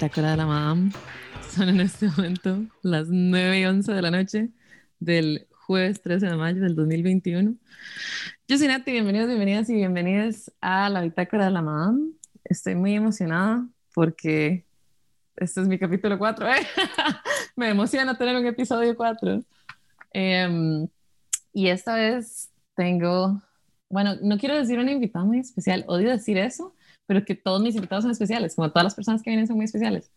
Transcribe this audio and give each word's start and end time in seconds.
bitácora 0.00 0.30
de 0.30 0.36
la 0.38 0.46
Madame. 0.46 0.92
Son 1.50 1.68
en 1.68 1.78
este 1.78 2.08
momento 2.08 2.64
las 2.80 3.08
9 3.08 3.60
y 3.60 3.64
11 3.66 3.92
de 3.92 4.00
la 4.00 4.10
noche 4.10 4.48
del 4.98 5.46
jueves 5.50 6.00
13 6.00 6.24
de 6.24 6.36
mayo 6.36 6.62
del 6.62 6.74
2021. 6.74 7.54
Yo 8.48 8.56
soy 8.56 8.68
Nati, 8.68 8.92
bienvenidos, 8.92 9.28
bienvenidas 9.28 9.68
y 9.68 9.74
bienvenidas 9.74 10.50
a 10.62 10.88
la 10.88 11.02
bitácora 11.02 11.44
de 11.44 11.50
la 11.50 11.60
Madame. 11.60 12.12
Estoy 12.44 12.76
muy 12.76 12.94
emocionada 12.94 13.68
porque 13.92 14.64
este 15.36 15.60
es 15.60 15.68
mi 15.68 15.78
capítulo 15.78 16.18
4. 16.18 16.48
¿eh? 16.48 16.66
Me 17.56 17.68
emociona 17.68 18.16
tener 18.16 18.36
un 18.36 18.46
episodio 18.46 18.96
4. 18.96 19.44
Em, 20.14 20.88
y 21.52 21.68
esta 21.68 21.96
vez 21.96 22.48
tengo, 22.74 23.42
bueno, 23.90 24.14
no 24.22 24.38
quiero 24.38 24.56
decir 24.56 24.78
una 24.78 24.92
invitada 24.92 25.26
muy 25.26 25.40
especial, 25.40 25.84
odio 25.88 26.08
decir 26.08 26.38
eso, 26.38 26.74
pero 27.10 27.24
que 27.24 27.34
todos 27.34 27.60
mis 27.60 27.74
invitados 27.74 28.04
son 28.04 28.12
especiales, 28.12 28.54
como 28.54 28.70
todas 28.70 28.84
las 28.84 28.94
personas 28.94 29.20
que 29.20 29.30
vienen 29.30 29.48
son 29.48 29.56
muy 29.56 29.64
especiales. 29.64 30.12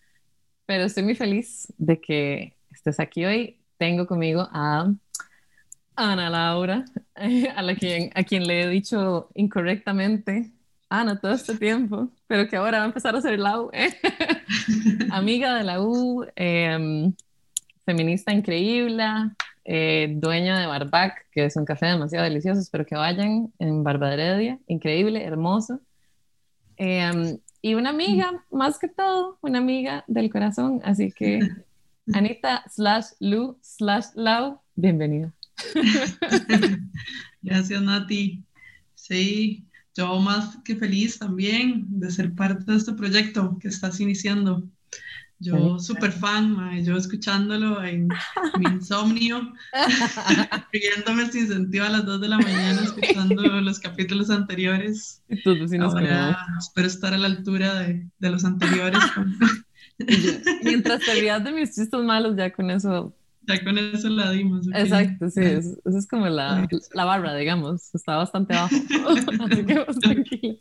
Pero 0.67 0.83
estoy 0.83 1.01
muy 1.01 1.15
feliz 1.15 1.73
de 1.79 1.99
que 1.99 2.55
estés 2.69 2.99
aquí 2.99 3.25
hoy. 3.25 3.57
Tengo 3.79 4.05
conmigo 4.05 4.47
a 4.51 4.93
Ana 5.95 6.29
Laura, 6.29 6.85
a, 7.15 7.61
la 7.63 7.73
quien, 7.73 8.11
a 8.13 8.23
quien 8.23 8.45
le 8.45 8.61
he 8.61 8.69
dicho 8.69 9.31
incorrectamente 9.33 10.51
Ana 10.87 11.19
todo 11.19 11.31
este 11.31 11.55
tiempo, 11.55 12.09
pero 12.27 12.47
que 12.47 12.57
ahora 12.57 12.77
va 12.77 12.83
a 12.83 12.87
empezar 12.89 13.15
a 13.15 13.21
ser 13.21 13.39
la 13.39 13.59
U. 13.59 13.71
¿eh? 13.73 13.89
Amiga 15.09 15.55
de 15.55 15.63
la 15.63 15.81
U, 15.81 16.27
em, 16.35 17.11
feminista 17.87 18.31
increíble, 18.31 19.03
eh, 19.65 20.13
dueña 20.15 20.59
de 20.59 20.67
Barbac, 20.67 21.25
que 21.31 21.45
es 21.45 21.55
un 21.55 21.65
café 21.65 21.87
demasiado 21.87 22.23
delicioso, 22.23 22.61
espero 22.61 22.85
que 22.85 22.93
vayan 22.93 23.51
en 23.57 23.83
Barbaderedia, 23.83 24.59
increíble, 24.67 25.23
hermoso. 25.23 25.81
Em, 26.77 27.37
y 27.61 27.75
una 27.75 27.91
amiga, 27.91 28.45
más 28.51 28.77
que 28.79 28.87
todo, 28.87 29.37
una 29.41 29.59
amiga 29.59 30.03
del 30.07 30.29
corazón. 30.29 30.81
Así 30.83 31.11
que, 31.11 31.39
Anita 32.13 32.63
slash 32.69 33.07
Lu 33.19 33.57
slash 33.61 34.07
Lau, 34.15 34.59
bienvenida. 34.75 35.33
Gracias, 37.41 37.81
Nati. 37.81 38.43
Sí, 38.95 39.65
yo 39.95 40.19
más 40.19 40.57
que 40.63 40.75
feliz 40.75 41.19
también 41.19 41.85
de 41.87 42.09
ser 42.11 42.33
parte 42.33 42.71
de 42.71 42.77
este 42.77 42.93
proyecto 42.93 43.57
que 43.59 43.67
estás 43.67 43.99
iniciando. 43.99 44.63
Yo 45.43 45.77
súper 45.77 46.13
fan, 46.13 46.83
yo 46.85 46.95
escuchándolo 46.95 47.83
en 47.83 48.07
mi 48.57 48.65
insomnio, 48.71 49.53
riéndome 50.71 51.29
sin 51.31 51.47
sentido 51.49 51.85
a 51.85 51.89
las 51.89 52.05
2 52.05 52.21
de 52.21 52.27
la 52.29 52.37
mañana, 52.37 52.81
escuchando 52.81 53.43
los 53.61 53.79
capítulos 53.79 54.29
anteriores. 54.29 55.21
Ahora 55.81 56.37
espero 56.57 56.87
estar 56.87 57.13
a 57.13 57.17
la 57.17 57.27
altura 57.27 57.75
de, 57.75 58.07
de 58.19 58.29
los 58.29 58.45
anteriores. 58.45 59.01
Mientras 60.63 61.01
te 61.01 61.11
olvidas 61.11 61.43
de 61.43 61.51
mis 61.51 61.75
chistes 61.75 62.01
malos, 62.01 62.37
ya 62.37 62.51
con 62.53 62.71
eso 62.71 63.13
ya 63.45 63.63
con 63.63 63.77
eso 63.77 64.07
la 64.09 64.31
dimos. 64.31 64.67
Exacto, 64.73 65.29
sí, 65.29 65.41
eso, 65.41 65.75
es 65.85 66.07
como 66.07 66.27
la, 66.27 66.65
la, 66.93 67.05
barra, 67.05 67.35
digamos, 67.35 67.93
está 67.93 68.15
bastante 68.15 68.53
abajo. 68.53 68.75
Así 69.45 69.65
que 69.65 69.79
vos 69.79 69.99
tranquila. 69.99 70.55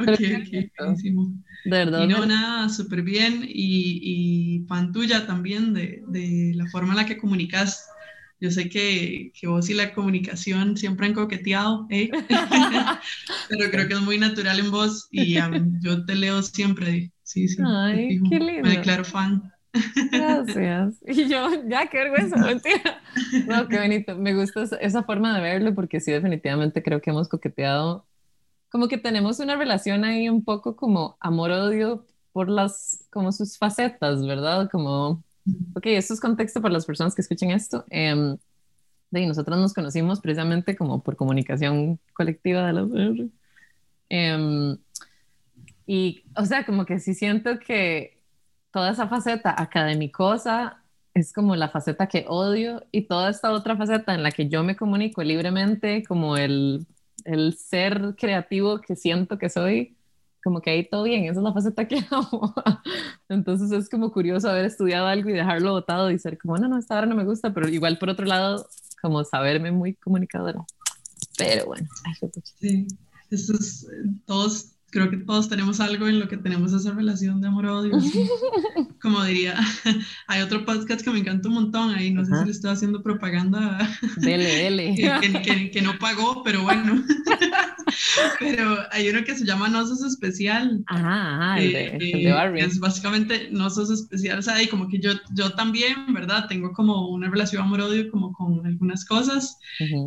Ok, 0.00 0.08
ok, 0.08 0.70
buenísimo. 0.78 1.32
De 1.66 1.78
verdad. 1.78 2.04
Y 2.04 2.06
no, 2.06 2.24
nada, 2.24 2.68
súper 2.68 3.02
bien. 3.02 3.42
Y, 3.42 4.00
y 4.02 4.66
fan 4.68 4.92
tuya 4.92 5.26
también 5.26 5.74
de, 5.74 6.04
de, 6.06 6.52
la 6.54 6.66
forma 6.66 6.92
en 6.92 6.96
la 6.96 7.06
que 7.06 7.18
comunicas. 7.18 7.88
Yo 8.38 8.50
sé 8.50 8.68
que, 8.68 9.32
que 9.38 9.46
vos 9.48 9.68
y 9.68 9.74
la 9.74 9.92
comunicación 9.92 10.76
siempre 10.76 11.06
han 11.06 11.14
coqueteado, 11.14 11.86
¿eh? 11.90 12.10
pero 13.48 13.70
creo 13.70 13.88
que 13.88 13.94
es 13.94 14.00
muy 14.02 14.18
natural 14.18 14.60
en 14.60 14.70
vos 14.70 15.08
y 15.10 15.38
yo 15.80 16.04
te 16.04 16.14
leo 16.14 16.42
siempre. 16.42 17.10
Sí, 17.22 17.48
sí. 17.48 17.62
Ay, 17.66 18.20
qué 18.28 18.38
lindo. 18.38 18.62
Me 18.62 18.76
declaro 18.76 19.04
fan. 19.04 19.50
Gracias. 20.12 20.94
Y 21.06 21.28
yo, 21.28 21.48
ya, 21.66 21.86
qué 21.86 21.98
vergüenza, 21.98 22.36
mentira. 22.36 23.00
No, 23.46 23.66
qué 23.68 23.78
bonito. 23.78 24.16
Me 24.16 24.34
gusta 24.34 24.64
esa 24.80 25.02
forma 25.02 25.34
de 25.34 25.42
verlo 25.42 25.74
porque 25.74 25.98
sí, 26.00 26.12
definitivamente 26.12 26.82
creo 26.82 27.00
que 27.00 27.10
hemos 27.10 27.28
coqueteado. 27.28 28.06
Como 28.76 28.88
que 28.88 28.98
tenemos 28.98 29.40
una 29.40 29.56
relación 29.56 30.04
ahí 30.04 30.28
un 30.28 30.44
poco 30.44 30.76
como 30.76 31.16
amor-odio 31.18 32.04
por 32.30 32.50
las, 32.50 33.06
como 33.10 33.32
sus 33.32 33.56
facetas, 33.56 34.26
¿verdad? 34.26 34.68
Como, 34.70 35.24
ok, 35.74 35.86
esto 35.86 36.12
es 36.12 36.20
contexto 36.20 36.60
para 36.60 36.74
las 36.74 36.84
personas 36.84 37.14
que 37.14 37.22
escuchen 37.22 37.52
esto. 37.52 37.86
Eh, 37.88 38.36
de 39.10 39.26
nosotros 39.26 39.58
nos 39.58 39.72
conocimos 39.72 40.20
precisamente 40.20 40.76
como 40.76 41.02
por 41.02 41.16
comunicación 41.16 41.98
colectiva 42.12 42.66
de 42.66 42.72
la 42.74 42.86
eh, 44.10 44.76
y, 45.86 46.24
o 46.36 46.44
sea, 46.44 46.66
como 46.66 46.84
que 46.84 47.00
sí 47.00 47.14
siento 47.14 47.58
que 47.58 48.20
toda 48.72 48.90
esa 48.90 49.08
faceta 49.08 49.54
académicosa 49.56 50.82
es 51.14 51.32
como 51.32 51.56
la 51.56 51.70
faceta 51.70 52.08
que 52.08 52.26
odio 52.28 52.84
y 52.92 53.06
toda 53.06 53.30
esta 53.30 53.52
otra 53.52 53.74
faceta 53.74 54.14
en 54.14 54.22
la 54.22 54.32
que 54.32 54.50
yo 54.50 54.62
me 54.64 54.76
comunico 54.76 55.22
libremente, 55.22 56.04
como 56.04 56.36
el, 56.36 56.86
el 57.26 57.56
ser 57.56 58.14
creativo 58.16 58.80
que 58.80 58.96
siento 58.96 59.38
que 59.38 59.50
soy, 59.50 59.96
como 60.42 60.60
que 60.60 60.70
ahí 60.70 60.88
todo 60.88 61.02
bien, 61.02 61.24
esa 61.24 61.40
es 61.40 61.44
la 61.44 61.52
faceta 61.52 61.88
que 61.88 61.98
amo. 62.10 62.54
Entonces 63.28 63.72
es 63.72 63.88
como 63.88 64.12
curioso 64.12 64.48
haber 64.48 64.64
estudiado 64.64 65.06
algo 65.06 65.28
y 65.28 65.32
dejarlo 65.32 65.72
botado 65.72 66.10
y 66.10 66.18
ser 66.18 66.38
como, 66.38 66.56
no, 66.56 66.68
no, 66.68 66.78
esta 66.78 66.96
hora 66.96 67.06
no 67.06 67.16
me 67.16 67.24
gusta, 67.24 67.52
pero 67.52 67.68
igual 67.68 67.98
por 67.98 68.10
otro 68.10 68.26
lado, 68.26 68.68
como 69.02 69.24
saberme 69.24 69.72
muy 69.72 69.94
comunicadora. 69.94 70.64
Pero 71.36 71.66
bueno, 71.66 71.88
ay, 72.04 72.30
sí, 72.60 72.86
eso 73.30 73.54
es, 73.54 73.86
todos 74.24 74.75
creo 74.90 75.10
que 75.10 75.16
todos 75.18 75.48
tenemos 75.48 75.80
algo 75.80 76.06
en 76.08 76.20
lo 76.20 76.28
que 76.28 76.36
tenemos 76.36 76.72
esa 76.72 76.92
relación 76.92 77.40
de 77.40 77.48
amor-odio. 77.48 77.92
Como 79.02 79.22
diría, 79.24 79.56
hay 80.26 80.42
otro 80.42 80.64
podcast 80.64 81.02
que 81.02 81.10
me 81.10 81.18
encanta 81.18 81.48
un 81.48 81.54
montón, 81.54 81.90
ahí 81.90 82.12
no 82.12 82.24
sé 82.24 82.32
si 82.38 82.44
le 82.44 82.50
estoy 82.50 82.70
haciendo 82.70 83.02
propaganda. 83.02 83.78
Dele, 84.16 84.44
dele. 84.44 84.94
que, 85.44 85.70
que, 85.70 85.82
no 85.82 85.98
pagó, 85.98 86.42
pero 86.42 86.62
bueno. 86.62 87.02
pero 88.40 88.78
hay 88.90 89.08
uno 89.08 89.24
que 89.24 89.34
se 89.34 89.44
llama 89.44 89.68
No 89.68 89.86
Sos 89.86 90.02
Especial. 90.02 90.82
Ajá, 90.86 91.58
el 91.60 91.72
de, 91.72 91.86
eh, 92.00 92.54
Es 92.56 92.78
básicamente 92.78 93.48
No 93.50 93.70
Sos 93.70 93.90
Especial, 93.90 94.38
o 94.38 94.42
sea, 94.42 94.62
y 94.62 94.68
como 94.68 94.88
que 94.88 94.98
yo, 94.98 95.12
yo 95.34 95.52
también, 95.52 96.12
¿verdad? 96.12 96.46
Tengo 96.48 96.72
como 96.72 97.08
una 97.08 97.30
relación 97.30 97.62
amor-odio 97.62 98.10
como 98.10 98.32
con 98.32 98.66
algunas 98.66 99.04
cosas 99.04 99.58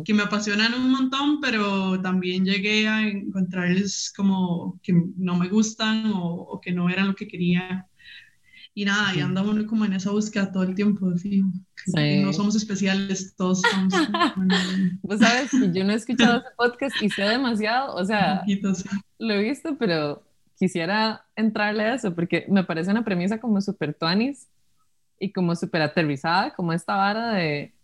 que 0.04 0.14
me 0.14 0.22
apasionan 0.22 0.74
un 0.74 0.90
montón, 0.90 1.40
pero 1.40 2.00
también 2.00 2.44
llegué 2.44 2.88
a 2.88 3.06
encontrarles 3.08 4.12
como 4.16 4.78
que 4.82 4.92
no 5.16 5.36
me 5.36 5.48
gustan 5.48 6.12
o, 6.14 6.60
que 6.62 6.72
no 6.72 6.88
eran 6.88 7.08
lo 7.08 7.14
que 7.14 7.28
quería. 7.28 7.86
Y 8.80 8.86
nada, 8.86 9.14
y 9.14 9.20
anda 9.20 9.42
uno 9.42 9.66
como 9.66 9.84
en 9.84 9.92
esa 9.92 10.10
búsqueda 10.10 10.50
todo 10.50 10.62
el 10.62 10.74
tiempo, 10.74 11.14
fijo. 11.18 11.50
No 12.24 12.32
somos 12.32 12.56
especiales, 12.56 13.36
todos 13.36 13.60
somos. 13.60 13.92
Vos 15.02 15.20
sabes 15.20 15.50
que 15.50 15.70
yo 15.70 15.84
no 15.84 15.92
he 15.92 15.96
escuchado 15.96 16.38
ese 16.40 16.48
podcast 16.56 16.96
y 17.02 17.10
sé 17.10 17.24
demasiado, 17.24 17.94
o 17.94 18.02
sea, 18.06 18.42
lo 19.18 19.34
he 19.34 19.42
visto, 19.42 19.76
pero 19.76 20.22
quisiera 20.58 21.26
entrarle 21.36 21.82
a 21.82 21.94
eso 21.96 22.14
porque 22.14 22.46
me 22.48 22.64
parece 22.64 22.90
una 22.90 23.04
premisa 23.04 23.38
como 23.38 23.60
súper 23.60 23.92
tuanis 23.92 24.48
y 25.18 25.30
como 25.30 25.54
súper 25.56 25.82
aterrizada, 25.82 26.54
como 26.54 26.72
esta 26.72 26.96
vara 26.96 27.32
de 27.32 27.74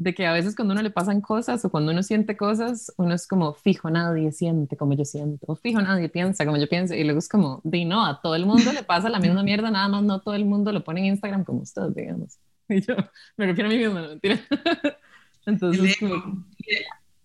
de 0.00 0.14
que 0.14 0.26
a 0.26 0.32
veces 0.32 0.56
cuando 0.56 0.72
uno 0.72 0.82
le 0.82 0.88
pasan 0.88 1.20
cosas 1.20 1.62
o 1.62 1.70
cuando 1.70 1.92
uno 1.92 2.02
siente 2.02 2.34
cosas, 2.34 2.90
uno 2.96 3.14
es 3.14 3.26
como, 3.26 3.52
fijo, 3.52 3.90
nadie 3.90 4.32
siente 4.32 4.74
como 4.74 4.94
yo 4.94 5.04
siento, 5.04 5.44
o 5.46 5.56
fijo, 5.56 5.82
nadie 5.82 6.08
piensa 6.08 6.46
como 6.46 6.56
yo 6.56 6.66
pienso, 6.66 6.94
y 6.94 7.04
luego 7.04 7.18
es 7.18 7.28
como, 7.28 7.60
di 7.64 7.84
no, 7.84 8.06
a 8.06 8.18
todo 8.22 8.34
el 8.34 8.46
mundo 8.46 8.72
le 8.72 8.82
pasa 8.82 9.10
la 9.10 9.18
misma 9.18 9.42
mierda, 9.42 9.70
nada 9.70 9.88
más 9.88 10.02
no 10.02 10.18
todo 10.22 10.34
el 10.34 10.46
mundo 10.46 10.72
lo 10.72 10.82
pone 10.82 11.00
en 11.00 11.06
Instagram 11.08 11.44
como 11.44 11.60
usted, 11.60 11.82
digamos. 11.94 12.38
Y 12.70 12.80
yo 12.82 12.94
me 13.36 13.46
refiero 13.46 13.68
a 13.68 13.72
mí 13.72 13.78
misma, 13.78 14.08
mentira. 14.08 14.40
Entonces, 15.44 15.96
como, 15.98 16.44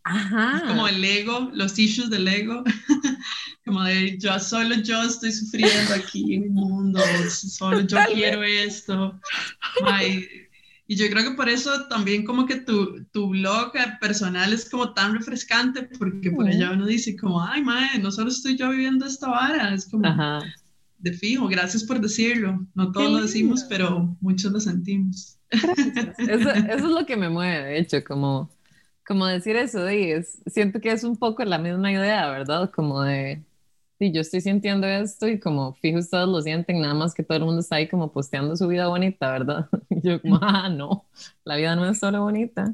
Ajá. 0.04 0.58
Es 0.58 0.64
como 0.64 0.88
el 0.88 1.04
ego, 1.04 1.52
los 1.54 1.80
issues 1.80 2.10
del 2.10 2.28
ego, 2.28 2.64
como 3.66 3.84
de 3.84 4.18
yo 4.18 4.38
solo 4.40 4.76
yo 4.76 5.02
estoy 5.04 5.32
sufriendo 5.32 5.94
aquí 5.94 6.36
en 6.36 6.44
el 6.44 6.50
mundo, 6.50 7.00
solo 7.30 7.82
yo 7.82 7.98
quiero 8.14 8.44
esto. 8.44 9.18
Ay, 9.84 10.28
y 10.88 10.96
yo 10.96 11.10
creo 11.10 11.24
que 11.24 11.36
por 11.36 11.50
eso 11.50 11.88
también 11.88 12.24
como 12.24 12.46
que 12.46 12.58
tu, 12.58 13.04
tu 13.06 13.30
blog 13.30 13.72
personal 14.00 14.54
es 14.54 14.70
como 14.70 14.94
tan 14.94 15.16
refrescante, 15.16 15.90
porque 15.98 16.32
por 16.32 16.48
allá 16.48 16.72
uno 16.74 16.86
dice 16.86 17.16
como, 17.16 17.44
ay, 17.44 17.64
madre, 17.64 18.00
no 18.00 18.12
solo 18.12 18.30
estoy 18.30 18.56
yo 18.56 18.70
viviendo 18.70 19.06
esta 19.06 19.30
vara, 19.30 19.74
es 19.74 19.88
como 19.88 20.08
de 21.00 21.14
fijo, 21.14 21.48
gracias 21.48 21.84
por 21.84 22.00
decirlo. 22.00 22.66
No 22.76 22.92
todos 22.92 23.12
lo 23.12 23.22
decimos, 23.22 23.64
pero 23.64 24.16
muchos 24.22 24.52
lo 24.52 24.60
sentimos. 24.60 25.38
Eso, 25.50 26.50
eso, 26.50 26.50
es 26.50 26.82
lo 26.82 27.06
que 27.06 27.16
me 27.16 27.30
mueve, 27.30 27.64
de 27.64 27.80
hecho, 27.80 28.04
como, 28.04 28.50
como 29.08 29.26
decir 29.26 29.56
eso, 29.56 29.90
y 29.90 30.12
es, 30.12 30.40
siento 30.48 30.82
que 30.82 30.92
es 30.92 31.04
un 31.04 31.18
poco 31.18 31.44
la 31.46 31.58
misma 31.58 31.92
idea, 31.92 32.30
¿verdad? 32.30 32.72
Como 32.72 33.02
de 33.02 33.44
sí, 34.00 34.12
yo 34.12 34.22
estoy 34.22 34.42
sintiendo 34.42 34.88
esto 34.88 35.28
y 35.28 35.40
como 35.40 35.74
fijo 35.76 36.00
ustedes 36.00 36.28
lo 36.28 36.42
sienten, 36.42 36.82
nada 36.82 36.94
más 36.94 37.14
que 37.14 37.24
todo 37.24 37.38
el 37.38 37.46
mundo 37.46 37.62
está 37.62 37.78
ahí 37.78 37.88
como 37.88 38.12
posteando 38.12 38.56
su 38.56 38.68
vida 38.68 38.88
bonita, 38.88 39.32
¿verdad? 39.32 39.70
Y 39.90 40.02
yo 40.08 40.22
como, 40.22 40.40
ah, 40.42 40.70
no, 40.70 41.06
la 41.44 41.56
vida 41.56 41.76
no 41.76 41.90
es 41.90 42.00
solo 42.00 42.22
bonita. 42.22 42.74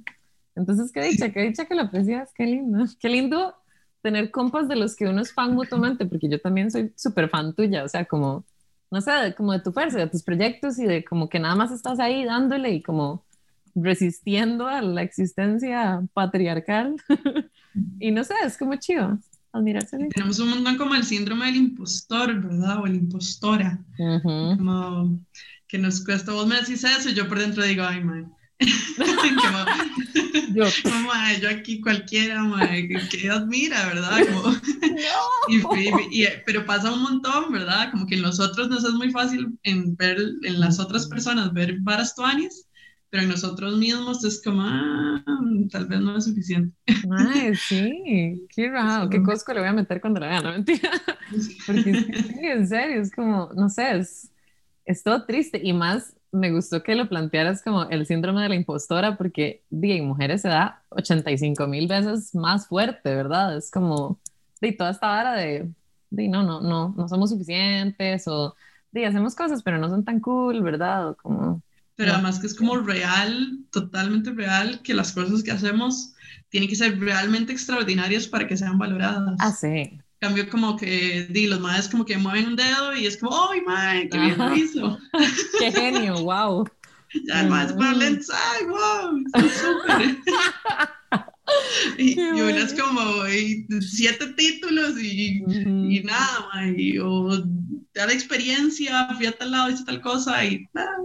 Entonces, 0.55 0.91
qué 0.91 1.01
dicha, 1.03 1.31
qué 1.31 1.41
dicha 1.41 1.65
que 1.65 1.75
lo 1.75 1.83
aprecias, 1.83 2.31
qué 2.33 2.45
lindo. 2.45 2.85
Qué 2.99 3.09
lindo 3.09 3.55
tener 4.01 4.31
compas 4.31 4.67
de 4.67 4.75
los 4.75 4.95
que 4.95 5.07
uno 5.07 5.21
es 5.21 5.33
fan 5.33 5.53
mutuamente, 5.55 6.05
porque 6.05 6.27
yo 6.27 6.41
también 6.41 6.71
soy 6.71 6.93
súper 6.97 7.29
fan 7.29 7.53
tuya, 7.53 7.83
o 7.83 7.87
sea, 7.87 8.05
como 8.05 8.45
no 8.91 8.99
sé, 8.99 9.33
como 9.37 9.53
de 9.53 9.61
tu 9.61 9.71
fuerza, 9.71 9.97
de 9.99 10.07
tus 10.07 10.21
proyectos 10.21 10.77
y 10.77 10.85
de 10.85 11.03
como 11.05 11.29
que 11.29 11.39
nada 11.39 11.55
más 11.55 11.71
estás 11.71 11.99
ahí 11.99 12.25
dándole 12.25 12.71
y 12.71 12.81
como 12.83 13.23
resistiendo 13.73 14.67
a 14.67 14.81
la 14.81 15.01
existencia 15.01 16.03
patriarcal. 16.13 16.97
y 17.99 18.11
no 18.11 18.25
sé, 18.25 18.33
es 18.45 18.57
como 18.57 18.75
chido 18.75 19.17
admirarse. 19.53 19.97
Tenemos 20.13 20.39
un 20.39 20.49
montón 20.49 20.77
como 20.77 20.95
el 20.95 21.03
síndrome 21.03 21.47
del 21.47 21.55
impostor, 21.57 22.41
¿verdad? 22.41 22.81
O 22.81 22.87
el 22.87 22.95
impostora. 22.95 23.83
Como 23.97 25.19
que 25.67 25.77
nos 25.77 26.03
cuesta, 26.03 26.33
vos 26.33 26.47
me 26.47 26.55
decís 26.55 26.83
eso 26.83 27.09
y 27.09 27.13
yo 27.13 27.27
por 27.27 27.39
dentro 27.39 27.63
digo, 27.63 27.83
ay, 27.83 28.03
man. 28.03 28.33
yo. 30.53 30.65
yo 31.41 31.49
aquí 31.49 31.81
cualquiera, 31.81 32.43
que, 33.09 33.29
admira, 33.29 33.87
¿verdad? 33.87 34.19
pero 36.45 36.65
pasa 36.65 36.91
un 36.91 37.01
montón, 37.01 37.51
¿verdad? 37.51 37.91
Como 37.91 38.05
que 38.05 38.15
en 38.15 38.21
nosotros 38.21 38.69
nos 38.69 38.83
es 38.83 38.93
muy 38.93 39.11
fácil 39.11 39.57
en 39.63 39.95
ver 39.95 40.17
en 40.43 40.59
las 40.59 40.79
otras 40.79 41.07
personas 41.07 41.53
ver 41.53 41.77
varas 41.79 42.15
tuanis 42.15 42.67
pero 43.11 43.23
en 43.23 43.29
nosotros 43.29 43.77
mismos 43.77 44.23
es 44.23 44.41
como, 44.41 44.61
ah, 44.63 45.21
tal 45.69 45.85
vez 45.85 45.99
no 45.99 46.17
es 46.17 46.23
suficiente. 46.23 46.73
Ay, 47.11 47.53
sí, 47.67 48.47
qué 48.55 48.69
raro, 48.69 49.09
qué 49.09 49.21
cosco 49.21 49.53
le 49.53 49.59
voy 49.59 49.67
a 49.67 49.73
meter 49.73 49.99
cuando 49.99 50.21
la 50.21 50.29
vean, 50.29 50.43
no 50.43 50.51
mentira. 50.51 50.89
Porque 51.67 51.93
sí, 51.93 52.39
en 52.39 52.65
serio, 52.67 53.01
es 53.01 53.13
como, 53.13 53.51
no 53.53 53.67
sé, 53.67 53.97
es, 53.97 54.31
es 54.85 55.03
todo 55.03 55.25
triste 55.25 55.59
y 55.61 55.73
más 55.73 56.15
me 56.31 56.53
gustó 56.53 56.81
que 56.83 56.95
lo 56.95 57.09
plantearas 57.09 57.61
como 57.61 57.83
el 57.89 58.05
síndrome 58.05 58.43
de 58.43 58.49
la 58.49 58.55
impostora, 58.55 59.17
porque 59.17 59.61
di, 59.69 59.91
en 59.91 60.07
mujeres 60.07 60.41
se 60.41 60.47
da 60.47 60.81
85 60.91 61.67
mil 61.67 61.89
veces 61.89 62.33
más 62.33 62.67
fuerte, 62.67 63.13
¿verdad? 63.13 63.57
Es 63.57 63.69
como, 63.69 64.21
de 64.61 64.71
toda 64.71 64.91
esta 64.91 65.07
vara 65.07 65.33
de, 65.33 65.69
de 66.09 66.27
no, 66.29 66.43
no, 66.43 66.61
no, 66.61 66.93
no 66.95 67.07
somos 67.09 67.31
suficientes 67.31 68.25
o 68.29 68.55
de 68.93 69.05
hacemos 69.05 69.35
cosas, 69.35 69.61
pero 69.63 69.77
no 69.77 69.89
son 69.89 70.05
tan 70.05 70.21
cool, 70.21 70.61
¿verdad? 70.63 71.09
O 71.09 71.15
como 71.17 71.61
pero 72.01 72.13
además 72.13 72.39
que 72.39 72.47
es 72.47 72.55
como 72.55 72.77
real, 72.77 73.59
totalmente 73.69 74.31
real, 74.31 74.81
que 74.81 74.95
las 74.95 75.11
cosas 75.11 75.43
que 75.43 75.51
hacemos 75.51 76.15
tienen 76.49 76.67
que 76.67 76.75
ser 76.75 76.99
realmente 76.99 77.53
extraordinarias 77.53 78.25
para 78.25 78.47
que 78.47 78.57
sean 78.57 78.79
valoradas. 78.79 79.35
Ah, 79.37 79.51
sí. 79.51 79.99
Cambio 80.19 80.49
como 80.49 80.77
que, 80.77 81.27
di, 81.29 81.45
los 81.45 81.59
madres 81.59 81.87
como 81.87 82.03
que 82.03 82.17
mueven 82.17 82.47
un 82.47 82.55
dedo 82.55 82.95
y 82.95 83.05
es 83.05 83.17
como, 83.17 83.37
¡ay, 83.51 83.61
madre, 83.61 84.09
qué 84.09 84.17
bien 84.17 84.35
lo 84.35 84.55
hizo! 84.55 84.97
¡Qué 85.59 85.71
genio, 85.71 86.23
wow! 86.23 86.67
ya 87.27 87.41
el 87.41 87.49
más 87.49 87.71
para 87.73 87.91
¡ay, 87.91 88.65
wow! 88.65 89.23
¡Súper! 89.35 90.17
y, 91.99 92.19
y 92.19 92.41
unas 92.41 92.73
como 92.73 92.99
siete 93.79 94.25
títulos 94.33 94.99
y, 94.99 95.43
y 95.47 96.01
nada, 96.03 96.49
madre, 96.51 96.99
o 96.99 97.43
dar 97.93 98.09
experiencia, 98.09 99.07
fui 99.17 99.27
a 99.27 99.37
tal 99.37 99.51
lado, 99.51 99.69
hice 99.69 99.85
tal 99.85 100.01
cosa 100.01 100.43
y 100.43 100.67
nada. 100.73 100.97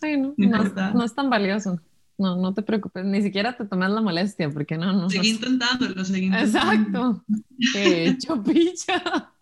Sí, 0.00 0.16
no, 0.16 0.34
no, 0.36 1.04
es, 1.04 1.14
tan 1.14 1.30
valioso. 1.30 1.80
No, 2.16 2.36
no 2.36 2.52
te 2.52 2.62
preocupes, 2.62 3.04
ni 3.04 3.22
siquiera 3.22 3.56
te 3.56 3.64
tomes 3.64 3.90
la 3.90 4.00
molestia, 4.00 4.50
porque 4.50 4.76
no, 4.76 4.92
no. 4.92 5.08
Seguí 5.08 5.30
intentándolo, 5.30 6.04
seguí 6.04 6.26
intentándolo. 6.26 7.24
Exacto. 7.24 7.24
Qué 7.72 8.08
hecho 8.08 8.42
picha. 8.42 9.32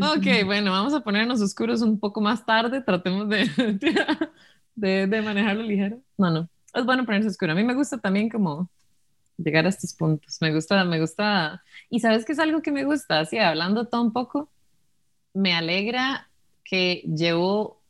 ok, 0.00 0.44
bueno, 0.44 0.70
vamos 0.70 0.94
a 0.94 1.00
ponernos 1.00 1.40
oscuros 1.40 1.82
un 1.82 1.98
poco 1.98 2.20
más 2.20 2.46
tarde, 2.46 2.80
tratemos 2.80 3.28
de, 3.28 3.50
de, 4.76 5.06
de, 5.06 5.22
manejarlo 5.22 5.62
ligero. 5.62 6.00
No, 6.16 6.30
no, 6.30 6.48
es 6.72 6.84
bueno 6.84 7.04
ponerse 7.04 7.28
oscuro. 7.28 7.52
A 7.52 7.56
mí 7.56 7.64
me 7.64 7.74
gusta 7.74 7.98
también 7.98 8.28
como 8.28 8.70
llegar 9.36 9.66
a 9.66 9.70
estos 9.70 9.92
puntos. 9.94 10.38
Me 10.40 10.54
gusta, 10.54 10.84
me 10.84 11.00
gusta. 11.00 11.62
Y 11.90 12.00
sabes 12.00 12.24
que 12.24 12.32
es 12.32 12.38
algo 12.38 12.62
que 12.62 12.72
me 12.72 12.84
gusta, 12.84 13.20
así 13.20 13.38
hablando 13.38 13.86
todo 13.86 14.02
un 14.02 14.12
poco, 14.12 14.50
me 15.32 15.52
alegra 15.52 16.28
que 16.64 17.02
llevo 17.06 17.82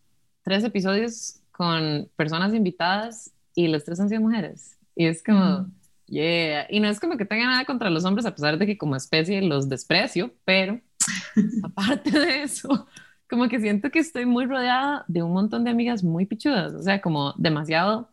tres 0.42 0.64
episodios 0.64 1.40
con 1.56 2.10
personas 2.16 2.52
invitadas 2.52 3.32
y 3.54 3.68
las 3.68 3.84
tres 3.84 4.00
han 4.00 4.08
sido 4.08 4.20
mujeres. 4.20 4.76
Y 4.96 5.06
es 5.06 5.22
como, 5.22 5.66
yeah. 6.06 6.66
Y 6.68 6.80
no 6.80 6.88
es 6.88 6.98
como 6.98 7.16
que 7.16 7.24
tenga 7.24 7.46
nada 7.46 7.64
contra 7.64 7.90
los 7.90 8.04
hombres, 8.04 8.26
a 8.26 8.34
pesar 8.34 8.58
de 8.58 8.66
que 8.66 8.76
como 8.76 8.96
especie 8.96 9.40
los 9.40 9.68
desprecio, 9.68 10.34
pero 10.44 10.80
aparte 11.62 12.10
de 12.10 12.42
eso, 12.42 12.86
como 13.30 13.48
que 13.48 13.60
siento 13.60 13.90
que 13.90 14.00
estoy 14.00 14.26
muy 14.26 14.46
rodeada 14.46 15.04
de 15.06 15.22
un 15.22 15.32
montón 15.32 15.64
de 15.64 15.70
amigas 15.70 16.02
muy 16.02 16.26
pichudas, 16.26 16.74
o 16.74 16.82
sea, 16.82 17.00
como 17.00 17.34
demasiado 17.36 18.08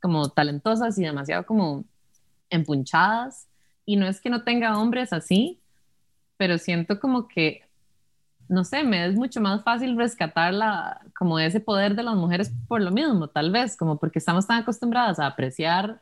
como 0.00 0.28
talentosas 0.28 0.98
y 0.98 1.02
demasiado 1.02 1.46
como 1.46 1.84
empunchadas. 2.50 3.48
Y 3.86 3.96
no 3.96 4.06
es 4.06 4.20
que 4.20 4.30
no 4.30 4.44
tenga 4.44 4.78
hombres 4.78 5.12
así, 5.12 5.60
pero 6.36 6.58
siento 6.58 7.00
como 7.00 7.26
que 7.26 7.63
no 8.48 8.64
sé, 8.64 8.84
me 8.84 9.06
es 9.06 9.14
mucho 9.14 9.40
más 9.40 9.62
fácil 9.62 9.96
rescatar 9.96 10.52
la, 10.52 11.00
como 11.16 11.38
ese 11.38 11.60
poder 11.60 11.94
de 11.94 12.02
las 12.02 12.14
mujeres 12.14 12.52
por 12.68 12.80
lo 12.80 12.90
mismo, 12.90 13.28
tal 13.28 13.50
vez, 13.50 13.76
como 13.76 13.98
porque 13.98 14.18
estamos 14.18 14.46
tan 14.46 14.62
acostumbradas 14.62 15.18
a 15.18 15.26
apreciar 15.26 16.00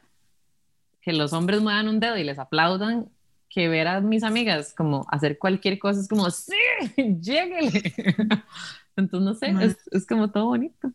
que 1.00 1.12
los 1.12 1.32
hombres 1.32 1.60
muevan 1.60 1.88
un 1.88 2.00
dedo 2.00 2.16
y 2.16 2.24
les 2.24 2.38
aplaudan, 2.38 3.08
que 3.48 3.68
ver 3.68 3.86
a 3.86 4.00
mis 4.00 4.22
amigas 4.22 4.72
como 4.74 5.04
hacer 5.08 5.38
cualquier 5.38 5.78
cosa 5.78 6.00
es 6.00 6.08
como, 6.08 6.30
sí, 6.30 6.54
lléguele. 7.20 7.92
Entonces, 8.96 9.22
no 9.22 9.34
sé, 9.34 9.64
es, 9.64 9.76
es 9.90 10.06
como 10.06 10.30
todo 10.30 10.46
bonito. 10.46 10.90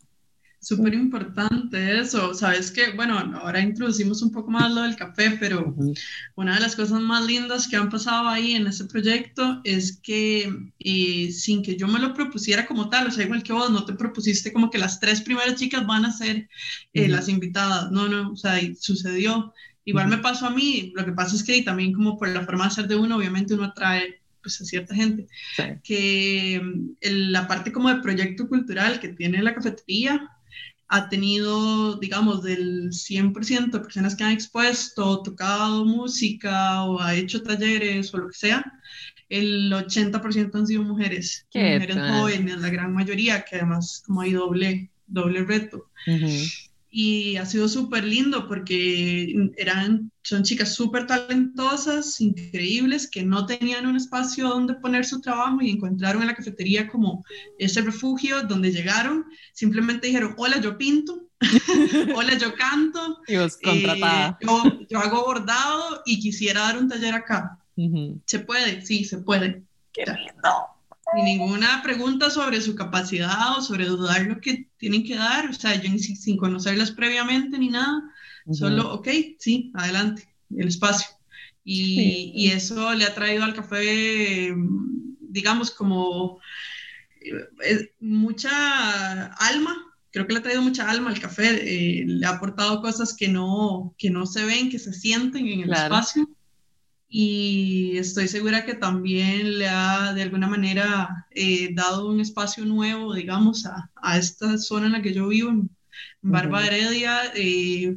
Súper 0.59 0.95
importante 0.95 2.00
eso. 2.00 2.33
Sabes 2.33 2.71
que, 2.71 2.92
bueno, 2.92 3.18
ahora 3.18 3.62
introducimos 3.62 4.21
un 4.21 4.31
poco 4.31 4.50
más 4.50 4.71
lo 4.71 4.81
del 4.81 4.95
café, 4.95 5.38
pero 5.39 5.75
una 6.36 6.56
de 6.56 6.62
las 6.62 6.75
cosas 6.75 7.00
más 7.00 7.25
lindas 7.25 7.68
que 7.68 7.75
han 7.75 7.89
pasado 7.89 8.27
ahí 8.27 8.56
en 8.56 8.65
ese 8.65 8.86
proyecto 8.86 9.62
es 9.63 10.00
que 10.01 10.71
eh, 10.80 11.31
sin 11.31 11.62
que 11.62 11.77
yo 11.77 11.88
me 11.88 12.00
lo 12.00 12.13
propusiera 12.13 12.65
como 12.65 12.89
tal, 12.89 13.07
o 13.07 13.12
sea, 13.12 13.24
igual 13.24 13.44
que 13.44 13.54
vos, 13.54 13.69
no 13.69 13.86
te 13.86 13.94
propusiste 13.94 14.51
como 14.51 14.71
que 14.71 14.80
las 14.80 15.00
tres 15.00 15.21
primeras 15.21 15.56
chicas 15.56 15.86
van 15.86 16.06
a 16.06 16.12
ser 16.12 16.50
eh, 16.94 17.07
las 17.07 17.30
invitadas. 17.30 17.92
No, 17.92 18.07
no, 18.10 18.31
o 18.31 18.36
sea, 18.36 18.60
sucedió. 18.80 19.53
Igual 19.86 20.07
me 20.07 20.18
pasó 20.18 20.48
a 20.48 20.50
mí. 20.50 20.92
Lo 20.95 21.06
que 21.06 21.13
pasa 21.13 21.36
es 21.36 21.44
que 21.44 21.62
también 21.62 21.94
como 21.94 22.18
por 22.18 22.30
la 22.30 22.44
forma 22.44 22.65
de 22.65 22.71
ser 22.71 22.88
de 22.88 22.95
uno, 22.95 23.15
obviamente 23.15 23.53
uno 23.53 23.65
atrae 23.65 24.21
pues, 24.42 24.62
a 24.62 24.65
cierta 24.65 24.95
gente. 24.95 25.27
Que 25.83 26.62
mm, 26.63 26.95
la 27.01 27.48
parte 27.48 27.71
como 27.71 27.89
de 27.89 28.01
proyecto 28.01 28.48
cultural 28.48 29.00
que 29.00 29.10
tiene 29.10 29.44
la 29.44 29.53
cafetería, 29.53 30.30
ha 30.89 31.10
tenido, 31.10 31.98
digamos, 31.98 32.44
del 32.44 32.92
100% 32.92 33.72
de 33.72 33.80
personas 33.80 34.16
que 34.16 34.24
han 34.24 34.31
expuesto, 34.31 35.22
tocado 35.22 35.86
música 35.86 36.84
o 36.84 37.01
ha 37.01 37.15
hecho 37.15 37.44
talleres 37.44 38.13
o 38.13 38.17
lo 38.17 38.27
que 38.29 38.38
sea, 38.38 38.63
el 39.29 39.72
80% 39.74 40.56
han 40.56 40.67
sido 40.67 40.84
mujeres, 40.84 41.46
mujeres 41.53 41.98
jóvenes, 41.98 42.62
la 42.62 42.70
gran 42.70 42.94
mayoría, 42.94 43.44
que 43.44 43.58
además 43.58 44.01
como 44.06 44.22
hay 44.22 44.32
doble, 44.32 44.89
doble 45.08 45.44
reto. 45.44 45.89
Y 46.89 47.36
ha 47.36 47.46
sido 47.46 47.67
súper 47.67 48.06
lindo 48.06 48.48
porque 48.48 49.36
eran, 49.58 50.12
son 50.27 50.43
chicas 50.43 50.75
súper 50.75 51.07
talentosas, 51.07 52.19
increíbles, 52.19 53.10
que 53.10 53.24
no 53.24 53.46
tenían 53.46 53.88
un 53.88 53.96
espacio 53.96 54.50
donde 54.50 54.74
poner 54.74 55.05
su 55.05 55.22
trabajo 55.22 55.62
y 55.62 55.69
encontraron 55.69 56.22
en 56.22 56.27
la 56.27 56.36
cafetería 56.36 56.89
como 56.89 57.24
ese 57.57 57.81
refugio 57.81 58.43
donde 58.43 58.74
llegaron, 58.74 59.24
simplemente 59.53 60.07
dijeron, 60.07 60.36
hola, 60.38 60.60
yo 60.60 60.77
pinto, 60.77 61.29
hola, 62.13 62.38
yo 62.38 62.53
canto, 62.55 63.19
vos 63.25 63.57
contratada. 63.63 64.38
Eh, 64.41 64.88
yo, 64.89 65.00
hago 65.00 65.24
bordado 65.24 66.01
y 66.05 66.19
quisiera 66.19 66.60
dar 66.63 66.77
un 66.77 66.89
taller 66.89 67.13
acá. 67.13 67.60
¿Se 68.25 68.39
puede? 68.39 68.81
Sí, 68.81 69.05
se 69.05 69.19
puede. 69.19 69.63
¡Qué 69.93 70.03
lindo! 70.07 70.50
Ni 71.15 71.24
ninguna 71.24 71.81
pregunta 71.84 72.29
sobre 72.29 72.60
su 72.60 72.75
capacidad 72.75 73.57
o 73.57 73.62
sobre 73.62 73.86
dudar 73.86 74.24
lo 74.24 74.41
que 74.41 74.67
tienen 74.75 75.05
que 75.05 75.15
dar, 75.15 75.50
o 75.50 75.53
sea, 75.53 75.81
yo 75.81 75.89
ni 75.89 76.00
sin 76.00 76.36
conocerlas 76.36 76.91
previamente 76.91 77.57
ni 77.57 77.69
nada, 77.69 78.03
solo, 78.51 78.94
ok, 78.94 79.08
sí, 79.39 79.72
adelante, 79.74 80.27
el 80.56 80.68
espacio. 80.68 81.08
Y, 81.63 82.32
y, 82.34 82.51
eso 82.51 82.94
le 82.94 83.06
ha 83.06 83.13
traído 83.13 83.44
al 83.44 83.54
café, 83.54 84.56
digamos, 85.20 85.72
como 85.72 86.39
eh, 87.22 87.92
mucha 88.00 89.25
alma, 89.34 89.75
creo 90.12 90.25
que 90.25 90.34
le 90.34 90.39
ha 90.39 90.44
traído 90.44 90.62
mucha 90.62 90.89
alma 90.89 91.10
al 91.10 91.20
café, 91.20 91.50
eh, 91.62 92.06
le 92.08 92.25
ha 92.25 92.32
aportado 92.32 92.82
cosas 92.82 93.13
que 93.16 93.27
no, 93.27 93.94
que 93.98 94.10
no 94.10 94.25
se 94.25 94.46
ven, 94.46 94.70
que 94.70 94.80
se 94.80 94.94
sienten 94.94 95.48
en 95.48 95.62
el 95.62 95.74
espacio. 95.74 96.30
Y 97.10 97.98
estoy 97.98 98.27
segura 98.27 98.66
que 98.66 98.74
también 98.74 99.60
le 99.60 99.70
ha 99.70 100.13
de 100.13 100.24
alguna 100.24 100.48
manera 100.48 101.27
eh, 101.32 101.70
dado 101.74 102.10
un 102.10 102.20
espacio 102.20 102.66
nuevo, 102.66 103.13
digamos, 103.13 103.66
a, 103.66 103.89
a, 103.96 104.18
esta 104.18 104.58
zona 104.58 104.88
en 104.88 104.92
la 104.94 105.01
que 105.01 105.13
yo 105.13 105.27
vivo, 105.27 105.51
en 105.51 105.70
Barba 106.22 106.66
Heredia, 106.66 107.32
eh, 107.36 107.96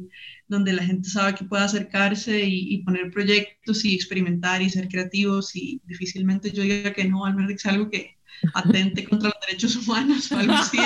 donde 0.51 0.73
la 0.73 0.83
gente 0.83 1.09
sabe 1.09 1.33
que 1.33 1.45
puede 1.45 1.63
acercarse 1.63 2.43
y, 2.43 2.83
poner 2.83 3.09
proyectos 3.09 3.85
y 3.85 3.95
experimentar 3.95 4.61
y 4.61 4.69
ser 4.69 4.89
creativos 4.89 5.55
y 5.55 5.81
difícilmente 5.85 6.51
yo 6.51 6.61
diga 6.63 6.91
que 6.91 7.05
no, 7.05 7.25
al 7.25 7.49
es 7.49 7.65
algo 7.65 7.89
que 7.89 8.17
atente 8.53 9.05
contra 9.05 9.29
los 9.29 9.47
derechos 9.47 9.75
humanos 9.77 10.29
o 10.31 10.37
algo 10.37 10.53
así, 10.53 10.77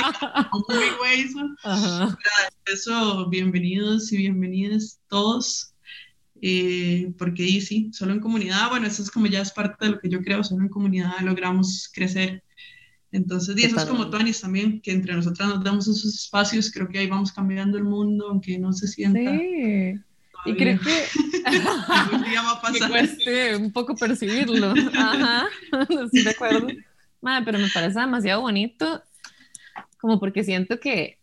Eso, 2.66 3.28
bienvenidos 3.30 4.12
y 4.14 4.18
bienvenidas 4.18 5.00
todos. 5.10 5.74
Eh, 6.42 7.12
porque 7.18 7.44
sí, 7.60 7.90
solo 7.92 8.14
en 8.14 8.20
comunidad, 8.20 8.70
bueno, 8.70 8.86
eso 8.86 9.02
es 9.02 9.10
como 9.10 9.26
ya 9.26 9.42
es 9.42 9.52
parte 9.52 9.86
de 9.86 9.92
lo 9.94 10.00
que 10.00 10.10
yo 10.10 10.22
creo, 10.22 10.44
solo 10.44 10.62
en 10.62 10.70
comunidad 10.70 11.14
logramos 11.22 11.90
crecer. 11.92 12.44
Entonces, 13.16 13.56
y 13.58 13.66
eso 13.66 13.78
es 13.78 13.86
como 13.86 14.10
Tony 14.10 14.34
también, 14.34 14.82
que 14.82 14.92
entre 14.92 15.14
nosotras 15.14 15.48
nos 15.48 15.64
damos 15.64 15.88
esos 15.88 16.14
espacios, 16.14 16.70
creo 16.70 16.90
que 16.90 17.00
ahí 17.00 17.08
vamos 17.08 17.32
cambiando 17.32 17.78
el 17.78 17.86
mundo, 17.86 18.28
aunque 18.30 18.60
no 18.60 18.74
se 18.74 18.90
sienta. 18.90 19.20
Sí. 19.20 19.94
Y 20.46 20.56
creo 20.56 20.78
que 20.80 21.04
algún 21.88 22.24
día 22.30 22.42
va 22.42 22.52
a 22.52 22.62
pasar. 22.62 22.90
cueste 22.90 23.56
un 23.56 23.72
poco 23.72 23.96
percibirlo. 23.96 24.74
Ajá, 24.94 25.46
estoy 25.90 26.24
de 26.24 26.30
acuerdo. 26.30 26.68
Madre, 27.22 27.46
pero 27.46 27.60
me 27.60 27.70
parece 27.70 28.00
demasiado 28.02 28.42
bonito, 28.42 29.02
como 29.98 30.20
porque 30.20 30.44
siento 30.44 30.82
que, 30.82 31.18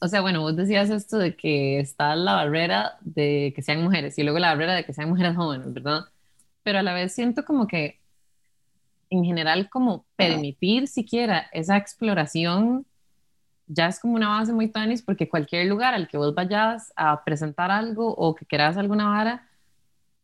o 0.00 0.08
sea, 0.08 0.22
bueno, 0.22 0.40
vos 0.40 0.56
decías 0.56 0.90
esto 0.90 1.16
de 1.16 1.36
que 1.36 1.78
está 1.78 2.16
la 2.16 2.34
barrera 2.34 2.98
de 3.02 3.52
que 3.54 3.62
sean 3.62 3.84
mujeres 3.84 4.18
y 4.18 4.24
luego 4.24 4.40
la 4.40 4.48
barrera 4.48 4.74
de 4.74 4.84
que 4.84 4.92
sean 4.92 5.10
mujeres 5.10 5.36
jóvenes, 5.36 5.72
¿verdad? 5.72 6.00
Pero 6.64 6.80
a 6.80 6.82
la 6.82 6.92
vez 6.92 7.14
siento 7.14 7.44
como 7.44 7.68
que 7.68 8.00
en 9.10 9.24
general 9.24 9.68
como 9.70 10.04
permitir 10.16 10.88
siquiera 10.88 11.46
esa 11.52 11.76
exploración 11.76 12.86
ya 13.66 13.88
es 13.88 13.98
como 13.98 14.14
una 14.14 14.28
base 14.28 14.52
muy 14.52 14.68
tanis 14.68 15.02
porque 15.02 15.28
cualquier 15.28 15.66
lugar 15.66 15.94
al 15.94 16.08
que 16.08 16.16
vos 16.16 16.34
vayas 16.34 16.92
a 16.96 17.24
presentar 17.24 17.70
algo 17.70 18.14
o 18.14 18.34
que 18.34 18.46
quieras 18.46 18.76
alguna 18.76 19.08
vara, 19.08 19.48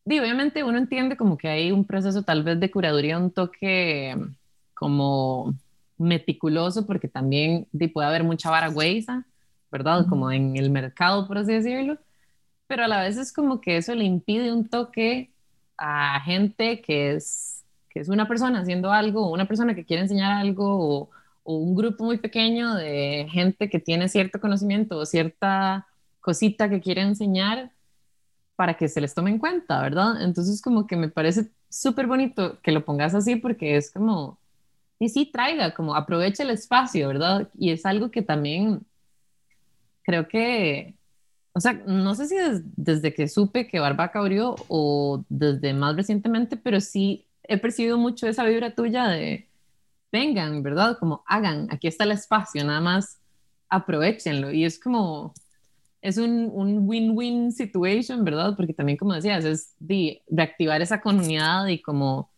digo, 0.05 0.23
obviamente 0.23 0.65
uno 0.65 0.79
entiende 0.79 1.17
como 1.17 1.37
que 1.37 1.49
hay 1.49 1.73
un 1.73 1.85
proceso 1.85 2.23
tal 2.23 2.43
vez 2.43 2.61
de 2.61 2.71
curaduría, 2.71 3.19
un 3.19 3.31
toque 3.31 4.17
como 4.75 5.55
meticuloso 5.99 6.87
porque 6.87 7.09
también 7.09 7.67
puede 7.93 8.09
haber 8.09 8.25
mucha 8.25 8.51
vara 8.51 8.71
huesa, 8.71 9.25
¿verdad? 9.71 10.07
Como 10.09 10.31
en 10.31 10.57
el 10.57 10.71
mercado, 10.71 11.27
por 11.27 11.39
así 11.39 11.53
decirlo, 11.53 11.99
pero 12.67 12.85
a 12.85 12.89
la 12.89 13.03
vez 13.03 13.17
es 13.17 13.33
como 13.33 13.61
que 13.61 13.77
eso 13.77 13.95
le 13.95 14.05
impide 14.05 14.53
un 14.53 14.69
toque 14.69 15.31
a 15.77 16.21
gente 16.21 16.81
que 16.81 17.15
es 17.15 17.52
que 17.93 18.01
es 18.01 18.09
una 18.09 18.27
persona 18.27 18.61
haciendo 18.61 18.93
algo, 18.93 19.31
una 19.31 19.47
persona 19.47 19.75
que 19.75 19.85
quiere 19.85 20.03
enseñar 20.03 20.33
algo, 20.33 21.11
o, 21.45 21.57
un 21.57 21.75
grupo 21.75 22.05
muy 22.05 22.19
pequeño 22.19 22.75
de 22.77 23.27
gente 23.31 23.69
que 23.69 23.81
tiene 23.81 24.09
cierto 24.09 24.41
conocimiento 24.41 24.97
o 24.99 25.07
cierta 25.07 25.89
cosita 26.21 26.71
que 26.71 26.81
quiere 26.81 27.03
enseñar 27.03 27.73
para 28.55 28.75
que 28.75 28.89
se 28.89 29.01
les 29.01 29.13
tome 29.13 29.31
en 29.31 29.39
cuenta, 29.39 29.83
¿verdad? 29.83 30.23
Entonces 30.23 30.63
como 30.63 30.87
que 30.87 30.97
me 30.97 31.09
parece 31.09 31.51
súper 31.69 32.07
bonito 32.07 32.61
que 32.63 32.71
lo 32.71 32.85
pongas 32.85 33.15
así 33.15 33.37
porque 33.37 33.77
es 33.77 33.91
como, 33.91 34.39
y 35.01 35.09
sí, 35.09 35.27
traiga, 35.27 35.75
como 35.75 35.97
aproveche 35.97 36.45
el 36.45 36.51
espacio, 36.51 37.09
¿verdad? 37.09 37.49
Y 37.59 37.73
es 37.73 37.85
algo 37.85 38.13
que 38.13 38.23
también 38.23 38.87
creo 40.05 40.29
que, 40.29 40.95
o 41.55 41.61
sea, 41.61 41.73
no 41.73 42.15
sé 42.15 42.29
si 42.29 42.37
desde 42.77 43.13
que 43.13 43.27
supe 43.27 43.67
que 43.67 43.81
Barbaca 43.81 44.21
abrió 44.21 44.55
o 44.69 45.25
desde 45.29 45.75
más 45.75 45.97
recientemente, 45.97 46.57
pero 46.57 46.81
sí 46.81 47.27
he 47.45 47.59
percibido 47.59 47.99
mucho 47.99 48.27
esa 48.27 48.45
vibra 48.45 48.75
tuya 48.75 49.09
de 49.09 49.49
vengan, 50.11 50.63
¿verdad? 50.63 50.99
Como 50.99 51.23
hagan, 51.27 51.69
aquí 51.71 51.89
está 51.89 52.05
el 52.05 52.13
espacio, 52.13 52.65
nada 52.65 52.81
más 52.81 53.19
aprovechenlo. 53.69 54.53
Y 54.53 54.65
es 54.65 54.79
como, 54.79 55.33
es 56.03 56.19
un 56.19 56.51
win-win 56.87 57.53
situation, 57.53 58.25
¿verdad? 58.25 58.55
Porque 58.57 58.75
también, 58.75 58.99
como 58.99 59.15
decías, 59.15 59.45
es 59.45 59.75
de 59.79 60.23
reactivar 60.29 60.83
esa 60.83 61.01
comunidad 61.01 61.67
y 61.69 61.81
como, 61.81 62.31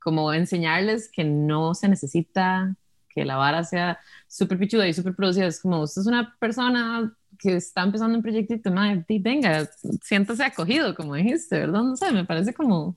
como 0.00 0.32
enseñarles 0.32 1.10
que 1.10 1.24
no 1.24 1.74
se 1.74 1.88
necesita 1.88 2.74
que 3.08 3.24
la 3.24 3.36
vara 3.36 3.62
sea 3.62 4.00
súper 4.26 4.58
pichuda 4.58 4.88
y 4.88 4.94
súper 4.94 5.14
producida. 5.14 5.46
Es 5.46 5.60
como, 5.60 5.82
usted 5.82 6.00
es 6.00 6.06
una 6.06 6.34
persona 6.38 7.14
que 7.38 7.56
está 7.56 7.82
empezando 7.82 8.16
un 8.16 8.22
proyectito, 8.22 8.70
madre, 8.72 9.04
venga, 9.20 9.68
siéntase 10.02 10.44
acogido, 10.44 10.94
como 10.94 11.14
dijiste, 11.14 11.58
¿verdad? 11.58 11.82
No 11.82 11.96
sé, 11.96 12.10
me 12.12 12.24
parece 12.24 12.54
como 12.54 12.96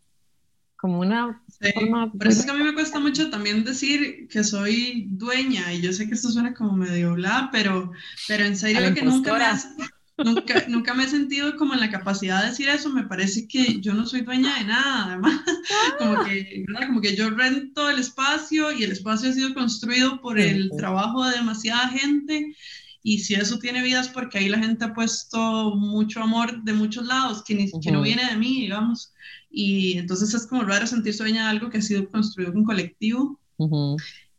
como 0.86 1.00
una 1.00 1.42
forma... 1.74 2.12
Por 2.12 2.28
eso 2.28 2.42
es 2.42 2.46
que 2.46 2.52
a 2.52 2.54
mí 2.54 2.64
me 2.64 2.76
cuesta 2.76 3.00
mucho 3.00 3.32
también 3.32 3.64
decir 3.64 4.28
que 4.30 4.44
soy 4.44 5.08
dueña, 5.10 5.74
y 5.74 5.82
yo 5.82 5.92
sé 5.92 6.08
que 6.08 6.14
esto 6.14 6.30
suena 6.30 6.54
como 6.54 6.74
medio 6.74 7.16
bla, 7.16 7.50
pero, 7.52 7.92
pero 8.28 8.46
en 8.46 8.56
serio 8.56 8.94
que 8.94 9.02
nunca 9.02 9.34
me, 9.34 10.24
nunca, 10.24 10.66
nunca 10.68 10.94
me 10.94 11.06
he 11.06 11.08
sentido 11.08 11.58
como 11.58 11.74
en 11.74 11.80
la 11.80 11.90
capacidad 11.90 12.44
de 12.44 12.50
decir 12.50 12.70
eso, 12.70 12.92
me 12.92 13.06
parece 13.08 13.48
que 13.48 13.82
yo 13.82 13.96
no 13.96 14.06
soy 14.06 14.22
dueña 14.22 14.60
de 14.60 14.66
nada, 14.66 15.06
además, 15.06 15.42
como 15.98 16.24
que, 16.24 16.66
como 16.86 17.02
que 17.02 17.16
yo 17.16 17.32
rento 17.32 17.90
el 17.90 17.98
espacio 17.98 18.72
y 18.72 18.84
el 18.84 18.92
espacio 18.92 19.32
ha 19.32 19.34
sido 19.34 19.56
construido 19.56 20.22
por 20.22 20.40
el 20.40 20.70
trabajo 20.78 21.26
de 21.26 21.38
demasiada 21.38 21.90
gente, 21.90 22.56
y 23.02 23.20
si 23.20 23.34
eso 23.34 23.58
tiene 23.58 23.82
vidas 23.82 24.08
porque 24.10 24.38
ahí 24.38 24.50
la 24.50 24.60
gente 24.60 24.86
ha 24.86 24.94
puesto 24.94 25.76
mucho 25.76 26.22
amor 26.22 26.64
de 26.64 26.74
muchos 26.74 27.08
lados, 27.08 27.44
que, 27.44 27.56
ni, 27.56 27.72
que 27.80 27.92
no 27.92 28.04
viene 28.04 28.24
de 28.30 28.38
mí, 28.38 28.62
digamos. 28.62 29.14
Y 29.58 29.98
entonces 29.98 30.34
es 30.34 30.46
como 30.48 30.64
raro 30.64 30.86
sentirse 30.86 31.24
dueña 31.24 31.46
de 31.46 31.52
algo 31.52 31.70
que 31.70 31.78
ha 31.78 31.82
sido 31.82 32.10
construido 32.10 32.52
con 32.52 32.66
colectivo. 32.66 33.40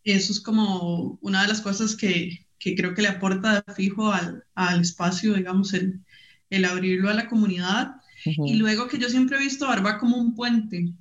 Eso 0.04 0.32
es 0.32 0.40
como 0.40 1.18
una 1.23 1.40
de 1.40 1.49
las 1.49 1.62
cosas 1.62 1.96
que, 1.96 2.44
que 2.58 2.75
creo 2.75 2.92
que 2.92 3.00
le 3.00 3.08
aporta 3.08 3.64
fijo 3.75 4.12
al, 4.12 4.44
al 4.54 4.82
espacio, 4.82 5.32
digamos, 5.32 5.73
el, 5.73 6.02
el, 6.50 6.66
abrirlo 6.66 7.08
a 7.08 7.14
la 7.14 7.30
comunidad. 7.30 7.94
Y 8.26 8.56
luego 8.56 8.88
que 8.88 8.99
yo 8.99 9.08
siempre 9.08 9.38
he 9.38 9.40
visto 9.40 9.66
Barba 9.66 9.99
como 9.99 10.18
un 10.18 10.35
puente. 10.35 10.92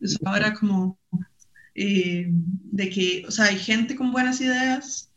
Eso 0.00 0.18
ahora 0.24 0.54
como 0.54 0.98
eh, 1.74 2.26
de 2.30 2.88
que, 2.88 3.24
o 3.28 3.30
sea, 3.30 3.46
hay 3.46 3.58
gente 3.58 3.96
con 3.96 4.12
buenas 4.12 4.40
ideas, 4.40 5.10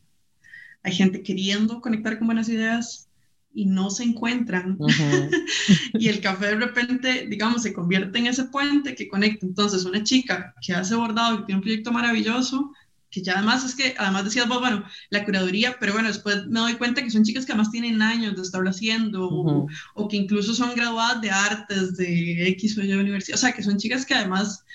hay 0.84 0.92
gente 0.92 1.24
queriendo 1.24 1.80
conectar 1.80 2.18
con 2.18 2.28
buenas 2.28 2.50
ideas, 2.50 3.08
y 3.54 3.66
no 3.66 3.90
se 3.90 4.04
encuentran. 4.04 4.78
y 5.94 6.08
el 6.08 6.22
café 6.22 6.48
de 6.48 6.56
repente, 6.56 7.28
digamos, 7.30 7.64
se 7.64 7.74
convierte 7.74 8.20
en 8.20 8.28
ese 8.28 8.46
puente 8.46 8.96
que 8.96 9.08
conecta. 9.08 9.46
Entonces, 9.46 9.86
una 9.86 10.04
chica 10.04 10.54
que 10.66 10.74
hace 10.74 10.96
bordado 10.96 11.36
y 11.36 11.46
tiene 11.46 11.60
un 11.60 11.64
proyecto 11.64 11.92
maravilloso, 11.92 12.72
que 13.10 13.22
ya 13.22 13.34
además 13.34 13.64
es 13.64 13.76
que, 13.76 13.94
además 13.98 14.26
decías 14.26 14.48
vos, 14.48 14.60
bueno, 14.60 14.84
la 15.12 15.24
curaduría, 15.24 15.78
pero 15.80 15.94
bueno, 15.94 16.08
después 16.08 16.48
me 16.48 16.60
doy 16.60 16.74
cuenta 16.74 17.04
que 17.04 17.12
son 17.12 17.24
chicas 17.24 17.46
que 17.46 17.52
además 17.52 17.70
tienen 17.70 18.02
años 18.02 18.36
de 18.36 18.42
estarlo 18.42 18.72
haciendo, 18.72 19.30
o, 19.30 19.68
o, 19.94 20.08
que 20.08 20.18
incluso 20.18 20.56
son 20.56 20.74
graduadas 20.76 21.22
de 21.22 21.30
artes 21.30 21.96
de 21.96 22.48
X 22.50 22.76
o 22.78 22.82
Y 22.82 22.92
universidad, 22.92 23.38
o 23.38 23.40
sea, 23.40 23.52
que 23.52 23.62
son 23.62 23.78
chicas 23.78 24.06
que 24.06 24.16
además 24.16 24.66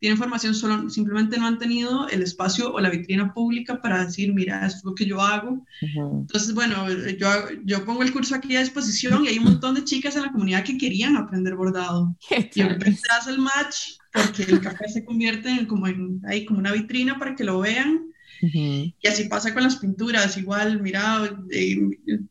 tienen 0.00 0.18
formación, 0.18 0.54
solo 0.54 0.88
simplemente 0.90 1.38
no 1.38 1.46
han 1.46 1.58
tenido 1.58 2.08
el 2.08 2.22
espacio 2.22 2.72
o 2.72 2.80
la 2.80 2.90
vitrina 2.90 3.34
pública 3.34 3.80
para 3.80 4.04
decir, 4.04 4.32
mira, 4.32 4.64
eso 4.66 4.78
es 4.78 4.84
lo 4.84 4.94
que 4.94 5.06
yo 5.06 5.20
hago. 5.20 5.64
Entonces, 5.80 6.54
bueno, 6.54 6.86
yo, 7.18 7.28
yo 7.64 7.84
pongo 7.84 8.02
el 8.02 8.12
curso 8.12 8.34
aquí 8.34 8.54
a 8.56 8.60
disposición 8.60 9.24
y 9.24 9.28
hay 9.28 9.38
un 9.38 9.44
montón 9.44 9.74
de 9.74 9.84
chicas 9.84 10.16
en 10.16 10.22
la 10.22 10.32
comunidad 10.32 10.64
que 10.64 10.78
querían 10.78 11.16
aprender 11.16 11.56
bordado. 11.56 12.16
y 12.54 12.62
repente 12.62 13.00
hace 13.16 13.30
el 13.30 13.38
match 13.38 13.98
porque 14.12 14.44
el 14.44 14.60
café 14.60 14.88
se 14.88 15.04
convierte 15.04 15.48
en 15.48 15.66
como, 15.66 15.86
en, 15.86 16.20
ahí, 16.26 16.44
como 16.44 16.60
una 16.60 16.72
vitrina 16.72 17.18
para 17.18 17.34
que 17.34 17.44
lo 17.44 17.60
vean. 17.60 18.04
Y 18.40 18.94
así 19.08 19.24
pasa 19.24 19.52
con 19.52 19.64
las 19.64 19.76
pinturas, 19.76 20.36
igual, 20.36 20.80
mira, 20.80 21.28
eh, 21.50 21.76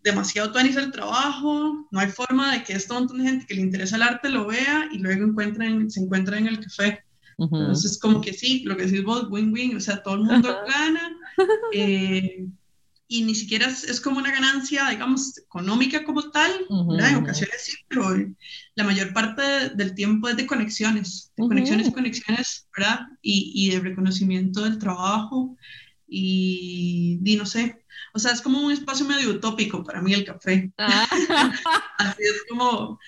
demasiado 0.04 0.54
tuanis 0.54 0.78
el 0.78 0.92
trabajo, 0.92 1.86
no 1.92 2.00
hay 2.00 2.08
forma 2.08 2.54
de 2.54 2.64
que 2.64 2.74
este 2.74 2.94
montón 2.94 3.18
de 3.18 3.26
gente 3.26 3.46
que 3.46 3.56
le 3.56 3.62
interesa 3.62 3.98
el 3.98 4.04
arte 4.04 4.30
lo 4.30 4.48
vea 4.48 4.88
y 4.92 5.00
luego 5.00 5.26
encuentren, 5.26 5.92
se 5.92 6.00
encuentra 6.00 6.38
en 6.38 6.48
el 6.48 6.62
café. 6.62 7.04
Entonces, 7.38 8.00
como 8.00 8.20
que 8.22 8.34
sí, 8.34 8.64
lo 8.64 8.76
que 8.76 8.86
decís 8.86 9.04
vos, 9.04 9.28
win-win, 9.30 9.78
o 9.78 9.80
sea, 9.80 10.02
todo 10.02 10.16
el 10.16 10.24
mundo 10.24 10.56
gana. 10.68 11.16
Eh, 11.72 12.48
y 13.08 13.22
ni 13.22 13.36
siquiera 13.36 13.68
es, 13.68 14.02
como 14.02 14.18
una 14.18 14.32
ganancia, 14.32 14.90
digamos, 14.90 15.38
económica 15.38 16.04
como 16.04 16.32
tal, 16.32 16.52
En 16.70 17.16
ocasiones 17.16 17.62
sí, 17.64 17.74
pero 17.88 18.18
la 18.76 18.84
mayor 18.84 19.14
parte 19.14 19.70
del 19.76 19.94
tiempo 19.94 20.28
es 20.28 20.36
de 20.36 20.48
conexiones, 20.48 21.32
de 21.38 21.48
conexiones 21.48 21.92
conexiones, 21.92 22.68
¿verdad? 22.76 23.02
Y, 23.22 23.52
y, 23.54 23.70
de 23.70 23.80
reconocimiento 23.82 24.64
del 24.64 24.80
trabajo 24.80 25.56
y, 26.08 27.20
y, 27.24 27.36
no 27.36 27.46
sé, 27.46 27.86
o 28.18 28.20
sea, 28.20 28.32
es 28.32 28.42
como 28.42 28.60
un 28.60 28.72
espacio 28.72 29.06
medio 29.06 29.30
utópico 29.30 29.84
para 29.84 30.02
mí 30.02 30.12
el 30.12 30.26
café. 30.26 30.72
Ah. 30.80 31.08
Así 32.00 32.24
es 32.24 32.44
como, 32.50 33.00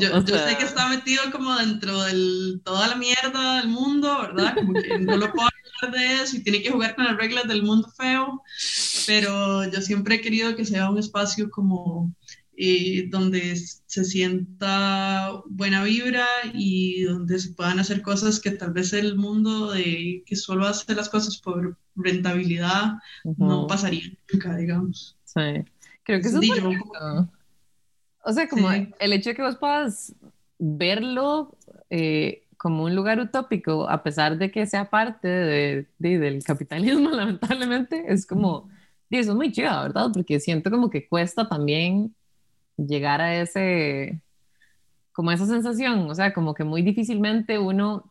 yo, 0.00 0.22
sé 0.22 0.56
que 0.56 0.64
está 0.64 0.88
metido 0.88 1.22
como 1.30 1.54
dentro 1.54 2.02
de 2.02 2.58
toda 2.64 2.88
la 2.88 2.96
mierda 2.96 3.58
del 3.58 3.68
mundo, 3.68 4.22
¿verdad? 4.22 4.54
Como 4.54 4.72
que 4.72 4.98
no 4.98 5.18
lo 5.18 5.30
puedo 5.30 5.48
hablar 5.82 6.00
de 6.00 6.22
eso 6.22 6.36
y 6.36 6.42
tiene 6.42 6.62
que 6.62 6.70
jugar 6.70 6.96
con 6.96 7.04
las 7.04 7.18
reglas 7.18 7.46
del 7.46 7.62
mundo 7.62 7.92
feo, 7.94 8.42
pero 9.06 9.70
yo 9.70 9.82
siempre 9.82 10.14
he 10.14 10.20
querido 10.22 10.56
que 10.56 10.64
sea 10.64 10.88
un 10.88 10.98
espacio 10.98 11.50
como 11.50 12.10
eh, 12.56 13.08
donde 13.08 13.56
se 13.56 14.04
sienta 14.04 15.42
buena 15.46 15.82
vibra 15.82 16.26
y 16.52 17.02
donde 17.02 17.38
se 17.38 17.52
puedan 17.52 17.80
hacer 17.80 18.00
cosas 18.02 18.38
que 18.38 18.52
tal 18.52 18.72
vez 18.72 18.92
el 18.92 19.16
mundo 19.16 19.72
de 19.72 20.22
que 20.24 20.36
solo 20.36 20.66
hace 20.66 20.94
las 20.94 21.08
cosas 21.08 21.38
por 21.38 21.76
rentabilidad 21.96 22.94
no 23.24 23.66
pasaría 23.66 24.04
nunca, 24.32 24.56
digamos. 24.56 25.16
Sí, 25.24 25.64
creo 26.04 26.20
que 26.20 26.28
eso 26.28 26.40
es 26.40 26.50
O 28.24 28.32
sea, 28.32 28.48
como 28.48 28.70
el 28.70 29.12
hecho 29.12 29.30
de 29.30 29.36
que 29.36 29.42
vos 29.42 29.56
puedas 29.56 30.14
verlo 30.58 31.56
eh, 31.90 32.44
como 32.56 32.84
un 32.84 32.94
lugar 32.94 33.20
utópico, 33.20 33.88
a 33.88 34.02
pesar 34.02 34.38
de 34.38 34.50
que 34.50 34.66
sea 34.66 34.90
parte 34.90 35.28
de, 35.28 35.86
del 35.98 36.42
capitalismo, 36.44 37.10
lamentablemente, 37.10 38.04
es 38.06 38.26
como, 38.26 38.70
eso 39.10 39.32
es 39.32 39.36
muy 39.36 39.52
chido, 39.52 39.70
¿verdad? 39.82 40.10
Porque 40.12 40.40
siento 40.40 40.70
como 40.70 40.88
que 40.88 41.08
cuesta 41.08 41.48
también 41.48 42.14
llegar 42.76 43.20
a 43.20 43.40
ese, 43.40 44.20
como 45.12 45.30
esa 45.30 45.46
sensación, 45.46 46.10
o 46.10 46.14
sea, 46.14 46.32
como 46.32 46.54
que 46.54 46.64
muy 46.64 46.82
difícilmente 46.82 47.58
uno 47.58 48.10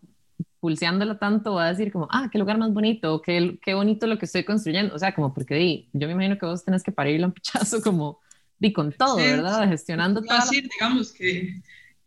pulseándola 0.60 1.20
tanto 1.20 1.56
va 1.56 1.66
a 1.66 1.70
decir 1.70 1.92
como, 1.92 2.08
ah, 2.10 2.30
qué 2.32 2.40
lugar 2.40 2.58
más 2.58 2.72
bonito, 2.74 3.22
qué, 3.22 3.60
qué 3.62 3.74
bonito 3.74 4.08
lo 4.08 4.18
que 4.18 4.26
estoy 4.26 4.46
construyendo. 4.46 4.96
O 4.96 5.00
sea, 5.00 5.14
como 5.14 5.34
porque 5.34 5.56
di, 5.56 5.90
yo 5.92 6.08
me 6.08 6.14
imagino 6.14 6.38
que 6.38 6.46
vos 6.46 6.64
tenés 6.64 6.84
que 6.84 6.94
parirlo 6.94 7.28
un 7.28 7.34
pichazo 7.34 7.82
como, 7.84 8.20
di 8.60 8.72
con 8.72 8.94
todo, 8.94 9.18
¿verdad? 9.18 9.68
Gestionando 9.68 10.22
todo. 10.22 10.38
decir, 10.38 10.70
digamos 10.70 11.12
que 11.12 11.62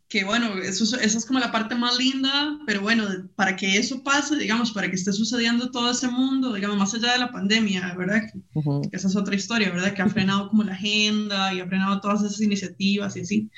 que 0.08 0.24
bueno, 0.24 0.54
eso, 0.58 0.84
esa 0.98 1.18
es 1.18 1.26
como 1.26 1.40
la 1.40 1.50
parte 1.50 1.74
más 1.74 1.98
linda, 1.98 2.58
pero 2.64 2.80
bueno, 2.80 3.04
para 3.34 3.56
que 3.56 3.76
eso 3.76 4.04
pase, 4.04 4.36
digamos, 4.36 4.70
para 4.70 4.88
que 4.88 4.94
esté 4.94 5.12
sucediendo 5.12 5.70
todo 5.72 5.90
ese 5.90 6.06
mundo, 6.06 6.52
digamos, 6.52 6.78
más 6.78 6.94
allá 6.94 7.12
de 7.12 7.18
la 7.18 7.32
pandemia, 7.32 7.92
¿verdad? 7.94 8.22
Que, 8.32 8.96
esa 8.96 9.08
es 9.08 9.16
otra 9.16 9.34
historia, 9.34 9.70
¿verdad? 9.70 9.94
Que 9.94 10.02
ha 10.02 10.08
frenado 10.08 10.48
como 10.48 10.62
la 10.62 10.74
agenda 10.74 11.52
y 11.52 11.60
ha 11.60 11.66
frenado 11.66 12.00
todas 12.00 12.22
esas 12.22 12.40
iniciativas 12.40 13.16
y 13.16 13.20
así. 13.20 13.50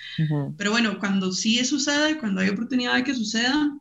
Pero 0.56 0.70
bueno, 0.70 0.98
cuando 0.98 1.32
sí 1.32 1.62
sucede, 1.66 2.18
cuando 2.18 2.40
hay 2.40 2.48
oportunidad 2.48 2.94
de 2.94 3.04
que 3.04 3.14
suceda, 3.14 3.78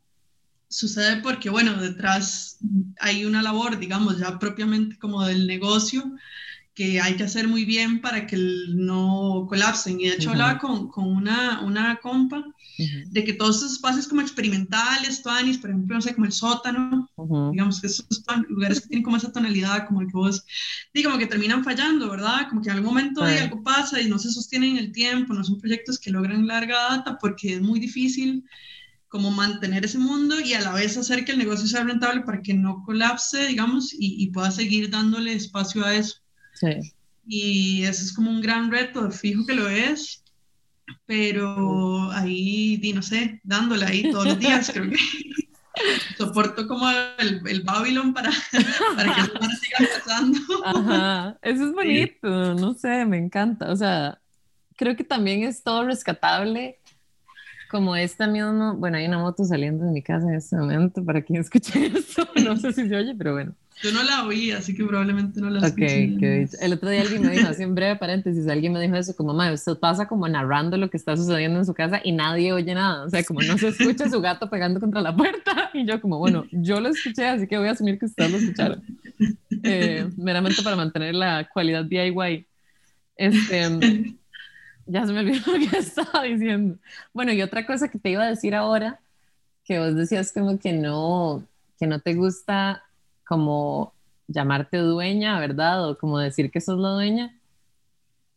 sucede 0.68 1.22
porque, 1.22 1.50
bueno, 1.50 1.82
detrás 1.82 2.60
hay 3.00 3.24
una 3.24 3.42
labor, 3.42 3.80
digamos, 3.80 4.20
ya 4.20 4.38
propiamente 4.40 4.98
como 4.98 5.26
del 5.26 5.48
negocio, 5.48 6.04
que 6.78 7.02
hay 7.02 7.16
que 7.16 7.24
hacer 7.24 7.48
muy 7.48 7.66
bien 7.66 8.02
para 8.02 8.28
que 8.28 8.38
no 8.70 9.48
colapsen. 9.50 10.00
Y 10.00 10.10
de 10.10 10.14
hecho 10.14 10.30
hablaba 10.30 10.60
con, 10.60 10.90
con, 10.90 11.08
una, 11.08 11.62
una 11.62 11.96
compa 11.96 12.46
de 13.10 13.24
que 13.24 13.34
todos 13.34 13.58
esos 13.58 13.72
espacios 13.74 14.08
como 14.08 14.22
experimentales, 14.22 15.24
tuanis, 15.24 15.58
por 15.58 15.72
ejemplo, 15.72 15.96
no 15.96 16.02
sé, 16.04 16.14
como 16.14 16.28
el 16.28 16.32
sótano, 16.32 17.10
digamos 17.52 17.82
que 17.82 17.88
esos 17.88 18.06
lugares 18.48 18.82
que 18.82 18.90
tienen 18.90 19.04
como 19.04 19.18
esa 19.18 19.32
tonalidad, 19.32 19.88
como 19.88 20.02
el 20.02 20.08
que 20.08 20.14
vos, 20.14 20.46
digamos 20.94 21.18
que 21.18 21.26
terminan 21.26 21.64
fallando, 21.64 22.12
¿verdad? 22.12 22.48
Como 22.48 22.62
que 22.62 22.70
en 22.70 22.76
algún 22.76 22.94
momento 22.94 23.24
algo 23.24 23.64
pasa 23.64 24.00
y 24.00 24.08
no 24.08 24.20
se 24.20 24.30
sostienen 24.30 24.78
en 24.78 24.86
el 24.86 24.92
tiempo, 24.92 25.34
no 25.34 25.44
son 25.44 25.60
proyectos 25.60 25.98
que 25.98 26.12
logran 26.12 26.46
larga 26.46 26.78
data 26.90 27.18
porque 27.20 27.56
es 27.56 27.62
muy 27.62 27.80
difícil 27.80 28.44
como 29.08 29.32
mantener 29.32 29.84
ese 29.84 29.98
mundo 29.98 30.40
y 30.40 30.54
a 30.54 30.62
la 30.62 30.74
vez 30.74 30.96
hacer 30.96 31.26
que 31.26 31.32
el 31.32 31.40
negocio 31.40 31.66
sea 31.66 31.84
rentable 31.84 32.22
para 32.22 32.44
que 32.44 32.54
no 32.54 32.84
colapse, 32.86 33.48
digamos, 33.48 33.94
y, 33.94 34.24
y 34.24 34.28
pueda 34.30 34.52
seguir 34.52 34.92
dándole 34.92 35.34
espacio 35.34 35.84
a 35.84 35.96
eso. 35.96 36.27
Sí. 36.60 36.94
Y 37.26 37.84
eso 37.84 38.04
es 38.04 38.14
como 38.14 38.32
un 38.32 38.42
gran 38.42 38.72
reto, 38.72 39.12
fijo 39.12 39.46
que 39.46 39.54
lo 39.54 39.68
es, 39.68 40.24
pero 41.06 42.10
ahí, 42.12 42.78
di, 42.78 42.94
no 42.94 43.02
sé, 43.02 43.42
dándola 43.44 43.88
ahí 43.88 44.10
todos 44.12 44.26
los 44.26 44.40
días, 44.40 44.72
creo 44.74 44.90
que 44.90 44.98
soporto 46.18 46.68
como 46.68 46.90
el, 46.90 47.42
el 47.46 47.62
Babylon 47.64 48.14
para, 48.14 48.32
para 48.96 49.14
que 49.14 49.22
eso 49.22 49.32
siga 49.62 49.90
pasando. 49.94 50.40
Ajá, 50.64 51.38
eso 51.42 51.66
es 51.66 51.74
bonito, 51.74 52.56
no 52.56 52.74
sé, 52.74 53.06
me 53.06 53.18
encanta, 53.18 53.72
o 53.72 53.76
sea, 53.76 54.20
creo 54.78 54.96
que 54.96 55.04
también 55.04 55.44
es 55.44 55.64
todo 55.64 55.84
rescatable 55.84 56.80
como 57.70 57.96
esta 57.96 58.28
mismo, 58.28 58.76
bueno, 58.76 58.98
hay 58.98 59.08
una 59.08 59.20
moto 59.20 59.44
saliendo 59.44 59.86
de 59.86 59.92
mi 59.92 60.02
casa 60.02 60.28
en 60.28 60.36
este 60.36 60.56
momento, 60.56 61.04
para 61.04 61.22
quien 61.22 61.42
escuche 61.42 61.88
eso, 61.98 62.28
no 62.44 62.56
sé 62.56 62.72
si 62.72 62.88
se 62.88 62.96
oye, 62.96 63.14
pero 63.16 63.34
bueno. 63.34 63.54
Yo 63.84 63.92
no 63.92 64.02
la 64.04 64.26
oí, 64.26 64.52
así 64.52 64.76
que 64.76 64.84
probablemente 64.84 65.40
no 65.40 65.52
la 65.52 65.68
escuché. 65.68 66.16
Ok, 66.16 66.52
el 66.62 66.74
otro 66.74 66.90
día 66.90 67.02
alguien 67.02 67.22
me 67.22 67.32
dijo, 67.32 67.48
así 67.48 67.62
en 67.62 67.76
breve 67.76 67.96
paréntesis, 67.96 68.48
alguien 68.48 68.74
me 68.74 68.82
dijo 68.82 68.96
eso, 68.96 69.16
como, 69.16 69.34
mamá, 69.34 69.54
usted 69.54 69.78
pasa 69.78 70.08
como 70.08 70.28
narrando 70.28 70.78
lo 70.78 70.90
que 70.90 70.98
está 70.98 71.16
sucediendo 71.16 71.60
en 71.60 71.66
su 71.66 71.76
casa 71.76 72.02
y 72.04 72.12
nadie 72.12 72.54
oye 72.54 72.74
nada, 72.74 73.06
o 73.06 73.10
sea, 73.10 73.24
como 73.24 73.42
no 73.42 73.56
se 73.58 73.68
escucha 73.68 74.10
su 74.10 74.20
gato 74.20 74.50
pegando 74.50 74.80
contra 74.80 75.02
la 75.02 75.16
puerta, 75.16 75.70
y 75.76 75.86
yo 75.86 76.02
como, 76.02 76.18
bueno, 76.18 76.46
yo 76.52 76.80
lo 76.80 76.90
escuché, 76.90 77.28
así 77.28 77.48
que 77.48 77.58
voy 77.58 77.68
a 77.68 77.72
asumir 77.72 78.00
que 78.00 78.06
ustedes 78.06 78.32
lo 78.32 78.38
escucharon, 78.40 78.84
eh, 79.64 80.10
meramente 80.18 80.64
para 80.64 80.76
mantener 80.76 81.14
la 81.14 81.48
cualidad 81.48 81.86
DIY. 81.86 82.48
Este, 83.16 84.16
ya 84.88 85.06
se 85.06 85.14
me 85.14 85.20
olvidó 85.20 85.52
lo 85.52 85.70
que 85.70 85.78
estaba 85.78 86.24
diciendo. 86.24 86.78
Bueno, 87.14 87.32
y 87.32 87.44
otra 87.44 87.66
cosa 87.66 87.90
que 87.90 88.00
te 88.00 88.10
iba 88.10 88.24
a 88.24 88.30
decir 88.30 88.56
ahora, 88.56 89.00
que 89.66 89.78
vos 89.78 89.96
decías 89.96 90.32
como 90.32 90.58
que 90.58 90.74
no, 90.74 91.44
que 91.80 91.86
no 91.86 92.00
te 92.00 92.16
gusta 92.16 92.84
como 93.28 93.94
llamarte 94.28 94.78
dueña, 94.78 95.40
¿verdad? 95.40 95.90
O 95.90 95.98
como 95.98 96.20
decir 96.20 96.52
que 96.52 96.62
sos 96.62 96.80
la 96.80 96.90
dueña. 96.90 97.36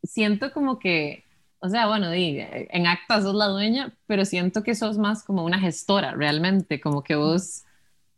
Siento 0.02 0.52
como 0.52 0.78
que, 0.78 1.24
o 1.60 1.68
sea, 1.68 1.86
bueno, 1.86 2.08
en 2.12 2.86
acta 2.86 3.20
sos 3.20 3.34
la 3.34 3.46
dueña, 3.46 3.92
pero 4.06 4.24
siento 4.24 4.62
que 4.62 4.74
sos 4.74 4.98
más 4.98 5.24
como 5.24 5.44
una 5.44 5.58
gestora 5.58 6.12
realmente, 6.12 6.80
como 6.80 7.02
que 7.02 7.16
vos 7.16 7.64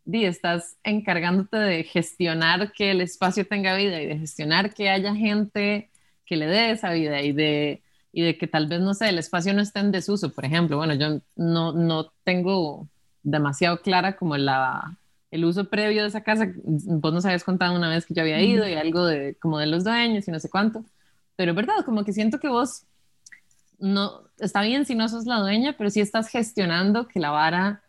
di, 0.04 0.24
estás 0.24 0.76
encargándote 0.84 1.56
de 1.56 1.84
gestionar 1.84 2.72
que 2.72 2.90
el 2.90 3.00
espacio 3.00 3.46
tenga 3.46 3.76
vida 3.76 4.00
y 4.00 4.06
de 4.06 4.18
gestionar 4.18 4.74
que 4.74 4.90
haya 4.90 5.14
gente 5.14 5.90
que 6.26 6.36
le 6.36 6.46
dé 6.46 6.70
esa 6.70 6.92
vida 6.92 7.20
y 7.22 7.32
de, 7.32 7.82
y 8.12 8.22
de 8.22 8.38
que 8.38 8.46
tal 8.46 8.68
vez, 8.68 8.80
no 8.80 8.94
sé, 8.94 9.08
el 9.08 9.18
espacio 9.18 9.54
no 9.54 9.62
esté 9.62 9.80
en 9.80 9.92
desuso, 9.92 10.32
por 10.32 10.44
ejemplo. 10.44 10.76
Bueno, 10.76 10.94
yo 10.94 11.20
no, 11.36 11.72
no 11.72 12.12
tengo 12.24 12.88
demasiado 13.22 13.80
clara 13.82 14.16
como 14.16 14.36
la, 14.36 14.96
el 15.32 15.44
uso 15.46 15.64
previo 15.64 16.02
de 16.02 16.08
esa 16.08 16.22
casa, 16.22 16.52
vos 16.62 17.12
nos 17.12 17.24
habías 17.24 17.42
contado 17.42 17.74
una 17.74 17.88
vez 17.88 18.06
que 18.06 18.14
yo 18.14 18.20
había 18.20 18.40
ido 18.40 18.68
y 18.68 18.74
algo 18.74 19.06
de 19.06 19.34
como 19.40 19.58
de 19.58 19.66
los 19.66 19.82
dueños 19.82 20.28
y 20.28 20.30
no 20.30 20.38
sé 20.38 20.50
cuánto, 20.50 20.84
pero 21.36 21.52
es 21.52 21.56
verdad, 21.56 21.84
como 21.84 22.04
que 22.04 22.12
siento 22.12 22.38
que 22.38 22.48
vos 22.48 22.84
no, 23.78 24.24
está 24.38 24.60
bien 24.60 24.84
si 24.84 24.94
no 24.94 25.08
sos 25.08 25.24
la 25.24 25.38
dueña, 25.38 25.74
pero 25.76 25.88
sí 25.88 26.00
estás 26.00 26.28
gestionando 26.28 27.08
que 27.08 27.18
la 27.18 27.30
vara 27.30 27.82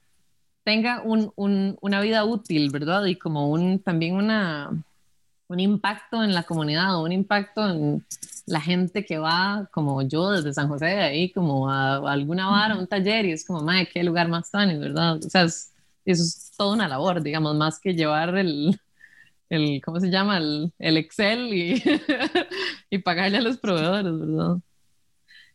tenga 0.63 1.01
un, 1.03 1.33
un, 1.35 1.77
una 1.81 1.99
vida 1.99 2.23
útil, 2.23 2.71
¿verdad? 2.71 3.03
Y 3.05 3.17
como 3.17 3.49
un, 3.49 3.79
también 3.79 4.15
una, 4.15 4.71
un 5.49 5.59
impacto 5.59 6.23
en 6.23 6.33
la 6.33 6.43
comunidad, 6.43 7.03
un 7.03 7.11
impacto 7.11 7.69
en 7.69 8.05
la 8.45 8.61
gente 8.61 9.03
que 9.03 9.17
va, 9.17 9.67
como 9.73 10.01
yo 10.01 10.31
desde 10.31 10.53
San 10.53 10.69
José, 10.69 10.85
de 10.85 11.01
ahí, 11.01 11.31
como 11.33 11.69
a, 11.69 11.97
alguna 12.09 12.49
vara, 12.49 12.77
un 12.77 12.87
taller, 12.87 13.25
y 13.25 13.33
es 13.33 13.45
como, 13.45 13.61
madre, 13.61 13.89
qué 13.93 14.01
lugar 14.01 14.29
más 14.29 14.49
tan, 14.49 14.79
¿verdad? 14.79 15.17
O 15.17 15.29
sea, 15.29 15.43
es, 15.43 15.72
eso 16.11 16.23
es 16.23 16.51
toda 16.57 16.73
una 16.73 16.87
labor, 16.87 17.21
digamos, 17.23 17.55
más 17.55 17.79
que 17.79 17.93
llevar 17.93 18.37
el, 18.37 18.79
el 19.49 19.81
¿cómo 19.83 19.99
se 19.99 20.09
llama? 20.09 20.37
El, 20.37 20.73
el 20.79 20.97
Excel 20.97 21.53
y, 21.53 21.81
y 22.89 22.97
pagarle 22.99 23.37
a 23.37 23.41
los 23.41 23.57
proveedores, 23.57 24.19
¿verdad? 24.19 24.57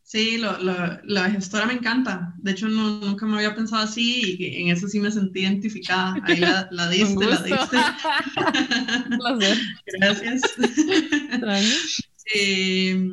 Sí, 0.09 0.39
lo, 0.39 0.57
lo, 0.63 0.75
la 1.05 1.31
gestora 1.31 1.67
me 1.67 1.75
encanta. 1.75 2.33
De 2.39 2.53
hecho, 2.53 2.67
no, 2.67 2.99
nunca 3.01 3.27
me 3.27 3.37
había 3.37 3.55
pensado 3.55 3.83
así 3.83 4.37
y 4.39 4.63
en 4.63 4.69
eso 4.69 4.89
sí 4.89 5.01
me 5.01 5.11
sentí 5.11 5.41
identificada. 5.41 6.15
Ahí 6.25 6.39
la, 6.39 6.67
la 6.71 6.89
diste, 6.89 7.27
la 7.27 7.43
diste. 7.43 7.77
Gracias. 9.87 10.41
Eh, 12.35 13.11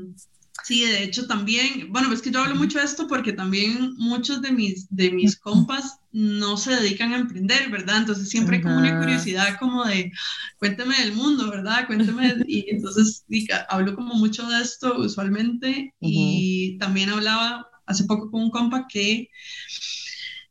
Sí, 0.65 0.84
de 0.84 1.04
hecho 1.04 1.28
también, 1.28 1.91
bueno, 1.91 2.12
es 2.12 2.23
que 2.23 2.32
yo 2.32 2.41
hablo 2.41 2.56
mucho 2.56 2.80
de 2.80 2.86
esto 2.86 3.08
porque 3.08 3.34
también 3.34 3.93
muchos 3.97 4.41
de 4.41 4.51
mis, 4.51 4.88
de 4.89 5.12
mis 5.12 5.38
compas 5.38 5.99
no 6.12 6.58
se 6.58 6.75
dedican 6.75 7.13
a 7.13 7.17
emprender, 7.17 7.69
¿verdad? 7.69 7.97
Entonces 7.99 8.30
siempre 8.30 8.56
hay 8.56 8.63
como 8.63 8.80
una 8.80 8.99
curiosidad 8.99 9.60
como 9.60 9.86
de, 9.86 10.12
cuénteme 10.58 10.97
del 10.97 11.13
mundo, 11.13 11.51
¿verdad? 11.51 11.86
Cuénteme, 11.86 12.34
y 12.47 12.65
entonces 12.71 13.23
hablo 13.69 13.93
como 13.93 14.15
mucho 14.15 14.47
de 14.49 14.63
esto 14.63 14.97
usualmente 14.97 15.93
y 15.99 16.80
también 16.80 17.12
hablaba 17.12 17.67
hace 17.86 18.06
poco 18.06 18.32
con 18.32 18.41
un 18.41 18.49
compa 18.49 18.88
que 18.89 19.30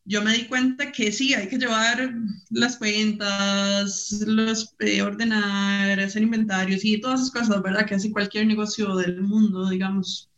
yo 0.05 0.21
me 0.21 0.33
di 0.33 0.45
cuenta 0.45 0.91
que 0.91 1.11
sí, 1.11 1.33
hay 1.33 1.47
que 1.47 1.57
llevar 1.57 2.13
las 2.51 2.77
cuentas, 2.77 4.23
los, 4.25 4.75
eh, 4.79 5.01
ordenar, 5.01 5.99
hacer 5.99 6.21
inventarios 6.21 6.85
y 6.85 7.01
todas 7.01 7.21
esas 7.21 7.31
cosas, 7.31 7.61
¿verdad? 7.63 7.85
Que 7.87 7.95
hace 7.95 8.11
cualquier 8.11 8.45
negocio 8.45 8.95
del 8.95 9.21
mundo, 9.21 9.67
digamos. 9.67 10.29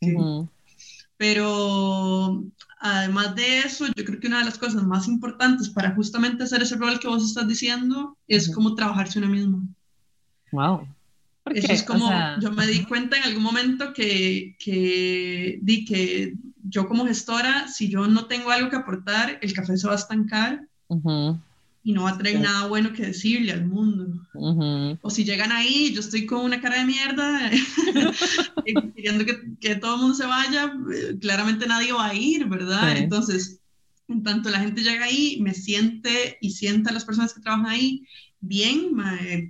Pero 1.18 2.46
además 2.80 3.36
de 3.36 3.60
eso, 3.60 3.88
yo 3.88 4.06
creo 4.06 4.20
que 4.20 4.28
una 4.28 4.40
de 4.40 4.46
las 4.46 4.58
cosas 4.58 4.84
más 4.84 5.08
importantes 5.10 5.70
para 5.70 5.94
justamente 5.96 6.44
hacer 6.44 6.62
ese 6.62 6.78
rol 6.78 7.00
que 7.00 7.10
vos 7.10 7.26
estás 7.26 7.48
diciendo 7.48 8.18
es 8.28 8.50
cómo 8.54 8.74
trabajarse 8.74 9.20
uno 9.20 9.28
mismo. 9.28 9.68
Wow. 10.54 10.88
Eso 11.54 11.74
es 11.74 11.84
como, 11.84 12.10
yo 12.42 12.52
me 12.52 12.68
di 12.68 12.84
cuenta 12.86 13.18
en 13.18 13.24
algún 13.24 13.44
momento 13.44 13.94
que, 13.94 14.56
que, 14.60 15.60
di 15.62 15.86
que 15.86 16.34
yo 16.64 16.88
como 16.88 17.06
gestora, 17.06 17.68
si 17.68 17.90
yo 17.90 18.08
no 18.08 18.26
tengo 18.26 18.52
algo 18.52 18.70
que 18.70 18.76
aportar, 18.76 19.40
el 19.42 19.54
café 19.54 19.78
se 19.78 19.88
va 19.88 19.94
a 19.94 19.98
estancar 19.98 20.68
y 21.84 21.94
no 21.94 22.04
va 22.04 22.12
a 22.12 22.18
traer 22.18 22.40
nada 22.40 22.68
bueno 22.68 22.92
que 22.94 23.06
decirle 23.06 23.52
al 23.54 23.66
mundo. 23.66 24.08
O 25.02 25.10
si 25.10 25.24
llegan 25.24 25.52
ahí, 25.52 25.94
yo 25.94 26.02
estoy 26.02 26.26
con 26.26 26.44
una 26.44 26.60
cara 26.60 26.80
de 26.80 26.86
mierda, 26.86 27.50
queriendo 28.96 29.26
que, 29.26 29.56
que, 29.60 29.76
todo 29.76 29.96
el 29.96 30.02
mundo 30.02 30.16
se 30.16 30.26
vaya, 30.26 30.74
eh, 30.94 31.18
claramente 31.20 31.66
nadie 31.66 31.94
va 31.94 32.08
a 32.08 32.14
ir, 32.14 32.46
¿verdad? 32.46 32.98
Entonces, 32.98 33.62
en 34.08 34.24
tanto 34.24 34.50
la 34.50 34.60
gente 34.60 34.84
llega 34.84 35.06
ahí, 35.06 35.38
me 35.42 35.54
siente 35.54 36.38
y 36.42 36.52
sienta 36.52 36.90
a 36.90 36.94
las 36.94 37.06
personas 37.06 37.34
que 37.34 37.42
trabajan 37.42 37.68
ahí 37.68 38.06
bien, 38.40 38.92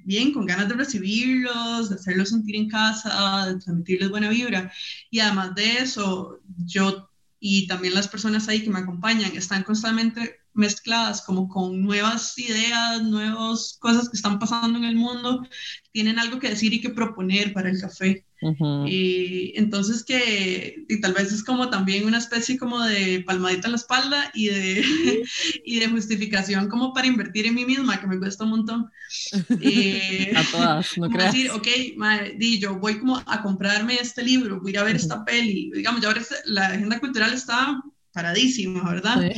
bien, 0.06 0.34
con 0.34 0.46
ganas 0.46 0.70
de 0.70 0.76
recibirlos, 0.76 1.90
de 1.90 1.96
hacerlos 1.96 2.30
sentir 2.30 2.56
en 2.56 2.70
casa, 2.70 3.48
de 3.48 3.60
transmitirles 3.60 4.10
buena 4.10 4.30
vibra. 4.30 4.72
Y 5.10 5.20
además 5.20 5.56
de 5.56 5.78
eso, 5.80 6.40
yo 6.66 7.10
y 7.40 7.68
también 7.68 7.94
las 7.94 8.08
personas 8.08 8.48
ahí 8.48 8.64
que 8.64 8.70
me 8.70 8.80
acompañan 8.80 9.36
están 9.36 9.64
constantemente 9.64 10.40
mezcladas 10.54 11.22
como 11.22 11.48
con 11.48 11.82
nuevas 11.84 12.38
ideas, 12.40 13.04
nuevas 13.04 13.78
cosas 13.80 14.10
que 14.10 14.18
están 14.18 14.40
pasando 14.40 14.80
en 14.80 14.86
el 14.86 14.96
mundo, 14.96 15.48
tienen 15.92 16.20
algo 16.20 16.40
que 16.40 16.50
decir 16.50 16.74
y 16.74 16.82
que 16.82 16.90
proponer 16.90 17.54
para 17.54 17.70
el 17.70 17.80
café. 17.80 18.27
Y 18.88 19.54
entonces 19.56 20.04
que 20.04 20.86
y 20.88 21.02
tal 21.02 21.14
vez 21.14 21.32
es 21.32 21.44
como 21.44 21.70
también 21.70 22.06
una 22.06 22.20
especie 22.20 22.58
como 22.58 22.84
de 22.84 23.24
palmadita 23.26 23.68
en 23.68 23.72
la 23.72 23.78
espalda 23.78 24.32
y 24.34 24.48
de, 24.48 24.84
y 25.66 25.80
de 25.80 25.88
justificación 25.90 26.70
como 26.70 26.94
para 26.94 27.08
invertir 27.08 27.48
en 27.48 27.56
mí 27.56 27.66
misma, 27.66 28.00
que 28.00 28.08
me 28.08 28.20
cuesta 28.20 28.44
un 28.44 28.52
montón. 28.52 28.92
a 30.36 30.44
todas, 30.52 30.98
no 30.98 31.10
creas. 31.10 31.34
decir, 31.34 31.52
ok, 31.52 31.68
di, 32.38 32.60
yo 32.60 32.76
voy 32.76 33.00
como 33.00 33.18
a 33.26 33.42
comprarme 33.42 33.96
este 33.96 34.24
libro, 34.24 34.62
voy 34.62 34.72
a 34.72 34.74
ir 34.74 34.80
a 34.80 34.84
ver 34.84 34.96
esta 34.96 35.26
peli. 35.26 35.72
Digamos, 35.74 36.02
ya 36.02 36.10
ahora 36.10 36.22
la 36.46 36.68
agenda 36.68 37.00
cultural 37.00 37.34
está 37.34 37.82
paradísima, 38.12 38.90
¿verdad? 38.90 39.32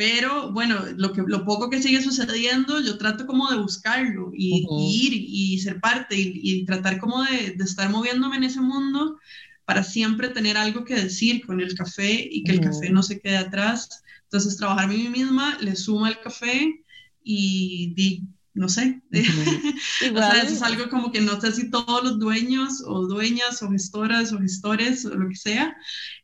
Pero 0.00 0.50
bueno, 0.50 0.80
lo, 0.96 1.12
que, 1.12 1.22
lo 1.26 1.44
poco 1.44 1.68
que 1.68 1.82
sigue 1.82 2.00
sucediendo, 2.00 2.80
yo 2.80 2.96
trato 2.96 3.26
como 3.26 3.50
de 3.50 3.58
buscarlo 3.58 4.30
y, 4.34 4.66
ir 4.80 5.12
y 5.12 5.58
ser 5.58 5.78
parte 5.78 6.14
y, 6.16 6.64
tratar 6.64 6.98
como 6.98 7.22
de, 7.22 7.50
de, 7.50 7.64
estar 7.64 7.90
moviéndome 7.90 8.36
en 8.36 8.44
ese 8.44 8.62
mundo 8.62 9.18
para 9.66 9.84
siempre 9.84 10.30
tener 10.30 10.56
algo 10.56 10.86
que 10.86 10.94
decir 10.94 11.44
con 11.44 11.60
el 11.60 11.74
café 11.74 12.26
y 12.32 12.42
que 12.44 12.52
el 12.52 12.60
café 12.62 12.88
no 12.88 13.02
se 13.02 13.20
quede 13.20 13.36
atrás. 13.36 14.02
Entonces, 14.22 14.56
trabajar 14.56 14.86
a 14.86 14.88
mí 14.88 15.06
misma 15.08 15.58
le 15.60 15.76
suma 15.76 16.08
el 16.08 16.18
café 16.20 16.82
y, 17.22 17.92
di, 17.94 18.22
no 18.54 18.70
sé. 18.70 19.02
o 19.12 20.16
sea, 20.16 20.40
eso 20.40 20.54
es 20.54 20.62
algo 20.62 20.88
como 20.88 21.12
que 21.12 21.20
no 21.20 21.38
sé 21.42 21.52
si 21.52 21.70
todos 21.70 22.02
los 22.02 22.18
dueños 22.18 22.82
o 22.86 23.06
dueñas 23.06 23.62
o 23.62 23.70
gestoras 23.70 24.32
o 24.32 24.38
gestores 24.38 25.04
o 25.04 25.14
lo 25.14 25.28
que 25.28 25.36
sea 25.36 25.76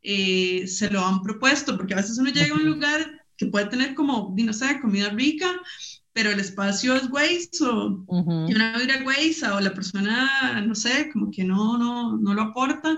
eh, 0.03 0.67
se 0.67 0.89
lo 0.89 1.05
han 1.05 1.23
propuesto, 1.23 1.77
porque 1.77 1.93
a 1.93 1.99
veces 1.99 2.17
uno 2.17 2.31
llega 2.31 2.55
a 2.55 2.59
un 2.59 2.65
lugar 2.65 3.26
que 3.37 3.46
puede 3.46 3.66
tener 3.66 3.94
como, 3.94 4.35
no 4.37 4.53
sé, 4.53 4.81
comida 4.81 5.11
rica, 5.11 5.51
pero 6.12 6.31
el 6.31 6.40
espacio 6.40 6.96
es 6.96 7.11
waste 7.11 7.64
o 7.64 8.05
uh 8.07 8.46
una 8.49 8.79
vida 8.79 9.55
o 9.55 9.61
la 9.61 9.75
persona, 9.75 10.62
no 10.66 10.75
sé, 10.75 11.11
como 11.12 11.31
que 11.31 11.44
no, 11.44 11.77
no, 11.77 12.16
no 12.16 12.35
lo 12.35 12.42
aporta. 12.42 12.96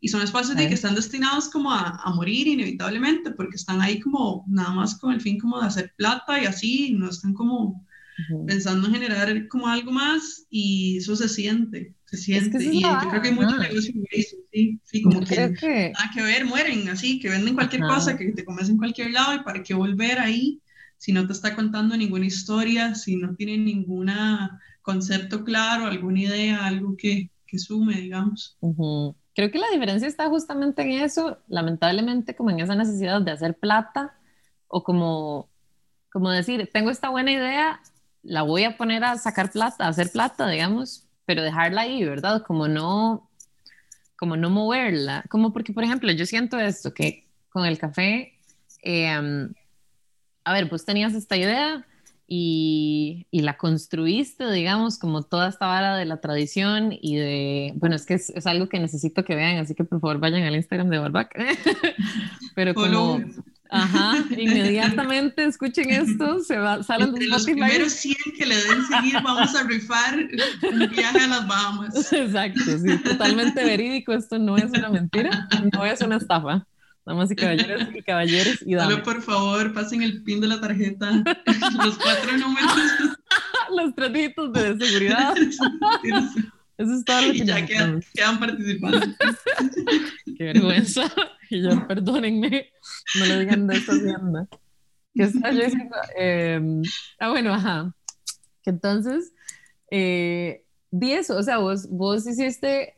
Y 0.00 0.08
son 0.08 0.22
espacios 0.22 0.56
que 0.56 0.74
están 0.74 0.94
destinados 0.94 1.48
como 1.48 1.70
a, 1.70 2.00
a, 2.04 2.10
morir 2.14 2.46
inevitablemente 2.46 3.30
porque 3.30 3.56
están 3.56 3.80
ahí 3.80 4.00
como 4.00 4.44
nada 4.48 4.70
más 4.70 4.98
con 4.98 5.12
el 5.14 5.20
fin 5.20 5.38
como 5.38 5.60
de 5.60 5.66
hacer 5.66 5.94
plata 5.96 6.42
y 6.42 6.46
así, 6.46 6.92
no 6.92 7.08
están 7.08 7.32
como 7.32 7.84
pensando 8.46 8.86
en 8.86 8.94
generar 8.94 9.48
como 9.48 9.66
algo 9.66 9.90
más 9.90 10.46
y 10.50 10.98
eso 10.98 11.16
se 11.16 11.28
siente, 11.28 11.94
se 12.04 12.16
siente. 12.16 12.62
y 12.62 12.82
yo 12.82 12.88
creo 13.10 13.22
que 13.22 13.28
hay 13.28 13.34
muchos 13.34 13.58
negocios 13.58 13.96
eso, 14.10 14.36
sí, 14.52 14.80
sí, 14.84 15.02
como 15.02 15.20
que, 15.20 15.36
nada 15.36 16.10
que 16.14 16.22
ver, 16.22 16.44
mueren 16.44 16.88
así, 16.88 17.18
que 17.18 17.28
venden 17.28 17.54
cualquier 17.54 17.82
cosa, 17.82 18.16
que 18.16 18.32
te 18.32 18.44
comes 18.44 18.68
en 18.68 18.78
cualquier 18.78 19.10
lado 19.10 19.34
y 19.34 19.42
para 19.42 19.62
qué 19.62 19.74
volver 19.74 20.18
ahí 20.18 20.60
si 21.04 21.12
no 21.12 21.26
te 21.26 21.34
está 21.34 21.54
contando 21.54 21.96
ninguna 21.96 22.24
historia, 22.24 22.94
si 22.94 23.16
no 23.16 23.34
tiene 23.34 23.58
ningún 23.58 24.10
concepto 24.80 25.44
claro, 25.44 25.86
alguna 25.86 26.20
idea, 26.20 26.64
algo 26.64 26.96
que, 26.96 27.30
que 27.46 27.58
sume, 27.58 28.00
digamos. 28.00 28.56
Creo 29.34 29.50
que 29.50 29.58
la 29.58 29.70
diferencia 29.70 30.08
está 30.08 30.28
justamente 30.28 30.82
en 30.82 30.92
eso, 30.92 31.38
lamentablemente 31.48 32.34
como 32.34 32.50
en 32.50 32.60
esa 32.60 32.74
necesidad 32.74 33.20
de 33.20 33.32
hacer 33.32 33.54
plata 33.54 34.14
o 34.68 34.82
como, 34.82 35.48
como 36.10 36.30
decir, 36.30 36.70
tengo 36.72 36.90
esta 36.90 37.10
buena 37.10 37.32
idea, 37.32 37.80
la 38.24 38.42
voy 38.42 38.64
a 38.64 38.76
poner 38.76 39.04
a 39.04 39.18
sacar 39.18 39.50
plata, 39.50 39.84
a 39.84 39.88
hacer 39.88 40.10
plata, 40.10 40.48
digamos, 40.48 41.06
pero 41.26 41.42
dejarla 41.42 41.82
ahí, 41.82 42.04
¿verdad? 42.04 42.42
Como 42.42 42.68
no, 42.68 43.30
como 44.16 44.36
no 44.36 44.50
moverla, 44.50 45.24
como 45.28 45.52
porque, 45.52 45.72
por 45.72 45.84
ejemplo, 45.84 46.10
yo 46.12 46.26
siento 46.26 46.58
esto, 46.58 46.94
que 46.94 47.26
con 47.50 47.66
el 47.66 47.78
café, 47.78 48.34
em, 48.82 49.52
a 50.44 50.52
ver, 50.52 50.68
pues 50.68 50.84
tenías 50.84 51.14
esta 51.14 51.36
idea 51.36 51.86
y, 52.26 53.26
y, 53.30 53.42
la 53.42 53.56
construiste, 53.56 54.50
digamos, 54.50 54.98
como 54.98 55.22
toda 55.22 55.48
esta 55.48 55.66
vara 55.66 55.96
de 55.96 56.06
la 56.06 56.20
tradición 56.20 56.90
y 56.90 57.16
de, 57.16 57.72
bueno, 57.76 57.96
es 57.96 58.06
que 58.06 58.14
es, 58.14 58.30
es 58.30 58.46
algo 58.46 58.68
que 58.68 58.80
necesito 58.80 59.24
que 59.24 59.34
vean, 59.34 59.58
así 59.58 59.74
que 59.74 59.84
por 59.84 60.00
favor 60.00 60.18
vayan 60.18 60.42
al 60.42 60.56
Instagram 60.56 60.88
de 60.88 60.98
Barbac, 60.98 61.34
pero 62.54 62.74
como... 62.74 63.20
Ajá, 63.74 64.24
inmediatamente 64.38 65.44
escuchen 65.44 65.90
esto, 65.90 66.38
se 66.40 66.56
va, 66.56 66.82
salen 66.84 67.08
Entre 67.08 67.26
los 67.26 67.44
primeros 67.44 67.92
100 67.92 68.16
que 68.38 68.46
le 68.46 68.54
den 68.54 68.86
seguir, 68.86 69.14
vamos 69.14 69.52
a 69.54 69.64
rifar 69.64 70.16
un 70.62 70.88
viaje 70.90 71.18
a 71.18 71.26
las 71.26 71.48
Bahamas. 71.48 71.94
Exacto, 72.12 72.60
sí, 72.78 72.98
totalmente 72.98 73.64
verídico, 73.64 74.12
esto 74.12 74.38
no 74.38 74.56
es 74.56 74.70
una 74.70 74.90
mentira, 74.90 75.48
no 75.72 75.84
es 75.84 76.00
una 76.00 76.16
estafa. 76.16 76.64
Damas 77.04 77.30
y 77.32 77.36
caballeros 77.36 77.88
y 77.94 78.02
caballeros 78.02 78.62
y 78.64 78.74
damas. 78.76 78.92
Solo 78.92 79.04
por 79.04 79.20
favor, 79.20 79.74
pasen 79.74 80.02
el 80.02 80.22
pin 80.22 80.40
de 80.40 80.46
la 80.46 80.60
tarjeta, 80.60 81.10
los 81.84 81.98
cuatro 81.98 82.38
números. 82.38 82.72
los 83.76 83.94
tres 83.94 84.12
de 84.14 84.86
seguridad. 84.86 85.34
Eso 86.76 86.92
es 86.94 87.04
todo 87.04 87.22
lo 87.22 87.32
que 87.32 87.38
y 87.38 87.44
ya 87.44 87.66
quedan, 87.66 88.02
quedan, 88.14 88.38
participando. 88.38 89.00
Qué 90.38 90.44
vergüenza. 90.44 91.12
Y 91.50 91.62
yo, 91.62 91.86
perdónenme, 91.86 92.70
no 93.18 93.26
lo 93.26 93.38
digan 93.38 93.66
de 93.66 93.76
esta 93.76 93.92
hacienda. 93.92 94.48
¿Qué 95.14 95.22
está 95.22 95.52
yo 95.52 95.64
diciendo? 95.64 95.96
Eh, 96.18 96.82
ah, 97.20 97.30
bueno, 97.30 97.54
ajá. 97.54 97.94
Que 98.62 98.70
entonces, 98.70 99.32
eh, 99.90 100.64
di 100.90 101.12
eso, 101.12 101.36
o 101.36 101.42
sea, 101.42 101.58
vos, 101.58 101.88
vos 101.88 102.26
hiciste 102.26 102.94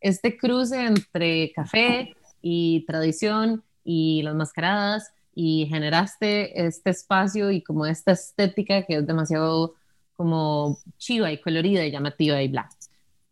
este 0.00 0.38
cruce 0.38 0.82
entre 0.86 1.52
café 1.52 2.14
y 2.40 2.86
tradición 2.86 3.62
y 3.84 4.22
las 4.22 4.34
mascaradas 4.34 5.12
y 5.34 5.66
generaste 5.68 6.66
este 6.66 6.90
espacio 6.90 7.50
y 7.50 7.62
como 7.62 7.86
esta 7.86 8.12
estética 8.12 8.84
que 8.84 8.96
es 8.96 9.06
demasiado 9.06 9.74
como 10.14 10.78
chiva 10.98 11.32
y 11.32 11.40
colorida 11.40 11.84
y 11.84 11.90
llamativa 11.90 12.42
y 12.42 12.48
bla 12.48 12.68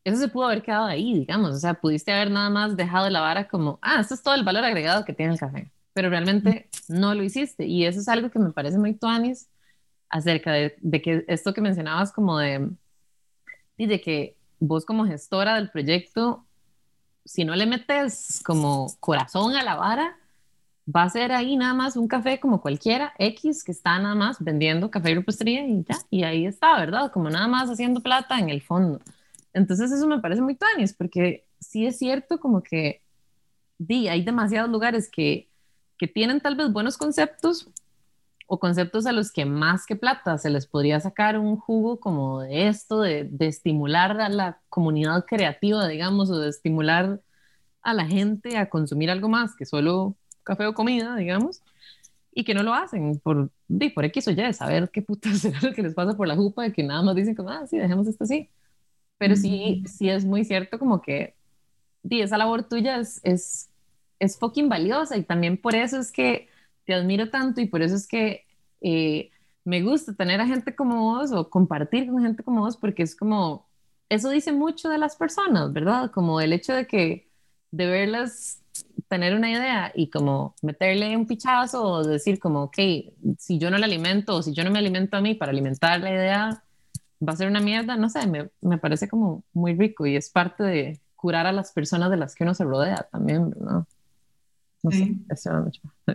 eso 0.08 0.18
se 0.18 0.28
pudo 0.28 0.46
haber 0.46 0.62
quedado 0.62 0.86
ahí, 0.86 1.14
digamos, 1.14 1.50
o 1.54 1.58
sea, 1.58 1.74
pudiste 1.74 2.12
haber 2.12 2.30
nada 2.30 2.50
más 2.50 2.76
dejado 2.76 3.08
la 3.10 3.20
vara 3.20 3.48
como, 3.48 3.78
ah, 3.82 4.00
esto 4.00 4.14
es 4.14 4.22
todo 4.22 4.34
el 4.34 4.44
valor 4.44 4.64
agregado 4.64 5.04
que 5.04 5.12
tiene 5.12 5.32
el 5.32 5.38
café, 5.38 5.70
pero 5.92 6.10
realmente 6.10 6.68
no 6.88 7.14
lo 7.14 7.22
hiciste 7.22 7.66
y 7.66 7.84
eso 7.84 8.00
es 8.00 8.08
algo 8.08 8.30
que 8.30 8.38
me 8.38 8.50
parece 8.50 8.78
muy 8.78 8.94
tuanis 8.94 9.48
acerca 10.10 10.52
de, 10.52 11.02
que 11.02 11.24
esto 11.28 11.52
que 11.52 11.60
mencionabas 11.60 12.12
como 12.12 12.38
de, 12.38 12.70
de 13.76 14.00
que 14.00 14.36
vos 14.58 14.84
como 14.84 15.06
gestora 15.06 15.56
del 15.56 15.70
proyecto, 15.70 16.46
si 17.24 17.44
no 17.44 17.54
le 17.54 17.66
metes 17.66 18.40
como 18.44 18.86
corazón 19.00 19.54
a 19.56 19.62
la 19.62 19.76
vara, 19.76 20.16
va 20.94 21.02
a 21.02 21.10
ser 21.10 21.32
ahí 21.32 21.56
nada 21.56 21.74
más 21.74 21.96
un 21.96 22.08
café 22.08 22.40
como 22.40 22.60
cualquiera, 22.60 23.12
X, 23.18 23.62
que 23.62 23.72
está 23.72 23.98
nada 23.98 24.14
más 24.14 24.42
vendiendo 24.42 24.90
café 24.90 25.10
y 25.10 25.14
repostería 25.16 25.66
y 25.66 25.84
ya, 25.84 25.98
y 26.10 26.24
ahí 26.24 26.46
está, 26.46 26.78
¿verdad? 26.78 27.12
Como 27.12 27.28
nada 27.28 27.46
más 27.46 27.68
haciendo 27.68 28.00
plata 28.00 28.38
en 28.38 28.48
el 28.48 28.62
fondo. 28.62 29.00
Entonces 29.52 29.90
eso 29.90 30.06
me 30.06 30.20
parece 30.20 30.42
muy 30.42 30.54
tuanis, 30.54 30.92
porque 30.92 31.46
sí 31.60 31.86
es 31.86 31.98
cierto 31.98 32.38
como 32.38 32.62
que 32.62 33.02
di, 33.78 34.08
hay 34.08 34.22
demasiados 34.22 34.70
lugares 34.70 35.10
que, 35.10 35.48
que 35.98 36.06
tienen 36.06 36.40
tal 36.40 36.56
vez 36.56 36.72
buenos 36.72 36.96
conceptos 36.96 37.70
o 38.46 38.58
conceptos 38.58 39.06
a 39.06 39.12
los 39.12 39.30
que 39.30 39.44
más 39.44 39.84
que 39.84 39.94
plata 39.94 40.38
se 40.38 40.50
les 40.50 40.66
podría 40.66 41.00
sacar 41.00 41.38
un 41.38 41.56
jugo 41.56 42.00
como 42.00 42.40
de 42.40 42.68
esto, 42.68 43.02
de, 43.02 43.24
de 43.24 43.46
estimular 43.46 44.20
a 44.20 44.28
la 44.28 44.60
comunidad 44.70 45.26
creativa, 45.26 45.86
digamos, 45.86 46.30
o 46.30 46.38
de 46.38 46.48
estimular 46.48 47.20
a 47.82 47.94
la 47.94 48.06
gente 48.06 48.56
a 48.56 48.68
consumir 48.70 49.10
algo 49.10 49.28
más 49.28 49.54
que 49.54 49.66
solo 49.66 50.16
café 50.44 50.66
o 50.66 50.74
comida, 50.74 51.14
digamos, 51.16 51.62
y 52.32 52.44
que 52.44 52.54
no 52.54 52.62
lo 52.62 52.72
hacen 52.72 53.18
por, 53.18 53.50
di, 53.66 53.90
por 53.90 54.04
X 54.06 54.28
o 54.28 54.30
Y, 54.30 54.52
saber 54.54 54.90
qué 54.90 55.02
putas 55.02 55.44
es 55.44 55.62
lo 55.62 55.72
que 55.72 55.82
les 55.82 55.94
pasa 55.94 56.16
por 56.16 56.26
la 56.26 56.36
jupa, 56.36 56.62
de 56.62 56.72
que 56.72 56.82
nada 56.82 57.02
más 57.02 57.14
dicen 57.14 57.34
como, 57.34 57.50
ah, 57.50 57.66
sí, 57.66 57.76
dejemos 57.76 58.06
esto 58.06 58.24
así. 58.24 58.48
Pero 59.18 59.36
sí, 59.36 59.82
sí 59.86 60.08
es 60.08 60.24
muy 60.24 60.44
cierto 60.44 60.78
como 60.78 61.02
que 61.02 61.34
di, 62.02 62.22
esa 62.22 62.38
labor 62.38 62.62
tuya 62.62 62.98
es, 62.98 63.20
es, 63.24 63.70
es 64.18 64.38
fucking 64.38 64.68
valiosa 64.68 65.16
y 65.16 65.24
también 65.24 65.56
por 65.56 65.74
eso 65.74 65.98
es 65.98 66.12
que 66.12 66.48
te 66.84 66.94
admiro 66.94 67.30
tanto 67.30 67.60
y 67.60 67.66
por 67.66 67.82
eso 67.82 67.96
es 67.96 68.06
que 68.06 68.46
eh, 68.80 69.30
me 69.64 69.82
gusta 69.82 70.14
tener 70.14 70.40
a 70.40 70.46
gente 70.46 70.74
como 70.74 71.02
vos 71.02 71.32
o 71.32 71.50
compartir 71.50 72.06
con 72.08 72.22
gente 72.22 72.42
como 72.42 72.62
vos 72.62 72.76
porque 72.76 73.02
es 73.02 73.14
como, 73.14 73.68
eso 74.08 74.30
dice 74.30 74.52
mucho 74.52 74.88
de 74.88 74.98
las 74.98 75.16
personas, 75.16 75.72
¿verdad? 75.72 76.10
Como 76.10 76.40
el 76.40 76.52
hecho 76.52 76.72
de 76.72 76.86
que, 76.86 77.28
de 77.70 77.86
verlas 77.86 78.62
tener 79.08 79.34
una 79.34 79.50
idea 79.50 79.92
y 79.94 80.10
como 80.10 80.54
meterle 80.62 81.16
un 81.16 81.26
pichazo 81.26 81.82
o 81.84 82.04
decir 82.04 82.38
como, 82.38 82.64
ok, 82.64 82.78
si 83.38 83.58
yo 83.58 83.70
no 83.70 83.78
la 83.78 83.86
alimento 83.86 84.36
o 84.36 84.42
si 84.42 84.52
yo 84.52 84.64
no 84.64 84.70
me 84.70 84.78
alimento 84.78 85.16
a 85.16 85.20
mí 85.20 85.34
para 85.34 85.50
alimentar 85.50 86.00
la 86.00 86.10
idea 86.10 86.64
va 87.26 87.32
a 87.32 87.36
ser 87.36 87.48
una 87.48 87.60
mierda, 87.60 87.96
no 87.96 88.08
sé, 88.08 88.26
me, 88.26 88.50
me, 88.60 88.78
parece 88.78 89.08
como 89.08 89.44
muy 89.52 89.74
rico 89.74 90.06
y 90.06 90.16
es 90.16 90.30
parte 90.30 90.62
de 90.62 91.00
curar 91.16 91.46
a 91.46 91.52
las 91.52 91.72
personas 91.72 92.10
de 92.10 92.16
las 92.16 92.34
que 92.34 92.44
uno 92.44 92.54
se 92.54 92.64
rodea 92.64 93.08
también, 93.10 93.54
¿no? 93.60 93.86
No 94.82 94.90
sé, 94.92 95.16
eso 95.28 95.52
mucho. 95.54 95.82
ah, 96.06 96.14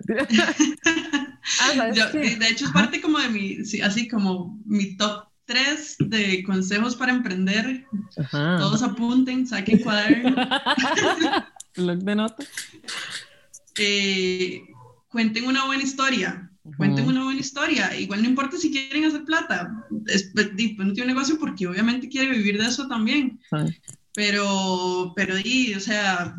de 1.92 2.48
hecho, 2.50 2.66
es 2.66 2.72
parte 2.72 3.02
como 3.02 3.20
de 3.20 3.28
mi, 3.28 3.58
así 3.84 4.08
como 4.08 4.58
mi 4.66 4.96
top 4.96 5.26
3 5.46 5.98
de 6.00 6.44
consejos 6.44 6.96
para 6.96 7.12
emprender. 7.12 7.86
Todos 8.32 8.82
apunten, 8.82 9.46
saquen 9.46 9.80
cuaderno. 9.80 10.36
Blog 11.76 12.00
de 12.00 12.16
notas. 12.16 12.48
Eh, 13.76 14.62
cuenten 15.08 15.48
una 15.48 15.66
buena 15.66 15.82
historia. 15.82 16.53
Cuenten 16.78 17.08
una 17.08 17.26
buena 17.26 17.40
historia. 17.40 17.96
Igual 17.98 18.22
no 18.22 18.30
importa 18.30 18.58
si 18.58 18.72
quieren 18.72 19.06
hacer 19.06 19.26
plata. 19.26 19.86
Es, 20.08 20.32
pues, 20.34 20.50
pues 20.56 20.88
no 20.88 20.94
tiene 20.94 21.14
negocio 21.14 21.38
porque 21.38 21.68
obviamente 21.68 22.08
quiere 22.08 22.32
vivir 22.32 22.58
de 22.58 22.68
eso 22.68 22.88
también. 22.88 23.40
Pero, 24.16 25.14
pero, 25.16 25.36
y, 25.44 25.74
o 25.74 25.80
sea, 25.80 26.38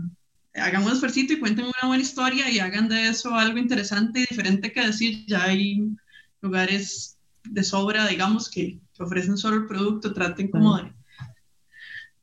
hagan 0.55 0.85
un 0.85 0.93
esfuerzo 0.93 1.21
y 1.21 1.39
cuenten 1.39 1.67
una 1.67 1.89
buena 1.89 2.03
historia 2.03 2.49
y 2.51 2.59
hagan 2.59 2.89
de 2.89 3.09
eso 3.09 3.35
algo 3.35 3.59
interesante 3.59 4.21
y 4.21 4.27
diferente 4.29 4.73
que 4.73 4.87
decir. 4.87 5.25
Ya 5.27 5.45
hay 5.45 5.89
lugares 6.41 7.19
de 7.45 7.63
sobra, 7.63 8.07
digamos, 8.07 8.51
que, 8.51 8.79
ofrecen 8.99 9.37
solo 9.37 9.57
el 9.57 9.67
producto, 9.67 10.15
traten 10.15 10.49
como 10.49 10.77
de, 10.79 10.93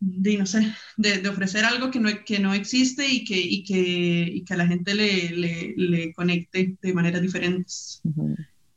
de, 0.02 0.38
no 0.38 0.46
sé, 0.46 0.74
de, 0.98 1.28
ofrecer 1.30 1.64
algo 1.64 1.92
que 1.92 2.00
no, 2.00 2.10
que 2.26 2.40
no 2.40 2.54
existe 2.54 3.08
y 3.08 3.24
que, 3.24 3.40
y 3.40 3.64
que, 3.64 4.30
y 4.34 4.44
que 4.44 4.54
a 4.54 4.58
la 4.58 4.68
gente 4.68 4.94
le, 4.94 5.30
le, 5.30 5.74
le 5.78 6.14
conecte 6.14 6.76
de 6.82 6.94
maneras 6.94 7.22
diferentes 7.22 8.02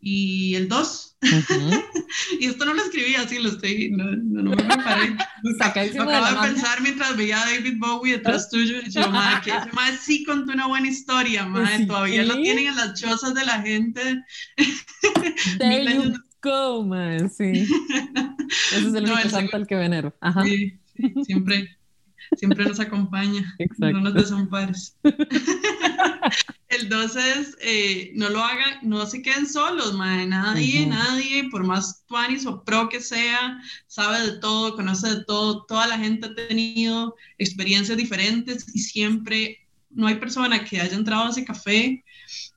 y 0.05 0.55
el 0.55 0.69
2. 0.69 1.17
y 2.41 2.47
esto 2.47 2.67
no 2.67 2.75
lo 2.75 2.83
escribí 2.83 3.15
así, 3.15 3.39
lo 3.39 3.49
estoy, 3.49 3.91
no, 3.91 4.05
no, 4.05 4.51
me 4.51 4.57
preparé. 4.57 5.17
lo 5.43 5.65
acabo 5.65 6.11
de, 6.11 6.49
pensar 6.49 6.83
mientras 6.83 7.17
veía 7.17 7.41
a 7.41 7.51
David 7.51 7.79
Bowie 7.79 8.13
detrás 8.13 8.51
tuyo 8.51 8.77
y 8.85 8.91
yo, 8.91 9.11
madre, 9.11 9.41
que 9.43 9.51
ese 9.51 9.73
madre 9.73 9.97
sí 9.97 10.23
contó 10.25 10.53
una 10.53 10.67
buena 10.67 10.89
historia, 10.89 11.47
madre, 11.47 11.87
todavía 11.87 12.23
lo 12.23 12.37
tienen 12.41 12.67
en 12.69 12.77
las 12.77 13.01
chozas 13.01 13.35
de 13.35 13.47
la 13.47 13.63
gente. 13.63 14.23
There 15.59 15.95
you 15.95 16.13
go, 16.43 16.85
madre, 16.85 17.31
sí. 17.31 17.67
Ese 18.73 18.89
es 18.89 18.95
el 18.95 19.05
único 19.05 19.29
santo 19.31 19.57
al 19.57 19.67
que 19.67 19.77
venero. 19.77 20.15
Ajá. 20.21 20.43
Sí, 20.45 20.79
siempre, 21.25 21.77
siempre 22.37 22.65
nos 22.65 22.81
acompaña, 22.81 23.55
Exacto. 23.59 23.93
no 23.93 24.01
nos 24.01 24.15
desampares. 24.15 24.97
El 26.69 26.89
2 26.89 27.17
es, 27.17 27.57
eh, 27.61 28.13
no 28.15 28.31
lo 28.31 28.43
hagan, 28.43 28.79
no 28.83 29.07
se 29.07 29.23
queden 29.23 29.47
solos, 29.47 29.95
madre. 29.95 30.27
nadie, 30.27 30.87
nadie, 30.87 31.49
por 31.51 31.63
más 31.65 32.05
tuanis 32.07 32.47
o 32.47 32.65
pro 32.65 32.89
que 32.89 33.01
sea, 33.01 33.61
sabe 33.87 34.21
de 34.31 34.39
todo, 34.39 34.75
conoce 34.75 35.09
de 35.09 35.25
todo, 35.25 35.65
toda 35.67 35.87
la 35.87 35.99
gente 35.99 36.27
ha 36.27 36.35
tenido 36.35 37.15
experiencias 37.39 37.97
diferentes 37.97 38.67
y 38.75 38.81
siempre 38.81 39.59
no 39.91 40.09
hay 40.09 40.17
persona 40.17 40.65
que 40.65 40.81
haya 40.81 40.97
entrado 40.97 41.27
a 41.27 41.31
ese 41.31 41.45
café 41.45 42.05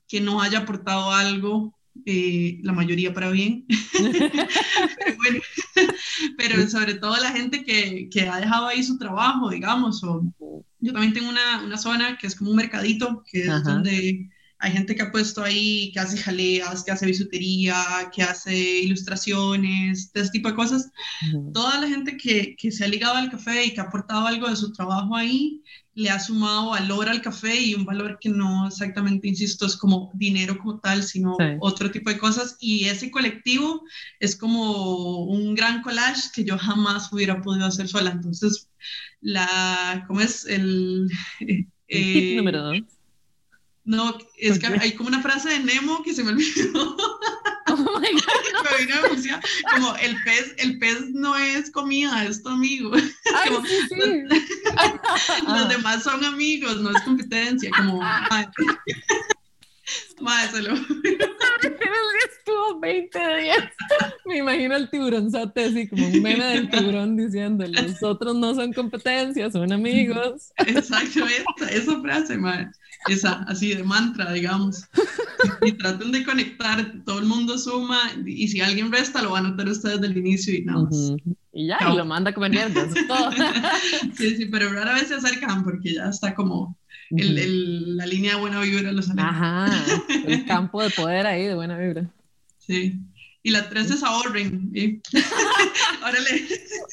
que 0.08 0.20
no 0.20 0.40
haya 0.40 0.60
aportado 0.60 1.12
algo 1.12 1.77
eh, 2.06 2.58
la 2.62 2.72
mayoría 2.72 3.12
para 3.12 3.30
bien, 3.30 3.64
pero, 3.92 5.16
bueno, 5.16 5.40
pero 6.38 6.68
sobre 6.68 6.94
todo 6.94 7.16
la 7.16 7.32
gente 7.32 7.64
que, 7.64 8.08
que, 8.10 8.28
ha 8.28 8.40
dejado 8.40 8.66
ahí 8.66 8.82
su 8.82 8.98
trabajo, 8.98 9.50
digamos, 9.50 10.02
o 10.04 10.22
yo 10.80 10.92
también 10.92 11.12
tengo 11.12 11.28
una, 11.28 11.62
una 11.64 11.78
zona 11.78 12.18
que 12.18 12.26
es 12.26 12.36
como 12.36 12.50
un 12.50 12.56
mercadito, 12.56 13.24
que 13.30 13.42
es 13.42 13.64
donde 13.64 14.30
hay 14.60 14.72
gente 14.72 14.96
que 14.96 15.02
ha 15.02 15.12
puesto 15.12 15.42
ahí, 15.42 15.92
que 15.92 16.00
hace 16.00 16.18
jaleas, 16.18 16.82
que 16.82 16.90
hace 16.90 17.06
bisutería, 17.06 17.76
que 18.12 18.22
hace 18.22 18.80
ilustraciones, 18.80 20.10
ese 20.12 20.30
tipo 20.30 20.48
de 20.48 20.56
cosas. 20.56 20.90
Toda 21.52 21.80
la 21.80 21.88
gente 21.88 22.16
que, 22.16 22.56
que, 22.56 22.72
se 22.72 22.84
ha 22.84 22.88
ligado 22.88 23.14
al 23.14 23.30
café 23.30 23.66
y 23.66 23.72
que 23.72 23.80
ha 23.80 23.84
aportado 23.84 24.26
algo 24.26 24.48
de 24.48 24.56
su 24.56 24.72
trabajo 24.72 25.14
ahí, 25.14 25.62
le 25.98 26.10
ha 26.10 26.20
sumado 26.20 26.70
valor 26.70 27.08
al 27.08 27.20
café 27.20 27.60
y 27.60 27.74
un 27.74 27.84
valor 27.84 28.18
que 28.20 28.28
no 28.28 28.68
exactamente, 28.68 29.26
insisto, 29.26 29.66
es 29.66 29.76
como 29.76 30.12
dinero 30.14 30.56
como 30.56 30.78
tal, 30.78 31.02
sino 31.02 31.36
otro 31.58 31.90
tipo 31.90 32.08
de 32.08 32.18
cosas. 32.18 32.56
Y 32.60 32.84
ese 32.84 33.10
colectivo 33.10 33.82
es 34.20 34.36
como 34.36 35.24
un 35.24 35.56
gran 35.56 35.82
collage 35.82 36.30
que 36.32 36.44
yo 36.44 36.56
jamás 36.56 37.12
hubiera 37.12 37.42
podido 37.42 37.66
hacer 37.66 37.88
sola. 37.88 38.12
Entonces, 38.12 38.68
la, 39.20 40.04
¿cómo 40.06 40.20
es? 40.20 40.46
El... 40.46 41.10
Eh, 41.90 42.34
número 42.36 42.60
dos. 42.64 42.80
No, 43.82 44.18
es 44.36 44.58
que 44.58 44.66
hay 44.66 44.92
como 44.92 45.08
una 45.08 45.22
frase 45.22 45.48
de 45.48 45.60
Nemo 45.60 46.02
que 46.02 46.12
se 46.12 46.22
me 46.22 46.32
olvidó. 46.32 46.98
Oh 47.78 48.00
my 48.00 48.12
God. 48.12 48.38
como 49.74 49.96
el 49.96 50.16
pez, 50.24 50.54
el 50.58 50.78
pez 50.78 51.10
no 51.10 51.36
es 51.36 51.70
comida, 51.70 52.24
es 52.24 52.42
tu 52.42 52.48
amigo. 52.48 52.92
Ay, 52.94 53.50
sí, 53.66 53.76
sí. 53.88 53.96
Los, 55.46 55.46
ah. 55.46 55.66
demás 55.68 56.02
son 56.02 56.24
amigos, 56.24 56.80
no 56.80 56.90
es 56.90 57.02
competencia. 57.02 57.70
Como, 57.76 58.00
madre, 58.00 58.48
madre, 60.20 60.50
se 60.50 60.62
lo. 60.62 60.74
estuvo 60.74 62.80
20 62.80 63.36
días. 63.38 63.64
Me 64.26 64.38
imagino 64.38 64.76
el 64.76 64.90
tiburonzote 64.90 65.64
así 65.64 65.88
como 65.88 66.06
un 66.06 66.22
meme 66.22 66.44
del 66.44 66.70
tiburón 66.70 67.16
diciendo, 67.16 67.66
los 67.66 68.02
otros 68.02 68.36
no 68.36 68.54
son 68.54 68.72
competencia, 68.72 69.50
son 69.50 69.72
amigos. 69.72 70.52
Exacto, 70.58 71.26
esa, 71.26 71.70
esa 71.70 72.00
frase, 72.00 72.36
madre 72.36 72.70
esa, 73.06 73.44
así 73.48 73.74
de 73.74 73.84
mantra, 73.84 74.32
digamos. 74.32 74.84
Y, 75.62 75.72
traten 75.72 76.12
de 76.12 76.24
conectar, 76.24 76.92
todo 77.04 77.18
el 77.18 77.26
mundo 77.26 77.58
suma, 77.58 78.00
y 78.26 78.48
si 78.48 78.60
alguien 78.60 78.90
resta, 78.90 79.22
lo 79.22 79.30
van 79.30 79.46
a 79.46 79.50
notar 79.50 79.68
ustedes 79.68 80.00
del 80.00 80.16
inicio 80.16 80.54
y 80.54 80.64
nada 80.64 80.84
más. 80.84 81.12
Y 81.52 81.66
ya, 81.66 81.78
y 81.92 81.96
lo 81.96 82.04
manda 82.04 82.30
a 82.30 82.34
comer 82.34 82.50
mierda, 82.50 82.88
todo. 83.06 83.30
sí, 84.16 84.36
sí, 84.36 84.46
pero 84.46 84.72
rara 84.72 84.94
vez 84.94 85.08
se 85.08 85.14
acercan 85.14 85.64
porque 85.64 85.94
ya 85.94 86.08
está 86.08 86.34
como 86.34 86.76
el, 87.10 87.38
el, 87.38 87.96
la 87.96 88.06
línea 88.06 88.34
de 88.34 88.40
buena 88.40 88.60
vibra 88.60 88.92
los 88.92 89.10
aleja. 89.10 89.28
Ajá, 89.28 89.84
el 90.26 90.44
campo 90.46 90.82
de 90.82 90.90
poder 90.90 91.26
ahí 91.26 91.44
de 91.44 91.54
buena 91.54 91.78
vibra. 91.78 92.10
Sí. 92.58 92.98
Y 93.42 93.50
la 93.50 93.68
tres 93.70 93.90
es 93.90 94.02
ahorren. 94.02 94.70
¿sí? 94.74 95.00
Órale. 96.02 96.48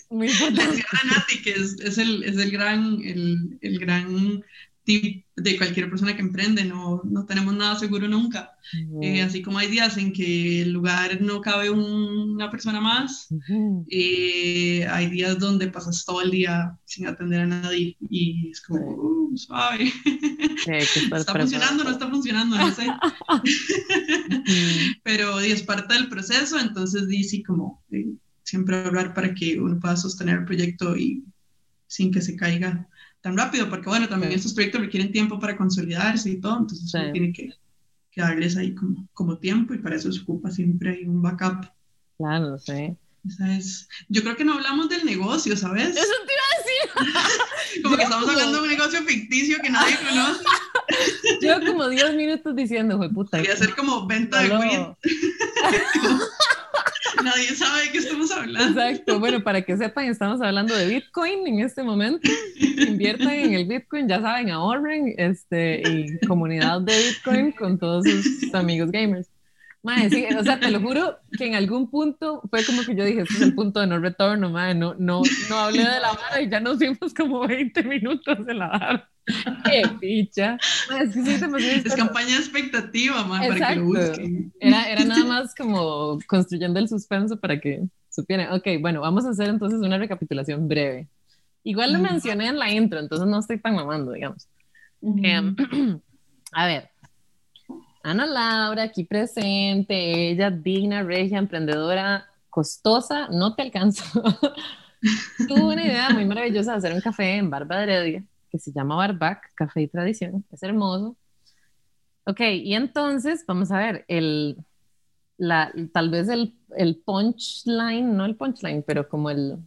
Muy 0.09 0.27
Le 0.29 0.43
a 0.43 0.49
Nati, 0.51 1.41
que 1.43 1.51
es, 1.51 1.79
es, 1.81 1.97
el, 1.97 2.23
es 2.23 2.37
el 2.37 2.51
gran, 2.51 3.01
el, 3.03 3.57
el 3.61 3.79
gran 3.79 4.43
de 4.85 5.57
cualquier 5.57 5.89
persona 5.89 6.15
que 6.15 6.21
emprende, 6.21 6.63
no, 6.63 7.01
no 7.03 7.25
tenemos 7.25 7.55
nada 7.55 7.77
seguro 7.77 8.07
nunca. 8.07 8.51
Eh, 9.01 9.21
así 9.21 9.41
como 9.41 9.57
hay 9.57 9.67
días 9.67 9.97
en 9.97 10.13
que 10.13 10.61
el 10.61 10.71
lugar 10.71 11.21
no 11.21 11.41
cabe 11.41 11.69
una 11.69 12.51
persona 12.51 12.79
más, 12.79 13.27
eh, 13.89 14.85
hay 14.89 15.09
días 15.09 15.39
donde 15.39 15.67
pasas 15.67 16.05
todo 16.05 16.21
el 16.21 16.31
día 16.31 16.77
sin 16.85 17.07
atender 17.07 17.41
a 17.41 17.47
nadie 17.47 17.97
y 18.09 18.49
es 18.49 18.61
como, 18.61 18.79
uh, 18.79 19.37
suave. 19.37 19.91
está 20.67 21.33
funcionando, 21.33 21.83
no 21.83 21.91
está 21.91 22.09
funcionando, 22.09 22.57
no 22.57 22.71
sé. 22.71 22.85
Pero 25.03 25.39
es 25.39 25.63
parte 25.63 25.95
del 25.95 26.09
proceso, 26.09 26.59
entonces 26.59 27.07
dice 27.07 27.43
como 27.43 27.83
eh, 27.91 28.05
siempre 28.43 28.77
hablar 28.77 29.13
para 29.13 29.33
que 29.33 29.59
uno 29.59 29.79
pueda 29.79 29.97
sostener 29.97 30.39
el 30.39 30.45
proyecto 30.45 30.95
y 30.95 31.23
sin 31.87 32.11
que 32.11 32.21
se 32.21 32.35
caiga 32.35 32.87
tan 33.25 33.35
rápido, 33.35 33.67
porque 33.67 33.89
bueno, 33.89 34.07
también 34.07 34.33
estos 34.33 34.53
proyectos 34.53 34.81
requieren 34.81 35.11
tiempo 35.11 35.39
para 35.39 35.57
consolidarse 35.57 36.29
y 36.29 36.39
todo, 36.39 36.59
entonces 36.59 36.93
uno 36.93 37.11
tiene 37.11 37.33
que, 37.33 37.55
que, 38.11 38.21
darles 38.21 38.55
ahí 38.55 38.75
como, 38.75 39.07
como 39.13 39.39
tiempo 39.39 39.73
y 39.73 39.79
para 39.79 39.95
eso 39.95 40.11
se 40.11 40.21
ocupa 40.21 40.51
siempre 40.51 40.91
hay 40.91 41.05
un 41.05 41.23
backup. 41.23 41.65
Claro, 42.19 42.59
sí. 42.59 42.95
Esa 43.27 43.57
es... 43.57 43.89
Yo 44.09 44.21
creo 44.21 44.35
que 44.35 44.45
no 44.45 44.53
hablamos 44.53 44.89
del 44.89 45.03
negocio, 45.05 45.57
¿sabes? 45.57 45.97
Eso 45.97 46.13
te 46.27 46.33
iba 46.33 46.43
a 46.51 46.57
decir. 46.61 47.81
como 47.83 47.97
que 47.97 48.03
estamos 48.03 48.29
hablando 48.29 48.57
de 48.57 48.61
un 48.61 48.69
negocio 48.69 49.01
ficticio 49.01 49.57
que 49.63 49.71
nadie 49.71 49.97
conoce. 50.07 50.43
Yo 51.41 51.65
como 51.65 51.89
10 51.89 52.13
minutos 52.13 52.55
diciendo, 52.55 52.97
fue 52.97 53.09
puta. 53.09 53.39
Voy 53.39 53.47
a 53.47 53.53
hacer 53.53 53.75
como 53.75 54.05
venta 54.05 54.43
de 54.43 54.55
weed. 54.55 54.81
Nadie 57.23 57.55
sabe 57.55 57.83
de 57.83 57.91
qué 57.91 57.97
estamos 57.99 58.31
hablando. 58.31 58.81
Exacto. 58.81 59.19
Bueno, 59.19 59.43
para 59.43 59.61
que 59.61 59.77
sepan, 59.77 60.05
estamos 60.05 60.41
hablando 60.41 60.75
de 60.75 60.87
Bitcoin 60.87 61.47
en 61.47 61.59
este 61.59 61.83
momento. 61.83 62.29
Inviertan 62.77 63.33
en 63.33 63.53
el 63.53 63.65
Bitcoin, 63.65 64.07
ya 64.07 64.21
saben, 64.21 64.49
ahorren 64.49 65.13
este, 65.17 65.81
y 65.87 66.25
comunidad 66.27 66.81
de 66.81 66.93
Bitcoin 66.97 67.51
con 67.51 67.77
todos 67.77 68.05
sus 68.05 68.53
amigos 68.53 68.91
gamers. 68.91 69.29
Madre, 69.83 70.09
sí, 70.09 70.25
o 70.35 70.43
sea, 70.43 70.59
te 70.59 70.71
lo 70.71 70.81
juro 70.81 71.19
que 71.37 71.45
en 71.45 71.53
algún 71.53 71.91
punto 71.91 72.41
fue 72.49 72.65
como 72.65 72.83
que 72.83 72.95
yo 72.95 73.05
dije, 73.05 73.21
este 73.21 73.35
es 73.35 73.41
el 73.41 73.53
punto 73.53 73.79
de 73.79 73.85
no 73.85 73.99
retorno, 73.99 74.49
madre, 74.49 74.73
no, 74.73 74.95
no, 74.97 75.21
no 75.47 75.57
hablé 75.59 75.83
de 75.83 75.99
la 75.99 76.11
vara 76.11 76.41
y 76.41 76.49
ya 76.49 76.59
nos 76.59 76.79
vimos 76.79 77.13
como 77.15 77.47
20 77.47 77.83
minutos 77.83 78.39
en 78.47 78.57
la 78.57 78.67
vara. 78.67 79.09
Qué 79.65 79.83
picha. 79.99 80.57
es, 81.01 81.13
que 81.13 81.77
es 81.85 81.95
campaña 81.95 82.35
expectativa, 82.37 83.23
madre, 83.23 83.47
para 83.49 83.69
que 83.69 83.75
lo 83.79 83.85
busquen. 83.85 84.53
Era, 84.59 84.89
era 84.89 85.05
nada 85.05 85.25
más 85.25 85.55
como 85.55 86.19
construyendo 86.27 86.79
el 86.79 86.87
suspenso 86.87 87.39
para 87.39 87.59
que 87.59 87.83
supieran. 88.09 88.53
Ok, 88.53 88.67
bueno, 88.79 89.01
vamos 89.01 89.25
a 89.25 89.29
hacer 89.29 89.49
entonces 89.49 89.79
una 89.79 89.97
recapitulación 89.97 90.67
breve. 90.67 91.07
Igual 91.63 91.93
lo 91.93 91.99
mencioné 91.99 92.47
en 92.47 92.59
la 92.59 92.69
intro, 92.69 92.99
entonces 92.99 93.27
no 93.27 93.39
estoy 93.39 93.59
tan 93.59 93.75
mamando, 93.75 94.11
digamos. 94.11 94.47
Em, 95.01 95.55
a 96.51 96.67
ver, 96.67 96.89
Ana 98.03 98.27
Laura, 98.27 98.83
aquí 98.83 99.03
presente, 99.03 100.29
ella 100.29 100.51
digna, 100.51 101.01
regia, 101.01 101.39
emprendedora, 101.39 102.27
costosa, 102.51 103.27
no 103.29 103.55
te 103.55 103.63
alcanzo. 103.63 104.03
Tuvo 105.47 105.69
una 105.69 105.83
idea 105.83 106.09
muy 106.11 106.25
maravillosa 106.25 106.73
de 106.73 106.77
hacer 106.77 106.93
un 106.93 107.01
café 107.01 107.35
en 107.37 107.49
Barba 107.49 107.77
de 107.77 107.83
Heredia, 107.83 108.23
que 108.57 108.59
se 108.63 108.71
llama 108.71 108.95
Barbac, 108.95 109.53
Café 109.55 109.81
y 109.81 109.87
Tradición, 109.87 110.45
es 110.51 110.63
hermoso. 110.63 111.17
Ok, 112.25 112.39
y 112.39 112.73
entonces, 112.73 113.43
vamos 113.47 113.71
a 113.71 113.77
ver, 113.79 114.05
el, 114.07 114.57
la, 115.37 115.71
tal 115.93 116.09
vez 116.09 116.29
el, 116.29 116.55
el 116.77 116.97
punchline, 116.97 118.15
no 118.15 118.25
el 118.25 118.35
punchline, 118.35 118.83
pero 118.83 119.07
como 119.07 119.29
el, 119.29 119.57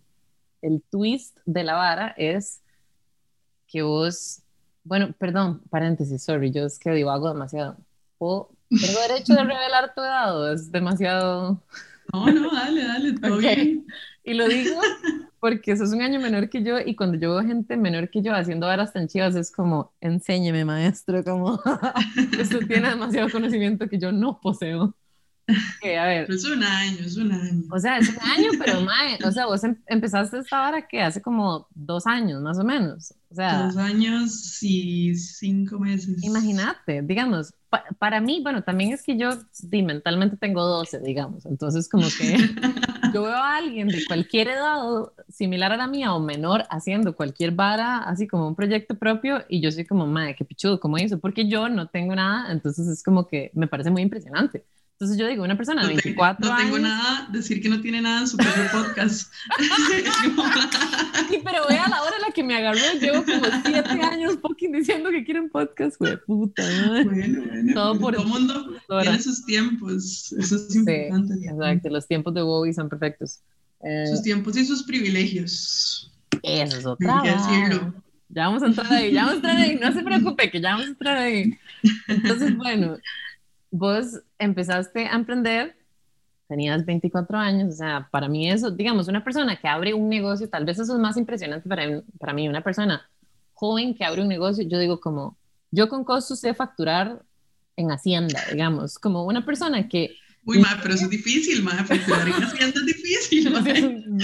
el 0.62 0.82
twist 0.90 1.38
de 1.44 1.64
la 1.64 1.74
vara 1.74 2.14
es 2.16 2.62
que 3.66 3.82
vos, 3.82 4.42
bueno, 4.82 5.14
perdón, 5.18 5.62
paréntesis, 5.70 6.22
sorry, 6.24 6.50
yo 6.50 6.64
es 6.64 6.78
que 6.78 6.90
divago 6.90 7.28
demasiado 7.28 7.76
¿Tengo 8.18 9.00
derecho 9.08 9.34
de 9.34 9.44
revelar 9.44 9.94
tu 9.94 10.00
edad 10.00 10.52
es 10.52 10.70
demasiado... 10.70 11.62
No, 12.10 12.24
no, 12.24 12.50
dale, 12.50 12.84
dale, 12.84 13.12
todo 13.20 13.36
bien. 13.36 13.86
Y 14.28 14.34
lo 14.34 14.46
digo 14.46 14.78
porque 15.40 15.76
sos 15.76 15.92
un 15.92 16.02
año 16.02 16.20
menor 16.20 16.50
que 16.50 16.62
yo 16.62 16.78
y 16.84 16.94
cuando 16.94 17.16
yo 17.18 17.34
veo 17.34 17.42
gente 17.46 17.76
menor 17.76 18.10
que 18.10 18.20
yo 18.20 18.34
haciendo 18.34 18.66
varas 18.66 18.92
tan 18.92 19.08
chivas 19.08 19.34
es 19.36 19.50
como, 19.50 19.92
enséñeme 20.00 20.64
maestro, 20.64 21.24
como, 21.24 21.60
esto 22.38 22.58
tiene 22.60 22.90
demasiado 22.90 23.30
conocimiento 23.30 23.88
que 23.88 23.98
yo 23.98 24.12
no 24.12 24.38
poseo. 24.40 24.94
a 25.98 26.04
ver. 26.04 26.30
Es 26.30 26.44
un 26.44 26.62
año, 26.62 26.98
es 27.00 27.16
un 27.16 27.32
año. 27.32 27.62
O 27.70 27.78
sea, 27.78 27.96
es 27.98 28.10
un 28.10 28.20
año, 28.20 28.50
pero 28.58 28.82
mae, 28.82 29.18
o 29.24 29.32
sea, 29.32 29.46
vos 29.46 29.64
em, 29.64 29.76
empezaste 29.86 30.38
esta 30.38 30.58
vara 30.58 30.86
que 30.86 31.00
hace 31.00 31.22
como 31.22 31.66
dos 31.74 32.06
años, 32.06 32.42
más 32.42 32.58
o 32.58 32.64
menos. 32.64 33.14
O 33.30 33.34
sea, 33.34 33.62
dos 33.62 33.76
años 33.78 34.62
y 34.62 35.14
cinco 35.14 35.78
meses. 35.78 36.22
Imagínate, 36.22 37.00
digamos, 37.00 37.54
para 37.98 38.20
mí, 38.20 38.40
bueno, 38.42 38.62
también 38.62 38.92
es 38.92 39.02
que 39.02 39.16
yo 39.16 39.30
di, 39.62 39.82
mentalmente 39.82 40.36
tengo 40.36 40.64
12, 40.64 41.00
digamos, 41.00 41.44
entonces 41.44 41.88
como 41.88 42.06
que 42.18 42.36
yo 43.12 43.22
veo 43.22 43.34
a 43.34 43.56
alguien 43.56 43.88
de 43.88 44.04
cualquier 44.06 44.48
edad 44.48 44.78
similar 45.28 45.72
a 45.72 45.76
la 45.76 45.86
mía 45.86 46.14
o 46.14 46.20
menor 46.20 46.64
haciendo 46.70 47.14
cualquier 47.14 47.52
vara, 47.52 47.98
así 47.98 48.26
como 48.26 48.48
un 48.48 48.54
proyecto 48.54 48.94
propio, 48.96 49.44
y 49.48 49.60
yo 49.60 49.70
soy 49.70 49.84
como, 49.86 50.06
madre, 50.06 50.34
qué 50.36 50.44
pichudo, 50.44 50.80
¿cómo 50.80 50.98
hizo? 50.98 51.18
Porque 51.18 51.48
yo 51.48 51.68
no 51.68 51.88
tengo 51.88 52.14
nada, 52.14 52.52
entonces 52.52 52.86
es 52.88 53.02
como 53.02 53.26
que 53.26 53.50
me 53.54 53.66
parece 53.66 53.90
muy 53.90 54.02
impresionante. 54.02 54.64
Entonces 55.00 55.16
yo 55.16 55.28
digo, 55.28 55.44
una 55.44 55.56
persona 55.56 55.82
de 55.82 55.94
24 55.94 56.44
años... 56.44 56.58
No 56.58 56.64
tengo 56.64 56.78
nada, 56.80 57.28
decir 57.30 57.62
que 57.62 57.68
no 57.68 57.80
tiene 57.80 58.02
nada 58.02 58.22
en 58.22 58.26
su 58.26 58.36
propio 58.36 58.64
podcast. 58.72 59.32
sí, 61.28 61.40
pero 61.44 61.68
vea 61.68 61.86
la 61.88 62.02
hora 62.02 62.16
en 62.16 62.22
la 62.22 62.32
que 62.34 62.42
me 62.42 62.56
agarró, 62.56 62.80
llevo 63.00 63.24
como 63.24 63.44
7 63.64 63.88
años 63.90 64.38
fucking 64.42 64.72
diciendo 64.72 65.10
que 65.10 65.24
quieren 65.24 65.50
podcast, 65.50 66.00
güey, 66.00 66.16
puta. 66.26 66.64
Bueno, 67.04 67.44
bueno. 67.46 67.74
Todo 67.74 68.00
por 68.00 68.16
el 68.16 68.26
mundo 68.26 68.72
tiene 69.00 69.22
sus 69.22 69.46
tiempos, 69.46 70.32
eso 70.32 70.56
es 70.56 70.74
importante. 70.74 71.34
Sí, 71.34 71.46
exacto, 71.46 71.90
los 71.90 72.08
tiempos 72.08 72.34
de 72.34 72.42
Bowie 72.42 72.72
son 72.72 72.88
perfectos. 72.88 73.38
Eh, 73.84 74.04
sus 74.08 74.22
tiempos 74.22 74.56
y 74.56 74.64
sus 74.64 74.82
privilegios. 74.82 76.12
Eso 76.42 76.76
es 76.76 76.84
otra. 76.84 77.22
decirlo. 77.22 77.94
Ya 78.30 78.48
vamos 78.48 78.64
a 78.64 78.66
entrar 78.66 78.92
ahí, 78.92 79.12
ya 79.12 79.26
vamos 79.26 79.34
a 79.34 79.36
entrar 79.36 79.56
ahí, 79.58 79.78
no 79.80 79.92
se 79.92 80.02
preocupe 80.02 80.50
que 80.50 80.60
ya 80.60 80.70
vamos 80.70 80.86
a 80.86 80.90
entrar 80.90 81.18
ahí. 81.18 81.56
Entonces, 82.08 82.56
bueno, 82.56 82.98
vos 83.70 84.22
empezaste 84.38 85.06
a 85.06 85.14
emprender, 85.14 85.76
tenías 86.48 86.84
24 86.84 87.38
años, 87.38 87.74
o 87.74 87.76
sea, 87.76 88.08
para 88.10 88.28
mí 88.28 88.50
eso, 88.50 88.70
digamos, 88.70 89.08
una 89.08 89.22
persona 89.22 89.56
que 89.56 89.68
abre 89.68 89.94
un 89.94 90.08
negocio, 90.08 90.48
tal 90.48 90.64
vez 90.64 90.78
eso 90.78 90.94
es 90.94 90.98
más 90.98 91.16
impresionante 91.16 91.68
para, 91.68 92.02
para 92.18 92.32
mí, 92.32 92.48
una 92.48 92.62
persona 92.62 93.08
joven 93.52 93.94
que 93.94 94.04
abre 94.04 94.22
un 94.22 94.28
negocio, 94.28 94.66
yo 94.66 94.78
digo 94.78 95.00
como, 95.00 95.36
yo 95.70 95.88
con 95.88 96.04
costos 96.04 96.40
sé 96.40 96.54
facturar 96.54 97.22
en 97.76 97.90
Hacienda, 97.90 98.40
digamos, 98.50 98.98
como 98.98 99.24
una 99.24 99.44
persona 99.44 99.88
que... 99.88 100.16
Uy, 100.44 100.60
ma, 100.60 100.78
pero 100.82 100.94
eso 100.94 101.04
es 101.04 101.10
difícil, 101.10 101.62
ma, 101.62 101.84
facturar 101.84 102.26
en 102.26 102.34
Hacienda 102.34 102.80
es 102.80 102.86
difícil, 102.86 103.50
ma. 103.52 103.58
Es 103.60 103.82
un, 103.82 104.20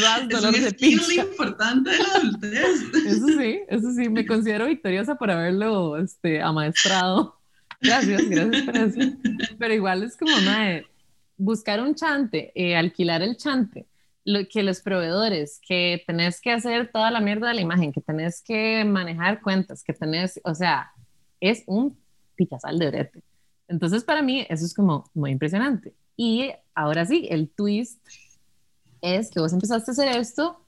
es 0.81 1.09
un 1.09 1.27
importante 1.27 1.91
de 1.91 1.99
la 1.99 2.15
adultez. 2.15 2.83
Eso 3.07 3.27
sí, 3.27 3.61
eso 3.69 3.93
sí, 3.93 4.09
me 4.09 4.25
considero 4.25 4.67
victoriosa 4.67 5.17
por 5.17 5.31
haberlo 5.31 5.99
este, 5.99 6.41
amaestrado. 6.41 7.39
Gracias, 7.85 8.29
gracias 8.29 8.63
por 8.63 8.77
eso. 8.77 9.01
Pero 9.59 9.75
igual 9.75 10.03
es 10.03 10.17
como, 10.17 10.37
madre, 10.41 10.87
buscar 11.37 11.81
un 11.81 11.95
chante, 11.95 12.51
eh, 12.55 12.77
alquilar 12.77 13.23
el 13.23 13.37
chante, 13.37 13.87
lo, 14.25 14.41
que 14.49 14.63
los 14.63 14.81
proveedores, 14.81 15.61
que 15.67 16.03
tenés 16.07 16.41
que 16.41 16.51
hacer 16.51 16.91
toda 16.91 17.11
la 17.11 17.21
mierda 17.21 17.49
de 17.49 17.55
la 17.55 17.61
imagen, 17.61 17.93
que 17.93 18.01
tenés 18.01 18.43
que 18.43 18.85
manejar 18.85 19.43
cuentas, 19.43 19.85
que 19.85 19.93
tenés, 19.93 20.41
o 20.45 20.55
sea, 20.55 20.93
es 21.41 21.63
un 21.67 21.97
pichazal 22.37 22.79
de 22.79 22.89
brete. 22.89 23.23
Entonces, 23.69 24.03
para 24.03 24.23
mí, 24.23 24.47
eso 24.49 24.65
es 24.65 24.75
como 24.75 25.11
muy 25.15 25.31
impresionante. 25.31 25.95
Y 26.17 26.51
ahora 26.75 27.05
sí, 27.05 27.27
el 27.31 27.51
twist 27.51 28.01
es 29.03 29.31
que 29.31 29.41
vos 29.41 29.53
empezaste 29.53 29.91
a 29.91 29.93
hacer 29.93 30.09
esto 30.17 30.65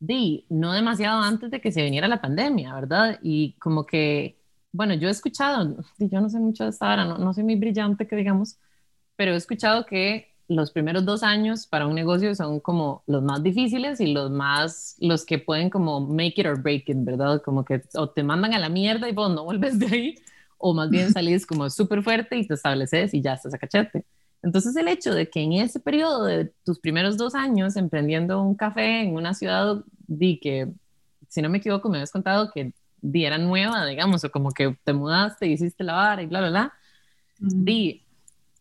de 0.00 0.44
no 0.48 0.72
demasiado 0.72 1.22
antes 1.22 1.50
de 1.50 1.60
que 1.60 1.72
se 1.72 1.82
viniera 1.82 2.08
la 2.08 2.20
pandemia, 2.20 2.74
¿verdad? 2.74 3.18
Y 3.22 3.52
como 3.54 3.86
que 3.86 4.37
bueno, 4.78 4.94
yo 4.94 5.08
he 5.08 5.10
escuchado, 5.10 5.76
yo 5.98 6.20
no 6.20 6.30
sé 6.30 6.38
mucho 6.38 6.62
de 6.62 6.70
esta 6.70 6.92
hora, 6.92 7.04
no, 7.04 7.18
no 7.18 7.34
soy 7.34 7.42
muy 7.42 7.56
brillante 7.56 8.06
que 8.06 8.14
digamos, 8.14 8.58
pero 9.16 9.32
he 9.32 9.36
escuchado 9.36 9.84
que 9.84 10.28
los 10.46 10.70
primeros 10.70 11.04
dos 11.04 11.24
años 11.24 11.66
para 11.66 11.88
un 11.88 11.96
negocio 11.96 12.32
son 12.36 12.60
como 12.60 13.02
los 13.08 13.20
más 13.24 13.42
difíciles 13.42 14.00
y 14.00 14.12
los 14.12 14.30
más, 14.30 14.94
los 15.00 15.26
que 15.26 15.40
pueden 15.40 15.68
como 15.68 16.00
make 16.00 16.34
it 16.36 16.46
or 16.46 16.62
break 16.62 16.88
it, 16.88 16.96
¿verdad? 17.00 17.42
Como 17.42 17.64
que 17.64 17.82
o 17.94 18.08
te 18.08 18.22
mandan 18.22 18.54
a 18.54 18.60
la 18.60 18.68
mierda 18.68 19.08
y 19.08 19.12
vos 19.12 19.34
no 19.34 19.44
vuelves 19.44 19.80
de 19.80 19.86
ahí, 19.86 20.14
o 20.58 20.72
más 20.72 20.88
bien 20.90 21.12
salís 21.12 21.44
como 21.44 21.68
súper 21.70 22.04
fuerte 22.04 22.38
y 22.38 22.46
te 22.46 22.54
estableces 22.54 23.12
y 23.14 23.20
ya 23.20 23.34
estás 23.34 23.54
a 23.54 23.58
cachete. 23.58 24.04
Entonces 24.44 24.76
el 24.76 24.86
hecho 24.86 25.12
de 25.12 25.28
que 25.28 25.40
en 25.40 25.54
ese 25.54 25.80
periodo 25.80 26.24
de 26.24 26.52
tus 26.64 26.78
primeros 26.78 27.16
dos 27.16 27.34
años 27.34 27.74
emprendiendo 27.74 28.40
un 28.40 28.54
café 28.54 29.02
en 29.02 29.14
una 29.16 29.34
ciudad, 29.34 29.82
di 30.06 30.38
que, 30.38 30.68
si 31.28 31.42
no 31.42 31.48
me 31.48 31.58
equivoco, 31.58 31.88
me 31.88 31.96
habías 31.98 32.12
contado 32.12 32.52
que 32.52 32.72
era 33.02 33.38
nueva, 33.38 33.86
digamos, 33.86 34.24
o 34.24 34.30
como 34.30 34.50
que 34.50 34.76
te 34.84 34.92
mudaste 34.92 35.46
y 35.46 35.52
hiciste 35.52 35.84
la 35.84 35.94
vara 35.94 36.22
y 36.22 36.26
bla, 36.26 36.40
bla, 36.40 36.50
bla, 36.50 36.72
di, 37.38 38.02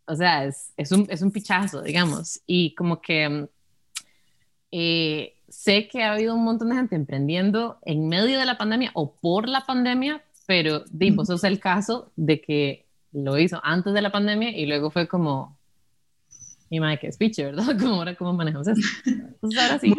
o 0.05 0.15
sea, 0.15 0.45
es, 0.45 0.71
es, 0.77 0.91
un, 0.91 1.07
es 1.09 1.21
un 1.21 1.31
pichazo, 1.31 1.81
digamos, 1.81 2.41
y 2.45 2.73
como 2.75 3.01
que 3.01 3.47
eh, 4.71 5.33
sé 5.49 5.87
que 5.87 6.03
ha 6.03 6.13
habido 6.13 6.35
un 6.35 6.43
montón 6.43 6.69
de 6.69 6.75
gente 6.75 6.95
emprendiendo 6.95 7.79
en 7.83 8.07
medio 8.07 8.39
de 8.39 8.45
la 8.45 8.57
pandemia 8.57 8.91
o 8.93 9.13
por 9.15 9.47
la 9.47 9.65
pandemia, 9.65 10.23
pero 10.45 10.83
di, 10.91 11.11
vos 11.11 11.27
sos 11.27 11.43
el 11.43 11.59
caso 11.59 12.11
de 12.15 12.41
que 12.41 12.85
lo 13.11 13.37
hizo 13.37 13.59
antes 13.63 13.93
de 13.93 14.01
la 14.01 14.11
pandemia 14.11 14.51
y 14.51 14.65
luego 14.65 14.91
fue 14.91 15.07
como, 15.07 15.57
mi 16.69 16.79
madre, 16.79 16.99
que 16.99 17.07
es 17.07 17.17
piche, 17.17 17.45
¿verdad? 17.45 17.65
Como 17.79 17.95
ahora, 17.95 18.15
¿cómo 18.15 18.33
manejamos 18.33 18.67
eso? 18.67 18.81
Entonces 19.05 19.59
ahora 19.59 19.79
sí. 19.79 19.93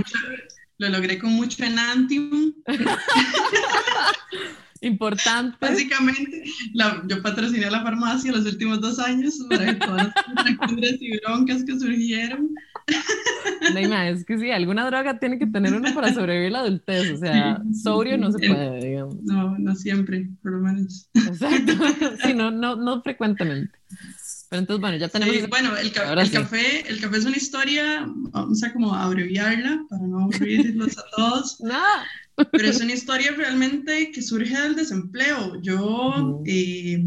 Lo 0.78 0.88
logré 0.88 1.18
con 1.18 1.32
mucho 1.32 1.64
enantium. 1.64 2.54
Importante. 4.80 5.56
Básicamente, 5.60 6.44
yo 7.08 7.20
patrociné 7.20 7.68
la 7.68 7.82
farmacia 7.82 8.30
los 8.30 8.46
últimos 8.46 8.80
dos 8.80 9.00
años 9.00 9.34
para 9.50 9.76
todas 9.76 10.12
las 10.36 11.00
y 11.00 11.18
broncas 11.18 11.64
que 11.64 11.78
surgieron. 11.78 12.50
Neima, 13.74 14.08
es 14.08 14.24
que 14.24 14.38
sí, 14.38 14.50
alguna 14.50 14.86
droga 14.86 15.18
tiene 15.18 15.38
que 15.38 15.46
tener 15.46 15.74
uno 15.74 15.92
para 15.94 16.14
sobrevivir 16.14 16.52
la 16.52 16.60
adultez, 16.60 17.10
o 17.12 17.16
sea, 17.18 17.60
sobrio 17.72 18.16
no 18.18 18.30
se 18.30 18.38
puede, 18.38 18.86
digamos. 18.86 19.16
No, 19.24 19.58
no 19.58 19.74
siempre, 19.74 20.28
por 20.42 20.52
lo 20.52 20.60
menos. 20.60 21.10
Exacto, 21.14 21.72
sí, 22.24 22.34
no, 22.34 22.50
no, 22.50 22.76
no 22.76 23.02
frecuentemente. 23.02 23.76
Pero 24.48 24.60
entonces, 24.60 24.80
bueno, 24.80 24.96
ya 24.96 25.08
tenemos... 25.08 25.48
bueno, 25.48 25.76
el, 25.76 25.92
café, 25.92 26.88
el 26.88 27.00
café 27.00 27.16
es 27.18 27.24
una 27.24 27.36
historia, 27.36 28.06
vamos 28.06 28.62
a 28.62 28.72
como 28.72 28.94
abreviarla 28.94 29.84
para 29.90 30.06
no 30.06 30.20
aburrirlos 30.20 30.96
a 30.98 31.04
todos. 31.14 31.58
No. 31.68 32.46
Pero 32.52 32.68
es 32.68 32.80
una 32.80 32.92
historia 32.92 33.32
realmente 33.32 34.12
que 34.12 34.22
surge 34.22 34.58
del 34.60 34.76
desempleo. 34.76 35.60
Yo 35.60 36.40
eh, 36.46 37.04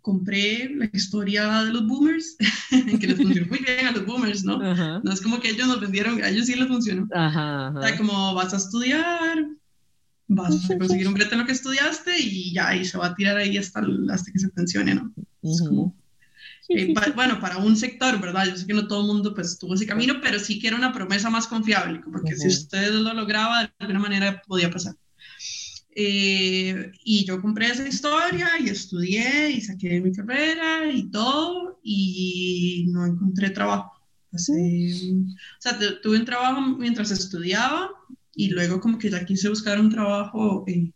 compré 0.00 0.68
la 0.74 0.90
historia 0.92 1.62
de 1.62 1.72
los 1.72 1.86
boomers, 1.86 2.36
que 3.00 3.06
les 3.06 3.16
funcionó 3.16 3.46
muy 3.46 3.60
bien 3.60 3.86
a 3.86 3.92
los 3.92 4.04
boomers, 4.04 4.42
¿no? 4.44 4.58
No 4.58 5.12
es 5.12 5.20
como 5.20 5.38
que 5.38 5.50
ellos 5.50 5.68
nos 5.68 5.80
vendieron, 5.80 6.22
a 6.24 6.28
ellos 6.28 6.46
sí 6.46 6.56
les 6.56 6.66
funcionó. 6.66 7.06
Ajá, 7.12 7.72
O 7.76 7.82
sea, 7.82 7.96
como 7.96 8.34
vas 8.34 8.52
a 8.52 8.56
estudiar, 8.56 9.46
vas 10.26 10.70
a 10.70 10.76
conseguir 10.76 11.06
un 11.06 11.14
brete 11.14 11.34
en 11.34 11.40
lo 11.40 11.46
que 11.46 11.52
estudiaste 11.52 12.18
y 12.18 12.52
ya, 12.52 12.74
y 12.74 12.84
se 12.84 12.98
va 12.98 13.06
a 13.06 13.14
tirar 13.14 13.36
ahí 13.36 13.56
hasta, 13.58 13.80
hasta 14.10 14.32
que 14.32 14.38
se 14.40 14.48
pensione, 14.48 14.96
¿no? 14.96 15.12
Es 15.42 15.62
como 15.62 15.94
eh, 16.68 16.94
bueno, 17.14 17.40
para 17.40 17.56
un 17.58 17.76
sector, 17.76 18.20
¿verdad? 18.20 18.46
Yo 18.46 18.56
sé 18.56 18.66
que 18.66 18.74
no 18.74 18.86
todo 18.86 19.00
el 19.00 19.06
mundo 19.06 19.34
pues 19.34 19.58
tuvo 19.58 19.74
ese 19.74 19.86
camino, 19.86 20.14
pero 20.22 20.38
sí 20.38 20.58
que 20.58 20.68
era 20.68 20.76
una 20.76 20.92
promesa 20.92 21.30
más 21.30 21.46
confiable, 21.46 22.00
porque 22.12 22.36
si 22.36 22.48
usted 22.48 22.90
lo 22.92 23.14
lograba, 23.14 23.62
de 23.62 23.72
alguna 23.78 24.00
manera 24.00 24.42
podía 24.46 24.70
pasar. 24.70 24.94
Eh, 26.00 26.92
y 27.04 27.24
yo 27.24 27.40
compré 27.40 27.68
esa 27.68 27.88
historia 27.88 28.50
y 28.60 28.68
estudié 28.68 29.50
y 29.50 29.60
saqué 29.60 30.00
mi 30.00 30.12
carrera 30.12 30.86
y 30.92 31.10
todo 31.10 31.80
y 31.82 32.86
no 32.90 33.04
encontré 33.06 33.50
trabajo. 33.50 33.90
o 34.30 34.38
sea, 34.38 35.78
tuve 36.02 36.18
un 36.18 36.24
trabajo 36.24 36.60
mientras 36.78 37.10
estudiaba 37.10 37.90
y 38.34 38.50
luego 38.50 38.80
como 38.80 38.98
que 38.98 39.10
ya 39.10 39.24
quise 39.24 39.48
buscar 39.48 39.80
un 39.80 39.90
trabajo 39.90 40.64
eh, 40.68 40.92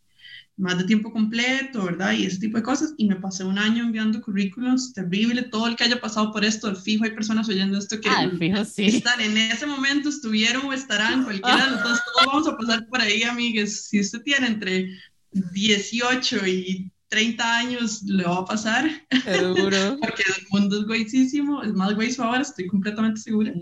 más 0.56 0.78
de 0.78 0.84
tiempo 0.84 1.12
completo, 1.12 1.84
¿verdad? 1.84 2.12
Y 2.12 2.26
ese 2.26 2.38
tipo 2.38 2.56
de 2.56 2.62
cosas. 2.62 2.94
Y 2.96 3.06
me 3.06 3.16
pasé 3.16 3.44
un 3.44 3.58
año 3.58 3.84
enviando 3.84 4.20
currículos, 4.20 4.92
terrible. 4.92 5.42
Todo 5.42 5.66
el 5.66 5.76
que 5.76 5.84
haya 5.84 6.00
pasado 6.00 6.32
por 6.32 6.44
esto, 6.44 6.74
fijo, 6.74 7.04
hay 7.04 7.12
personas 7.12 7.48
oyendo 7.48 7.78
esto 7.78 8.00
que 8.00 8.08
ah, 8.08 8.30
fijo, 8.38 8.64
sí. 8.64 8.86
están 8.86 9.20
en 9.20 9.36
ese 9.36 9.66
momento, 9.66 10.08
estuvieron 10.08 10.66
o 10.66 10.72
estarán, 10.72 11.24
cualquiera 11.24 11.64
de 11.64 11.70
los 11.72 11.82
dos, 11.82 12.00
todos 12.04 12.26
vamos 12.26 12.48
a 12.48 12.56
pasar 12.56 12.86
por 12.88 13.00
ahí, 13.00 13.22
amigues. 13.22 13.86
Si 13.88 14.00
usted 14.00 14.22
tiene 14.22 14.46
entre 14.48 14.88
18 15.32 16.46
y 16.46 16.92
30 17.08 17.58
años, 17.58 18.02
le 18.02 18.24
va 18.24 18.38
a 18.38 18.44
pasar. 18.44 18.90
Seguro. 19.24 19.98
Porque 20.00 20.22
el 20.26 20.46
mundo 20.50 20.80
es 20.80 20.86
guaysísimo, 20.86 21.62
es 21.62 21.72
más 21.72 21.94
güey 21.94 22.14
ahora, 22.18 22.42
estoy 22.42 22.66
completamente 22.66 23.20
segura. 23.20 23.52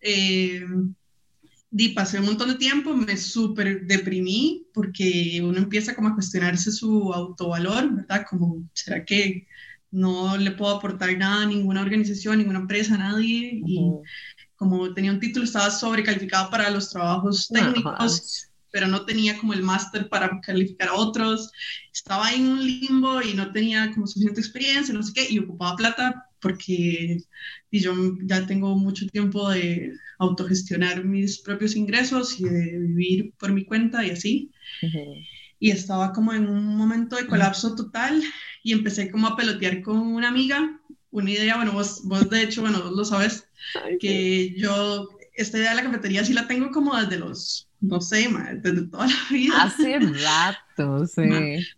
eh, 0.00 0.66
di, 1.74 1.88
pasé 1.88 2.20
un 2.20 2.26
montón 2.26 2.50
de 2.50 2.54
tiempo, 2.54 2.94
me 2.94 3.16
súper 3.16 3.84
deprimí 3.86 4.68
porque 4.72 5.40
uno 5.42 5.58
empieza 5.58 5.92
como 5.92 6.06
a 6.06 6.14
cuestionarse 6.14 6.70
su 6.70 7.12
autovalor, 7.12 7.96
¿verdad? 7.96 8.24
Como, 8.30 8.62
¿será 8.72 9.04
que 9.04 9.48
no 9.90 10.36
le 10.36 10.52
puedo 10.52 10.76
aportar 10.76 11.18
nada 11.18 11.42
a 11.42 11.46
ninguna 11.46 11.82
organización, 11.82 12.38
ninguna 12.38 12.60
empresa, 12.60 12.94
a 12.94 12.98
nadie? 12.98 13.60
Y 13.66 13.90
como 14.54 14.94
tenía 14.94 15.10
un 15.10 15.18
título, 15.18 15.44
estaba 15.44 15.68
sobrecalificada 15.72 16.48
para 16.48 16.70
los 16.70 16.90
trabajos 16.90 17.48
técnicos, 17.48 18.52
pero 18.70 18.86
no 18.86 19.04
tenía 19.04 19.36
como 19.36 19.52
el 19.52 19.64
máster 19.64 20.08
para 20.08 20.40
calificar 20.42 20.90
a 20.90 20.94
otros. 20.94 21.50
Estaba 21.92 22.32
en 22.32 22.46
un 22.46 22.64
limbo 22.64 23.20
y 23.20 23.34
no 23.34 23.50
tenía 23.50 23.90
como 23.92 24.06
suficiente 24.06 24.40
experiencia, 24.40 24.94
no 24.94 25.02
sé 25.02 25.12
qué, 25.12 25.26
y 25.28 25.40
ocupaba 25.40 25.74
plata 25.74 26.30
porque 26.44 27.22
y 27.70 27.80
yo 27.80 27.94
ya 28.22 28.46
tengo 28.46 28.76
mucho 28.76 29.06
tiempo 29.06 29.48
de 29.48 29.94
autogestionar 30.18 31.02
mis 31.02 31.38
propios 31.38 31.74
ingresos 31.74 32.38
y 32.38 32.44
de 32.44 32.78
vivir 32.78 33.32
por 33.38 33.50
mi 33.50 33.64
cuenta 33.64 34.04
y 34.04 34.10
así. 34.10 34.50
Y 35.58 35.70
estaba 35.70 36.12
como 36.12 36.34
en 36.34 36.46
un 36.46 36.76
momento 36.76 37.16
de 37.16 37.26
colapso 37.26 37.74
total 37.74 38.22
y 38.62 38.72
empecé 38.72 39.10
como 39.10 39.26
a 39.26 39.36
pelotear 39.36 39.80
con 39.80 39.96
una 39.96 40.28
amiga, 40.28 40.78
una 41.10 41.30
idea, 41.30 41.56
bueno, 41.56 41.72
vos, 41.72 42.02
vos 42.04 42.28
de 42.28 42.42
hecho, 42.42 42.60
bueno, 42.60 42.82
vos 42.82 42.92
lo 42.92 43.04
sabes, 43.06 43.48
que 43.98 44.54
yo 44.58 45.08
esta 45.34 45.58
idea 45.58 45.70
de 45.70 45.76
la 45.76 45.84
cafetería 45.84 46.24
sí 46.24 46.32
la 46.32 46.46
tengo 46.46 46.70
como 46.70 46.96
desde 46.96 47.18
los, 47.18 47.68
no 47.80 48.00
sé, 48.00 48.28
desde 48.62 48.86
toda 48.86 49.06
la 49.06 49.14
vida. 49.30 49.62
Hace 49.62 49.98
rato, 50.78 51.06
sí. 51.06 51.22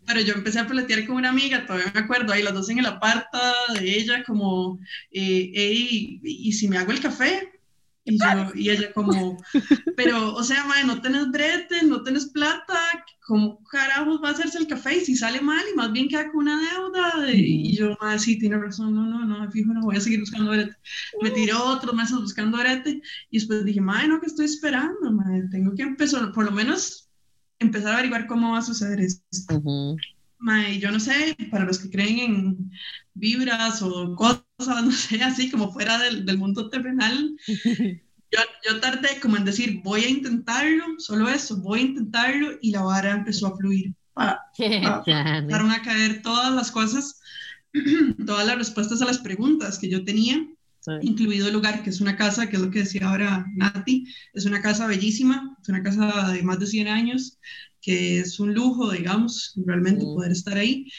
Pero 0.05 0.21
yo 0.21 0.33
empecé 0.33 0.59
a 0.59 0.67
pelotear 0.67 1.05
con 1.05 1.15
una 1.15 1.29
amiga, 1.29 1.65
todavía 1.65 1.91
me 1.93 2.01
acuerdo, 2.01 2.33
ahí 2.33 2.43
las 2.43 2.53
dos 2.53 2.69
en 2.69 2.79
el 2.79 2.85
aparta 2.85 3.53
de 3.79 3.97
ella, 3.97 4.23
como, 4.23 4.79
eh, 5.11 6.19
¿y 6.23 6.53
si 6.53 6.67
me 6.67 6.77
hago 6.77 6.91
el 6.91 7.01
café? 7.01 7.51
Y, 8.09 8.17
yo, 8.17 8.51
y 8.55 8.69
ella 8.69 8.93
como, 8.93 9.37
pero, 9.97 10.33
o 10.33 10.43
sea, 10.43 10.63
madre, 10.63 10.85
no 10.85 11.01
tenés 11.01 11.29
brete, 11.29 11.83
no 11.83 12.03
tenés 12.03 12.27
plata, 12.27 12.79
¿cómo 13.27 13.61
carajos 13.65 14.21
va 14.23 14.29
a 14.29 14.31
hacerse 14.31 14.57
el 14.57 14.67
café? 14.67 14.97
Y 14.97 15.05
si 15.05 15.15
sale 15.15 15.41
mal 15.41 15.63
y 15.71 15.75
más 15.75 15.91
bien 15.91 16.07
queda 16.07 16.31
con 16.31 16.43
una 16.43 16.59
deuda. 16.71 17.31
Y 17.33 17.75
yo, 17.75 17.95
madre, 17.99 18.19
sí, 18.19 18.39
tiene 18.39 18.57
razón, 18.57 18.95
no, 18.95 19.05
no, 19.05 19.25
no, 19.25 19.51
fijo, 19.51 19.73
no 19.73 19.81
voy 19.81 19.97
a 19.97 19.99
seguir 19.99 20.21
buscando 20.21 20.51
brete. 20.51 20.75
Me 21.21 21.29
tiró 21.31 21.63
otros 21.65 21.93
meses 21.93 22.17
buscando 22.17 22.57
brete 22.57 23.01
y 23.29 23.37
después 23.37 23.65
dije, 23.65 23.81
madre, 23.81 24.07
no, 24.07 24.21
¿qué 24.21 24.27
estoy 24.27 24.45
esperando? 24.45 25.11
Madre, 25.11 25.43
tengo 25.51 25.75
que 25.75 25.83
empezar, 25.83 26.31
por 26.31 26.45
lo 26.45 26.51
menos, 26.51 27.09
empezar 27.59 27.91
a 27.91 27.93
averiguar 27.95 28.27
cómo 28.27 28.53
va 28.53 28.59
a 28.59 28.61
suceder 28.61 29.01
esto. 29.01 29.61
Madre, 30.39 30.79
yo 30.79 30.89
no 30.89 30.99
sé, 30.99 31.35
para 31.51 31.65
los 31.65 31.79
que 31.79 31.89
creen 31.89 32.19
en 32.19 32.71
vibras 33.13 33.81
o 33.81 34.15
cosas, 34.15 34.45
no 34.85 34.91
sé, 34.91 35.21
así 35.21 35.51
como 35.51 35.73
fuera 35.73 35.99
del, 35.99 36.25
del 36.25 36.37
mundo 36.37 36.69
terrenal, 36.69 37.35
yo, 38.31 38.39
yo, 38.65 38.79
tardé 38.79 39.19
como 39.21 39.37
en 39.37 39.45
decir, 39.45 39.81
voy 39.83 40.03
a 40.03 40.09
intentarlo, 40.09 40.85
solo 40.97 41.29
eso, 41.29 41.57
voy 41.57 41.79
a 41.79 41.83
intentarlo, 41.83 42.57
y 42.61 42.71
la 42.71 42.81
vara 42.81 43.11
empezó 43.11 43.47
a 43.47 43.57
fluir. 43.57 43.93
Empezaron 44.57 45.71
a 45.71 45.81
caer 45.81 46.21
todas 46.21 46.53
las 46.53 46.71
cosas, 46.71 47.19
todas 48.25 48.47
las 48.47 48.57
respuestas 48.57 49.01
a 49.01 49.05
las 49.05 49.19
preguntas 49.19 49.77
que 49.77 49.89
yo 49.89 50.03
tenía, 50.03 50.47
incluido 51.01 51.47
el 51.47 51.53
lugar, 51.53 51.83
que 51.83 51.89
es 51.89 52.01
una 52.01 52.15
casa, 52.15 52.49
que 52.49 52.55
es 52.55 52.61
lo 52.61 52.71
que 52.71 52.79
decía 52.79 53.09
ahora 53.09 53.45
Nati, 53.55 54.05
es 54.33 54.45
una 54.45 54.61
casa 54.61 54.87
bellísima, 54.87 55.57
es 55.61 55.69
una 55.69 55.83
casa 55.83 56.31
de 56.31 56.43
más 56.43 56.59
de 56.59 56.67
100 56.67 56.87
años, 56.87 57.37
que 57.81 58.19
es 58.19 58.39
un 58.39 58.53
lujo, 58.53 58.91
digamos, 58.91 59.53
realmente 59.65 60.03
poder 60.03 60.31
estar 60.31 60.57
ahí. 60.57 60.89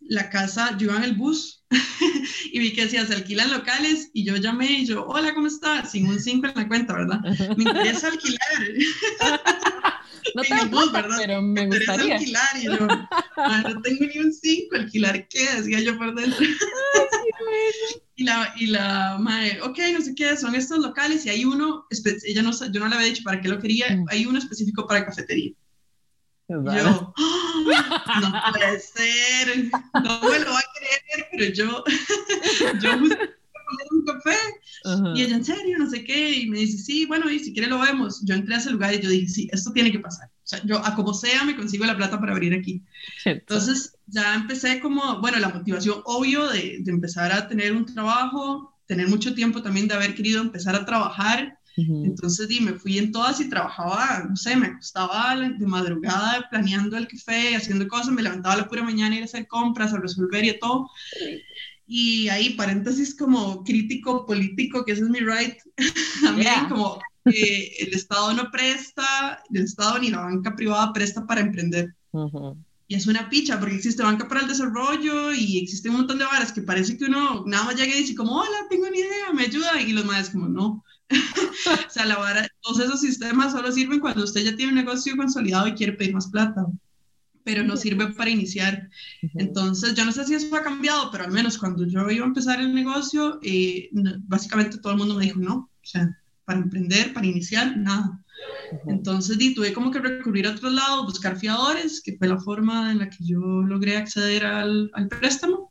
La 0.00 0.30
casa, 0.30 0.76
yo 0.78 0.86
iba 0.86 0.96
en 0.96 1.04
el 1.04 1.14
bus 1.14 1.61
y 2.52 2.58
vi 2.58 2.72
que 2.72 2.84
decía, 2.84 3.06
se 3.06 3.14
alquilan 3.14 3.50
locales 3.50 4.10
y 4.12 4.24
yo 4.24 4.36
llamé 4.36 4.70
y 4.70 4.86
yo, 4.86 5.06
hola, 5.06 5.34
¿cómo 5.34 5.46
estás? 5.46 5.90
Sin 5.90 6.06
un 6.06 6.20
5 6.20 6.46
en 6.48 6.52
la 6.54 6.68
cuenta, 6.68 6.94
¿verdad? 6.94 7.20
Me 7.56 7.64
interesa 7.64 8.08
alquilar. 8.08 8.40
No 10.36 10.42
tengo 10.42 10.66
bus, 10.66 10.92
¿verdad? 10.92 11.16
pero 11.18 11.42
me, 11.42 11.66
me 11.66 11.76
gustaría. 11.76 12.14
alquilar 12.14 12.56
y 12.56 12.64
yo, 12.64 12.76
no 12.76 13.82
tengo 13.82 14.06
ni 14.06 14.20
un 14.20 14.32
5, 14.32 14.76
alquilar 14.76 15.26
qué, 15.28 15.46
decía 15.56 15.80
yo 15.80 15.98
por 15.98 16.14
dentro. 16.14 16.38
y 18.16 18.24
la, 18.24 18.54
y 18.56 18.66
la 18.66 19.18
madre, 19.18 19.60
ok, 19.62 19.78
no 19.92 20.00
sé 20.00 20.14
qué, 20.14 20.36
son 20.36 20.54
estos 20.54 20.78
locales 20.78 21.26
y 21.26 21.30
hay 21.30 21.44
uno, 21.44 21.86
ella 22.24 22.42
no, 22.42 22.52
yo 22.52 22.80
no 22.80 22.88
le 22.88 22.94
había 22.94 23.08
dicho 23.08 23.24
para 23.24 23.40
qué 23.40 23.48
lo 23.48 23.58
quería, 23.58 23.96
mm. 23.96 24.06
hay 24.10 24.24
uno 24.24 24.38
específico 24.38 24.86
para 24.86 25.04
cafetería. 25.04 25.52
Yo, 26.48 27.14
¡Ah! 27.16 28.20
no 28.20 28.52
puede 28.52 28.80
ser, 28.80 29.70
no 29.94 30.20
me 30.22 30.38
lo 30.40 30.52
va 30.52 30.58
a 30.58 30.72
creer, 30.74 31.28
pero 31.30 31.52
yo, 31.54 31.84
yo 32.80 32.90
un 33.90 34.04
café. 34.04 34.36
Y 35.14 35.22
ella, 35.22 35.36
en 35.36 35.44
serio, 35.44 35.78
no 35.78 35.88
sé 35.88 36.04
qué. 36.04 36.40
Y 36.40 36.50
me 36.50 36.58
dice, 36.58 36.78
sí, 36.78 37.06
bueno, 37.06 37.30
y 37.30 37.38
si 37.38 37.52
quiere 37.52 37.68
lo 37.68 37.78
vemos. 37.78 38.22
Yo 38.24 38.34
entré 38.34 38.54
a 38.54 38.58
ese 38.58 38.70
lugar 38.70 38.94
y 38.94 39.00
yo 39.00 39.08
dije, 39.08 39.28
sí, 39.28 39.48
esto 39.52 39.72
tiene 39.72 39.92
que 39.92 40.00
pasar. 40.00 40.28
O 40.28 40.46
sea, 40.46 40.60
yo, 40.64 40.84
a 40.84 40.94
como 40.94 41.14
sea, 41.14 41.44
me 41.44 41.56
consigo 41.56 41.84
la 41.84 41.96
plata 41.96 42.18
para 42.18 42.32
abrir 42.32 42.54
aquí. 42.54 42.82
Entonces, 43.24 43.96
ya 44.06 44.34
empecé 44.34 44.80
como, 44.80 45.20
bueno, 45.20 45.38
la 45.38 45.50
motivación 45.50 46.02
obvio 46.04 46.48
de, 46.48 46.78
de 46.80 46.90
empezar 46.90 47.32
a 47.32 47.48
tener 47.48 47.72
un 47.72 47.86
trabajo, 47.86 48.76
tener 48.86 49.08
mucho 49.08 49.34
tiempo 49.34 49.62
también 49.62 49.88
de 49.88 49.94
haber 49.94 50.14
querido 50.14 50.40
empezar 50.40 50.74
a 50.74 50.84
trabajar 50.84 51.58
entonces 51.76 52.48
di, 52.48 52.60
me 52.60 52.74
fui 52.74 52.98
en 52.98 53.12
todas 53.12 53.40
y 53.40 53.48
trabajaba, 53.48 54.26
no 54.28 54.36
sé, 54.36 54.56
me 54.56 54.66
acostaba 54.66 55.36
de 55.36 55.66
madrugada 55.66 56.46
planeando 56.50 56.96
el 56.96 57.08
café, 57.08 57.56
haciendo 57.56 57.88
cosas, 57.88 58.12
me 58.12 58.22
levantaba 58.22 58.56
la 58.56 58.68
pura 58.68 58.82
mañana 58.82 59.14
a 59.14 59.16
ir 59.18 59.22
a 59.22 59.26
hacer 59.26 59.46
compras, 59.46 59.92
a 59.92 59.98
resolver 59.98 60.44
y 60.44 60.58
todo. 60.58 60.90
Y 61.86 62.28
ahí, 62.28 62.50
paréntesis 62.50 63.14
como 63.14 63.64
crítico 63.64 64.26
político, 64.26 64.84
que 64.84 64.92
ese 64.92 65.02
es 65.02 65.08
mi 65.08 65.20
right, 65.20 65.56
también 66.22 66.68
como 66.68 67.00
que 67.24 67.74
el 67.80 67.94
Estado 67.94 68.32
no 68.34 68.50
presta, 68.50 69.42
el 69.52 69.62
Estado 69.62 69.98
ni 69.98 70.10
la 70.10 70.20
banca 70.20 70.54
privada 70.54 70.92
presta 70.92 71.26
para 71.26 71.40
emprender. 71.40 71.94
Y 72.88 72.94
es 72.94 73.06
una 73.06 73.30
picha, 73.30 73.58
porque 73.58 73.76
existe 73.76 74.02
banca 74.02 74.28
para 74.28 74.42
el 74.42 74.48
desarrollo 74.48 75.32
y 75.32 75.58
existe 75.58 75.88
un 75.88 75.96
montón 75.96 76.18
de 76.18 76.26
varas 76.26 76.52
que 76.52 76.60
parece 76.60 76.98
que 76.98 77.06
uno 77.06 77.42
nada 77.46 77.64
más 77.64 77.76
llega 77.76 77.94
y 77.94 78.00
dice 78.00 78.14
como, 78.14 78.32
hola, 78.34 78.66
tengo 78.68 78.86
una 78.86 78.96
idea, 78.96 79.32
me 79.32 79.44
ayuda. 79.44 79.80
Y 79.80 79.92
los 79.92 80.04
madres 80.04 80.28
como, 80.28 80.48
no, 80.48 80.84
o 81.86 81.90
sea, 81.90 82.06
la 82.06 82.16
vara, 82.16 82.48
todos 82.60 82.80
esos 82.80 83.00
sistemas 83.00 83.52
solo 83.52 83.70
sirven 83.72 84.00
cuando 84.00 84.24
usted 84.24 84.42
ya 84.42 84.56
tiene 84.56 84.72
un 84.72 84.78
negocio 84.78 85.16
consolidado 85.16 85.66
y 85.68 85.74
quiere 85.74 85.92
pedir 85.92 86.14
más 86.14 86.28
plata, 86.28 86.66
pero 87.44 87.62
no 87.64 87.76
sirve 87.76 88.12
para 88.12 88.30
iniciar. 88.30 88.88
Entonces, 89.34 89.94
yo 89.94 90.04
no 90.04 90.12
sé 90.12 90.24
si 90.24 90.34
eso 90.34 90.54
ha 90.56 90.62
cambiado, 90.62 91.10
pero 91.10 91.24
al 91.24 91.32
menos 91.32 91.58
cuando 91.58 91.86
yo 91.86 92.08
iba 92.10 92.24
a 92.24 92.28
empezar 92.28 92.60
el 92.60 92.74
negocio, 92.74 93.38
eh, 93.42 93.90
básicamente 94.20 94.78
todo 94.78 94.92
el 94.92 94.98
mundo 94.98 95.14
me 95.14 95.24
dijo, 95.24 95.40
no, 95.40 95.54
o 95.54 95.86
sea, 95.86 96.18
para 96.44 96.60
emprender, 96.60 97.12
para 97.12 97.26
iniciar, 97.26 97.76
nada. 97.76 98.20
Entonces 98.86 99.38
di, 99.38 99.54
tuve 99.54 99.72
como 99.72 99.90
que 99.90 99.98
recurrir 100.00 100.46
a 100.46 100.52
otros 100.52 100.72
lados, 100.72 101.06
buscar 101.06 101.38
fiadores, 101.38 102.00
que 102.02 102.16
fue 102.16 102.28
la 102.28 102.40
forma 102.40 102.90
en 102.92 102.98
la 103.00 103.10
que 103.10 103.18
yo 103.20 103.38
logré 103.40 103.96
acceder 103.96 104.44
al, 104.46 104.90
al 104.94 105.08
préstamo. 105.08 105.70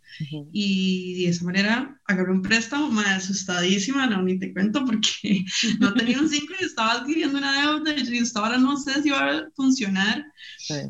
Y 0.51 1.23
de 1.23 1.29
esa 1.29 1.45
manera 1.45 1.99
agarré 2.05 2.31
un 2.31 2.41
préstamo 2.41 2.89
más 2.91 3.23
asustadísima, 3.23 4.07
no, 4.07 4.21
ni 4.21 4.37
te 4.37 4.53
cuento 4.53 4.85
porque 4.85 5.45
no 5.79 5.93
tenía 5.93 6.19
un 6.19 6.29
5 6.29 6.53
y 6.59 6.65
estaba 6.65 6.93
adquiriendo 6.93 7.37
una 7.37 7.61
deuda 7.61 7.95
y 7.97 8.17
estaba 8.17 8.47
ahora 8.47 8.59
no 8.59 8.77
sé 8.77 9.01
si 9.01 9.09
va 9.09 9.31
a 9.31 9.49
funcionar. 9.55 10.25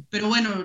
Pero 0.09 0.27
bueno, 0.27 0.63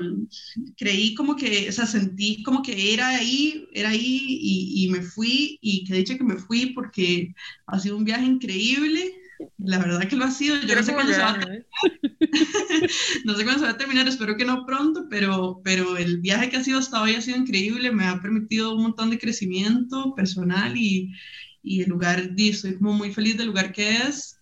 creí 0.77 1.15
como 1.15 1.37
que, 1.37 1.69
o 1.69 1.73
sea, 1.73 1.87
sentí 1.87 2.43
como 2.43 2.63
que 2.63 2.95
era 2.95 3.09
ahí, 3.09 3.67
era 3.73 3.91
ahí 3.91 4.21
y, 4.41 4.85
y 4.85 4.91
me 4.91 5.03
fui 5.03 5.59
y 5.61 5.85
que 5.85 5.95
dicho 5.95 6.17
que 6.17 6.25
me 6.25 6.37
fui 6.37 6.73
porque 6.75 7.35
ha 7.67 7.79
sido 7.79 7.97
un 7.97 8.05
viaje 8.05 8.25
increíble 8.25 9.13
la 9.59 9.79
verdad 9.79 10.09
que 10.09 10.17
lo 10.17 10.25
ha 10.25 10.31
sido. 10.31 10.57
Yo 10.63 10.75
no 10.75 10.83
sé 10.83 10.95
cuándo 10.95 11.13
se 11.13 11.21
va 11.21 11.31
a 11.31 11.39
terminar. 11.39 11.67
no 13.25 13.35
sé 13.35 13.45
cuándo 13.45 13.61
se 13.61 13.67
va 13.67 13.71
a 13.71 13.79
terminar, 13.79 14.09
espero 14.09 14.37
que 14.37 14.45
no 14.45 14.65
pronto, 14.67 15.07
pero, 15.09 15.61
pero 15.65 15.97
el 15.97 16.21
viaje 16.21 16.49
que 16.49 16.57
ha 16.57 16.65
sido 16.65 16.79
hasta 16.79 17.03
hoy 17.03 17.15
ha 17.15 17.21
sido 17.21 17.39
increíble, 17.39 17.93
me 17.93 18.07
ha 18.07 18.21
permitido 18.21 18.75
un 18.75 18.83
montón 18.83 19.11
de 19.11 19.19
crecimiento 19.19 20.15
personal 20.15 20.77
y, 20.77 21.13
y 21.63 21.83
el 21.83 21.91
lugar, 21.91 22.31
estoy 22.37 22.77
como 22.77 22.93
muy 22.93 23.13
feliz 23.13 23.37
del 23.37 23.49
lugar 23.49 23.73
que 23.73 23.97
es. 23.97 24.41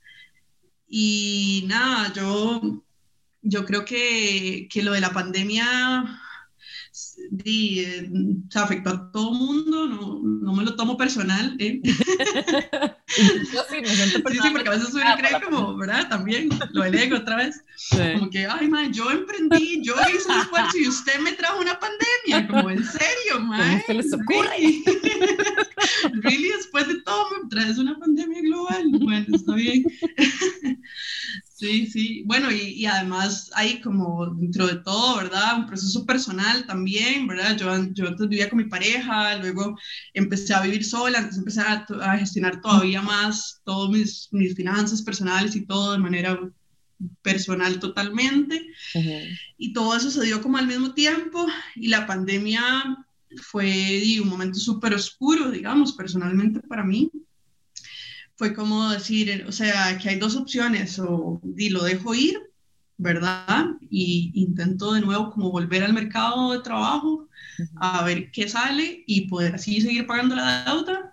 Y 0.89 1.65
nada, 1.67 2.13
yo, 2.13 2.85
yo 3.43 3.65
creo 3.65 3.85
que, 3.85 4.69
que 4.71 4.83
lo 4.83 4.93
de 4.93 5.01
la 5.01 5.13
pandemia 5.13 6.21
di, 7.31 7.81
eh, 7.81 8.11
se 8.49 8.59
afectó 8.59 8.91
a 8.91 9.11
todo 9.11 9.33
el 9.33 9.39
mundo, 9.39 9.87
no, 9.87 10.21
no, 10.23 10.53
me 10.55 10.65
lo 10.65 10.77
tomo 10.77 10.97
personal. 10.97 11.57
¿eh? 11.59 11.81
Yo 13.53 13.65
sí, 13.71 13.81
me 13.81 13.89
siento 13.89 14.23
personal. 14.23 14.33
Sí, 14.33 14.39
sí, 14.43 14.51
porque 14.51 14.69
a 14.69 14.73
veces 14.73 14.95
uno 14.95 15.17
cree 15.17 15.41
como, 15.43 15.77
¿verdad? 15.77 16.09
También 16.09 16.49
lo 16.73 16.83
del 16.83 16.95
ego 16.95 17.17
otra 17.17 17.37
vez. 17.37 17.65
Como 17.91 18.31
que, 18.31 18.47
ay, 18.47 18.69
ma, 18.69 18.91
yo 18.91 19.11
emprendí, 19.11 19.83
yo 19.83 19.95
hice 20.13 20.29
un 20.31 20.41
esfuerzo 20.41 20.79
y 20.79 20.89
usted 20.89 21.19
me 21.21 21.33
trajo 21.33 21.61
una 21.61 21.79
pandemia. 21.79 22.49
Como, 22.49 22.71
en 22.71 22.85
serio, 22.85 23.41
ma. 23.41 23.59
¿Cómo 23.59 23.83
se 23.87 23.95
les 23.95 24.13
ocurre? 24.13 24.51
Really? 24.51 24.85
really, 26.23 26.49
después 26.49 26.89
de 26.89 27.01
todo 27.03 27.27
me 27.31 27.49
traes 27.49 27.79
una 27.79 27.99
pandemia 27.99 28.41
global. 28.43 28.85
Bueno, 28.91 29.27
está 29.37 29.55
bien. 29.55 29.85
Sí, 31.65 31.87
sí. 31.87 32.23
Bueno, 32.27 32.51
y, 32.51 32.75
y, 32.75 32.85
además 32.85 33.51
hay 33.55 33.81
como 33.81 34.27
dentro 34.35 34.67
de 34.67 34.77
todo, 34.83 35.17
¿verdad? 35.17 35.61
Un 35.61 35.67
proceso 35.67 36.05
personal 36.05 36.67
también, 36.67 37.27
¿verdad? 37.27 37.57
Yo, 37.57 37.73
yo 37.95 38.07
antes 38.07 38.29
vivía 38.29 38.51
con 38.51 38.59
mi 38.59 38.65
pareja, 38.65 39.39
luego 39.39 39.75
empecé 40.13 40.53
a 40.53 40.61
vivir 40.61 40.85
sola, 40.85 41.19
entonces 41.19 41.39
empecé 41.39 41.63
a, 41.63 41.87
a 42.03 42.19
gestionar 42.19 42.61
todavía 42.61 43.01
más 43.01 43.63
todas 43.65 43.91
mis, 43.91 44.29
mis, 44.33 44.55
finanzas 44.55 45.01
personales 45.01 45.57
y 45.57 45.65
todo 45.65 45.93
de 45.93 45.99
manera 45.99 46.39
personal 47.23 47.81
totalmente. 47.81 48.61
Y 49.57 49.73
todo 49.73 49.97
eso 49.97 50.11
se 50.11 50.23
dio 50.23 50.43
como 50.43 50.59
al 50.59 50.67
mismo 50.67 50.93
tiempo 50.93 51.47
y 51.77 51.89
la 51.89 52.07
pandemia 52.07 52.63
fue 53.41 54.03
un 54.23 54.29
momento 54.29 54.59
súper 54.59 54.93
oscuro, 54.93 55.51
digamos, 55.51 55.95
personalmente 55.95 56.61
para 56.61 56.85
mí 56.85 57.11
fue 58.37 58.55
como 58.55 58.91
decir, 58.91 59.45
o 59.49 59.53
sea, 59.53 59.99
que 59.99 60.09
hay 60.09 60.19
dos 60.19 60.37
opciones, 60.37 60.99
o 60.99 61.41
di, 61.43 61.71
lo 61.71 61.85
dejo 61.85 62.15
ir, 62.15 62.39
¿verdad? 62.97 63.67
Y 63.91 64.33
intento 64.35 64.93
de 64.93 65.01
nuevo 65.01 65.31
como 65.31 65.51
volver 65.51 65.83
al 65.85 65.93
mercado 65.93 66.53
de 66.53 66.61
trabajo 66.61 67.29
a 67.77 68.05
ver 68.05 68.31
qué 68.33 68.49
sale 68.49 69.05
y 69.07 69.29
poder 69.29 69.55
así 69.55 69.81
seguir 69.81 70.07
pagando 70.07 70.35
la 70.35 70.65
deuda 70.65 71.13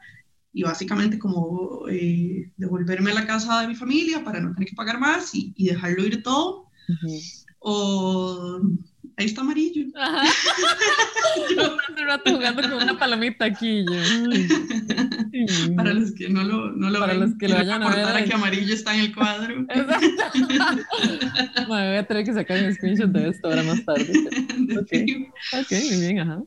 y 0.53 0.63
básicamente 0.63 1.19
como 1.19 1.87
eh, 1.89 2.51
devolverme 2.57 3.11
a 3.11 3.15
la 3.15 3.27
casa 3.27 3.61
de 3.61 3.67
mi 3.67 3.75
familia 3.75 4.23
para 4.23 4.39
no 4.39 4.53
tener 4.53 4.69
que 4.69 4.75
pagar 4.75 4.99
más 4.99 5.33
y, 5.33 5.53
dejarlo 5.57 6.05
ir 6.05 6.23
todo. 6.23 6.69
O 7.59 8.59
ahí 9.17 9.25
está 9.25 9.41
amarillo. 9.41 9.85
Ajá. 9.95 10.23
yo 11.57 12.05
rato 12.05 12.35
jugando 12.35 12.61
con 12.61 12.73
una 12.73 12.97
palomita 12.97 13.45
aquí. 13.45 13.85
Yo. 13.85 13.93
Para 15.75 15.93
los 15.93 16.11
que 16.11 16.29
no 16.29 16.43
lo, 16.43 16.71
no 16.71 16.89
lo 16.89 16.99
Para 16.99 17.13
los 17.13 17.35
que 17.37 17.47
lo 17.47 17.55
vayan 17.55 17.83
a 17.83 17.95
ver. 17.95 18.25
que 18.25 18.33
amarillo 18.33 18.73
está 18.73 18.93
en 18.93 19.01
el 19.01 19.15
cuadro. 19.15 19.61
Exacto. 19.69 20.13
bueno, 21.67 21.87
voy 21.87 21.97
a 21.97 22.07
tener 22.07 22.25
que 22.25 22.33
sacar 22.33 22.63
un 22.63 22.73
screenshot 22.73 23.09
de 23.09 23.29
esto 23.29 23.47
ahora 23.47 23.63
más 23.63 23.83
tarde. 23.85 24.11
Okay. 24.81 25.27
ok, 25.53 25.71
muy 25.89 25.99
bien, 25.99 26.19
ajá 26.19 26.43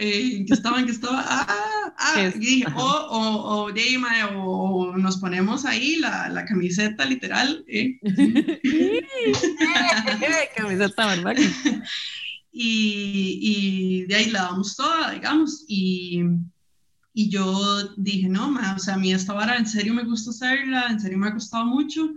eh, 0.00 0.44
que 0.46 0.54
estaban, 0.54 0.86
que 0.86 0.92
estaba, 0.92 1.24
ah, 1.26 1.92
ah, 1.98 2.30
y 2.40 2.64
o, 2.64 2.70
o, 2.76 3.66
o, 3.66 3.66
o, 3.66 4.96
nos 4.96 5.16
ponemos 5.16 5.64
ahí 5.64 5.96
la, 5.96 6.28
la 6.28 6.44
camiseta 6.44 7.04
literal. 7.04 7.64
¿eh? 7.66 7.98
camiseta, 10.56 11.06
¿verdad? 11.06 11.34
Y, 12.60 13.38
y, 13.40 14.06
de 14.06 14.16
ahí 14.16 14.30
la 14.30 14.42
damos 14.42 14.74
toda, 14.74 15.12
digamos, 15.12 15.64
y, 15.68 16.24
y 17.12 17.28
yo 17.28 17.94
dije, 17.96 18.28
no, 18.28 18.50
ma, 18.50 18.74
o 18.74 18.80
sea, 18.80 18.94
a 18.94 18.98
mí 18.98 19.12
esta 19.12 19.32
vara 19.32 19.56
en 19.56 19.66
serio 19.66 19.94
me 19.94 20.02
gusta 20.02 20.30
hacerla, 20.30 20.88
en 20.90 20.98
serio 20.98 21.18
me 21.18 21.28
ha 21.28 21.34
costado 21.34 21.66
mucho, 21.66 22.10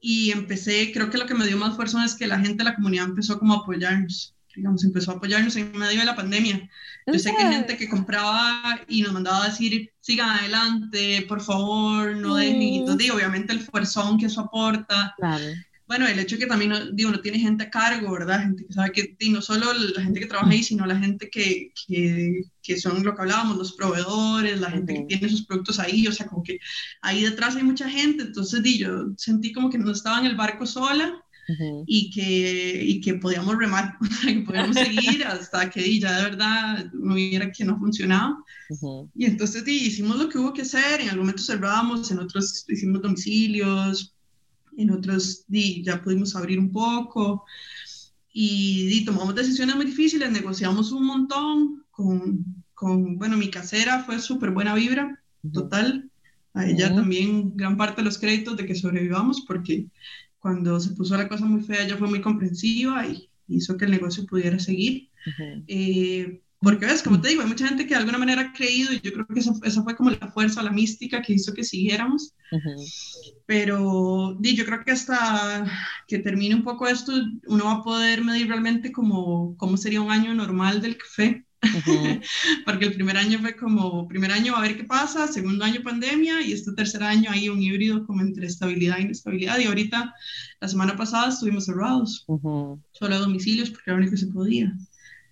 y 0.00 0.32
empecé, 0.32 0.90
creo 0.92 1.10
que 1.10 1.18
lo 1.18 1.26
que 1.26 1.34
me 1.34 1.46
dio 1.46 1.58
más 1.58 1.76
fuerza 1.76 2.04
es 2.04 2.16
que 2.16 2.26
la 2.26 2.40
gente 2.40 2.56
de 2.56 2.64
la 2.64 2.74
comunidad 2.74 3.04
empezó 3.04 3.38
como 3.38 3.54
a 3.54 3.58
apoyarnos 3.58 4.34
digamos, 4.54 4.84
empezó 4.84 5.12
a 5.12 5.14
apoyarnos 5.14 5.56
en 5.56 5.72
medio 5.72 6.00
de 6.00 6.06
la 6.06 6.16
pandemia. 6.16 6.68
Yo 7.06 7.18
sé 7.18 7.34
que 7.34 7.42
hay 7.42 7.52
gente 7.52 7.76
que 7.76 7.88
compraba 7.88 8.80
y 8.88 9.02
nos 9.02 9.12
mandaba 9.12 9.44
a 9.44 9.48
decir, 9.48 9.90
sigan 10.00 10.30
adelante, 10.30 11.24
por 11.28 11.40
favor, 11.40 12.16
no 12.16 12.36
dejen. 12.36 12.62
Y 12.62 13.10
obviamente 13.10 13.52
el 13.52 13.60
fuerzón 13.60 14.18
que 14.18 14.26
eso 14.26 14.42
aporta. 14.42 15.14
Claro. 15.16 15.44
Bueno, 15.86 16.06
el 16.06 16.18
hecho 16.18 16.38
que 16.38 16.46
también, 16.46 16.72
digo, 16.94 17.10
no 17.10 17.20
tiene 17.20 17.38
gente 17.38 17.64
a 17.64 17.70
cargo, 17.70 18.12
¿verdad? 18.12 18.40
Gente 18.40 18.64
que 18.66 18.72
sabe 18.72 18.92
que, 18.92 19.14
y 19.18 19.30
no 19.30 19.42
solo 19.42 19.72
la 19.74 20.02
gente 20.02 20.20
que 20.20 20.26
trabaja 20.26 20.50
ahí, 20.50 20.62
sino 20.62 20.86
la 20.86 20.98
gente 20.98 21.28
que, 21.28 21.72
que, 21.86 22.44
que 22.62 22.78
son 22.78 23.04
lo 23.04 23.14
que 23.14 23.20
hablábamos, 23.20 23.58
los 23.58 23.74
proveedores, 23.74 24.60
la 24.60 24.70
gente 24.70 24.94
que 24.94 25.04
tiene 25.04 25.28
sus 25.28 25.44
productos 25.44 25.78
ahí, 25.78 26.06
o 26.06 26.12
sea, 26.12 26.26
como 26.26 26.42
que 26.42 26.58
ahí 27.02 27.22
detrás 27.22 27.56
hay 27.56 27.64
mucha 27.64 27.90
gente. 27.90 28.22
Entonces, 28.22 28.62
di, 28.62 28.78
yo 28.78 29.08
sentí 29.18 29.52
como 29.52 29.68
que 29.68 29.76
no 29.76 29.90
estaba 29.90 30.18
en 30.20 30.26
el 30.26 30.36
barco 30.36 30.64
sola 30.64 31.22
y, 31.86 32.10
que, 32.10 32.84
y 32.84 33.00
que 33.00 33.14
podíamos 33.14 33.56
remar, 33.56 33.96
que 34.24 34.40
podíamos 34.40 34.76
seguir 34.76 35.24
hasta 35.24 35.70
que 35.70 35.98
ya 35.98 36.16
de 36.16 36.22
verdad 36.24 36.92
no 36.92 37.14
hubiera 37.14 37.50
que 37.50 37.64
no 37.64 37.78
funcionaba. 37.78 38.42
Y 39.14 39.26
entonces 39.26 39.66
hicimos 39.66 40.18
lo 40.18 40.28
que 40.28 40.38
hubo 40.38 40.52
que 40.52 40.62
hacer, 40.62 41.00
en 41.00 41.08
algún 41.08 41.26
momento 41.26 41.42
cerramos, 41.42 42.10
en 42.10 42.18
otros 42.18 42.64
hicimos 42.68 43.02
domicilios, 43.02 44.14
en 44.76 44.90
otros 44.90 45.44
ya 45.48 46.02
pudimos 46.02 46.34
abrir 46.36 46.58
un 46.58 46.70
poco. 46.72 47.44
Y, 48.32 49.04
tomamos 49.04 49.34
decisiones 49.34 49.76
muy 49.76 49.84
difíciles, 49.84 50.30
negociamos 50.30 50.90
un 50.92 51.04
montón 51.04 51.84
con, 51.90 52.44
con 52.72 53.18
bueno, 53.18 53.36
mi 53.36 53.50
casera 53.50 54.04
fue 54.04 54.18
súper 54.18 54.50
buena 54.50 54.74
vibra, 54.74 55.20
total. 55.52 56.08
A 56.54 56.66
ella 56.66 56.94
también 56.94 57.56
gran 57.56 57.78
parte 57.78 58.02
de 58.02 58.04
los 58.04 58.18
créditos 58.18 58.56
de 58.58 58.66
que 58.66 58.74
sobrevivamos 58.74 59.42
porque 59.46 59.86
cuando 60.42 60.80
se 60.80 60.90
puso 60.96 61.16
la 61.16 61.28
cosa 61.28 61.46
muy 61.46 61.62
fea, 61.62 61.84
ella 61.84 61.96
fue 61.96 62.08
muy 62.08 62.20
comprensiva 62.20 63.06
y 63.06 63.30
hizo 63.48 63.76
que 63.76 63.84
el 63.86 63.92
negocio 63.92 64.26
pudiera 64.26 64.58
seguir. 64.58 65.10
Eh, 65.68 66.42
porque 66.60 66.86
ves, 66.86 67.02
como 67.02 67.20
te 67.20 67.28
digo, 67.28 67.42
hay 67.42 67.48
mucha 67.48 67.68
gente 67.68 67.84
que 67.86 67.94
de 67.94 68.00
alguna 68.00 68.18
manera 68.18 68.42
ha 68.42 68.52
creído 68.52 68.92
y 68.92 69.00
yo 69.00 69.12
creo 69.12 69.26
que 69.26 69.40
esa, 69.40 69.52
esa 69.64 69.82
fue 69.84 69.96
como 69.96 70.10
la 70.10 70.32
fuerza, 70.32 70.62
la 70.62 70.72
mística 70.72 71.22
que 71.22 71.34
hizo 71.34 71.54
que 71.54 71.64
siguiéramos. 71.64 72.34
Pero 73.46 74.36
di, 74.40 74.56
yo 74.56 74.64
creo 74.64 74.84
que 74.84 74.92
hasta 74.92 75.66
que 76.08 76.18
termine 76.18 76.54
un 76.54 76.64
poco 76.64 76.88
esto, 76.88 77.12
uno 77.46 77.64
va 77.66 77.72
a 77.74 77.82
poder 77.82 78.24
medir 78.24 78.48
realmente 78.48 78.92
cómo, 78.92 79.56
cómo 79.56 79.76
sería 79.76 80.00
un 80.00 80.10
año 80.10 80.34
normal 80.34 80.80
del 80.82 80.96
café. 80.98 81.46
porque 82.64 82.86
el 82.86 82.94
primer 82.94 83.16
año 83.16 83.38
fue 83.38 83.56
como, 83.56 84.08
primer 84.08 84.32
año 84.32 84.56
a 84.56 84.60
ver 84.60 84.76
qué 84.76 84.84
pasa, 84.84 85.28
segundo 85.28 85.64
año 85.64 85.82
pandemia 85.82 86.42
y 86.42 86.52
este 86.52 86.72
tercer 86.72 87.02
año 87.02 87.30
hay 87.30 87.48
un 87.48 87.62
híbrido 87.62 88.04
como 88.06 88.20
entre 88.20 88.46
estabilidad 88.46 88.98
e 88.98 89.02
inestabilidad 89.02 89.58
y 89.58 89.64
ahorita 89.64 90.14
la 90.60 90.68
semana 90.68 90.96
pasada 90.96 91.28
estuvimos 91.28 91.66
cerrados, 91.66 92.24
solo 92.26 93.14
a 93.14 93.18
domicilios 93.18 93.70
porque 93.70 93.84
era 93.86 93.96
lo 93.96 94.02
único 94.02 94.12
que 94.12 94.20
se 94.20 94.26
podía. 94.26 94.72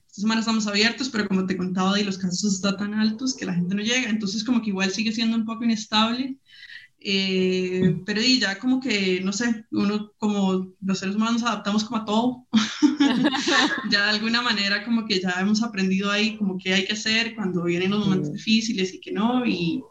Esta 0.06 0.22
semana 0.22 0.40
estamos 0.40 0.66
abiertos, 0.66 1.08
pero 1.08 1.28
como 1.28 1.46
te 1.46 1.56
contaba, 1.56 1.98
y 1.98 2.02
los 2.02 2.18
casos 2.18 2.54
están 2.54 2.76
tan 2.76 2.94
altos 2.94 3.36
que 3.36 3.46
la 3.46 3.54
gente 3.54 3.76
no 3.76 3.82
llega, 3.82 4.10
entonces 4.10 4.42
como 4.42 4.60
que 4.60 4.70
igual 4.70 4.90
sigue 4.90 5.12
siendo 5.12 5.36
un 5.36 5.44
poco 5.44 5.64
inestable 5.64 6.36
eh, 7.02 8.02
pero 8.04 8.20
y 8.20 8.38
ya 8.38 8.58
como 8.58 8.80
que, 8.80 9.20
no 9.22 9.32
sé, 9.32 9.64
uno 9.70 10.12
como 10.18 10.68
los 10.82 10.98
seres 10.98 11.16
humanos 11.16 11.40
nos 11.40 11.50
adaptamos 11.50 11.84
como 11.84 12.02
a 12.02 12.04
todo. 12.04 12.46
ya 13.90 14.04
de 14.04 14.10
alguna 14.10 14.42
manera 14.42 14.84
como 14.84 15.06
que 15.06 15.20
ya 15.20 15.34
hemos 15.40 15.62
aprendido 15.62 16.10
ahí 16.10 16.36
como 16.36 16.58
que 16.58 16.74
hay 16.74 16.84
que 16.84 16.92
hacer 16.92 17.34
cuando 17.34 17.64
vienen 17.64 17.90
los 17.90 18.00
momentos 18.00 18.32
difíciles 18.32 18.92
y 18.92 19.00
que 19.00 19.12
no. 19.12 19.46
Y, 19.46 19.82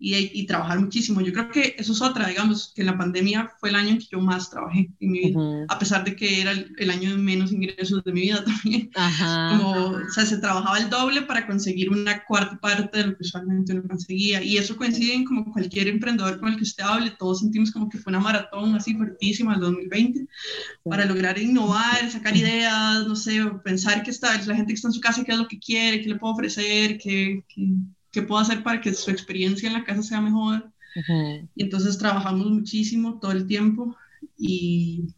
y, 0.00 0.46
trabajar 0.46 0.78
muchísimo. 0.78 1.20
Yo 1.20 1.32
creo 1.32 1.50
que 1.50 1.74
eso 1.76 1.92
es 1.92 2.00
otra, 2.00 2.28
digamos, 2.28 2.72
que 2.74 2.84
la 2.84 2.96
pandemia 2.96 3.50
fue 3.58 3.70
el 3.70 3.74
año 3.74 3.90
en 3.90 3.98
que 3.98 4.06
yo 4.12 4.20
más 4.20 4.48
trabajé 4.50 4.90
en 5.00 5.10
mi 5.10 5.18
vida, 5.18 5.66
a 5.68 5.78
pesar 5.78 6.04
de 6.04 6.14
que 6.14 6.40
era 6.40 6.52
el, 6.52 6.90
año 6.90 7.10
de 7.10 7.16
menos 7.16 7.50
ingresos 7.50 8.04
de 8.04 8.12
mi 8.12 8.22
vida 8.22 8.44
también. 8.44 8.90
Como, 8.94 9.96
o 9.96 10.10
sea, 10.10 10.24
se 10.24 10.38
trabajaba 10.38 10.78
el 10.78 10.88
doble 10.88 11.22
para 11.22 11.46
conseguir 11.46 11.90
una 11.90 12.24
cuarta 12.24 12.58
parte 12.60 12.98
de 12.98 13.06
lo 13.08 13.16
que 13.16 13.22
usualmente 13.22 13.72
uno 13.72 13.88
conseguía. 13.88 14.42
Y 14.42 14.56
eso 14.56 14.76
coincide 14.76 15.14
en 15.14 15.24
como 15.24 15.52
cualquier 15.52 15.88
emprendedor 15.88 16.38
con 16.38 16.50
el 16.50 16.56
que 16.56 16.62
usted 16.62 16.84
hable, 16.84 17.10
todos 17.18 17.40
sentimos 17.40 17.72
como 17.72 17.88
que 17.88 17.98
fue 17.98 18.10
una 18.10 18.20
maratón 18.20 18.76
así 18.76 18.94
fuertísima 18.94 19.54
el 19.54 19.60
2020 19.60 20.26
para 20.84 21.04
lograr 21.06 21.38
innovar, 21.38 22.10
sacar 22.10 22.36
ideas, 22.36 23.06
no 23.06 23.16
sé, 23.16 23.44
pensar 23.64 24.02
que 24.02 24.10
está, 24.10 24.40
la 24.46 24.54
gente 24.54 24.72
que 24.72 24.74
está 24.74 24.88
en 24.88 24.94
su 24.94 25.00
casa, 25.00 25.24
qué 25.24 25.32
es 25.32 25.38
lo 25.38 25.48
que 25.48 25.58
quiere, 25.58 26.00
qué 26.00 26.08
le 26.08 26.16
puedo 26.16 26.34
ofrecer, 26.34 26.98
qué, 26.98 27.44
qué 27.48 27.68
qué 28.12 28.22
puedo 28.22 28.40
hacer 28.40 28.62
para 28.62 28.80
que 28.80 28.94
su 28.94 29.10
experiencia 29.10 29.66
en 29.66 29.74
la 29.74 29.84
casa 29.84 30.02
sea 30.02 30.20
mejor. 30.20 30.72
Y 31.54 31.62
entonces 31.62 31.96
trabajamos 31.96 32.46
muchísimo 32.46 33.20
todo 33.20 33.30
el 33.30 33.46
tiempo 33.46 33.96
y, 34.36 35.14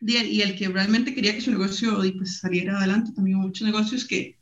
y 0.00 0.42
el 0.42 0.54
que 0.54 0.68
realmente 0.68 1.14
quería 1.14 1.34
que 1.34 1.40
su 1.40 1.50
negocio 1.50 2.02
pues, 2.18 2.40
saliera 2.40 2.76
adelante, 2.76 3.12
también 3.12 3.38
muchos 3.38 3.66
negocios 3.66 4.04
que 4.04 4.36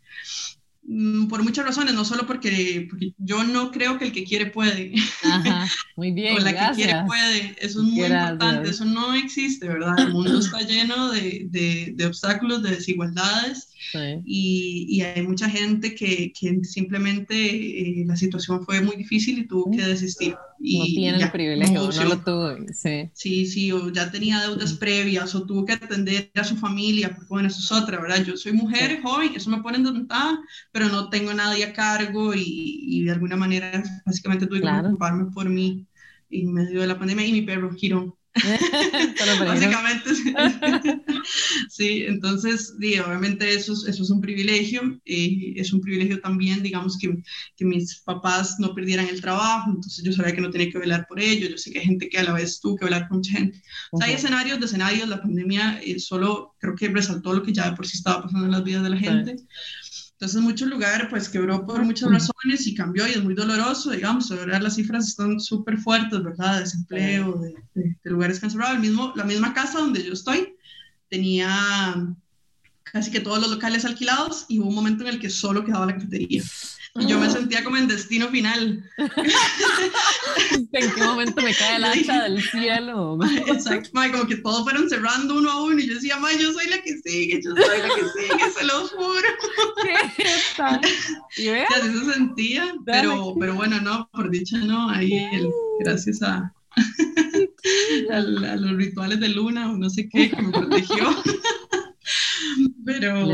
mm, 0.83 1.29
por 1.29 1.45
muchas 1.45 1.67
razones, 1.67 1.95
no 1.95 2.05
solo 2.05 2.27
porque, 2.27 2.89
porque, 2.91 3.13
yo 3.19 3.45
no 3.45 3.71
creo 3.71 3.97
que 3.97 4.07
el 4.07 4.13
que 4.13 4.25
quiere 4.25 4.47
puede. 4.47 4.93
muy 5.97 6.11
bien. 6.11 6.37
o 6.37 6.41
la 6.41 6.53
que 6.71 6.75
quiere 6.75 7.05
puede. 7.07 7.55
Eso 7.61 7.81
es 7.81 7.87
muy 7.87 8.03
importante. 8.03 8.71
Eso 8.71 8.85
no 8.85 9.15
existe, 9.15 9.69
¿verdad? 9.69 9.97
El 10.01 10.13
mundo 10.13 10.41
está 10.41 10.63
lleno 10.63 11.13
de, 11.13 11.47
de, 11.49 11.93
de 11.95 12.07
obstáculos, 12.07 12.65
de 12.65 12.71
desigualdades 12.71 13.72
y, 14.25 14.87
y, 14.89 15.01
hay 15.03 15.23
mucha 15.27 15.49
gente 15.49 15.95
que, 15.95 16.33
que 16.33 16.65
simplemente 16.65 17.35
eh, 17.35 18.05
la 18.07 18.17
situación 18.17 18.65
fue 18.65 18.81
muy 18.81 18.97
difícil 18.97 19.39
y 19.39 19.47
tuvo 19.47 19.71
que 19.71 19.83
desistir. 19.83 20.35
Y, 20.59 20.79
no 20.79 20.85
tiene 20.85 21.23
el 21.23 21.31
privilegio, 21.31 21.91
no, 21.91 22.05
lo 22.05 22.19
tuvo. 22.19 22.57
Sí. 22.73 23.11
sí, 23.13 23.47
sí, 23.47 23.73
o 23.73 23.91
ya 23.91 24.11
tenía 24.11 24.41
deudas 24.41 24.75
previas 24.75 25.35
o 25.35 25.45
tuvo 25.45 25.65
que 25.65 25.73
atender 25.73 26.31
a 26.35 26.45
su 26.45 26.57
familia, 26.57 27.15
porque 27.15 27.29
bueno, 27.29 27.49
eso 27.49 27.61
es 27.61 27.73
otra, 27.73 28.01
¿verdad? 28.01 28.25
Yo 28.25 28.37
soy 28.37 28.53
mujer, 28.53 29.01
joven, 29.03 29.33
eso 29.35 29.51
me 29.51 29.63
pone 29.63 29.79
en 29.79 29.85
desventaja, 29.85 30.41
pero 30.71 30.89
no 30.89 31.09
tengo 31.09 31.35
nadie 31.35 31.65
a 31.65 31.73
cargo 31.73 32.35
y, 32.35 32.43
y 32.45 33.05
de 33.05 33.13
alguna 33.13 33.37
manera 33.37 33.83
básicamente 34.07 34.47
tuve 34.47 34.61
que 34.61 34.69
preocuparme 34.69 35.31
por 35.33 35.49
mí 35.49 35.87
en 36.31 36.53
medio 36.53 36.81
de 36.81 36.87
la 36.87 36.99
pandemia 36.99 37.27
y 37.27 37.33
mi 37.33 37.43
perro 37.43 37.73
Girón 37.75 38.15
Básicamente, 39.47 40.15
sí. 41.69 42.05
entonces, 42.07 42.75
obviamente 42.79 43.53
eso 43.53 43.75
es, 43.75 43.85
eso 43.87 44.03
es 44.03 44.11
un 44.11 44.21
privilegio, 44.21 45.01
eh, 45.05 45.53
es 45.57 45.73
un 45.73 45.81
privilegio 45.81 46.21
también, 46.21 46.63
digamos, 46.63 46.97
que, 46.99 47.15
que, 47.57 47.65
mis 47.65 48.01
papás 48.01 48.57
no 48.59 48.75
perdieran 48.75 49.09
el 49.09 49.21
trabajo, 49.21 49.71
entonces 49.71 50.03
yo 50.03 50.13
sabía 50.13 50.35
que 50.35 50.41
no 50.41 50.51
tenía 50.51 50.71
que 50.71 50.79
velar 50.79 51.07
por 51.09 51.21
ellos, 51.21 51.51
yo 51.51 51.59
sé 51.59 51.73
que 51.73 51.81
hay 51.81 51.85
gente 51.85 52.09
que 52.09 52.19
a 52.19 52.25
la 52.25 52.33
vez 52.33 52.61
tuvo 52.61 52.77
que 52.77 52.87
velar 52.87 53.07
por 53.09 53.19
mucha 53.19 53.33
gente. 53.33 53.61
O 53.91 53.99
sea, 53.99 54.07
hay 54.07 54.15
escenarios 54.15 54.59
de 54.59 54.67
escenarios, 54.67 55.09
la 55.09 55.21
pandemia 55.21 55.81
eh, 55.83 55.99
solo 55.99 56.55
creo 56.59 56.75
que 56.75 56.89
resaltó 56.89 57.35
lo 57.35 57.43
que 57.43 57.53
ya 57.53 57.71
de 57.71 57.77
por 57.77 57.87
sí 57.87 57.99
estaba 57.99 58.23
pasando 58.23 58.47
en 58.47 58.53
las 58.53 58.65
vidas 58.65 58.83
de 58.83 58.91
la 58.91 58.97
gente. 58.97 59.37
Entonces, 60.23 60.41
mucho 60.41 60.67
lugar 60.67 61.09
pues 61.11 61.29
quebró 61.29 61.67
por 61.67 61.83
muchas 61.83 62.09
razones 62.09 62.65
y 62.69 62.77
cambió 62.77 63.09
y 63.09 63.11
es 63.11 63.25
muy 63.25 63.35
doloroso, 63.35 63.91
digamos, 63.91 64.31
ahora 64.31 64.61
las 64.61 64.77
cifras 64.77 65.09
están 65.09 65.41
súper 65.41 65.79
fuertes, 65.79 66.23
¿verdad? 66.23 66.55
De 66.55 66.61
desempleo, 66.61 67.41
de, 67.41 67.57
de, 67.75 67.97
lugares 68.09 68.39
cancelados. 68.39 68.79
Mismo, 68.79 69.13
la 69.17 69.25
misma 69.25 69.53
casa 69.53 69.81
donde 69.81 70.05
yo 70.05 70.13
estoy 70.13 70.55
tenía 71.09 72.07
casi 72.85 73.11
que 73.11 73.19
todos 73.19 73.41
los 73.41 73.51
locales 73.51 73.85
alquilados 73.85 74.47
y 74.49 74.61
hubo 74.61 74.69
un 74.69 74.77
momento 74.77 75.03
en 75.03 75.09
el 75.09 75.19
que 75.19 75.29
solo 75.29 75.65
quedaba 75.65 75.87
la 75.87 75.95
cafetería. 75.95 76.45
Y 76.95 77.07
yo 77.07 77.19
me 77.19 77.31
sentía 77.31 77.65
como 77.65 77.79
en 77.79 77.89
destino 77.89 78.29
final. 78.29 78.85
¿En 80.73 80.91
qué 80.93 81.03
momento 81.03 81.41
me 81.41 81.55
cae 81.55 81.77
el 81.77 81.85
hacha 81.85 82.25
del 82.25 82.43
cielo? 82.43 83.19
Exacto, 83.47 83.91
como 84.13 84.27
que 84.27 84.37
todos 84.37 84.65
fueron 84.65 84.91
cerrando 84.91 85.37
uno 85.39 85.51
a 85.51 85.63
uno 85.63 85.79
y 85.79 85.87
yo 85.89 85.95
decía, 85.95 86.19
ma, 86.19 86.31
yo 86.33 86.53
soy 86.53 86.69
la 86.69 86.83
que 86.83 86.99
sigue, 86.99 87.41
yo 87.43 87.57
soy 87.57 87.79
la 87.79 87.89
que 87.95 88.03
sigue, 88.03 88.51
se 88.51 88.65
lo 88.65 88.87
juro. 88.89 89.29
¿Qué 90.17 90.23
está? 90.23 90.81
¿Y 91.39 91.49
así 91.49 91.99
se 91.99 92.13
sentía, 92.13 92.75
pero, 92.85 93.37
pero 93.41 93.55
bueno, 93.55 93.81
no, 93.81 94.09
por 94.13 94.31
dicha 94.31 94.59
no, 94.59 94.91
ahí 94.91 95.15
el, 95.15 95.49
gracias 95.81 96.23
a, 96.23 96.53
a, 98.11 98.17
a, 98.17 98.21
los 98.21 98.77
rituales 98.77 99.19
de 99.19 99.29
luna 99.31 99.71
o 99.73 99.79
no 99.79 99.89
sé 99.89 100.11
qué, 100.11 100.31
que 100.31 100.43
me 100.43 100.53
protegió. 100.53 101.23
Pero, 102.85 103.27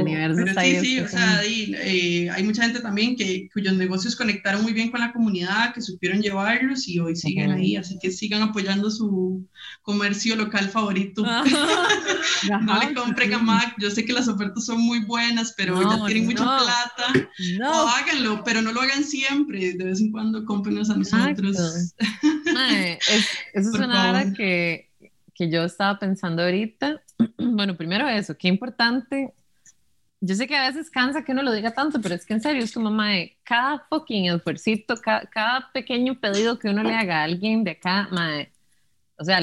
sí, 0.47 0.77
sí, 0.81 1.01
o 1.01 1.09
sea, 1.09 1.41
eh, 1.45 2.29
hay 2.31 2.43
mucha 2.43 2.63
gente 2.63 2.81
también 2.81 3.17
que, 3.17 3.49
cuyos 3.53 3.75
negocios 3.75 4.15
conectaron 4.15 4.63
muy 4.63 4.73
bien 4.73 4.91
con 4.91 5.01
la 5.01 5.13
comunidad, 5.13 5.73
que 5.73 5.81
supieron 5.81 6.21
llevarlos 6.21 6.87
y 6.89 6.99
hoy 6.99 7.17
siguen 7.17 7.53
ahí, 7.53 7.77
así 7.77 7.99
que 8.01 8.11
sigan 8.11 8.43
apoyando 8.43 8.91
su 8.91 9.47
comercio 9.83 10.37
local 10.37 10.69
favorito. 10.69 11.23
no 12.63 12.79
le 12.81 12.95
compren 12.95 13.35
a 13.35 13.39
Mac, 13.39 13.75
yo 13.79 13.91
sé 13.91 14.05
que 14.05 14.13
las 14.13 14.29
ofertas 14.29 14.67
son 14.67 14.81
muy 14.81 15.05
buenas, 15.05 15.55
pero 15.57 15.81
ya 15.81 16.05
tienen 16.07 16.27
mucha 16.27 16.45
plata. 16.45 17.31
O 17.73 17.89
háganlo, 17.89 18.43
pero 18.45 18.61
no 18.61 18.73
lo 18.73 18.83
hagan 18.83 19.05
siempre, 19.05 19.75
de 19.75 19.85
vez 19.85 20.01
en 20.01 20.13
cuando 20.13 20.45
cómprenos 20.45 20.91
a 20.91 20.97
nosotros. 20.97 21.57
es, 21.57 21.95
eso 23.01 23.29
es 23.55 23.67
una 23.69 24.11
hora 24.11 24.33
que, 24.33 24.91
que 25.35 25.51
yo 25.51 25.65
estaba 25.65 25.99
pensando 25.99 26.43
ahorita. 26.43 27.01
Bueno, 27.39 27.77
primero 27.77 28.09
eso, 28.09 28.37
qué 28.37 28.47
importante 28.47 29.35
yo 30.21 30.35
sé 30.35 30.47
que 30.47 30.57
a 30.57 30.69
veces 30.69 30.91
cansa 30.91 31.25
que 31.25 31.33
uno 31.33 31.43
lo 31.43 31.53
diga 31.53 31.73
tanto, 31.73 32.01
pero 32.01 32.15
es 32.15 32.27
que 32.27 32.35
en 32.35 32.41
serio 32.41 32.65
es 32.65 32.73
como, 32.73 32.91
mae, 32.91 33.37
cada 33.45 33.87
fucking 33.89 34.27
esfuercito, 34.27 34.97
cada, 34.97 35.23
cada, 35.27 35.71
pequeño 35.73 36.19
pedido 36.19 36.59
que 36.59 36.69
uno 36.69 36.83
le 36.83 36.95
haga 36.95 37.21
a 37.21 37.25
alguien 37.25 37.65
de 37.65 37.73
acá, 37.73 38.09
mae, 38.11 38.53
o 39.17 39.25
sea, 39.25 39.41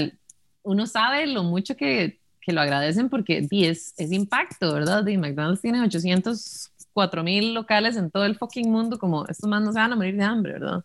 uno 0.64 0.88
sabe 0.88 1.28
lo 1.28 1.44
mucho 1.44 1.76
que, 1.78 2.20
que 2.42 2.52
lo 2.52 2.62
agradecen 2.62 3.10
porque 3.10 3.48
es, 3.52 3.94
es 3.98 4.12
impacto, 4.12 4.74
¿verdad? 4.74 5.06
Y 5.08 5.18
McDonald's 5.18 5.62
tiene 5.62 5.82
804 5.82 7.24
mil 7.24 7.54
locales 7.54 7.96
en 7.96 8.12
todo 8.12 8.26
el 8.26 8.38
fucking 8.38 8.70
mundo, 8.70 9.00
como 9.00 9.26
estos 9.28 9.50
más 9.50 9.62
no 9.62 9.72
se 9.72 9.80
van 9.80 9.94
a 9.94 9.96
morir 9.96 10.18
de 10.18 10.24
hambre, 10.24 10.54
¿verdad? 10.54 10.84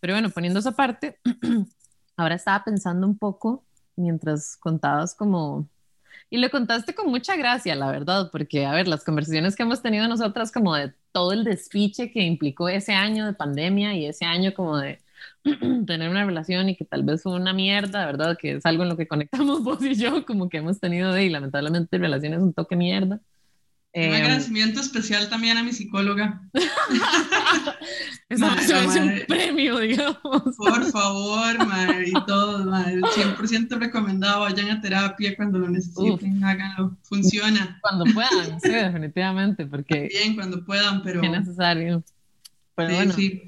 Pero 0.00 0.14
bueno, 0.14 0.30
poniendo 0.30 0.60
esa 0.60 0.72
parte, 0.72 1.18
ahora 2.16 2.34
estaba 2.34 2.64
pensando 2.64 3.06
un 3.06 3.16
poco 3.16 3.64
mientras 3.96 4.56
contabas 4.56 5.14
como 5.14 5.68
y 6.30 6.38
lo 6.38 6.50
contaste 6.50 6.94
con 6.94 7.08
mucha 7.10 7.36
gracia, 7.36 7.74
la 7.74 7.90
verdad, 7.90 8.30
porque, 8.32 8.66
a 8.66 8.72
ver, 8.72 8.88
las 8.88 9.04
conversaciones 9.04 9.54
que 9.56 9.62
hemos 9.62 9.82
tenido 9.82 10.08
nosotras 10.08 10.50
como 10.52 10.74
de 10.74 10.92
todo 11.12 11.32
el 11.32 11.44
despiche 11.44 12.10
que 12.10 12.22
implicó 12.22 12.68
ese 12.68 12.92
año 12.94 13.26
de 13.26 13.32
pandemia 13.34 13.94
y 13.94 14.06
ese 14.06 14.24
año 14.24 14.52
como 14.54 14.78
de 14.78 15.00
tener 15.86 16.10
una 16.10 16.24
relación 16.26 16.68
y 16.68 16.76
que 16.76 16.84
tal 16.84 17.04
vez 17.04 17.22
fue 17.22 17.34
una 17.34 17.52
mierda, 17.52 18.06
¿verdad? 18.06 18.36
Que 18.38 18.56
es 18.56 18.66
algo 18.66 18.82
en 18.82 18.88
lo 18.90 18.96
que 18.96 19.08
conectamos 19.08 19.62
vos 19.64 19.82
y 19.82 19.94
yo, 19.94 20.26
como 20.26 20.48
que 20.48 20.58
hemos 20.58 20.80
tenido 20.80 21.16
y 21.18 21.30
lamentablemente 21.30 21.98
relaciones 21.98 22.40
un 22.40 22.52
toque 22.54 22.76
mierda. 22.76 23.20
Un 23.96 24.02
em, 24.02 24.12
agradecimiento 24.12 24.78
especial 24.78 25.26
también 25.30 25.56
a 25.56 25.62
mi 25.62 25.72
psicóloga. 25.72 26.42
Eso 28.28 28.46
es 28.46 28.96
un 28.96 29.20
premio, 29.26 29.78
digamos. 29.78 30.54
Por 30.54 30.84
favor, 30.92 31.66
madre, 31.66 32.10
y 32.10 32.26
todo, 32.26 32.66
madre, 32.66 33.00
100% 33.00 33.78
recomendado, 33.78 34.40
vayan 34.40 34.68
a 34.68 34.82
terapia 34.82 35.34
cuando 35.34 35.60
lo 35.60 35.70
necesiten, 35.70 36.44
háganlo, 36.44 36.94
funciona. 37.04 37.78
Cuando 37.80 38.04
puedan, 38.12 38.60
sí, 38.60 38.68
definitivamente, 38.68 39.64
porque... 39.64 40.08
Bien, 40.12 40.34
cuando 40.34 40.62
puedan, 40.62 41.02
pero... 41.02 41.22
Es 41.22 41.30
necesario. 41.30 42.04
Pero 42.74 42.94
bueno, 42.96 43.14
sí. 43.14 43.44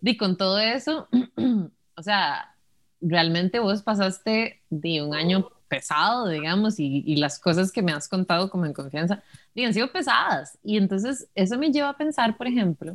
y 0.00 0.16
con 0.16 0.38
todo 0.38 0.58
eso, 0.58 1.06
o 1.96 2.02
sea, 2.02 2.56
realmente 3.02 3.58
vos 3.58 3.82
pasaste 3.82 4.62
de 4.70 5.02
un 5.02 5.14
año 5.14 5.50
pesado, 5.72 6.28
digamos, 6.28 6.78
y, 6.78 7.02
y, 7.06 7.16
las 7.16 7.38
cosas 7.38 7.72
que 7.72 7.80
me 7.80 7.92
has 7.92 8.06
contado 8.06 8.50
como 8.50 8.66
en 8.66 8.74
confianza, 8.74 9.22
han 9.56 9.72
sido 9.72 9.90
pesadas. 9.90 10.58
Y 10.62 10.76
entonces 10.76 11.28
eso 11.34 11.56
me 11.56 11.72
lleva 11.72 11.88
a 11.88 11.96
pensar, 11.96 12.36
por 12.36 12.46
ejemplo, 12.46 12.94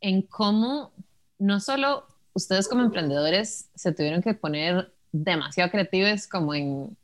en 0.00 0.22
cómo 0.22 0.92
no 1.38 1.60
solo 1.60 2.08
ustedes 2.32 2.66
como 2.66 2.82
emprendedores 2.82 3.70
se 3.76 3.92
tuvieron 3.92 4.20
que 4.20 4.34
poner 4.34 4.92
demasiado 5.12 5.70
creativos 5.70 6.26
como 6.26 6.54
en, 6.56 6.96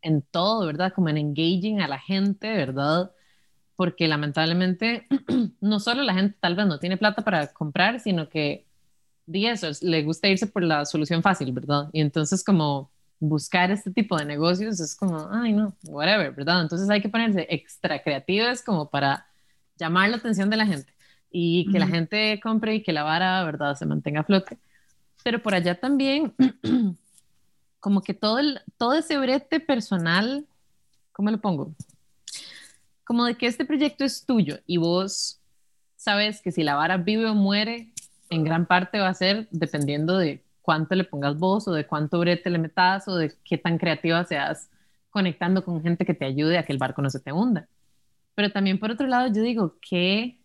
en 0.00 0.22
todo, 0.22 0.64
¿verdad? 0.64 0.94
Como 0.94 1.10
en 1.10 1.18
engaging 1.18 1.82
a 1.82 1.88
la 1.88 1.98
gente, 1.98 2.50
¿verdad? 2.50 3.10
Porque 3.76 4.08
lamentablemente 4.08 5.06
no 5.60 5.80
solo 5.80 6.02
la 6.02 6.14
gente 6.14 6.38
tal 6.40 6.56
vez 6.56 6.66
no 6.66 6.78
tiene 6.80 6.96
plata 6.96 7.22
para 7.22 7.52
comprar, 7.52 8.00
sino 8.00 8.30
que 8.30 8.64
de 9.26 9.50
eso, 9.50 9.68
le 9.82 10.02
gusta 10.02 10.28
irse 10.28 10.46
por 10.46 10.62
la 10.62 10.86
solución 10.86 11.22
fácil, 11.22 11.52
¿verdad? 11.52 11.90
Y 11.92 12.00
entonces 12.00 12.42
como 12.42 12.90
buscar 13.28 13.70
este 13.70 13.90
tipo 13.90 14.16
de 14.16 14.24
negocios 14.24 14.80
es 14.80 14.94
como, 14.94 15.28
ay, 15.30 15.52
no, 15.52 15.74
whatever, 15.84 16.32
¿verdad? 16.32 16.62
Entonces 16.62 16.88
hay 16.90 17.00
que 17.00 17.08
ponerse 17.08 17.46
extra 17.50 18.02
creativos 18.02 18.62
como 18.62 18.88
para 18.88 19.26
llamar 19.76 20.10
la 20.10 20.16
atención 20.16 20.50
de 20.50 20.56
la 20.56 20.66
gente 20.66 20.92
y 21.30 21.70
que 21.72 21.80
la 21.80 21.88
gente 21.88 22.38
compre 22.40 22.76
y 22.76 22.82
que 22.82 22.92
la 22.92 23.02
vara, 23.02 23.42
¿verdad?, 23.44 23.74
se 23.74 23.86
mantenga 23.86 24.20
a 24.20 24.24
flote. 24.24 24.56
Pero 25.24 25.42
por 25.42 25.54
allá 25.54 25.74
también, 25.74 26.32
como 27.80 28.02
que 28.02 28.14
todo, 28.14 28.38
el, 28.38 28.60
todo 28.76 28.94
ese 28.94 29.18
brete 29.18 29.58
personal, 29.58 30.46
¿cómo 31.12 31.30
lo 31.30 31.40
pongo? 31.40 31.74
Como 33.04 33.24
de 33.24 33.34
que 33.34 33.46
este 33.46 33.64
proyecto 33.64 34.04
es 34.04 34.24
tuyo 34.24 34.60
y 34.66 34.76
vos 34.76 35.40
sabes 35.96 36.40
que 36.40 36.52
si 36.52 36.62
la 36.62 36.76
vara 36.76 36.98
vive 36.98 37.26
o 37.26 37.34
muere, 37.34 37.92
en 38.30 38.44
gran 38.44 38.66
parte 38.66 39.00
va 39.00 39.08
a 39.08 39.14
ser 39.14 39.48
dependiendo 39.50 40.18
de 40.18 40.43
cuánto 40.64 40.94
le 40.94 41.04
pongas 41.04 41.38
vos 41.38 41.68
o 41.68 41.72
de 41.72 41.86
cuánto 41.86 42.18
brete 42.18 42.48
le 42.48 42.58
metas 42.58 43.06
o 43.06 43.16
de 43.16 43.34
qué 43.44 43.58
tan 43.58 43.76
creativa 43.76 44.24
seas 44.24 44.70
conectando 45.10 45.62
con 45.62 45.82
gente 45.82 46.06
que 46.06 46.14
te 46.14 46.24
ayude 46.24 46.56
a 46.56 46.64
que 46.64 46.72
el 46.72 46.78
barco 46.78 47.02
no 47.02 47.10
se 47.10 47.20
te 47.20 47.32
hunda. 47.32 47.68
Pero 48.34 48.50
también 48.50 48.78
por 48.80 48.90
otro 48.90 49.06
lado 49.06 49.28
yo 49.28 49.42
digo 49.42 49.76
que 49.82 50.40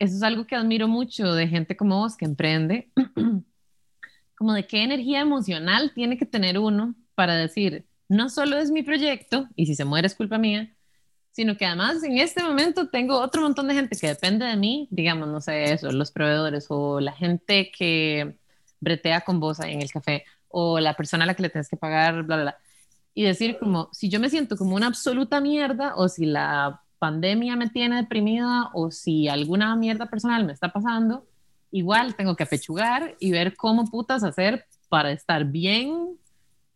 eso 0.00 0.16
es 0.16 0.22
algo 0.24 0.48
que 0.48 0.56
admiro 0.56 0.88
mucho 0.88 1.32
de 1.32 1.46
gente 1.46 1.76
como 1.76 2.00
vos 2.00 2.16
que 2.16 2.24
emprende, 2.24 2.90
como 4.36 4.52
de 4.52 4.66
qué 4.66 4.82
energía 4.82 5.20
emocional 5.20 5.92
tiene 5.94 6.18
que 6.18 6.26
tener 6.26 6.58
uno 6.58 6.96
para 7.14 7.36
decir, 7.36 7.86
no 8.08 8.28
solo 8.28 8.58
es 8.58 8.72
mi 8.72 8.82
proyecto 8.82 9.48
y 9.54 9.66
si 9.66 9.76
se 9.76 9.84
muere 9.84 10.08
es 10.08 10.16
culpa 10.16 10.38
mía, 10.38 10.74
sino 11.30 11.56
que 11.56 11.66
además 11.66 12.02
en 12.02 12.18
este 12.18 12.42
momento 12.42 12.88
tengo 12.88 13.20
otro 13.20 13.42
montón 13.42 13.68
de 13.68 13.74
gente 13.74 13.96
que 13.96 14.08
depende 14.08 14.44
de 14.44 14.56
mí, 14.56 14.88
digamos, 14.90 15.28
no 15.28 15.40
sé, 15.40 15.72
eso, 15.72 15.92
los 15.92 16.10
proveedores 16.10 16.66
o 16.68 16.98
la 16.98 17.12
gente 17.12 17.70
que 17.70 18.40
bretea 18.80 19.22
con 19.22 19.40
vos 19.40 19.60
ahí 19.60 19.74
en 19.74 19.82
el 19.82 19.90
café 19.90 20.24
o 20.48 20.80
la 20.80 20.94
persona 20.94 21.24
a 21.24 21.26
la 21.26 21.34
que 21.34 21.42
le 21.42 21.50
tienes 21.50 21.68
que 21.68 21.76
pagar, 21.76 22.22
bla, 22.22 22.36
bla, 22.36 22.42
bla. 22.42 22.58
Y 23.14 23.24
decir 23.24 23.58
como, 23.58 23.88
si 23.92 24.08
yo 24.08 24.20
me 24.20 24.30
siento 24.30 24.56
como 24.56 24.76
una 24.76 24.86
absoluta 24.86 25.40
mierda 25.40 25.94
o 25.96 26.08
si 26.08 26.26
la 26.26 26.82
pandemia 26.98 27.56
me 27.56 27.68
tiene 27.68 27.96
deprimida 27.96 28.70
o 28.74 28.90
si 28.90 29.28
alguna 29.28 29.74
mierda 29.76 30.06
personal 30.06 30.44
me 30.44 30.52
está 30.52 30.72
pasando, 30.72 31.26
igual 31.70 32.14
tengo 32.14 32.36
que 32.36 32.44
apechugar 32.44 33.16
y 33.20 33.32
ver 33.32 33.56
cómo 33.56 33.90
putas 33.90 34.24
hacer 34.24 34.66
para 34.88 35.12
estar 35.12 35.44
bien 35.44 36.18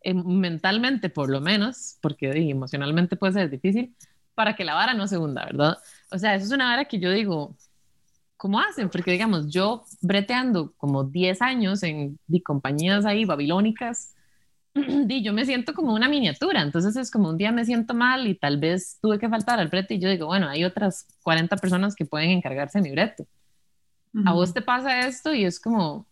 eh, 0.03 0.13
mentalmente 0.13 1.09
por 1.09 1.29
lo 1.29 1.41
menos, 1.41 1.97
porque 2.01 2.31
emocionalmente 2.49 3.15
puede 3.15 3.33
ser 3.33 3.49
difícil, 3.49 3.95
para 4.33 4.55
que 4.55 4.65
la 4.65 4.73
vara 4.73 4.93
no 4.93 5.07
se 5.07 5.17
hunda, 5.17 5.45
¿verdad? 5.45 5.77
O 6.11 6.17
sea, 6.17 6.35
eso 6.35 6.45
es 6.45 6.51
una 6.51 6.65
vara 6.65 6.85
que 6.85 6.99
yo 6.99 7.11
digo, 7.11 7.55
¿cómo 8.41 8.59
hacen? 8.59 8.89
Porque 8.89 9.11
digamos, 9.11 9.51
yo 9.51 9.83
breteando 10.01 10.73
como 10.77 11.03
10 11.03 11.43
años 11.43 11.83
en 11.83 12.17
de 12.25 12.41
compañías 12.41 13.05
ahí 13.05 13.23
babilónicas, 13.23 14.15
di, 14.73 15.21
yo 15.21 15.31
me 15.31 15.45
siento 15.45 15.75
como 15.75 15.93
una 15.93 16.09
miniatura, 16.09 16.63
entonces 16.63 16.95
es 16.95 17.11
como 17.11 17.29
un 17.29 17.37
día 17.37 17.51
me 17.51 17.65
siento 17.65 17.93
mal 17.93 18.25
y 18.25 18.33
tal 18.33 18.57
vez 18.59 18.97
tuve 18.99 19.19
que 19.19 19.29
faltar 19.29 19.59
al 19.59 19.67
brete 19.67 19.93
y 19.93 19.99
yo 19.99 20.09
digo, 20.09 20.25
bueno, 20.25 20.49
hay 20.49 20.63
otras 20.63 21.05
40 21.21 21.55
personas 21.57 21.93
que 21.93 22.05
pueden 22.05 22.31
encargarse 22.31 22.79
de 22.79 22.89
mi 22.89 22.89
brete. 22.89 23.27
A 24.25 24.33
vos 24.33 24.55
te 24.55 24.63
pasa 24.63 25.07
esto 25.07 25.35
y 25.35 25.45
es 25.45 25.59
como, 25.59 26.07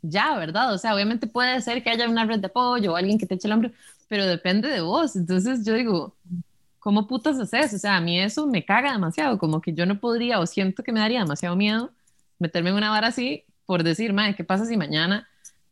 ya, 0.00 0.38
¿verdad? 0.38 0.72
O 0.72 0.78
sea, 0.78 0.94
obviamente 0.94 1.26
puede 1.26 1.60
ser 1.60 1.82
que 1.82 1.90
haya 1.90 2.08
una 2.08 2.24
red 2.24 2.40
de 2.40 2.46
apoyo 2.46 2.94
o 2.94 2.96
alguien 2.96 3.18
que 3.18 3.26
te 3.26 3.34
eche 3.34 3.46
el 3.46 3.52
hombro, 3.52 3.72
pero 4.08 4.24
depende 4.24 4.68
de 4.68 4.80
vos. 4.80 5.16
Entonces 5.16 5.66
yo 5.66 5.74
digo, 5.74 6.16
¿cómo 6.78 7.06
putas 7.06 7.38
haces? 7.38 7.74
O 7.74 7.78
sea, 7.78 7.96
a 7.96 8.00
mí 8.00 8.20
eso 8.20 8.46
me 8.46 8.64
caga 8.64 8.92
demasiado, 8.92 9.38
como 9.38 9.60
que 9.60 9.72
yo 9.72 9.86
no 9.86 10.00
podría 10.00 10.40
o 10.40 10.46
siento 10.46 10.82
que 10.82 10.92
me 10.92 11.00
daría 11.00 11.20
demasiado 11.20 11.56
miedo 11.56 11.90
meterme 12.38 12.70
en 12.70 12.76
una 12.76 12.90
vara 12.90 13.08
así 13.08 13.44
por 13.68 13.82
decir, 13.82 14.14
madre, 14.14 14.34
¿qué 14.34 14.44
pasa 14.44 14.64
si 14.64 14.78
mañana 14.78 15.28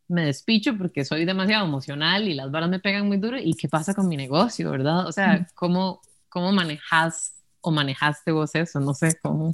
me 0.07 0.23
despicho 0.23 0.77
porque 0.77 1.03
soy 1.03 1.25
demasiado 1.25 1.65
emocional 1.65 2.27
y 2.27 2.35
las 2.35 2.51
varas 2.51 2.69
me 2.69 2.79
pegan 2.79 3.07
muy 3.07 3.17
duro? 3.17 3.39
¿Y 3.39 3.55
qué 3.55 3.67
pasa 3.67 3.95
con 3.95 4.07
mi 4.07 4.15
negocio, 4.15 4.69
verdad? 4.69 5.07
O 5.07 5.11
sea, 5.11 5.47
¿cómo, 5.55 5.99
cómo 6.29 6.51
manejas 6.51 7.33
o 7.59 7.71
manejaste 7.71 8.31
vos 8.31 8.53
eso? 8.53 8.79
No 8.79 8.93
sé 8.93 9.17
cómo. 9.19 9.51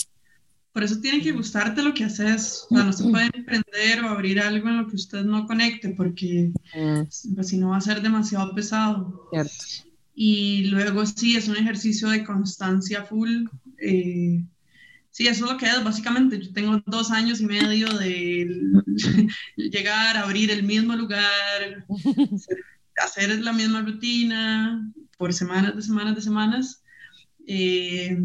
Por 0.74 0.84
eso 0.84 1.00
tiene 1.00 1.22
que 1.22 1.32
gustarte 1.32 1.82
lo 1.82 1.94
que 1.94 2.04
haces. 2.04 2.68
O 2.70 2.76
sea, 2.76 2.84
no 2.84 2.92
se 2.92 3.06
puede 3.06 3.30
emprender 3.34 4.04
o 4.04 4.10
abrir 4.10 4.42
algo 4.42 4.68
en 4.68 4.80
lo 4.80 4.88
que 4.90 4.98
usted 4.98 5.24
no 5.24 5.48
conecte, 5.48 5.92
porque 5.92 6.52
mm. 6.76 7.36
pues, 7.36 7.48
si 7.48 7.58
no 7.58 7.70
va 7.70 7.78
a 7.78 7.82
ser 7.82 8.02
demasiado 8.02 8.54
pesado. 8.54 9.30
Cierto. 9.32 9.54
Y 10.16 10.66
luego 10.66 11.06
sí, 11.06 11.36
es 11.36 11.48
un 11.48 11.58
ejercicio 11.58 12.10
de 12.10 12.24
constancia 12.24 13.04
full. 13.04 13.48
Eh, 13.80 14.44
sí, 15.10 15.28
eso 15.28 15.46
es 15.46 15.52
lo 15.52 15.58
que 15.58 15.66
es 15.66 15.84
básicamente. 15.84 16.40
Yo 16.40 16.54
tengo 16.54 16.82
dos 16.86 17.12
años 17.12 17.42
y 17.42 17.46
medio 17.46 17.88
de 17.98 18.48
llegar, 19.58 20.18
abrir 20.18 20.52
el 20.52 20.64
mismo 20.64 20.96
lugar, 20.96 21.86
hacer 23.04 23.40
la 23.42 23.54
misma 23.54 23.82
rutina 23.82 24.92
por 25.18 25.34
semanas 25.34 25.76
de 25.76 25.82
semanas 25.82 26.16
de 26.16 26.22
semanas. 26.22 26.84
Eh, 27.48 28.18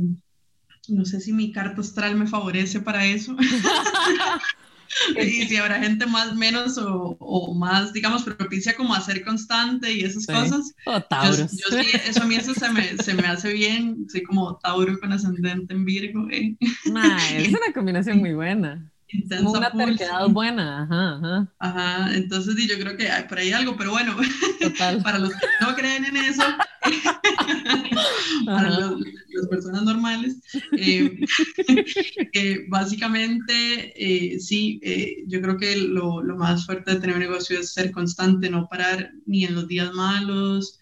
no 0.89 1.05
sé 1.05 1.21
si 1.21 1.33
mi 1.33 1.53
carta 1.53 1.81
astral 1.81 2.17
me 2.17 2.27
favorece 2.27 2.81
para 2.81 3.07
eso. 3.07 3.37
y 5.23 5.47
si 5.47 5.57
habrá 5.57 5.81
gente 5.81 6.07
más, 6.07 6.35
menos 6.35 6.79
o, 6.79 7.17
o, 7.19 7.55
más, 7.55 7.93
digamos, 7.93 8.23
propicia 8.23 8.75
como 8.75 8.95
a 8.95 9.01
ser 9.01 9.25
constante 9.25 9.93
y 9.93 10.03
esas 10.03 10.27
cosas. 10.27 10.75
O 10.87 11.01
Tauro. 11.01 11.45
eso 11.45 12.23
a 12.23 12.27
mí 12.27 12.35
eso 12.35 12.55
se 12.55 12.71
me, 12.71 12.97
se 12.99 13.15
me, 13.15 13.27
hace 13.27 13.53
bien, 13.53 14.07
soy 14.09 14.23
como 14.23 14.59
Tauro 14.59 14.99
con 14.99 15.13
ascendente 15.13 15.75
en 15.75 15.85
Virgo. 15.85 16.29
¿eh? 16.31 16.57
es 16.61 17.49
una 17.49 17.73
combinación 17.75 18.19
muy 18.19 18.35
buena. 18.35 18.91
Intensa 19.11 19.49
una 19.49 19.71
terquedad 19.71 20.29
buena, 20.29 20.83
ajá, 20.83 21.17
ajá. 21.17 21.55
Ajá, 21.59 22.15
entonces 22.15 22.55
yo 22.69 22.79
creo 22.79 22.97
que 22.97 23.11
hay 23.11 23.25
por 23.25 23.39
ahí 23.39 23.53
algo, 23.53 23.75
pero 23.77 23.93
bueno, 23.93 24.15
para 25.03 25.19
los 25.19 25.31
que 25.31 25.47
no 25.63 25.75
creen 25.75 26.05
en 26.05 26.17
eso, 26.17 26.43
para 28.45 28.69
las 28.69 29.49
personas 29.49 29.83
normales, 29.83 30.43
eh, 30.77 31.19
eh, 32.35 32.67
básicamente 32.69 33.95
eh, 33.97 34.39
sí, 34.41 34.81
yo 35.27 35.41
creo 35.41 35.57
que 35.57 35.77
lo, 35.77 36.23
lo, 36.23 36.37
más 36.37 36.67
fuerte 36.67 36.93
de 36.93 37.01
tener 37.01 37.17
un 37.17 37.23
negocio 37.23 37.59
es 37.59 37.73
ser 37.73 37.91
constante, 37.91 38.51
no 38.51 38.69
parar 38.69 39.13
ni 39.25 39.45
en 39.45 39.55
los 39.55 39.69
días 39.69 39.93
malos. 39.95 40.79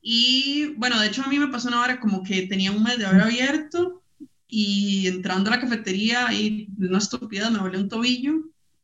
Y 0.00 0.74
bueno, 0.76 1.00
de 1.00 1.08
hecho 1.08 1.24
a 1.24 1.28
mí 1.28 1.40
me 1.40 1.48
pasó 1.48 1.66
una 1.68 1.82
hora 1.82 1.98
como 1.98 2.22
que 2.22 2.46
tenía 2.46 2.70
un 2.70 2.84
mes 2.84 2.98
de 2.98 3.06
haber 3.06 3.22
abierto 3.22 4.04
y 4.48 5.06
entrando 5.08 5.50
a 5.50 5.56
la 5.56 5.60
cafetería 5.60 6.28
de 6.28 6.88
una 6.88 6.98
estupidez 6.98 7.50
me 7.50 7.58
volé 7.60 7.78
un 7.78 7.88
tobillo. 7.88 8.32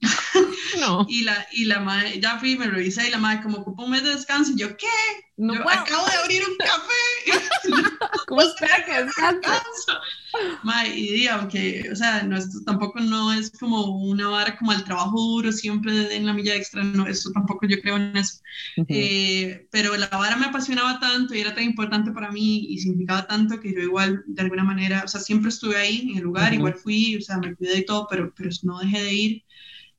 No. 0.81 1.07
y 1.09 1.23
la, 1.23 1.47
y 1.53 1.67
la 1.67 1.81
madre, 1.81 2.19
ya 2.19 2.39
fui, 2.39 2.57
me 2.57 2.67
revisé 2.67 3.07
y 3.07 3.11
la 3.11 3.19
madre 3.19 3.43
como 3.43 3.59
ocupó 3.59 3.85
un 3.85 3.91
mes 3.93 4.03
de 4.03 4.15
descanso 4.15 4.53
y 4.53 4.57
yo, 4.57 4.77
¿qué? 4.77 4.87
No 5.37 5.55
yo 5.55 5.69
acabo 5.69 6.07
de 6.07 6.17
abrir 6.23 6.43
un 6.49 6.57
café. 6.57 7.61
¿Cómo 8.27 8.43
espera 8.43 8.85
que 8.85 9.05
descanse? 9.05 9.93
y 10.95 11.27
aunque, 11.27 11.89
o 11.93 11.97
sea, 11.97 12.23
no, 12.23 12.37
esto 12.37 12.59
tampoco 12.65 13.01
no 13.01 13.33
es 13.33 13.51
como 13.59 13.97
una 13.99 14.29
vara 14.29 14.57
como 14.57 14.73
el 14.73 14.85
trabajo 14.85 15.21
duro 15.21 15.53
siempre 15.53 16.15
en 16.15 16.27
la 16.27 16.33
milla 16.33 16.55
extra, 16.55 16.83
no, 16.83 17.07
eso 17.07 17.31
tampoco 17.33 17.67
yo 17.67 17.81
creo 17.81 17.97
en 17.97 18.17
eso. 18.17 18.41
Eh, 18.89 19.67
pero 19.71 19.97
la 19.97 20.09
vara 20.09 20.37
me 20.37 20.47
apasionaba 20.47 20.99
tanto 21.01 21.35
y 21.35 21.41
era 21.41 21.55
tan 21.55 21.65
importante 21.65 22.13
para 22.13 22.31
mí 22.31 22.67
y 22.69 22.79
significaba 22.79 23.27
tanto 23.27 23.61
que 23.61 23.73
yo 23.75 23.81
igual, 23.81 24.23
de 24.27 24.43
alguna 24.43 24.65
manera, 24.65 25.03
o 25.05 25.09
sea, 25.09 25.21
siempre 25.21 25.51
estuve 25.51 25.77
ahí 25.77 26.09
en 26.11 26.19
el 26.19 26.25
lugar, 26.25 26.55
igual 26.55 26.75
fui, 26.75 27.17
o 27.17 27.21
sea, 27.21 27.39
me 27.39 27.55
cuidé 27.55 27.79
y 27.79 27.85
todo, 27.85 28.07
pero, 28.11 28.33
pero 28.35 28.51
no 28.63 28.79
dejé 28.81 29.03
de 29.03 29.13
ir. 29.13 29.45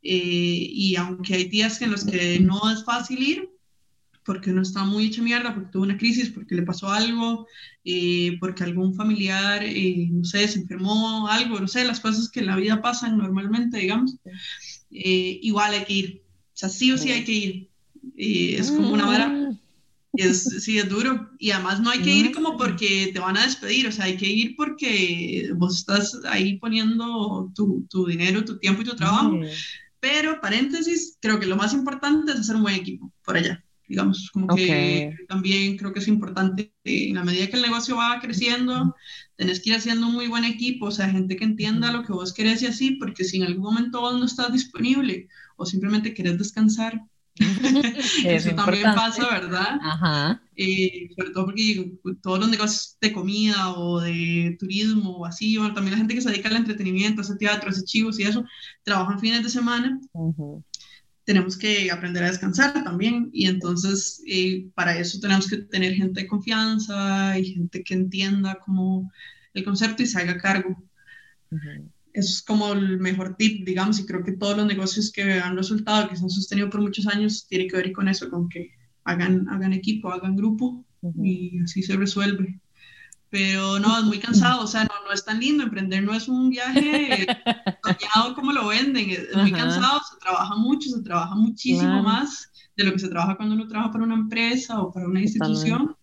Eh, 0.03 0.67
y 0.69 0.95
aunque 0.97 1.35
hay 1.35 1.45
días 1.45 1.81
en 1.81 1.91
los 1.91 2.03
que 2.05 2.39
no 2.39 2.69
es 2.71 2.83
fácil 2.83 3.21
ir, 3.21 3.53
porque 4.25 4.51
uno 4.51 4.61
está 4.61 4.83
muy 4.83 5.07
hecho 5.07 5.21
mierda, 5.21 5.53
porque 5.53 5.71
tuvo 5.71 5.83
una 5.83 5.97
crisis, 5.97 6.29
porque 6.29 6.55
le 6.55 6.63
pasó 6.63 6.89
algo, 6.89 7.47
eh, 7.83 8.37
porque 8.39 8.63
algún 8.63 8.95
familiar, 8.95 9.63
eh, 9.63 10.07
no 10.11 10.23
sé, 10.23 10.47
se 10.47 10.59
enfermó, 10.59 11.27
algo, 11.27 11.59
no 11.59 11.67
sé, 11.67 11.83
las 11.83 11.99
cosas 11.99 12.29
que 12.29 12.39
en 12.39 12.47
la 12.47 12.55
vida 12.55 12.81
pasan 12.81 13.17
normalmente, 13.17 13.79
digamos, 13.79 14.15
eh, 14.91 15.39
igual 15.41 15.73
hay 15.73 15.85
que 15.85 15.93
ir. 15.93 16.21
O 16.25 16.55
sea, 16.55 16.69
sí 16.69 16.91
o 16.91 16.97
sí 16.97 17.11
hay 17.11 17.23
que 17.23 17.31
ir. 17.31 17.69
es 18.15 18.71
como 18.71 18.91
una 18.91 19.05
vara. 19.05 19.29
Mm. 19.29 19.59
Es, 20.15 20.43
sí, 20.63 20.77
es 20.77 20.87
duro. 20.87 21.31
Y 21.39 21.49
además 21.49 21.79
no 21.79 21.89
hay 21.89 21.99
que 21.99 22.13
ir 22.13 22.31
como 22.31 22.55
porque 22.55 23.09
te 23.11 23.19
van 23.19 23.35
a 23.35 23.45
despedir, 23.45 23.87
o 23.87 23.91
sea, 23.91 24.05
hay 24.05 24.15
que 24.15 24.29
ir 24.29 24.55
porque 24.55 25.49
vos 25.55 25.79
estás 25.79 26.19
ahí 26.25 26.59
poniendo 26.59 27.51
tu, 27.55 27.87
tu 27.89 28.05
dinero, 28.05 28.45
tu 28.45 28.59
tiempo 28.59 28.83
y 28.83 28.85
tu 28.85 28.95
trabajo. 28.95 29.39
Pero, 30.03 30.41
paréntesis, 30.41 31.17
creo 31.21 31.39
que 31.39 31.45
lo 31.45 31.55
más 31.55 31.73
importante 31.73 32.33
es 32.33 32.39
hacer 32.41 32.57
un 32.57 32.63
buen 32.63 32.75
equipo 32.75 33.09
por 33.23 33.37
allá 33.37 33.63
digamos, 33.87 34.29
como 34.31 34.47
que 34.55 35.15
también 35.27 35.77
creo 35.77 35.93
que 35.93 35.99
es 35.99 36.07
importante, 36.07 36.73
en 36.83 37.15
la 37.15 37.23
medida 37.23 37.47
que 37.47 37.57
el 37.57 37.61
negocio 37.61 37.97
va 37.97 38.19
creciendo, 38.19 38.95
tenés 39.35 39.59
que 39.59 39.69
ir 39.69 39.75
haciendo 39.75 40.07
un 40.07 40.13
muy 40.13 40.27
buen 40.27 40.45
equipo, 40.45 40.87
o 40.87 40.91
sea, 40.91 41.09
gente 41.09 41.35
que 41.35 41.43
entienda 41.43 41.91
lo 41.91 42.03
que 42.03 42.13
vos 42.13 42.33
querés 42.33 42.61
y 42.61 42.67
así, 42.67 42.91
porque 42.91 43.23
si 43.23 43.37
en 43.37 43.43
algún 43.43 43.63
momento 43.63 44.01
vos 44.01 44.17
no 44.17 44.25
estás 44.25 44.51
disponible 44.51 45.27
o 45.57 45.65
simplemente 45.65 46.13
querés 46.13 46.37
descansar, 46.37 47.01
eso 48.25 48.55
también 48.55 48.83
pasa, 48.95 49.27
¿verdad? 49.29 49.79
Ajá. 49.81 50.41
Eh, 50.55 51.09
sobre 51.15 51.31
todo 51.31 51.45
porque 51.45 51.93
todos 52.21 52.39
los 52.39 52.49
negocios 52.49 52.97
de 53.01 53.11
comida 53.11 53.73
o 53.73 54.01
de 54.01 54.55
turismo 54.59 55.17
o 55.17 55.25
así, 55.25 55.57
también 55.73 55.91
la 55.91 55.97
gente 55.97 56.13
que 56.13 56.21
se 56.21 56.29
dedica 56.29 56.49
al 56.49 56.57
entretenimiento, 56.57 57.21
hace 57.21 57.35
teatro, 57.35 57.69
hace 57.69 57.83
chivos 57.83 58.19
y 58.19 58.23
eso, 58.23 58.45
trabajan 58.83 59.19
fines 59.19 59.43
de 59.43 59.49
semana 59.49 59.99
tenemos 61.25 61.57
que 61.57 61.89
aprender 61.91 62.23
a 62.23 62.27
descansar 62.27 62.83
también 62.83 63.29
y 63.31 63.47
entonces 63.47 64.21
eh, 64.27 64.67
para 64.75 64.97
eso 64.97 65.19
tenemos 65.19 65.47
que 65.47 65.57
tener 65.57 65.93
gente 65.93 66.21
de 66.21 66.27
confianza 66.27 67.37
y 67.39 67.53
gente 67.53 67.83
que 67.83 67.93
entienda 67.93 68.59
como 68.59 69.11
el 69.53 69.63
concepto 69.63 70.03
y 70.03 70.07
se 70.07 70.19
haga 70.19 70.37
cargo. 70.37 70.83
Eso 71.51 71.92
es 72.13 72.43
como 72.43 72.73
el 72.73 72.99
mejor 72.99 73.35
tip, 73.37 73.65
digamos, 73.65 73.99
y 73.99 74.05
creo 74.05 74.23
que 74.23 74.33
todos 74.33 74.55
los 74.57 74.67
negocios 74.67 75.11
que 75.11 75.33
han 75.33 75.57
resultado, 75.57 76.09
que 76.09 76.15
se 76.15 76.23
han 76.23 76.29
sostenido 76.29 76.69
por 76.69 76.81
muchos 76.81 77.07
años, 77.07 77.47
tiene 77.47 77.67
que 77.67 77.77
ver 77.77 77.91
con 77.91 78.07
eso, 78.07 78.29
con 78.29 78.47
que 78.49 78.69
hagan, 79.03 79.49
hagan 79.49 79.73
equipo, 79.73 80.11
hagan 80.11 80.35
grupo 80.35 80.85
y 81.21 81.59
así 81.61 81.81
se 81.81 81.95
resuelve. 81.95 82.59
Pero 83.29 83.79
no, 83.79 83.97
es 83.97 84.03
muy 84.03 84.19
cansado, 84.19 84.63
o 84.63 84.67
sea, 84.67 84.83
no, 84.83 84.93
no 85.07 85.11
es 85.11 85.25
tan 85.25 85.39
lindo, 85.39 85.63
emprender 85.63 86.03
no 86.03 86.13
es 86.13 86.27
un 86.27 86.51
viaje 86.51 87.25
soñado 87.83 88.35
como 88.35 88.51
lo 88.51 88.67
venden, 88.67 89.09
es, 89.09 89.35
muy 89.35 89.51
cansado, 89.51 89.99
se 90.07 90.19
trabaja 90.19 90.55
mucho, 90.55 90.91
se 90.91 91.01
trabaja 91.01 91.33
muchísimo 91.33 92.03
más 92.03 92.51
de 92.77 92.83
lo 92.83 92.93
que 92.93 92.99
se 92.99 93.09
trabaja 93.09 93.35
cuando 93.35 93.55
uno 93.55 93.67
trabaja 93.67 93.91
para 93.91 94.03
una 94.03 94.15
empresa 94.15 94.79
o 94.79 94.93
para 94.93 95.07
una 95.07 95.21
institución. 95.21 95.95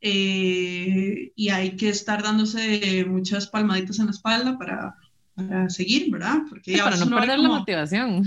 Eh, 0.00 1.32
y 1.34 1.48
hay 1.48 1.76
que 1.76 1.88
estar 1.88 2.22
dándose 2.22 3.04
muchas 3.08 3.48
palmaditas 3.48 3.98
en 3.98 4.06
la 4.06 4.12
espalda 4.12 4.56
para, 4.58 4.96
para 5.38 5.70
seguir, 5.70 6.10
¿verdad? 6.10 6.38
Porque 6.48 6.76
para 6.76 6.96
no 6.96 7.08
perder 7.08 7.38
la 7.38 7.48
motivación. 7.48 8.24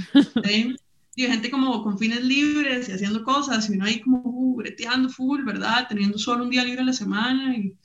y 1.16 1.28
gente 1.28 1.51
como 1.51 1.84
con 1.84 1.99
fines 1.99 2.24
libres 2.24 2.88
y 2.88 2.93
haciendo 2.93 3.24
cosas, 3.24 3.70
y 3.70 3.74
uno 3.74 3.86
ahí 3.86 3.99
como 3.99 4.22
uh, 4.24 4.55
breteando 4.55 5.09
full, 5.09 5.43
¿verdad? 5.43 5.88
Teniendo 5.89 6.18
solo 6.18 6.43
un 6.43 6.49
día 6.49 6.64
libre 6.64 6.82
a 6.82 6.86
la 6.86 6.93
semana 6.93 7.55
y, 7.57 7.76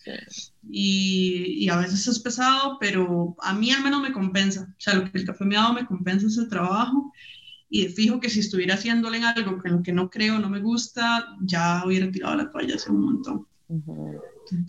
y, 0.71 1.69
a 1.69 1.77
veces 1.77 2.07
es 2.07 2.19
pesado, 2.21 2.79
pero 2.81 3.37
a 3.43 3.53
mí 3.53 3.71
al 3.73 3.83
menos 3.83 4.01
me 4.01 4.13
compensa. 4.13 4.69
O 4.71 4.81
sea, 4.81 4.95
lo 4.95 5.11
que 5.11 5.19
el 5.19 5.27
café 5.27 5.45
me 5.45 5.57
ha 5.57 5.63
dado 5.63 5.75
me 5.75 5.87
compensa 5.87 6.29
ese 6.29 6.47
trabajo 6.47 7.13
y 7.69 7.89
fijo 7.89 8.21
que 8.21 8.31
si 8.31 8.41
estuviera 8.41 8.75
haciéndole 8.75 9.19
en 9.19 9.25
algo 9.25 9.61
que, 9.61 9.71
que 9.83 9.93
no 9.93 10.09
creo, 10.09 10.39
no 10.39 10.49
me 10.49 10.61
gusta, 10.61 11.37
ya 11.43 11.83
hubiera 11.85 12.11
tirado 12.11 12.37
la 12.37 12.51
toalla 12.51 12.77
hace 12.77 12.93
un 12.93 13.01
montón. 13.01 13.47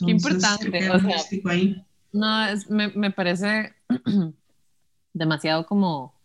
Qué 0.04 0.12
importante. 0.12 0.90
O 0.90 1.00
sea, 1.00 1.18
ahí. 1.46 1.86
No, 2.12 2.48
es, 2.48 2.70
me, 2.70 2.88
me 2.90 3.12
parece 3.12 3.76
demasiado 5.18 5.66
como 5.66 6.18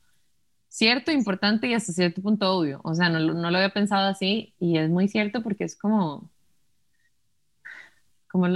cierto, 0.73 1.13
importante 1.13 1.69
y 1.69 1.75
hasta 1.75 1.93
cierto 1.93 2.23
punto 2.23 2.51
obvio. 2.51 2.81
O 2.85 2.95
sea, 2.95 3.11
no, 3.11 3.21
no, 3.21 3.51
lo 3.51 3.57
había 3.59 3.71
pensado 3.71 4.09
así 4.09 4.55
y 4.59 4.79
es 4.79 4.89
muy 4.91 5.07
cierto 5.09 5.43
porque 5.43 5.65
es 5.65 5.77
como, 5.77 6.31
como, 8.29 8.47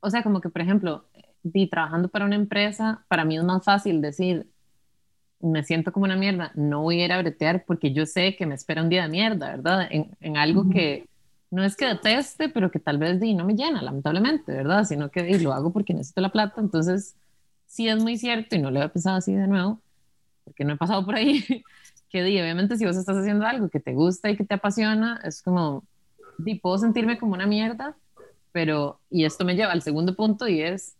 o 0.00 0.10
sea, 0.10 0.22
como 0.22 0.40
que, 0.40 0.50
por 0.50 0.62
ejemplo, 0.62 1.06
di, 1.42 1.66
trabajando 1.68 2.08
para 2.08 2.26
una 2.26 2.36
empresa, 2.36 3.04
para 3.08 3.24
mí 3.24 3.36
es 3.36 3.44
más 3.44 3.64
fácil 3.64 4.00
decir, 4.00 4.48
me 5.40 5.64
siento 5.64 5.92
como 5.92 6.04
una 6.04 6.16
mierda, 6.16 6.52
no 6.54 6.82
voy 6.82 7.02
a 7.02 7.04
ir 7.06 7.12
a 7.12 7.18
bretear 7.20 7.64
porque 7.66 7.92
yo 7.92 8.06
sé 8.06 8.36
que 8.36 8.46
me 8.46 8.54
espera 8.54 8.82
un 8.82 8.88
día 8.88 9.02
de 9.02 9.08
mierda, 9.08 9.50
¿verdad? 9.56 9.88
En, 9.90 10.16
en 10.20 10.36
algo 10.36 10.70
que 10.70 11.08
no 11.50 11.64
es 11.64 11.76
que 11.76 11.86
deteste, 11.86 12.48
pero 12.48 12.70
que 12.70 12.78
tal 12.78 12.98
vez 12.98 13.20
di, 13.20 13.34
no 13.34 13.44
me 13.44 13.54
llena, 13.54 13.82
lamentablemente, 13.82 14.52
¿verdad? 14.52 14.84
Sino 14.84 15.10
que 15.10 15.24
di, 15.24 15.38
lo 15.40 15.52
hago 15.52 15.72
porque 15.72 15.92
necesito 15.92 16.20
la 16.20 16.32
plata. 16.32 16.60
Entonces, 16.60 17.16
sí 17.66 17.88
es 17.88 18.02
muy 18.02 18.16
cierto 18.16 18.56
y 18.56 18.60
no 18.60 18.70
lo 18.70 18.78
había 18.78 18.92
pensado 18.92 19.16
así 19.16 19.34
de 19.34 19.46
nuevo 19.48 19.80
porque 20.44 20.64
no 20.64 20.74
he 20.74 20.76
pasado 20.76 21.04
por 21.04 21.14
ahí, 21.16 21.44
que 22.10 22.22
di, 22.22 22.40
obviamente 22.40 22.76
si 22.76 22.86
vos 22.86 22.96
estás 22.96 23.16
haciendo 23.16 23.46
algo 23.46 23.68
que 23.68 23.80
te 23.80 23.92
gusta 23.92 24.30
y 24.30 24.36
que 24.36 24.44
te 24.44 24.54
apasiona, 24.54 25.20
es 25.24 25.42
como, 25.42 25.84
di, 26.38 26.56
puedo 26.56 26.78
sentirme 26.78 27.18
como 27.18 27.34
una 27.34 27.46
mierda, 27.46 27.96
pero, 28.52 29.00
y 29.10 29.24
esto 29.24 29.44
me 29.44 29.56
lleva 29.56 29.72
al 29.72 29.82
segundo 29.82 30.14
punto 30.14 30.46
y 30.46 30.60
es, 30.62 30.96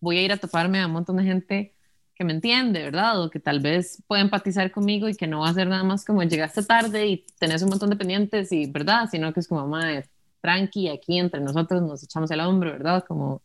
voy 0.00 0.18
a 0.18 0.22
ir 0.22 0.32
a 0.32 0.36
toparme 0.36 0.80
a 0.80 0.86
un 0.86 0.92
montón 0.92 1.16
de 1.16 1.24
gente 1.24 1.74
que 2.14 2.24
me 2.24 2.32
entiende, 2.32 2.82
¿verdad? 2.82 3.20
O 3.20 3.30
que 3.30 3.40
tal 3.40 3.60
vez 3.60 4.02
pueda 4.06 4.22
empatizar 4.22 4.70
conmigo 4.70 5.08
y 5.08 5.16
que 5.16 5.26
no 5.26 5.40
va 5.40 5.48
a 5.48 5.54
ser 5.54 5.66
nada 5.66 5.82
más 5.82 6.04
como 6.04 6.22
llegaste 6.22 6.62
tarde 6.62 7.06
y 7.08 7.26
tenés 7.38 7.62
un 7.62 7.70
montón 7.70 7.90
de 7.90 7.96
pendientes 7.96 8.52
y, 8.52 8.66
¿verdad? 8.66 9.08
Sino 9.10 9.32
que 9.32 9.40
es 9.40 9.48
como, 9.48 9.66
madre, 9.66 10.08
tranqui, 10.40 10.88
aquí 10.88 11.18
entre 11.18 11.40
nosotros 11.40 11.82
nos 11.82 12.02
echamos 12.04 12.30
el 12.30 12.40
hombro, 12.40 12.70
¿verdad? 12.70 13.04
Como, 13.06 13.42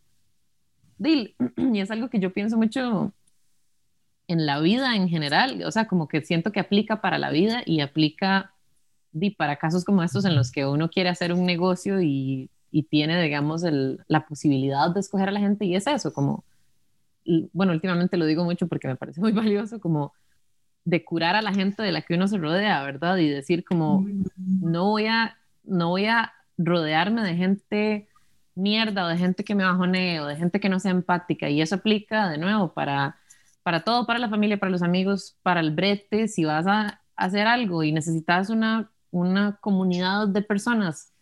di, 0.97 1.35
y 1.57 1.79
es 1.79 1.89
algo 1.89 2.09
que 2.09 2.19
yo 2.19 2.31
pienso 2.31 2.57
mucho 2.57 3.11
en 4.29 4.45
la 4.45 4.59
vida 4.59 4.95
en 4.95 5.09
general, 5.09 5.63
o 5.65 5.71
sea, 5.71 5.87
como 5.87 6.07
que 6.07 6.21
siento 6.21 6.51
que 6.51 6.59
aplica 6.59 7.01
para 7.01 7.17
la 7.17 7.31
vida 7.31 7.63
y 7.65 7.81
aplica 7.81 8.53
para 9.37 9.55
casos 9.55 9.83
como 9.83 10.03
estos 10.03 10.23
en 10.23 10.35
los 10.35 10.51
que 10.51 10.67
uno 10.67 10.87
quiere 10.91 11.09
hacer 11.09 11.33
un 11.33 11.47
negocio 11.47 11.99
y, 11.99 12.51
y 12.69 12.83
tiene, 12.83 13.19
digamos, 13.19 13.63
el, 13.63 14.05
la 14.07 14.27
posibilidad 14.27 14.91
de 14.91 14.99
escoger 14.99 15.29
a 15.29 15.31
la 15.31 15.39
gente 15.39 15.65
y 15.65 15.75
es 15.75 15.87
eso, 15.87 16.13
como 16.13 16.43
bueno, 17.53 17.73
últimamente 17.73 18.17
lo 18.17 18.25
digo 18.27 18.43
mucho 18.43 18.67
porque 18.67 18.87
me 18.87 18.95
parece 18.95 19.19
muy 19.21 19.31
valioso, 19.31 19.79
como 19.79 20.13
de 20.85 21.03
curar 21.03 21.35
a 21.35 21.41
la 21.41 21.51
gente 21.51 21.81
de 21.81 21.91
la 21.91 22.03
que 22.03 22.13
uno 22.13 22.27
se 22.27 22.37
rodea, 22.37 22.83
¿verdad? 22.83 23.17
Y 23.17 23.29
decir 23.29 23.63
como, 23.63 24.05
no 24.37 24.85
voy 24.85 25.07
a, 25.07 25.39
no 25.63 25.89
voy 25.89 26.05
a 26.05 26.33
rodearme 26.55 27.23
de 27.23 27.35
gente 27.35 28.07
mierda 28.53 29.05
o 29.05 29.07
de 29.07 29.17
gente 29.17 29.43
que 29.43 29.55
me 29.55 29.63
bajonee 29.63 30.19
o 30.19 30.27
de 30.27 30.35
gente 30.35 30.59
que 30.59 30.69
no 30.69 30.79
sea 30.79 30.91
empática. 30.91 31.49
Y 31.49 31.61
eso 31.61 31.75
aplica 31.75 32.29
de 32.29 32.37
nuevo 32.37 32.73
para, 32.73 33.17
para 33.63 33.83
todo, 33.83 34.05
para 34.05 34.19
la 34.19 34.29
familia, 34.29 34.57
para 34.57 34.71
los 34.71 34.83
amigos, 34.83 35.37
para 35.43 35.59
el 35.59 35.71
brete. 35.71 36.27
Si 36.27 36.45
vas 36.45 36.67
a 36.67 37.01
hacer 37.15 37.47
algo 37.47 37.83
y 37.83 37.91
necesitas 37.91 38.49
una, 38.49 38.91
una 39.11 39.57
comunidad 39.61 40.27
de 40.27 40.41
personas 40.41 41.13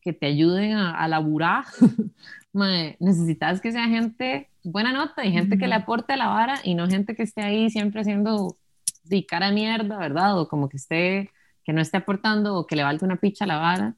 que 0.00 0.12
te 0.12 0.26
ayuden 0.26 0.72
a, 0.72 0.98
a 0.98 1.08
laburar, 1.08 1.64
necesitas 2.52 3.60
que 3.60 3.72
sea 3.72 3.88
gente 3.88 4.50
buena 4.62 4.92
nota 4.92 5.24
y 5.24 5.32
gente 5.32 5.58
que 5.58 5.66
le 5.66 5.74
aporte 5.74 6.14
a 6.14 6.16
la 6.16 6.28
vara 6.28 6.60
y 6.64 6.74
no 6.74 6.88
gente 6.88 7.14
que 7.14 7.22
esté 7.22 7.42
ahí 7.42 7.70
siempre 7.70 8.00
haciendo 8.00 8.56
de 9.04 9.24
cara 9.26 9.52
mierda, 9.52 9.98
¿verdad? 9.98 10.38
O 10.38 10.48
como 10.48 10.68
que 10.68 10.78
esté, 10.78 11.30
que 11.64 11.72
no 11.72 11.80
esté 11.80 11.98
aportando 11.98 12.56
o 12.56 12.66
que 12.66 12.76
le 12.76 12.82
valte 12.82 13.04
una 13.04 13.16
picha 13.16 13.44
a 13.44 13.48
la 13.48 13.58
vara. 13.58 13.94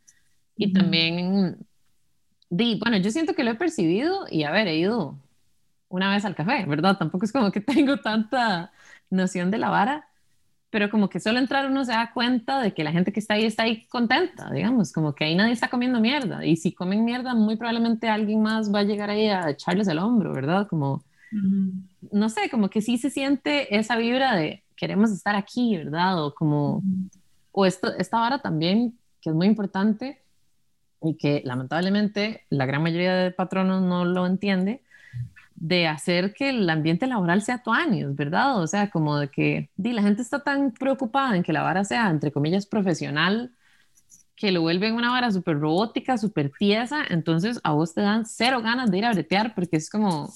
Y 0.56 0.72
también, 0.72 1.58
di, 2.50 2.78
bueno, 2.80 2.96
yo 2.96 3.10
siento 3.10 3.34
que 3.34 3.44
lo 3.44 3.52
he 3.52 3.54
percibido 3.54 4.26
y 4.30 4.42
a 4.42 4.50
ver, 4.50 4.68
he 4.68 4.76
ido 4.76 5.18
una 5.88 6.10
vez 6.10 6.24
al 6.24 6.34
café, 6.34 6.64
¿verdad? 6.66 6.96
Tampoco 6.98 7.24
es 7.24 7.32
como 7.32 7.50
que 7.52 7.60
tengo 7.60 7.98
tanta 7.98 8.72
noción 9.10 9.50
de 9.50 9.58
la 9.58 9.70
vara, 9.70 10.08
pero 10.70 10.90
como 10.90 11.08
que 11.08 11.20
solo 11.20 11.38
entrar 11.38 11.70
uno 11.70 11.84
se 11.84 11.92
da 11.92 12.12
cuenta 12.12 12.60
de 12.60 12.74
que 12.74 12.84
la 12.84 12.92
gente 12.92 13.12
que 13.12 13.20
está 13.20 13.34
ahí 13.34 13.44
está 13.44 13.62
ahí 13.62 13.86
contenta, 13.86 14.50
digamos, 14.50 14.92
como 14.92 15.14
que 15.14 15.24
ahí 15.24 15.34
nadie 15.34 15.52
está 15.52 15.68
comiendo 15.68 16.00
mierda. 16.00 16.44
Y 16.44 16.56
si 16.56 16.72
comen 16.72 17.04
mierda, 17.04 17.34
muy 17.34 17.56
probablemente 17.56 18.08
alguien 18.08 18.42
más 18.42 18.74
va 18.74 18.80
a 18.80 18.84
llegar 18.84 19.10
ahí 19.10 19.28
a 19.28 19.50
echarles 19.50 19.88
el 19.88 19.98
hombro, 19.98 20.32
¿verdad? 20.32 20.66
Como, 20.66 21.02
no 22.12 22.28
sé, 22.28 22.50
como 22.50 22.68
que 22.68 22.82
sí 22.82 22.98
se 22.98 23.10
siente 23.10 23.76
esa 23.76 23.96
vibra 23.96 24.34
de 24.34 24.64
queremos 24.76 25.10
estar 25.10 25.34
aquí, 25.34 25.76
¿verdad? 25.76 26.22
O 26.22 26.34
como, 26.34 26.82
o 27.52 27.64
esto, 27.64 27.94
esta 27.96 28.18
vara 28.18 28.40
también, 28.40 28.98
que 29.20 29.30
es 29.30 29.36
muy 29.36 29.46
importante 29.46 30.20
y 31.02 31.14
que 31.16 31.42
lamentablemente 31.44 32.44
la 32.50 32.66
gran 32.66 32.82
mayoría 32.82 33.14
de 33.14 33.30
patronos 33.30 33.82
no 33.82 34.04
lo 34.04 34.26
entiende, 34.26 34.82
de 35.56 35.88
hacer 35.88 36.34
que 36.34 36.50
el 36.50 36.68
ambiente 36.68 37.06
laboral 37.06 37.42
sea 37.42 37.62
tuanis, 37.62 38.14
¿verdad? 38.14 38.60
O 38.60 38.66
sea, 38.66 38.90
como 38.90 39.18
de 39.18 39.28
que 39.28 39.70
di, 39.76 39.92
la 39.92 40.02
gente 40.02 40.22
está 40.22 40.40
tan 40.42 40.72
preocupada 40.72 41.36
en 41.36 41.42
que 41.42 41.52
la 41.52 41.62
vara 41.62 41.84
sea, 41.84 42.10
entre 42.10 42.30
comillas, 42.30 42.66
profesional, 42.66 43.52
que 44.36 44.52
lo 44.52 44.60
vuelven 44.60 44.94
una 44.94 45.10
vara 45.10 45.30
súper 45.30 45.58
robótica, 45.58 46.18
súper 46.18 46.52
tiesa, 46.58 47.04
entonces 47.08 47.58
a 47.64 47.72
vos 47.72 47.94
te 47.94 48.02
dan 48.02 48.26
cero 48.26 48.60
ganas 48.62 48.90
de 48.90 48.98
ir 48.98 49.06
a 49.06 49.12
bretear 49.12 49.54
porque 49.54 49.78
es 49.78 49.88
como, 49.88 50.30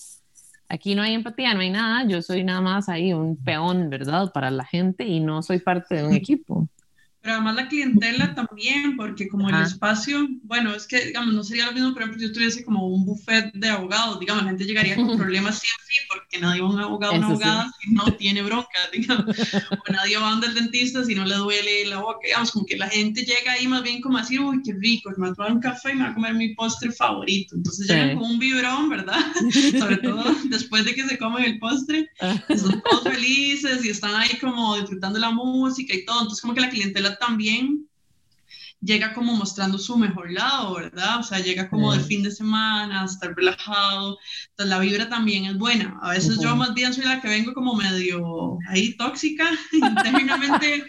aquí 0.68 0.94
no 0.94 1.02
hay 1.02 1.14
empatía, 1.14 1.52
no 1.52 1.60
hay 1.60 1.70
nada, 1.70 2.04
yo 2.08 2.22
soy 2.22 2.42
nada 2.42 2.62
más 2.62 2.88
ahí 2.88 3.12
un 3.12 3.36
peón, 3.36 3.90
¿verdad? 3.90 4.32
Para 4.32 4.50
la 4.50 4.64
gente 4.64 5.06
y 5.06 5.20
no 5.20 5.42
soy 5.42 5.58
parte 5.58 5.96
de 5.96 6.04
un 6.04 6.14
equipo. 6.14 6.68
Pero 7.22 7.34
además 7.34 7.56
la 7.56 7.68
clientela 7.68 8.34
también, 8.34 8.96
porque 8.96 9.28
como 9.28 9.50
el 9.50 9.62
espacio, 9.62 10.26
bueno, 10.42 10.74
es 10.74 10.86
que, 10.86 11.04
digamos, 11.06 11.34
no 11.34 11.44
sería 11.44 11.66
lo 11.66 11.72
mismo, 11.72 11.92
por 11.92 12.02
ejemplo, 12.02 12.18
si 12.18 12.26
yo 12.26 12.32
tuviese 12.32 12.64
como 12.64 12.88
un 12.88 13.04
buffet 13.04 13.52
de 13.52 13.68
abogados, 13.68 14.18
digamos, 14.20 14.44
la 14.44 14.50
gente 14.50 14.64
llegaría 14.64 14.96
con 14.96 15.18
problemas 15.18 15.58
siempre, 15.58 15.94
porque 16.08 16.38
nadie 16.38 16.62
va 16.62 16.68
a 16.68 16.70
un 16.70 16.80
abogado 16.80 17.12
o 17.12 17.16
una 17.16 17.26
abogada 17.26 17.70
si 17.78 17.92
no 17.92 18.04
tiene 18.14 18.40
bronca, 18.42 18.78
digamos, 18.92 19.36
o 19.38 19.92
nadie 19.92 20.16
va 20.16 20.30
a 20.30 20.40
el 20.40 20.54
dentista 20.54 21.04
si 21.04 21.14
no 21.14 21.26
le 21.26 21.34
duele 21.34 21.84
la 21.86 21.98
boca, 21.98 22.20
digamos, 22.24 22.52
como 22.52 22.64
que 22.64 22.78
la 22.78 22.88
gente 22.88 23.22
llega 23.22 23.52
ahí 23.52 23.68
más 23.68 23.82
bien 23.82 24.00
como 24.00 24.16
así, 24.16 24.38
uy, 24.38 24.62
qué 24.64 24.72
rico, 24.72 25.10
me 25.18 25.26
va 25.26 25.32
a 25.32 25.34
tomar 25.34 25.52
un 25.52 25.60
café 25.60 25.92
y 25.92 25.96
me 25.96 26.04
va 26.04 26.10
a 26.10 26.14
comer 26.14 26.32
mi 26.32 26.54
postre 26.54 26.90
favorito, 26.90 27.54
entonces 27.54 27.86
llegan 27.86 28.16
con 28.16 28.30
un 28.30 28.38
vibrón, 28.38 28.88
¿verdad? 28.88 29.20
Sobre 29.78 29.98
todo 29.98 30.24
después 30.44 30.86
de 30.86 30.94
que 30.94 31.06
se 31.06 31.18
comen 31.18 31.44
el 31.44 31.58
postre, 31.58 32.08
ah. 32.22 32.42
son 32.56 32.80
todos 32.82 33.04
felices 33.04 33.84
y 33.84 33.90
están 33.90 34.14
ahí 34.14 34.38
como 34.40 34.76
disfrutando 34.76 35.18
la 35.18 35.30
música 35.30 35.94
y 35.94 36.06
todo, 36.06 36.20
entonces 36.22 36.40
como 36.40 36.54
que 36.54 36.62
la 36.62 36.70
clientela 36.70 37.09
también 37.18 37.86
llega 38.82 39.12
como 39.12 39.34
mostrando 39.34 39.78
su 39.78 39.96
mejor 39.96 40.32
lado, 40.32 40.74
¿verdad? 40.74 41.20
O 41.20 41.22
sea, 41.22 41.38
llega 41.40 41.68
como 41.68 41.92
de 41.92 42.00
fin 42.00 42.22
de 42.22 42.30
semana, 42.30 43.04
estar 43.04 43.34
relajado, 43.34 44.18
entonces 44.50 44.70
la 44.70 44.78
vibra 44.78 45.08
también 45.08 45.44
es 45.44 45.58
buena. 45.58 45.98
A 46.02 46.10
veces 46.12 46.38
yo 46.40 46.56
más 46.56 46.74
bien 46.74 46.94
soy 46.94 47.04
la 47.04 47.20
que 47.20 47.28
vengo 47.28 47.52
como 47.52 47.74
medio 47.74 48.58
ahí 48.68 48.96
tóxica, 48.96 49.50
internamente 49.72 50.84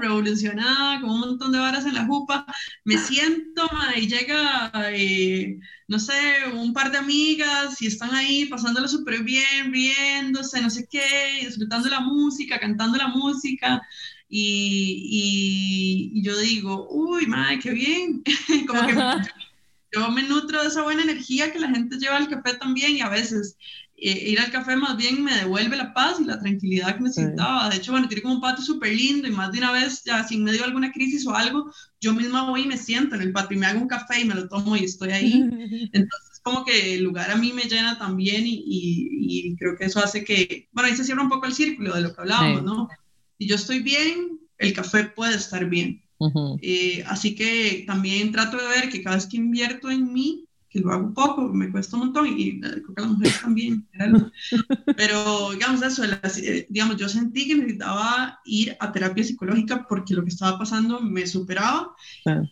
revolucionada, 0.00 1.00
con 1.00 1.10
un 1.10 1.20
montón 1.20 1.52
de 1.52 1.58
varas 1.58 1.84
en 1.84 1.94
la 1.94 2.06
jupa, 2.06 2.46
me 2.84 2.96
siento 2.96 3.68
y 3.96 4.08
llega, 4.08 4.70
eh, 4.90 5.58
no 5.86 5.98
sé, 5.98 6.14
un 6.54 6.72
par 6.72 6.90
de 6.90 6.98
amigas 6.98 7.80
y 7.82 7.86
están 7.86 8.14
ahí 8.14 8.46
pasándolo 8.46 8.88
súper 8.88 9.22
bien, 9.22 9.70
riéndose, 9.70 10.62
no 10.62 10.70
sé 10.70 10.86
qué, 10.90 11.44
disfrutando 11.44 11.88
la 11.88 12.00
música, 12.00 12.58
cantando 12.58 12.96
la 12.96 13.08
música. 13.08 13.82
Y, 14.32 16.12
y, 16.14 16.22
yo 16.22 16.38
digo, 16.38 16.86
uy, 16.88 17.26
madre, 17.26 17.58
qué 17.58 17.72
bien. 17.72 18.22
Como 18.68 18.86
que 18.86 18.94
yo, 19.92 20.10
me 20.12 20.22
nutro 20.22 20.62
de 20.62 20.68
esa 20.68 20.82
buena 20.82 21.02
energía 21.02 21.52
que 21.52 21.58
la 21.58 21.68
gente 21.68 21.98
lleva 21.98 22.16
al 22.16 22.28
café 22.28 22.54
también 22.54 22.96
y 22.96 23.00
a 23.00 23.08
veces 23.08 23.56
eh, 23.96 24.30
ir 24.30 24.40
al 24.40 24.52
café 24.52 24.76
más 24.76 24.96
bien 24.96 25.24
me 25.24 25.34
devuelve 25.34 25.76
la 25.76 25.92
paz 25.92 26.20
y 26.20 26.24
la 26.24 26.38
tranquilidad 26.38 26.94
que 26.94 27.02
necesitaba. 27.02 27.68
De 27.68 27.76
hecho, 27.76 27.90
bueno, 27.90 28.06
tiene 28.06 28.22
como 28.22 28.34
un 28.34 28.40
patio 28.40 28.64
súper 28.64 28.94
lindo 28.94 29.26
y 29.26 29.32
más 29.32 29.50
de 29.50 29.58
una 29.58 29.72
vez, 29.72 30.04
ya 30.04 30.22
sin 30.22 30.44
medio 30.44 30.64
alguna 30.64 30.92
crisis 30.92 31.26
o 31.26 31.34
algo, 31.34 31.72
yo 32.00 32.14
misma 32.14 32.48
voy 32.48 32.62
y 32.62 32.66
me 32.66 32.78
siento 32.78 33.16
en 33.16 33.22
el 33.22 33.32
patio 33.32 33.56
y 33.56 33.60
me 33.60 33.66
hago 33.66 33.80
un 33.80 33.88
café 33.88 34.20
y 34.20 34.24
me 34.24 34.36
lo 34.36 34.48
tomo 34.48 34.76
y 34.76 34.84
estoy 34.84 35.10
ahí. 35.10 35.32
Entonces, 35.92 36.40
como 36.42 36.64
que 36.64 36.94
el 36.94 37.02
lugar 37.02 37.32
a 37.32 37.36
mí 37.36 37.52
me 37.52 37.64
llena 37.64 37.98
también 37.98 38.46
y, 38.46 38.62
y, 38.64 39.56
creo 39.56 39.76
que 39.76 39.86
eso 39.86 39.98
hace 39.98 40.24
que, 40.24 40.68
bueno, 40.72 40.88
ahí 40.88 40.96
se 40.96 41.04
cierra 41.04 41.22
un 41.22 41.28
poco 41.28 41.46
el 41.46 41.52
círculo 41.52 41.94
de 41.94 42.00
lo 42.00 42.14
que 42.14 42.20
hablábamos, 42.20 42.62
¿no? 42.62 42.88
Si 43.40 43.48
yo 43.48 43.54
estoy 43.56 43.80
bien, 43.80 44.38
el 44.58 44.74
café 44.74 45.04
puede 45.04 45.34
estar 45.34 45.64
bien. 45.64 46.02
Eh, 46.60 47.02
así 47.06 47.34
que 47.34 47.84
también 47.86 48.30
trato 48.32 48.58
de 48.58 48.68
ver 48.68 48.90
que 48.90 49.02
cada 49.02 49.16
vez 49.16 49.26
que 49.26 49.38
invierto 49.38 49.90
en 49.90 50.12
mí, 50.12 50.44
que 50.68 50.80
lo 50.80 50.92
hago 50.92 51.06
un 51.06 51.14
poco, 51.14 51.48
me 51.48 51.70
cuesta 51.70 51.96
un 51.96 52.04
montón 52.04 52.26
y 52.26 52.48
eh, 52.50 52.60
creo 52.60 52.94
que 52.94 53.02
a 53.02 53.06
las 53.06 53.12
mujeres 53.12 53.40
también, 53.40 53.88
pero 54.96 55.52
digamos 55.52 55.82
eso, 55.82 56.04
eh, 56.04 56.66
digamos, 56.68 56.98
yo 56.98 57.08
sentí 57.08 57.48
que 57.48 57.54
necesitaba 57.54 58.38
ir 58.44 58.76
a 58.78 58.92
terapia 58.92 59.24
psicológica 59.24 59.86
porque 59.88 60.12
lo 60.12 60.22
que 60.22 60.28
estaba 60.28 60.58
pasando 60.58 61.00
me 61.00 61.26
superaba 61.26 61.96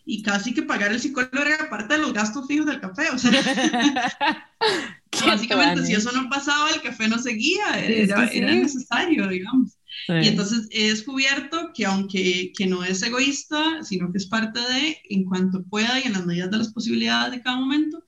y 0.05 0.23
casi 0.23 0.55
que 0.55 0.63
pagar 0.63 0.91
el 0.91 0.99
psicólogo 0.99 1.37
era 1.37 1.69
parte 1.69 1.93
de 1.93 2.01
los 2.01 2.13
gastos 2.13 2.47
fijos 2.47 2.65
del 2.65 2.81
café, 2.81 3.09
o 3.13 3.17
sea, 3.19 3.31
básicamente 5.27 5.85
si 5.85 5.93
eso 5.93 6.11
no 6.11 6.27
pasaba, 6.27 6.71
el 6.71 6.81
café 6.81 7.07
no 7.07 7.19
seguía, 7.19 7.79
era, 7.79 8.25
era 8.25 8.51
necesario, 8.55 9.27
digamos. 9.27 9.78
Y 10.07 10.27
entonces 10.27 10.67
he 10.71 10.89
descubierto 10.89 11.71
que 11.73 11.85
aunque 11.85 12.51
que 12.57 12.67
no 12.67 12.83
es 12.83 13.03
egoísta, 13.03 13.83
sino 13.83 14.11
que 14.11 14.17
es 14.17 14.27
parte 14.27 14.59
de, 14.59 14.97
en 15.09 15.25
cuanto 15.25 15.63
pueda 15.63 15.99
y 15.99 16.03
en 16.03 16.13
las 16.13 16.25
medidas 16.25 16.49
de 16.51 16.57
las 16.57 16.73
posibilidades 16.73 17.31
de 17.31 17.41
cada 17.41 17.57
momento, 17.57 18.03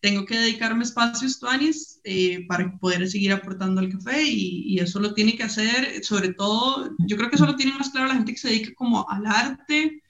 tengo 0.00 0.24
que 0.24 0.38
dedicarme 0.38 0.84
espacios 0.84 1.40
tuanis 1.40 2.00
eh, 2.04 2.44
para 2.46 2.78
poder 2.78 3.08
seguir 3.08 3.32
aportando 3.32 3.80
al 3.80 3.90
café 3.90 4.22
y, 4.22 4.62
y, 4.66 4.78
eso 4.78 5.00
lo 5.00 5.14
tiene 5.14 5.36
que 5.36 5.42
hacer, 5.42 6.04
sobre 6.04 6.34
todo, 6.34 6.94
yo 7.06 7.16
creo 7.16 7.30
que 7.30 7.36
eso 7.36 7.46
lo 7.46 7.56
tiene 7.56 7.72
más 7.72 7.90
claro 7.90 8.08
la 8.08 8.14
gente 8.14 8.32
que 8.32 8.38
se 8.38 8.48
dedica 8.48 8.74
como 8.76 9.08
al 9.10 9.26
arte 9.26 10.02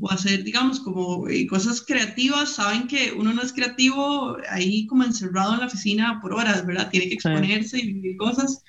o 0.00 0.10
hacer, 0.10 0.42
digamos, 0.42 0.80
como 0.80 1.28
eh, 1.28 1.46
cosas 1.46 1.82
creativas, 1.82 2.50
saben 2.56 2.88
que 2.88 3.12
uno 3.16 3.32
no 3.32 3.42
es 3.42 3.52
creativo 3.52 4.36
ahí 4.50 4.86
como 4.86 5.04
encerrado 5.04 5.54
en 5.54 5.60
la 5.60 5.66
oficina 5.66 6.18
por 6.20 6.34
horas, 6.34 6.66
¿verdad? 6.66 6.90
Tiene 6.90 7.08
que 7.08 7.14
exponerse 7.14 7.78
y 7.78 7.92
vivir 7.92 8.16
cosas 8.16 8.64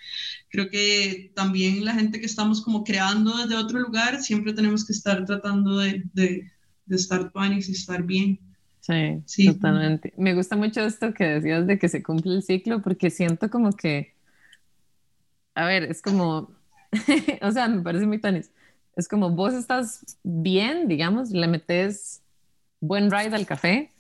creo 0.54 0.70
que 0.70 1.32
también 1.34 1.84
la 1.84 1.96
gente 1.96 2.20
que 2.20 2.28
estamos 2.28 2.62
como 2.62 2.84
creando 2.84 3.36
desde 3.38 3.56
otro 3.56 3.80
lugar, 3.80 4.22
siempre 4.22 4.54
tenemos 4.54 4.86
que 4.86 4.94
estar 4.94 5.26
tratando 5.26 5.80
de, 5.80 6.04
de, 6.14 6.52
de 6.86 6.96
estar 6.96 7.32
panis 7.32 7.70
y 7.70 7.72
estar 7.72 8.04
bien. 8.04 8.40
Sí, 8.80 9.24
sí, 9.26 9.48
totalmente. 9.48 10.14
Me 10.16 10.36
gusta 10.36 10.56
mucho 10.56 10.82
esto 10.82 11.12
que 11.12 11.24
decías 11.24 11.66
de 11.66 11.80
que 11.80 11.90
se 11.90 12.04
cumple 12.04 12.36
el 12.36 12.44
ciclo, 12.44 12.84
porque 12.84 13.10
siento 13.10 13.50
como 13.50 13.72
que, 13.72 14.14
a 15.56 15.66
ver, 15.66 15.86
es 15.86 16.04
como, 16.04 16.52
o 17.42 17.52
sea, 17.52 17.68
me 17.68 17.82
parece 17.82 18.06
muy 18.06 18.22
tanis. 18.22 18.52
Es 18.96 19.08
como 19.08 19.32
vos 19.32 19.56
estás 19.56 20.20
bien, 20.22 20.88
digamos, 20.88 21.32
le 21.32 21.48
metes 21.48 22.22
buen 22.80 23.10
ride 23.10 23.36
al 23.36 23.48
café, 23.48 23.92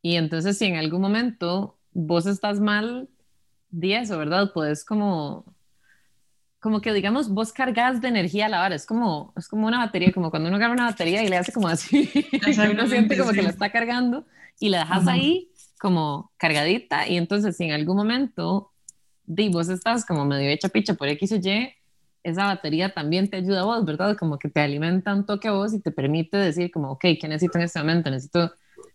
y 0.00 0.14
entonces 0.14 0.58
si 0.58 0.66
en 0.66 0.76
algún 0.76 1.00
momento 1.00 1.76
vos 1.92 2.26
estás 2.26 2.60
mal, 2.60 3.08
di 3.70 3.94
eso, 3.94 4.16
¿verdad? 4.16 4.52
Puedes 4.52 4.84
como 4.84 5.55
como 6.60 6.80
que 6.80 6.92
digamos, 6.92 7.28
vos 7.28 7.52
cargas 7.52 8.00
de 8.00 8.08
energía 8.08 8.46
a 8.46 8.48
la 8.48 8.64
hora, 8.64 8.74
es 8.74 8.86
como, 8.86 9.32
es 9.36 9.48
como 9.48 9.66
una 9.66 9.78
batería, 9.78 10.12
como 10.12 10.30
cuando 10.30 10.48
uno 10.48 10.58
carga 10.58 10.74
una 10.74 10.86
batería 10.86 11.22
y 11.22 11.28
le 11.28 11.36
hace 11.36 11.52
como 11.52 11.68
así, 11.68 12.10
uno 12.70 12.86
siente 12.86 13.18
como 13.18 13.32
que 13.32 13.42
la 13.42 13.50
está 13.50 13.70
cargando 13.70 14.26
y 14.58 14.70
la 14.70 14.80
dejas 14.80 15.06
ahí 15.06 15.50
como 15.78 16.32
cargadita 16.38 17.06
y 17.06 17.16
entonces 17.16 17.56
si 17.56 17.64
en 17.64 17.72
algún 17.72 17.96
momento 17.96 18.72
di, 19.24 19.48
vos 19.48 19.68
estás 19.68 20.04
como 20.06 20.24
medio 20.24 20.48
hecha 20.50 20.68
picha 20.68 20.94
por 20.94 21.08
X 21.08 21.32
o 21.32 21.36
Y, 21.36 21.72
esa 22.22 22.46
batería 22.46 22.92
también 22.92 23.30
te 23.30 23.36
ayuda 23.36 23.60
a 23.60 23.64
vos, 23.64 23.84
¿verdad? 23.84 24.16
Como 24.16 24.38
que 24.38 24.48
te 24.48 24.60
alimenta 24.60 25.14
un 25.14 25.24
toque 25.26 25.46
a 25.46 25.52
vos 25.52 25.72
y 25.74 25.80
te 25.80 25.92
permite 25.92 26.36
decir 26.36 26.72
como, 26.72 26.92
ok, 26.92 27.04
¿qué 27.20 27.28
necesito 27.28 27.58
en 27.58 27.64
este 27.64 27.78
momento? 27.78 28.10
Necesito 28.10 28.52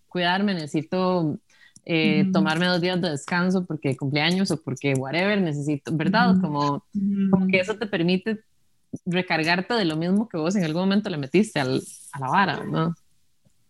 cuidarme, 0.09 0.53
necesito 0.53 1.39
eh, 1.85 2.29
tomarme 2.31 2.67
dos 2.67 2.81
días 2.81 3.01
de 3.01 3.09
descanso 3.09 3.65
porque 3.65 3.97
cumpleaños 3.97 4.51
o 4.51 4.61
porque 4.61 4.93
whatever 4.93 5.41
necesito, 5.41 5.95
¿verdad? 5.95 6.39
como, 6.41 6.85
como, 7.29 7.47
que 7.47 7.59
eso 7.59 7.75
te 7.75 7.87
permite 7.87 8.39
recargarte 9.05 9.73
de 9.73 9.85
lo 9.85 9.95
mismo 9.95 10.27
que 10.27 10.37
vos 10.37 10.55
en 10.55 10.63
algún 10.63 10.83
momento 10.83 11.09
le 11.09 11.17
metiste 11.17 11.59
al, 11.59 11.81
a 12.11 12.19
la 12.19 12.27
vara, 12.27 12.63
¿no? 12.63 12.95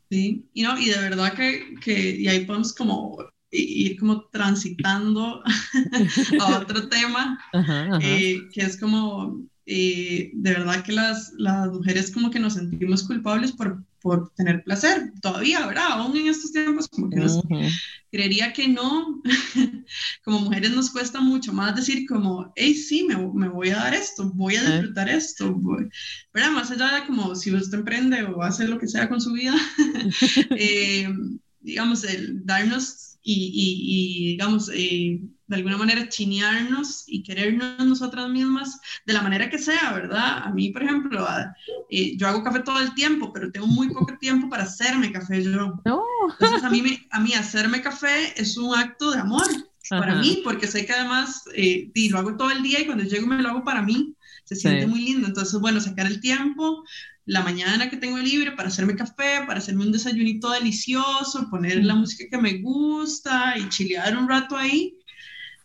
Sí, 0.09 0.45
y, 0.53 0.63
no, 0.63 0.77
y 0.77 0.89
de 0.89 0.97
verdad 0.97 1.33
que, 1.33 1.75
que 1.81 2.17
y 2.17 2.27
ahí 2.27 2.45
podemos 2.45 2.73
como 2.73 3.17
ir 3.51 3.99
como 3.99 4.23
transitando 4.25 5.43
a 6.41 6.59
otro 6.59 6.87
tema, 6.89 7.39
eh, 8.01 8.47
que 8.51 8.61
es 8.61 8.79
como, 8.79 9.41
eh, 9.65 10.31
de 10.33 10.51
verdad 10.51 10.83
que 10.83 10.91
las, 10.91 11.33
las 11.37 11.67
mujeres 11.69 12.11
como 12.11 12.31
que 12.31 12.39
nos 12.39 12.53
sentimos 12.53 13.03
culpables 13.03 13.51
por, 13.51 13.83
por 14.01 14.31
tener 14.31 14.63
placer, 14.63 15.11
todavía, 15.21 15.65
¿verdad? 15.67 15.91
Aún 15.91 16.17
en 16.17 16.27
estos 16.27 16.51
tiempos, 16.51 16.87
como 16.87 17.09
que 17.09 17.17
nos, 17.17 17.41
creería 18.11 18.51
que 18.51 18.67
no, 18.67 19.21
como 20.25 20.41
mujeres 20.41 20.71
nos 20.71 20.89
cuesta 20.89 21.21
mucho 21.21 21.53
más 21.53 21.75
decir 21.75 22.05
como, 22.07 22.51
hey, 22.55 22.73
sí, 22.73 23.03
me, 23.03 23.15
me 23.15 23.49
voy 23.49 23.69
a 23.69 23.77
dar 23.77 23.93
esto, 23.93 24.31
voy 24.33 24.55
a 24.55 24.63
disfrutar 24.63 25.09
esto, 25.09 25.59
¿verdad? 26.33 26.51
Más 26.51 26.71
allá 26.71 26.95
de 26.95 27.05
como 27.07 27.35
si 27.35 27.53
usted 27.53 27.79
emprende 27.79 28.23
o 28.23 28.41
hace 28.41 28.67
lo 28.67 28.79
que 28.79 28.87
sea 28.87 29.07
con 29.07 29.21
su 29.21 29.31
vida, 29.33 29.55
eh, 30.57 31.07
digamos, 31.61 32.03
el 32.03 32.45
darnos 32.45 33.11
y, 33.23 34.31
digamos, 34.31 34.69
eh, 34.73 35.21
de 35.51 35.57
alguna 35.57 35.75
manera 35.75 36.07
chinearnos 36.07 37.03
y 37.07 37.23
querernos 37.23 37.85
nosotras 37.85 38.29
mismas 38.29 38.79
de 39.05 39.11
la 39.11 39.21
manera 39.21 39.49
que 39.49 39.57
sea, 39.57 39.91
¿verdad? 39.91 40.43
A 40.45 40.49
mí, 40.51 40.69
por 40.69 40.81
ejemplo, 40.81 41.27
eh, 41.89 42.15
yo 42.15 42.29
hago 42.29 42.41
café 42.41 42.61
todo 42.61 42.79
el 42.79 42.93
tiempo, 42.93 43.33
pero 43.33 43.51
tengo 43.51 43.67
muy 43.67 43.89
poco 43.89 44.17
tiempo 44.17 44.49
para 44.49 44.63
hacerme 44.63 45.11
café 45.11 45.43
yo. 45.43 45.81
Entonces, 46.39 46.63
a 46.63 46.69
mí, 46.69 46.99
a 47.11 47.19
mí 47.19 47.33
hacerme 47.33 47.81
café 47.81 48.33
es 48.41 48.57
un 48.57 48.73
acto 48.73 49.11
de 49.11 49.19
amor 49.19 49.45
para 49.89 50.15
mí, 50.15 50.39
porque 50.41 50.67
sé 50.67 50.85
que 50.85 50.93
además 50.93 51.43
eh, 51.53 51.91
lo 52.09 52.19
hago 52.19 52.37
todo 52.37 52.49
el 52.49 52.63
día 52.63 52.79
y 52.79 52.85
cuando 52.85 53.03
llego 53.03 53.27
me 53.27 53.41
lo 53.41 53.49
hago 53.49 53.65
para 53.65 53.81
mí. 53.81 54.15
Se 54.45 54.55
siente 54.55 54.87
muy 54.87 55.01
lindo. 55.01 55.27
Entonces, 55.27 55.59
bueno, 55.59 55.81
sacar 55.81 56.07
el 56.07 56.21
tiempo, 56.21 56.83
la 57.25 57.41
mañana 57.41 57.89
que 57.89 57.97
tengo 57.97 58.17
libre 58.17 58.51
para 58.51 58.69
hacerme 58.69 58.95
café, 58.95 59.43
para 59.45 59.59
hacerme 59.59 59.85
un 59.85 59.91
desayunito 59.91 60.49
delicioso, 60.51 61.49
poner 61.49 61.83
la 61.83 61.95
música 61.95 62.25
que 62.29 62.41
me 62.41 62.59
gusta 62.59 63.57
y 63.57 63.69
chilear 63.69 64.17
un 64.17 64.27
rato 64.27 64.55
ahí. 64.57 64.97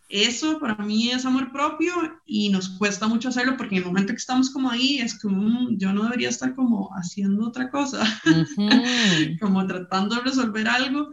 Eso 0.09 0.57
para 0.59 0.75
mí 0.77 1.09
es 1.11 1.25
amor 1.25 1.51
propio 1.51 1.93
y 2.25 2.49
nos 2.49 2.69
cuesta 2.69 3.07
mucho 3.07 3.27
hacerlo 3.27 3.57
porque 3.57 3.75
en 3.75 3.81
el 3.81 3.87
momento 3.87 4.13
que 4.13 4.17
estamos 4.17 4.49
como 4.49 4.69
ahí 4.69 4.99
es 4.99 5.19
como, 5.19 5.41
mm, 5.41 5.77
yo 5.77 5.91
no 5.91 6.03
debería 6.03 6.29
estar 6.29 6.55
como 6.55 6.89
haciendo 6.95 7.45
otra 7.45 7.69
cosa, 7.69 8.05
como 9.41 9.67
tratando 9.67 10.15
de 10.15 10.21
resolver 10.21 10.67
algo. 10.67 11.11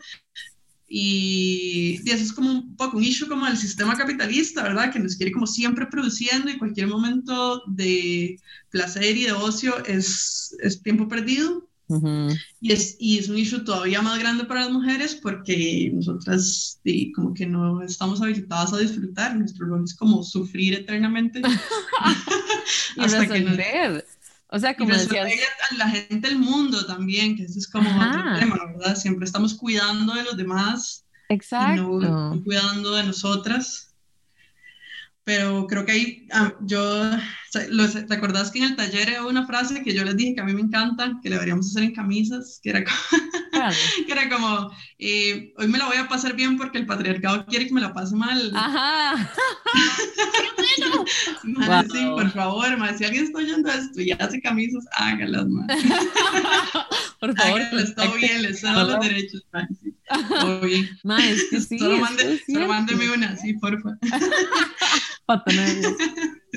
Y, 0.86 2.00
y, 2.04 2.10
eso 2.10 2.22
es 2.22 2.32
como 2.32 2.52
un 2.52 2.76
poco 2.76 2.98
un 2.98 3.02
issue 3.02 3.26
como 3.26 3.48
el 3.48 3.56
sistema 3.56 3.96
capitalista, 3.96 4.62
¿verdad? 4.62 4.92
Que 4.92 5.00
nos 5.00 5.16
quiere 5.16 5.32
como 5.32 5.48
siempre 5.48 5.86
produciendo 5.86 6.50
y 6.50 6.58
cualquier 6.58 6.86
momento 6.86 7.62
de 7.66 8.38
placer 8.70 9.16
y 9.16 9.24
de 9.24 9.32
ocio 9.32 9.84
es, 9.86 10.54
es 10.60 10.82
tiempo 10.82 11.08
perdido. 11.08 11.68
Y, 12.60 12.72
es, 12.72 12.96
y 12.98 13.18
es 13.18 13.28
un 13.28 13.38
issue 13.38 13.64
todavía 13.64 14.02
más 14.02 14.18
grande 14.18 14.44
para 14.44 14.62
las 14.62 14.70
mujeres 14.70 15.14
porque 15.14 15.90
nosotras 15.92 16.80
y 16.84 17.12
como 17.12 17.34
que 17.34 17.46
no 17.46 17.82
estamos 17.82 18.20
habilitadas 18.20 18.72
a 18.72 18.78
disfrutar, 18.78 19.36
nuestro 19.36 19.66
rol 19.66 19.84
es 19.84 19.94
como 19.94 20.22
sufrir 20.22 20.74
eternamente. 20.74 21.40
y 22.96 23.00
hasta 23.00 23.26
que 23.26 24.04
o 24.54 24.58
sea, 24.60 24.76
como 24.76 24.92
decías... 24.92 25.26
a 25.70 25.74
la 25.74 25.88
gente 25.88 26.28
del 26.28 26.38
mundo 26.38 26.86
también, 26.86 27.36
que 27.36 27.42
eso 27.42 27.58
es 27.58 27.66
como 27.66 27.90
otro 27.90 28.38
tema, 28.38 28.56
¿verdad? 28.66 28.94
Siempre 28.94 29.24
estamos 29.24 29.54
cuidando 29.54 30.14
de 30.14 30.22
los 30.22 30.36
demás. 30.36 31.04
Exacto. 31.28 31.98
Y 32.00 32.04
no 32.04 32.40
cuidando 32.44 32.94
de 32.94 33.02
nosotras. 33.02 33.93
Pero 35.24 35.66
creo 35.66 35.86
que 35.86 35.92
ahí, 35.92 36.28
ah, 36.32 36.52
yo, 36.60 37.10
¿te 37.50 38.14
acordás 38.14 38.50
que 38.50 38.58
en 38.58 38.66
el 38.66 38.76
taller 38.76 39.16
hubo 39.20 39.30
una 39.30 39.46
frase 39.46 39.82
que 39.82 39.94
yo 39.94 40.04
les 40.04 40.16
dije 40.16 40.34
que 40.34 40.42
a 40.42 40.44
mí 40.44 40.52
me 40.52 40.60
encanta, 40.60 41.18
que 41.22 41.30
deberíamos 41.30 41.68
hacer 41.68 41.82
en 41.82 41.94
camisas, 41.94 42.60
que 42.62 42.70
era 42.70 42.84
como, 42.84 42.96
que 44.06 44.12
era 44.12 44.28
como 44.28 44.70
eh, 44.98 45.54
hoy 45.56 45.68
me 45.68 45.78
la 45.78 45.86
voy 45.86 45.96
a 45.96 46.08
pasar 46.08 46.34
bien 46.34 46.58
porque 46.58 46.76
el 46.76 46.86
patriarcado 46.86 47.46
quiere 47.46 47.66
que 47.66 47.72
me 47.72 47.80
la 47.80 47.94
pase 47.94 48.14
mal. 48.14 48.52
Ajá. 48.54 49.32
Sí, 51.92 52.04
por 52.14 52.30
favor, 52.30 52.76
madre, 52.78 52.98
si 52.98 53.04
alguien 53.04 53.24
está 53.24 53.38
oyendo 53.38 53.70
esto 53.70 54.00
y 54.00 54.10
hace 54.12 54.40
camisas, 54.40 54.84
hágalas, 54.92 55.46
madre. 55.46 55.76
por 57.20 57.36
favor. 57.36 57.60
Hágalas, 57.60 57.94
todo 57.94 58.14
bien, 58.14 58.42
les 58.42 58.60
cedo 58.60 58.84
los 58.84 59.00
derechos, 59.00 59.44
madre. 59.52 59.68
Sí. 59.82 59.93
Todo 60.08 60.60
bien. 60.60 60.88
es 61.20 61.44
que 61.50 61.60
sí, 61.60 61.78
solo, 61.78 61.98
mande, 61.98 62.42
solo 62.46 62.68
mándeme 62.68 63.10
una, 63.10 63.36
sí, 63.36 63.54
por 63.54 63.80
favor. 63.80 63.98
para 65.26 65.44
tenerlo. 65.44 65.96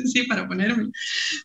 Sí, 0.06 0.24
para 0.24 0.48
ponerme. 0.48 0.90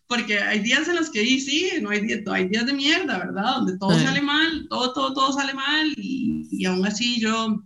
Porque 0.07 0.39
hay 0.39 0.59
días 0.59 0.87
en 0.87 0.95
los 0.95 1.09
que 1.09 1.23
sí, 1.25 1.71
no 1.81 1.89
hay, 1.89 2.01
días, 2.01 2.21
hay 2.27 2.47
días 2.47 2.65
de 2.65 2.73
mierda, 2.73 3.17
¿verdad? 3.17 3.55
Donde 3.55 3.77
todo 3.77 3.97
sale 3.99 4.21
mal, 4.21 4.67
todo, 4.69 4.93
todo, 4.93 5.13
todo 5.13 5.33
sale 5.33 5.53
mal 5.53 5.93
y, 5.97 6.47
y 6.51 6.65
aún 6.65 6.85
así 6.85 7.19
yo 7.19 7.63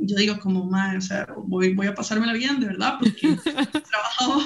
yo 0.00 0.16
digo 0.16 0.38
como, 0.38 0.64
madre, 0.64 0.98
o 0.98 1.00
sea, 1.00 1.26
voy, 1.46 1.74
voy 1.74 1.86
a 1.86 1.94
pasármela 1.94 2.32
bien, 2.32 2.60
de 2.60 2.66
verdad, 2.66 2.96
porque 2.98 3.28
he 3.28 3.36
trabajado, 3.80 4.42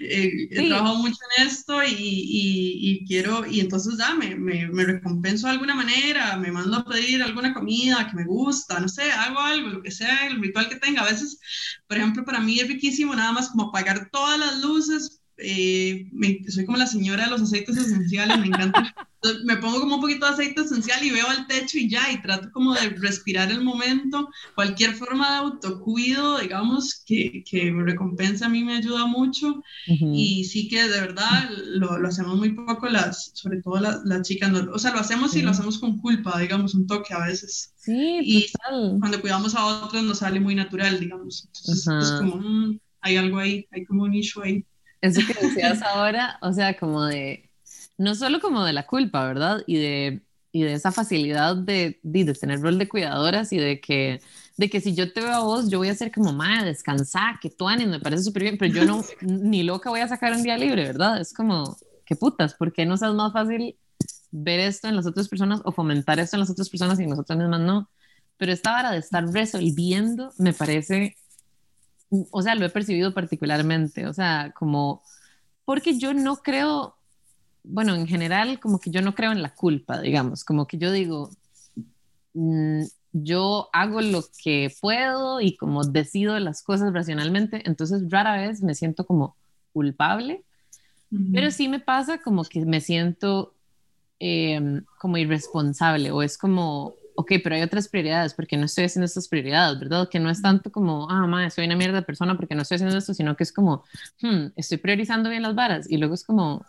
eh, 0.00 0.48
he 0.50 0.68
trabajado 0.68 0.96
mucho 0.96 1.18
en 1.36 1.46
esto 1.46 1.82
y, 1.82 1.94
y, 1.98 3.06
quiero, 3.06 3.46
y 3.46 3.60
entonces 3.60 3.96
ya 3.98 4.14
me, 4.14 4.36
me, 4.36 4.68
me, 4.68 4.84
recompenso 4.84 5.46
de 5.46 5.54
alguna 5.54 5.74
manera, 5.74 6.36
me 6.36 6.52
mando 6.52 6.78
a 6.78 6.84
pedir 6.84 7.22
alguna 7.22 7.54
comida 7.54 8.08
que 8.08 8.16
me 8.16 8.24
gusta, 8.24 8.80
no 8.80 8.88
sé, 8.88 9.10
hago 9.10 9.40
algo, 9.40 9.68
lo 9.68 9.82
que 9.82 9.90
sea, 9.90 10.26
el 10.26 10.40
ritual 10.40 10.68
que 10.68 10.76
tenga. 10.76 11.02
A 11.02 11.10
veces, 11.10 11.38
por 11.86 11.96
ejemplo, 11.96 12.24
para 12.24 12.40
mí 12.40 12.58
es 12.60 12.68
riquísimo 12.68 13.14
nada 13.14 13.32
más 13.32 13.50
como 13.50 13.68
apagar 13.68 14.08
todas 14.10 14.38
las 14.38 14.60
luces, 14.60 15.23
eh, 15.36 16.10
soy 16.48 16.64
como 16.64 16.78
la 16.78 16.86
señora 16.86 17.24
de 17.24 17.30
los 17.30 17.42
aceites 17.42 17.76
esenciales, 17.76 18.38
me 18.38 18.46
encanta. 18.46 18.94
me 19.44 19.56
pongo 19.56 19.80
como 19.80 19.94
un 19.96 20.00
poquito 20.00 20.26
de 20.26 20.32
aceite 20.32 20.60
esencial 20.62 21.02
y 21.02 21.10
veo 21.10 21.26
al 21.28 21.46
techo 21.46 21.78
y 21.78 21.88
ya, 21.88 22.12
y 22.12 22.20
trato 22.20 22.50
como 22.52 22.74
de 22.74 22.90
respirar 22.90 23.50
el 23.50 23.62
momento. 23.62 24.28
Cualquier 24.54 24.94
forma 24.94 25.30
de 25.30 25.36
autocuido, 25.38 26.38
digamos, 26.38 27.02
que, 27.06 27.42
que 27.48 27.72
me 27.72 27.84
recompensa 27.84 28.46
a 28.46 28.48
mí 28.50 28.62
me 28.62 28.76
ayuda 28.76 29.06
mucho. 29.06 29.62
Y 29.86 30.44
sí 30.44 30.68
que 30.68 30.88
de 30.88 31.00
verdad 31.00 31.48
lo, 31.50 31.98
lo, 31.98 32.08
hacemos 32.08 32.36
muy 32.36 32.52
poco, 32.52 32.88
las, 32.88 33.32
sobre 33.34 33.62
todo 33.62 33.80
las, 33.80 34.04
las 34.04 34.22
chicas. 34.22 34.52
o 34.52 34.78
sea, 34.78 34.92
lo 34.92 35.00
hacemos 35.00 35.34
y 35.36 35.42
lo 35.42 35.50
hacemos 35.50 35.78
con 35.78 35.98
culpa, 35.98 36.38
digamos, 36.38 36.74
un 36.74 36.86
toque 36.86 37.14
a 37.14 37.26
veces. 37.26 37.72
Sí, 37.76 38.20
y 38.22 38.46
cuando 38.98 39.20
cuidamos 39.20 39.54
a 39.54 39.84
otros 39.84 40.02
nos 40.02 40.18
sale 40.18 40.40
muy 40.40 40.54
natural, 40.54 41.00
digamos. 41.00 41.46
Entonces 41.46 41.86
es 41.86 42.12
como, 42.20 42.36
mm, 42.36 42.78
hay 43.00 43.16
algo 43.16 43.38
ahí, 43.38 43.66
hay 43.70 43.84
como 43.84 44.04
un 44.04 44.14
issue 44.14 44.42
ahí. 44.42 44.64
Eso 45.04 45.20
que 45.26 45.46
decías 45.46 45.82
ahora, 45.82 46.38
o 46.40 46.52
sea, 46.54 46.78
como 46.78 47.04
de, 47.04 47.50
no 47.98 48.14
solo 48.14 48.40
como 48.40 48.64
de 48.64 48.72
la 48.72 48.86
culpa, 48.86 49.26
¿verdad? 49.26 49.62
Y 49.66 49.76
de, 49.76 50.22
y 50.50 50.62
de 50.62 50.72
esa 50.72 50.92
facilidad 50.92 51.56
de, 51.56 52.00
de, 52.02 52.32
tener 52.32 52.60
rol 52.62 52.78
de 52.78 52.88
cuidadoras 52.88 53.52
y 53.52 53.58
de 53.58 53.82
que, 53.82 54.22
de 54.56 54.70
que 54.70 54.80
si 54.80 54.94
yo 54.94 55.12
te 55.12 55.20
veo 55.20 55.32
a 55.32 55.40
vos, 55.40 55.68
yo 55.68 55.76
voy 55.76 55.90
a 55.90 55.94
ser 55.94 56.10
como, 56.10 56.32
madre, 56.32 56.68
descansar, 56.68 57.38
que 57.38 57.50
tú 57.50 57.66
me 57.66 58.00
parece 58.00 58.22
súper 58.22 58.44
bien, 58.44 58.56
pero 58.56 58.72
yo 58.72 58.86
no, 58.86 59.04
ni 59.20 59.62
loca 59.62 59.90
voy 59.90 60.00
a 60.00 60.08
sacar 60.08 60.32
un 60.32 60.42
día 60.42 60.56
libre, 60.56 60.84
¿verdad? 60.84 61.20
Es 61.20 61.34
como, 61.34 61.76
qué 62.06 62.16
putas, 62.16 62.54
¿por 62.54 62.72
qué 62.72 62.86
no 62.86 62.94
es 62.94 63.02
más 63.02 63.34
fácil 63.34 63.76
ver 64.30 64.60
esto 64.60 64.88
en 64.88 64.96
las 64.96 65.04
otras 65.04 65.28
personas 65.28 65.60
o 65.64 65.72
fomentar 65.72 66.18
esto 66.18 66.36
en 66.36 66.40
las 66.40 66.50
otras 66.50 66.70
personas 66.70 66.98
y 66.98 67.02
en 67.02 67.10
nosotras 67.10 67.38
mismas 67.38 67.60
no? 67.60 67.90
Pero 68.38 68.52
esta 68.52 68.72
vara 68.72 68.90
de 68.90 68.98
estar 68.98 69.22
resolviendo 69.26 70.32
me 70.38 70.54
parece 70.54 71.18
o 72.30 72.42
sea, 72.42 72.54
lo 72.54 72.66
he 72.66 72.70
percibido 72.70 73.14
particularmente, 73.14 74.06
o 74.06 74.12
sea, 74.12 74.52
como, 74.56 75.02
porque 75.64 75.98
yo 75.98 76.14
no 76.14 76.36
creo, 76.36 76.96
bueno, 77.62 77.94
en 77.94 78.06
general, 78.06 78.60
como 78.60 78.78
que 78.78 78.90
yo 78.90 79.02
no 79.02 79.14
creo 79.14 79.32
en 79.32 79.42
la 79.42 79.54
culpa, 79.54 80.00
digamos, 80.00 80.44
como 80.44 80.66
que 80.66 80.78
yo 80.78 80.92
digo, 80.92 81.30
mm, 82.34 82.82
yo 83.12 83.68
hago 83.72 84.00
lo 84.00 84.24
que 84.42 84.74
puedo 84.80 85.40
y 85.40 85.56
como 85.56 85.84
decido 85.84 86.38
las 86.40 86.62
cosas 86.62 86.92
racionalmente, 86.92 87.62
entonces 87.64 88.02
rara 88.10 88.36
vez 88.36 88.62
me 88.62 88.74
siento 88.74 89.06
como 89.06 89.36
culpable, 89.72 90.42
pero 91.32 91.52
sí 91.52 91.68
me 91.68 91.78
pasa 91.78 92.18
como 92.18 92.42
que 92.42 92.64
me 92.64 92.80
siento 92.80 93.54
em, 94.18 94.84
como 94.98 95.16
irresponsable 95.16 96.10
o 96.10 96.22
es 96.22 96.36
como, 96.36 96.94
ok, 97.16 97.32
pero 97.42 97.54
hay 97.54 97.62
otras 97.62 97.88
prioridades, 97.88 98.34
porque 98.34 98.56
no 98.56 98.66
estoy 98.66 98.84
haciendo 98.84 99.06
estas 99.06 99.28
prioridades, 99.28 99.78
¿verdad? 99.78 100.08
Que 100.08 100.18
no 100.18 100.30
es 100.30 100.42
tanto 100.42 100.70
como, 100.72 101.08
ah, 101.10 101.26
madre, 101.26 101.50
soy 101.50 101.66
una 101.66 101.76
mierda 101.76 102.00
de 102.00 102.06
persona 102.06 102.36
porque 102.36 102.54
no 102.54 102.62
estoy 102.62 102.76
haciendo 102.76 102.96
esto, 102.96 103.14
sino 103.14 103.36
que 103.36 103.44
es 103.44 103.52
como, 103.52 103.84
hmm, 104.22 104.46
estoy 104.56 104.78
priorizando 104.78 105.30
bien 105.30 105.42
las 105.42 105.54
varas. 105.54 105.90
Y 105.90 105.96
luego 105.96 106.14
es 106.14 106.24
como, 106.24 106.64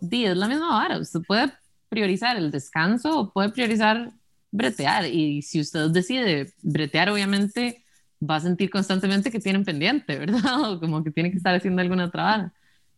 di, 0.00 0.26
es 0.26 0.36
la 0.36 0.48
misma 0.48 0.70
vara. 0.70 0.98
Usted 0.98 1.20
puede 1.26 1.52
priorizar 1.88 2.36
el 2.36 2.50
descanso 2.50 3.18
o 3.18 3.32
puede 3.32 3.50
priorizar 3.50 4.12
bretear. 4.50 5.06
Y 5.06 5.42
si 5.42 5.60
usted 5.60 5.90
decide 5.90 6.52
bretear, 6.62 7.10
obviamente 7.10 7.84
va 8.22 8.36
a 8.36 8.40
sentir 8.40 8.70
constantemente 8.70 9.30
que 9.30 9.40
tienen 9.40 9.64
pendiente, 9.64 10.18
¿verdad? 10.18 10.42
O 10.72 10.80
como 10.80 11.02
que 11.02 11.10
tiene 11.10 11.30
que 11.30 11.38
estar 11.38 11.54
haciendo 11.54 11.82
alguna 11.82 12.06
otra 12.06 12.22
vara. 12.24 12.52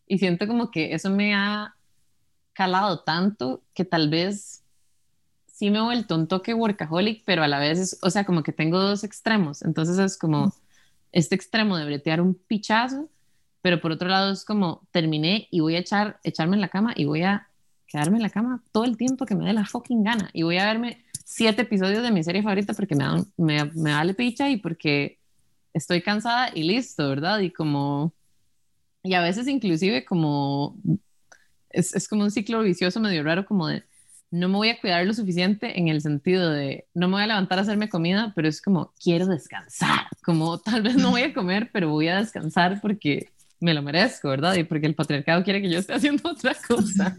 Y 0.06 0.18
siento 0.18 0.46
como 0.46 0.70
que 0.70 0.92
eso 0.94 1.08
me 1.10 1.34
ha 1.34 1.74
calado 2.52 3.00
tanto 3.00 3.62
que 3.74 3.84
tal 3.84 4.10
vez 4.10 4.63
sí 5.54 5.70
me 5.70 5.78
he 5.78 5.82
vuelto 5.82 6.16
un 6.16 6.26
toque 6.26 6.52
workaholic, 6.52 7.22
pero 7.24 7.44
a 7.44 7.48
la 7.48 7.60
vez, 7.60 7.78
es, 7.78 7.98
o 8.02 8.10
sea, 8.10 8.24
como 8.24 8.42
que 8.42 8.52
tengo 8.52 8.80
dos 8.80 9.04
extremos. 9.04 9.62
Entonces 9.62 9.98
es 9.98 10.18
como 10.18 10.52
este 11.12 11.36
extremo 11.36 11.76
de 11.76 11.84
bretear 11.86 12.20
un 12.20 12.34
pichazo, 12.34 13.08
pero 13.62 13.80
por 13.80 13.92
otro 13.92 14.08
lado 14.08 14.32
es 14.32 14.44
como 14.44 14.82
terminé 14.90 15.46
y 15.52 15.60
voy 15.60 15.76
a 15.76 15.78
echar, 15.78 16.18
echarme 16.24 16.56
en 16.56 16.60
la 16.60 16.68
cama 16.68 16.92
y 16.96 17.04
voy 17.04 17.22
a 17.22 17.48
quedarme 17.86 18.16
en 18.16 18.24
la 18.24 18.30
cama 18.30 18.64
todo 18.72 18.84
el 18.84 18.96
tiempo 18.96 19.26
que 19.26 19.36
me 19.36 19.46
dé 19.46 19.52
la 19.52 19.64
fucking 19.64 20.02
gana 20.02 20.28
y 20.32 20.42
voy 20.42 20.58
a 20.58 20.66
verme 20.66 21.04
siete 21.24 21.62
episodios 21.62 22.02
de 22.02 22.10
mi 22.10 22.24
serie 22.24 22.42
favorita 22.42 22.74
porque 22.74 22.96
me, 22.96 23.04
me, 23.36 23.64
me 23.76 23.92
vale 23.92 24.14
picha 24.14 24.50
y 24.50 24.56
porque 24.56 25.20
estoy 25.72 26.02
cansada 26.02 26.50
y 26.52 26.64
listo, 26.64 27.08
¿verdad? 27.08 27.38
Y 27.38 27.50
como, 27.52 28.12
y 29.04 29.14
a 29.14 29.20
veces 29.20 29.46
inclusive 29.46 30.04
como, 30.04 30.76
es, 31.70 31.94
es 31.94 32.08
como 32.08 32.24
un 32.24 32.32
ciclo 32.32 32.60
vicioso 32.62 32.98
medio 32.98 33.22
raro 33.22 33.46
como 33.46 33.68
de, 33.68 33.84
no 34.30 34.48
me 34.48 34.56
voy 34.56 34.68
a 34.70 34.80
cuidar 34.80 35.06
lo 35.06 35.14
suficiente 35.14 35.78
en 35.78 35.88
el 35.88 36.00
sentido 36.00 36.50
de 36.50 36.86
no 36.94 37.08
me 37.08 37.14
voy 37.14 37.22
a 37.22 37.28
levantar 37.28 37.58
a 37.58 37.62
hacerme 37.62 37.88
comida, 37.88 38.32
pero 38.34 38.48
es 38.48 38.60
como 38.60 38.92
quiero 39.02 39.26
descansar, 39.26 40.06
como 40.24 40.58
tal 40.58 40.82
vez 40.82 40.96
no 40.96 41.10
voy 41.10 41.22
a 41.22 41.34
comer, 41.34 41.70
pero 41.72 41.90
voy 41.90 42.08
a 42.08 42.18
descansar 42.18 42.80
porque 42.80 43.30
me 43.60 43.74
lo 43.74 43.82
merezco, 43.82 44.28
¿verdad? 44.28 44.54
Y 44.56 44.64
porque 44.64 44.86
el 44.86 44.94
patriarcado 44.94 45.44
quiere 45.44 45.62
que 45.62 45.70
yo 45.70 45.78
esté 45.78 45.94
haciendo 45.94 46.30
otra 46.30 46.54
cosa. 46.66 47.16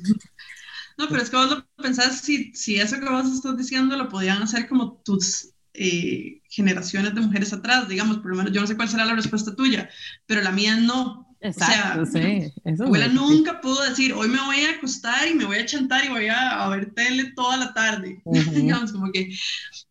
No, 0.97 1.09
pero 1.09 1.21
es 1.21 1.29
que 1.29 1.35
vos 1.35 1.49
lo 1.49 1.65
pensás, 1.83 2.21
si, 2.21 2.53
si 2.53 2.79
eso 2.79 2.99
que 2.99 3.09
vos 3.09 3.29
estás 3.29 3.57
diciendo 3.57 3.97
lo 3.97 4.07
podían 4.07 4.41
hacer 4.41 4.67
como 4.67 5.01
tus 5.03 5.49
eh, 5.73 6.41
generaciones 6.49 7.13
de 7.13 7.21
mujeres 7.21 7.51
atrás, 7.51 7.89
digamos, 7.89 8.19
por 8.19 8.31
lo 8.31 8.37
menos 8.37 8.53
yo 8.53 8.61
no 8.61 8.67
sé 8.67 8.77
cuál 8.77 8.87
será 8.87 9.05
la 9.05 9.15
respuesta 9.15 9.55
tuya, 9.55 9.89
pero 10.25 10.41
la 10.41 10.51
mía 10.51 10.77
no. 10.77 11.24
Exacto, 11.45 12.01
o 12.01 12.05
sea, 12.05 12.21
sí. 12.21 12.53
abuela 12.81 13.07
nunca 13.07 13.61
pudo 13.61 13.83
decir, 13.83 14.13
hoy 14.13 14.27
me 14.27 14.41
voy 14.41 14.61
a 14.61 14.71
acostar 14.71 15.27
y 15.27 15.35
me 15.35 15.45
voy 15.45 15.57
a 15.57 15.65
chantar 15.65 16.03
y 16.03 16.09
voy 16.09 16.27
a, 16.27 16.67
ver 16.69 16.93
tele 16.93 17.33
toda 17.35 17.57
la 17.57 17.73
tarde. 17.73 18.21
digamos, 18.53 18.91
como 18.91 19.11
que 19.11 19.35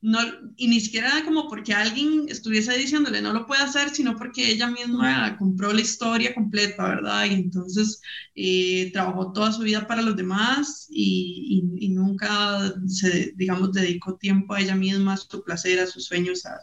no, 0.00 0.18
y 0.56 0.68
ni 0.68 0.80
siquiera 0.80 1.22
como 1.24 1.48
porque 1.48 1.72
alguien 1.72 2.26
estuviese 2.28 2.76
diciéndole 2.76 3.22
no 3.22 3.32
lo 3.32 3.46
puede 3.46 3.62
hacer, 3.62 3.90
sino 3.90 4.16
porque 4.16 4.50
ella 4.50 4.68
misma 4.68 5.36
compró 5.38 5.72
la 5.72 5.80
historia 5.80 6.34
completa, 6.34 6.88
¿verdad? 6.88 7.24
Y 7.26 7.34
entonces 7.34 8.00
eh, 8.34 8.90
trabajó 8.92 9.32
toda 9.32 9.52
su 9.52 9.62
vida 9.62 9.86
para 9.86 10.02
los 10.02 10.16
demás 10.16 10.88
y, 10.90 11.64
y, 11.78 11.88
nunca 11.88 12.74
se, 12.88 13.32
digamos, 13.36 13.72
dedicó 13.72 14.16
tiempo 14.16 14.54
a 14.54 14.60
ella 14.60 14.74
misma, 14.74 15.14
a 15.14 15.16
su 15.16 15.44
placer, 15.44 15.78
a 15.78 15.86
sus 15.86 16.06
sueños, 16.06 16.44
a, 16.46 16.58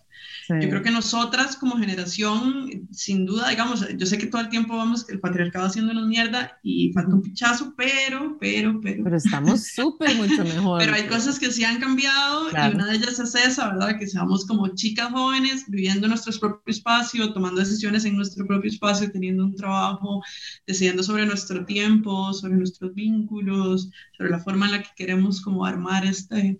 yo 0.49 0.69
creo 0.69 0.83
que 0.83 0.91
nosotras 0.91 1.55
como 1.55 1.77
generación, 1.77 2.87
sin 2.91 3.25
duda, 3.25 3.49
digamos, 3.49 3.87
yo 3.97 4.05
sé 4.05 4.17
que 4.17 4.27
todo 4.27 4.41
el 4.41 4.49
tiempo 4.49 4.75
vamos 4.75 5.05
que 5.05 5.13
el 5.13 5.19
patriarcado 5.19 5.65
haciéndonos 5.65 6.07
mierda 6.07 6.59
y 6.63 6.91
falta 6.93 7.15
un 7.15 7.21
pichazo, 7.21 7.73
pero, 7.77 8.37
pero, 8.39 8.79
pero. 8.81 9.03
Pero 9.03 9.17
estamos 9.17 9.67
súper 9.75 10.15
mucho 10.15 10.43
mejor. 10.43 10.79
pero 10.79 10.93
hay 10.93 11.07
cosas 11.07 11.39
que 11.39 11.51
sí 11.51 11.63
han 11.63 11.79
cambiado 11.79 12.49
y 12.49 12.75
una 12.75 12.87
de 12.87 12.95
ellas 12.97 13.19
es 13.19 13.35
esa, 13.35 13.69
¿verdad? 13.69 13.97
Que 13.97 14.07
seamos 14.07 14.45
como 14.45 14.67
chicas 14.75 15.11
jóvenes 15.11 15.65
viviendo 15.67 16.07
nuestro 16.07 16.33
propio 16.39 16.71
espacio, 16.71 17.33
tomando 17.33 17.59
decisiones 17.59 18.05
en 18.05 18.15
nuestro 18.15 18.45
propio 18.45 18.69
espacio, 18.69 19.11
teniendo 19.11 19.45
un 19.45 19.55
trabajo, 19.55 20.21
decidiendo 20.67 21.03
sobre 21.03 21.25
nuestro 21.25 21.65
tiempo, 21.65 22.33
sobre 22.33 22.55
nuestros 22.55 22.93
vínculos, 22.93 23.89
sobre 24.17 24.31
la 24.31 24.39
forma 24.39 24.65
en 24.65 24.71
la 24.73 24.83
que 24.83 24.89
queremos 24.95 25.41
como 25.41 25.65
armar 25.65 26.05
este 26.05 26.57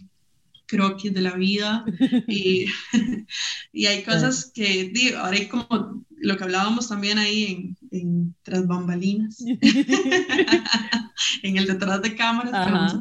croquis 0.71 1.13
de 1.13 1.21
la 1.21 1.35
vida 1.35 1.83
y, 2.27 2.65
y 3.73 3.85
hay 3.85 4.03
cosas 4.03 4.51
que, 4.53 4.89
digo, 4.93 5.19
ahora 5.19 5.35
hay 5.35 5.47
como 5.47 6.05
lo 6.17 6.37
que 6.37 6.43
hablábamos 6.43 6.87
también 6.87 7.17
ahí 7.17 7.75
en, 7.91 7.99
en 7.99 8.35
tras 8.43 8.65
bambalinas, 8.65 9.39
en 11.43 11.57
el 11.57 11.67
detrás 11.67 12.01
de 12.01 12.15
cámaras, 12.15 12.99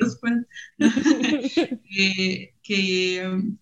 después, 0.00 0.32
que, 2.62 3.26
um, 3.26 3.56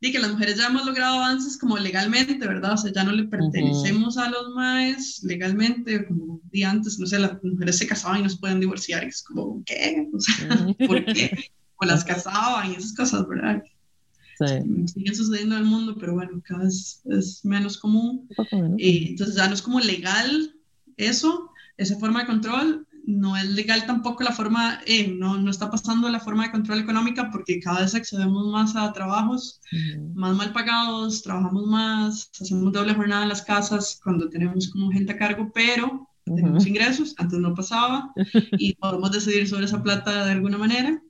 que 0.00 0.18
las 0.18 0.32
mujeres 0.32 0.58
ya 0.58 0.66
hemos 0.66 0.84
logrado 0.84 1.16
avances 1.16 1.56
como 1.56 1.78
legalmente, 1.78 2.46
¿verdad? 2.46 2.74
O 2.74 2.76
sea, 2.76 2.92
ya 2.92 3.04
no 3.04 3.12
le 3.12 3.24
pertenecemos 3.24 4.18
a 4.18 4.28
los 4.28 4.50
maes 4.54 5.22
legalmente, 5.22 6.06
como 6.06 6.40
di 6.50 6.64
antes, 6.64 6.98
no 6.98 7.06
sé, 7.06 7.18
las 7.18 7.42
mujeres 7.42 7.78
se 7.78 7.86
casaban 7.86 8.20
y 8.20 8.22
no 8.24 8.28
se 8.28 8.38
pueden 8.38 8.60
divorciar, 8.60 9.04
y 9.04 9.08
es 9.08 9.22
como, 9.22 9.62
¿qué? 9.64 10.06
O 10.12 10.20
sea, 10.20 10.66
¿por 10.86 11.04
qué? 11.06 11.50
O 11.80 11.86
las 11.86 12.04
cazaban 12.04 12.70
y 12.70 12.74
esas 12.74 12.94
cosas, 12.94 13.26
¿verdad? 13.28 13.62
Sí. 14.38 14.86
Siguen 14.86 15.14
sucediendo 15.14 15.56
en 15.56 15.62
el 15.62 15.68
mundo, 15.68 15.96
pero 15.98 16.14
bueno, 16.14 16.40
cada 16.44 16.64
vez 16.64 17.02
es 17.06 17.44
menos 17.44 17.78
común. 17.78 18.28
Eh, 18.78 19.06
entonces 19.08 19.34
ya 19.34 19.48
no 19.48 19.54
es 19.54 19.62
como 19.62 19.80
legal 19.80 20.54
eso, 20.96 21.50
esa 21.76 21.98
forma 21.98 22.20
de 22.20 22.26
control. 22.26 22.86
No 23.04 23.36
es 23.36 23.48
legal 23.48 23.86
tampoco 23.86 24.22
la 24.22 24.32
forma, 24.32 24.80
eh, 24.86 25.08
no, 25.08 25.38
no 25.38 25.50
está 25.50 25.70
pasando 25.70 26.08
la 26.10 26.20
forma 26.20 26.44
de 26.44 26.52
control 26.52 26.80
económica 26.80 27.30
porque 27.30 27.58
cada 27.58 27.80
vez 27.80 27.94
accedemos 27.94 28.46
más 28.52 28.76
a 28.76 28.92
trabajos 28.92 29.60
más 30.14 30.36
mal 30.36 30.52
pagados, 30.52 31.22
trabajamos 31.22 31.66
más, 31.66 32.30
hacemos 32.38 32.70
doble 32.70 32.94
jornada 32.94 33.22
en 33.22 33.30
las 33.30 33.42
casas 33.42 33.98
cuando 34.04 34.28
tenemos 34.28 34.68
como 34.68 34.90
gente 34.90 35.12
a 35.12 35.16
cargo, 35.16 35.50
pero 35.54 36.06
tenemos 36.24 36.66
ingresos, 36.66 37.14
antes 37.16 37.38
no 37.38 37.54
pasaba, 37.54 38.12
y 38.58 38.74
podemos 38.74 39.10
decidir 39.10 39.48
sobre 39.48 39.64
esa 39.64 39.82
plata 39.82 40.26
de 40.26 40.32
alguna 40.32 40.58
manera, 40.58 41.00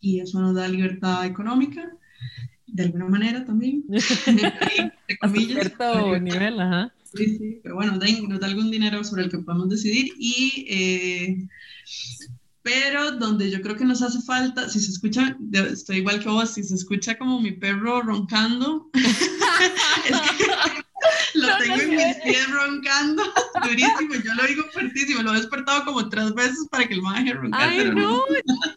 y 0.00 0.20
eso 0.20 0.40
nos 0.40 0.54
da 0.54 0.68
libertad 0.68 1.24
económica, 1.26 1.90
de 2.66 2.84
alguna 2.84 3.06
manera 3.06 3.44
también, 3.44 3.84
de 3.88 5.18
comillas. 5.20 5.66
cierto 5.66 6.18
nivel, 6.18 6.60
ajá. 6.60 6.92
Sí, 7.12 7.38
sí, 7.38 7.60
pero 7.62 7.74
bueno, 7.74 7.92
nos 7.92 8.40
da 8.40 8.46
algún 8.46 8.70
dinero 8.70 9.02
sobre 9.02 9.24
el 9.24 9.30
que 9.30 9.38
podemos 9.38 9.68
decidir, 9.68 10.12
y... 10.18 10.66
Eh, 10.68 11.48
pero 12.62 13.12
donde 13.12 13.50
yo 13.50 13.62
creo 13.62 13.74
que 13.74 13.86
nos 13.86 14.02
hace 14.02 14.20
falta, 14.20 14.68
si 14.68 14.80
se 14.80 14.90
escucha, 14.90 15.36
estoy 15.72 15.98
igual 15.98 16.20
que 16.20 16.28
vos, 16.28 16.50
si 16.50 16.62
se 16.62 16.74
escucha 16.74 17.16
como 17.16 17.40
mi 17.40 17.52
perro 17.52 18.02
roncando, 18.02 18.90
es 18.94 20.20
que 20.36 20.44
lo 21.34 21.56
tengo 21.58 21.80
en 21.80 21.90
mis 21.90 22.16
pies 22.16 22.50
roncando 22.50 23.22
durísimo. 23.62 24.14
Yo 24.24 24.34
lo 24.34 24.42
oigo 24.42 24.64
fuertísimo. 24.72 25.22
Lo 25.22 25.32
he 25.32 25.38
despertado 25.38 25.84
como 25.84 26.08
tres 26.08 26.34
veces 26.34 26.66
para 26.70 26.86
que 26.86 26.94
el 26.94 27.02
man 27.02 27.24
deje 27.24 27.36
roncar. 27.36 27.68
Ay, 27.68 27.84
no, 27.84 27.92
no, 27.92 28.24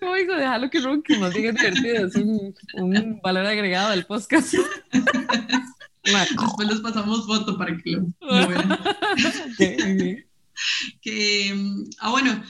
no 0.01 0.11
oigo, 0.11 0.35
déjalo 0.35 0.69
que 0.69 0.79
ronque. 0.79 1.17
Más 1.17 1.33
bien 1.33 1.47
es 1.47 1.55
divertido. 1.55 2.07
Es 2.07 2.15
un, 2.15 2.55
un 2.75 3.19
valor 3.21 3.45
agregado 3.45 3.91
del 3.91 4.05
podcast. 4.05 4.53
Después 6.03 6.67
les 6.67 6.81
pasamos 6.81 7.25
foto 7.25 7.57
para 7.57 7.77
que 7.77 7.91
lo, 7.91 8.07
lo 8.19 8.47
vean. 8.47 8.79
que, 11.01 11.55
ah, 11.99 12.09
bueno, 12.09 12.43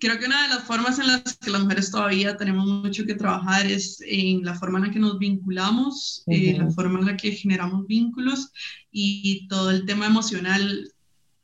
creo 0.00 0.18
que 0.18 0.26
una 0.26 0.42
de 0.42 0.48
las 0.48 0.64
formas 0.64 0.98
en 0.98 1.06
las 1.06 1.36
que 1.38 1.50
las 1.50 1.62
mujeres 1.62 1.90
todavía 1.90 2.36
tenemos 2.36 2.66
mucho 2.66 3.04
que 3.04 3.14
trabajar 3.14 3.66
es 3.66 4.02
en 4.06 4.44
la 4.44 4.54
forma 4.54 4.78
en 4.78 4.86
la 4.86 4.90
que 4.90 4.98
nos 4.98 5.18
vinculamos, 5.18 6.24
eh, 6.26 6.56
la 6.58 6.70
forma 6.70 7.00
en 7.00 7.06
la 7.06 7.16
que 7.16 7.32
generamos 7.32 7.86
vínculos 7.86 8.52
y 8.90 9.46
todo 9.48 9.70
el 9.70 9.86
tema 9.86 10.06
emocional. 10.06 10.92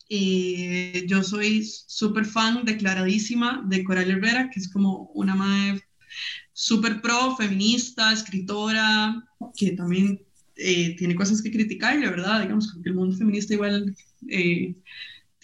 Eh, 0.08 1.04
yo 1.08 1.22
soy 1.22 1.64
súper 1.64 2.24
fan, 2.24 2.64
declaradísima 2.64 3.62
de 3.66 3.84
Coral 3.84 4.10
Herrera, 4.10 4.50
que 4.50 4.60
es 4.60 4.70
como 4.70 5.10
una 5.14 5.34
madre 5.34 5.82
súper 6.52 7.00
pro, 7.00 7.36
feminista, 7.36 8.12
escritora, 8.12 9.24
que 9.56 9.72
también 9.72 10.20
eh, 10.56 10.94
tiene 10.96 11.14
cosas 11.14 11.42
que 11.42 11.50
criticar, 11.50 11.98
la 11.98 12.10
verdad, 12.10 12.42
digamos, 12.42 12.72
que 12.82 12.88
el 12.88 12.94
mundo 12.94 13.16
feminista 13.16 13.54
igual 13.54 13.94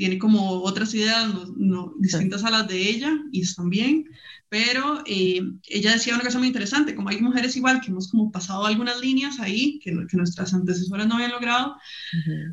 tiene 0.00 0.18
como 0.18 0.62
otras 0.62 0.94
ideas 0.94 1.28
no, 1.58 1.92
distintas 1.98 2.42
a 2.42 2.50
las 2.50 2.66
de 2.66 2.88
ella 2.88 3.12
y 3.32 3.42
están 3.42 3.68
bien, 3.68 4.06
pero 4.48 5.02
eh, 5.04 5.42
ella 5.68 5.92
decía 5.92 6.14
una 6.14 6.24
cosa 6.24 6.38
muy 6.38 6.46
interesante, 6.46 6.94
como 6.94 7.10
hay 7.10 7.20
mujeres 7.20 7.54
igual 7.54 7.82
que 7.82 7.90
hemos 7.90 8.10
como 8.10 8.32
pasado 8.32 8.64
algunas 8.64 8.98
líneas 8.98 9.38
ahí 9.40 9.78
que, 9.80 9.90
que 10.08 10.16
nuestras 10.16 10.54
antecesoras 10.54 11.06
no 11.06 11.16
habían 11.16 11.32
logrado, 11.32 11.76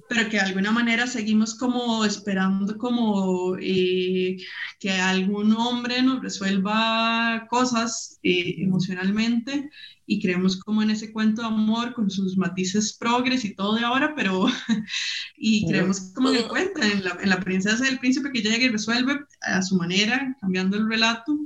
pero 0.09 0.25
que 0.29 0.35
de 0.35 0.43
alguna 0.43 0.73
manera 0.73 1.07
seguimos 1.07 1.55
como 1.55 2.03
esperando 2.03 2.77
como 2.77 3.55
eh, 3.61 4.35
que 4.77 4.91
algún 4.91 5.53
hombre 5.53 6.01
nos 6.01 6.21
resuelva 6.21 7.47
cosas 7.49 8.19
eh, 8.23 8.55
emocionalmente 8.57 9.69
y 10.09 10.21
creemos 10.21 10.55
como 10.55 10.81
en 10.81 10.89
ese 10.89 11.11
cuento 11.11 11.41
de 11.41 11.49
amor 11.49 11.93
con 11.93 12.09
sus 12.09 12.37
matices 12.37 12.93
progres 12.93 13.43
y 13.43 13.53
todo 13.53 13.75
de 13.75 13.83
ahora, 13.83 14.15
pero 14.15 14.47
y 15.37 15.67
creemos 15.67 15.99
como 16.15 16.29
en 16.29 16.37
el 16.37 16.47
cuento, 16.47 16.81
en 16.81 17.03
la, 17.03 17.17
en 17.21 17.29
la 17.29 17.41
princesa 17.41 17.85
y 17.85 17.89
el 17.89 17.99
príncipe 17.99 18.31
que 18.31 18.41
llega 18.41 18.63
y 18.63 18.69
resuelve 18.69 19.19
a 19.41 19.61
su 19.61 19.75
manera, 19.75 20.35
cambiando 20.39 20.77
el 20.77 20.89
relato. 20.89 21.37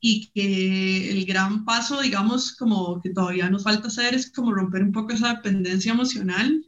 Y 0.00 0.30
que 0.34 1.12
el 1.12 1.24
gran 1.24 1.64
paso, 1.64 2.00
digamos, 2.00 2.56
como 2.56 3.00
que 3.00 3.10
todavía 3.10 3.48
nos 3.48 3.62
falta 3.62 3.86
hacer 3.86 4.14
es 4.14 4.30
como 4.30 4.52
romper 4.52 4.82
un 4.82 4.90
poco 4.90 5.12
esa 5.12 5.34
dependencia 5.34 5.92
emocional. 5.92 6.66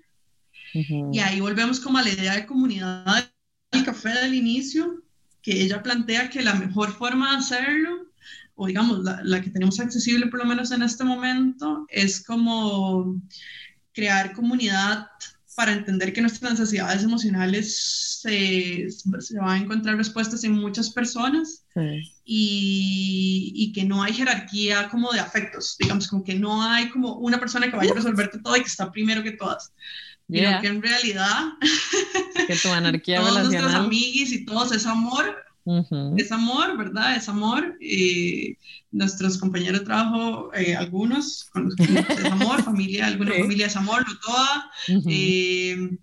Y 1.13 1.19
ahí 1.19 1.41
volvemos 1.41 1.81
como 1.81 1.99
a 1.99 2.03
la 2.03 2.11
idea 2.11 2.37
de 2.37 2.47
comunidad 2.47 3.29
del 3.73 3.85
café 3.85 4.11
del 4.11 4.35
inicio, 4.35 5.03
que 5.43 5.63
ella 5.63 5.83
plantea 5.83 6.31
que 6.31 6.43
la 6.43 6.55
mejor 6.55 6.93
forma 6.93 7.33
de 7.33 7.37
hacerlo 7.39 8.14
o 8.57 8.67
digamos, 8.67 9.01
la, 9.03 9.41
que 9.41 9.51
tenemos 9.51 9.81
accesible 9.81 10.27
por 10.27 10.41
lo 10.41 10.47
menos 10.47 10.71
en 10.71 10.83
este 10.83 11.05
momento, 11.05 11.87
es 11.89 12.25
como 12.25 13.21
crear 13.93 14.33
comunidad 14.33 15.07
para 15.57 15.73
entender 15.73 16.13
que 16.13 16.21
nuestras 16.21 16.53
necesidades 16.53 17.05
emocionales 17.05 18.21
se, 18.21 18.89
se 18.91 19.39
van 19.39 19.49
a 19.49 19.59
encontrar 19.59 19.97
respuestas 19.97 20.43
en 20.45 20.53
muchas 20.53 20.91
personas 20.91 21.65
y, 22.25 23.53
y, 23.55 23.73
que 23.73 23.85
no 23.85 24.03
hay 24.03 24.13
jerarquía 24.13 24.89
como 24.89 25.13
de 25.13 25.21
afectos, 25.21 25.77
digamos, 25.79 26.09
como 26.09 26.25
que 26.25 26.35
no 26.35 26.63
hay 26.63 26.89
como 26.91 27.15
una 27.19 27.39
persona 27.39 27.71
que 27.71 27.77
vaya 27.77 27.93
a 27.93 27.97
resolverte 27.97 28.41
todo 28.41 28.57
y 28.57 28.61
que 28.61 28.69
está 28.69 28.91
primero 28.91 29.23
que 29.23 29.33
todas. 29.33 29.73
Yeah. 30.27 30.63
que 30.63 30.69
en 30.69 30.81
realidad 30.81 31.53
que 32.47 32.57
tu 32.57 32.69
anarquía 32.73 33.21
todos 33.21 33.45
nuestros 33.45 33.75
amiguis 33.75 34.33
y 34.33 34.47
todos 34.47 34.73
es 34.73 34.87
amor 34.87 35.37
es 36.17 36.33
amor, 36.33 36.77
¿verdad? 36.77 37.17
Es 37.17 37.29
amor. 37.29 37.77
y 37.81 38.57
nuestros 38.91 39.39
compañeros 39.39 39.81
de 39.81 39.87
trabajo, 39.87 40.53
eh, 40.55 40.77
algunos, 40.77 41.45
con 41.53 41.65
los 41.65 41.75
que 41.75 41.85
es 41.85 42.25
amor, 42.27 42.63
familia, 42.63 43.07
alguna 43.07 43.33
familia 43.33 43.67
es 43.67 43.77
amor, 43.77 44.05
no 44.07 44.19
toda. 44.21 44.71
Eh, 45.09 45.99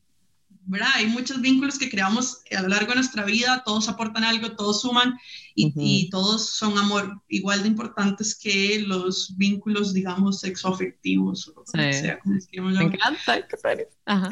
¿verdad? 0.66 0.90
Hay 0.96 1.08
muchos 1.08 1.42
vínculos 1.42 1.78
que 1.78 1.90
creamos 1.90 2.42
a 2.56 2.62
lo 2.62 2.70
largo 2.70 2.90
de 2.90 2.96
nuestra 2.96 3.26
vida, 3.26 3.64
todos 3.66 3.90
aportan 3.90 4.24
algo, 4.24 4.52
todos 4.52 4.82
suman 4.82 5.18
y, 5.56 6.10
todos 6.10 6.50
son 6.50 6.78
amor, 6.78 7.22
igual 7.28 7.62
de 7.64 7.70
importantes 7.70 8.36
que 8.36 8.84
los 8.86 9.36
vínculos, 9.38 9.94
digamos, 9.94 10.40
sexoafectivos 10.40 11.52
o 11.56 11.64
sí. 11.66 11.94
sea, 11.94 12.20
como 12.20 12.70
Me 12.70 12.84
encanta, 12.84 13.48
qué 13.48 13.88
Ajá. 14.06 14.30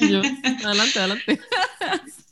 Y 0.00 0.08
yo, 0.08 0.22
adelante, 0.64 0.98
adelante. 0.98 1.40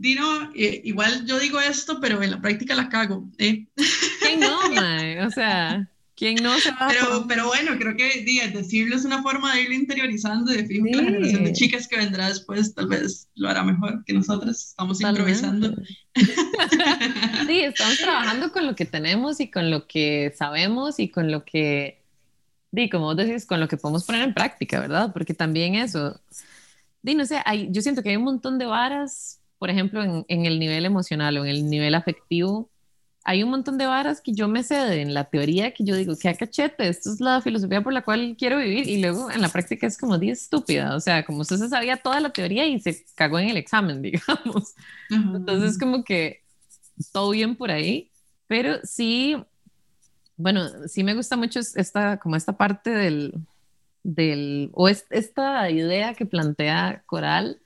Dino, 0.00 0.50
eh, 0.54 0.80
igual 0.84 1.26
yo 1.26 1.38
digo 1.38 1.60
esto, 1.60 2.00
pero 2.00 2.22
en 2.22 2.30
la 2.30 2.40
práctica 2.40 2.74
la 2.74 2.88
cago. 2.88 3.28
¿eh? 3.36 3.66
¿Quién 4.22 4.40
no, 4.40 4.70
mae? 4.70 5.26
O 5.26 5.30
sea, 5.30 5.86
¿quién 6.16 6.36
no 6.36 6.58
se 6.58 6.70
va 6.70 6.88
pero, 6.88 7.26
pero 7.28 7.48
bueno, 7.48 7.72
creo 7.78 7.94
que 7.94 8.24
decirlo 8.50 8.96
es 8.96 9.04
una 9.04 9.22
forma 9.22 9.54
de 9.54 9.60
irlo 9.60 9.74
interiorizando 9.74 10.54
y 10.54 10.56
de 10.56 10.66
fijo 10.66 10.86
que 10.86 10.96
la 10.96 11.02
generación 11.02 11.44
de 11.44 11.52
chicas 11.52 11.86
que 11.86 11.98
vendrá 11.98 12.28
después 12.28 12.74
tal 12.74 12.86
vez 12.86 13.28
lo 13.34 13.50
hará 13.50 13.62
mejor 13.62 14.02
que 14.06 14.14
nosotras. 14.14 14.68
Estamos 14.68 15.02
improvisando. 15.02 15.74
Sí, 17.46 17.60
estamos 17.60 17.98
trabajando 17.98 18.52
con 18.52 18.66
lo 18.66 18.74
que 18.74 18.84
tenemos 18.84 19.40
y 19.40 19.50
con 19.50 19.70
lo 19.70 19.86
que 19.86 20.32
sabemos 20.36 20.98
y 20.98 21.10
con 21.10 21.30
lo 21.30 21.44
que, 21.44 22.02
di, 22.70 22.88
como 22.88 23.06
vos 23.06 23.16
decís, 23.16 23.44
con 23.44 23.60
lo 23.60 23.68
que 23.68 23.76
podemos 23.76 24.04
poner 24.04 24.22
en 24.22 24.34
práctica, 24.34 24.80
¿verdad? 24.80 25.12
Porque 25.12 25.34
también 25.34 25.74
eso, 25.74 26.20
di, 27.02 27.14
no 27.14 27.26
sé, 27.26 27.40
hay, 27.44 27.68
yo 27.70 27.82
siento 27.82 28.02
que 28.02 28.10
hay 28.10 28.16
un 28.16 28.24
montón 28.24 28.58
de 28.58 28.66
varas 28.66 29.39
por 29.60 29.68
ejemplo, 29.68 30.02
en, 30.02 30.24
en, 30.28 30.46
el 30.46 30.58
nivel 30.58 30.86
emocional 30.86 31.36
o 31.36 31.44
en 31.44 31.50
el 31.50 31.68
nivel 31.68 31.94
afectivo, 31.94 32.70
hay 33.24 33.42
un 33.42 33.50
montón 33.50 33.76
de 33.76 33.84
varas 33.84 34.22
que 34.22 34.32
yo 34.32 34.48
me 34.48 34.62
sé 34.62 35.02
en 35.02 35.12
la 35.12 35.24
teoría 35.24 35.74
que 35.74 35.84
yo 35.84 35.94
digo, 35.94 36.14
que 36.16 36.30
a 36.30 36.34
cachete, 36.34 36.88
esto 36.88 37.12
es 37.12 37.20
la 37.20 37.42
filosofía 37.42 37.82
por 37.82 37.92
la 37.92 38.02
cual 38.02 38.36
quiero 38.38 38.56
vivir 38.56 38.88
y 38.88 39.02
luego 39.02 39.30
en 39.30 39.42
la 39.42 39.50
práctica 39.50 39.86
es 39.86 39.98
como 39.98 40.16
di 40.16 40.30
estúpida, 40.30 40.96
o 40.96 41.00
sea, 41.00 41.26
como 41.26 41.40
usted 41.42 41.56
se 41.56 41.68
sabía 41.68 41.98
toda 41.98 42.20
la 42.20 42.30
teoría 42.30 42.66
y 42.66 42.80
se 42.80 43.04
cagó 43.14 43.38
en 43.38 43.50
el 43.50 43.58
examen, 43.58 44.00
digamos. 44.02 44.74
Entonces, 45.10 45.78
como 45.78 46.04
que 46.04 46.42
todo 47.12 47.30
bien 47.32 47.54
por 47.54 47.70
ahí, 47.70 48.10
pero 48.46 48.78
sí, 48.82 49.36
bueno, 50.38 50.88
sí 50.88 51.04
me 51.04 51.14
gusta 51.14 51.36
mucho 51.36 51.60
esta, 51.60 52.16
como 52.16 52.36
esta 52.36 52.56
parte 52.56 52.88
del, 52.88 53.34
del 54.02 54.70
o 54.72 54.88
esta 54.88 55.70
idea 55.70 56.14
que 56.14 56.24
plantea 56.24 57.02
Coral. 57.04 57.60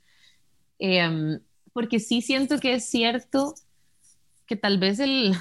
Eh, 0.81 1.39
porque 1.75 2.01
sí 2.01 2.23
siento 2.23 2.59
que 2.59 2.73
es 2.75 2.89
cierto 2.89 3.55
que 4.47 4.57
tal 4.57 4.79
vez 4.79 5.01
el, 5.01 5.37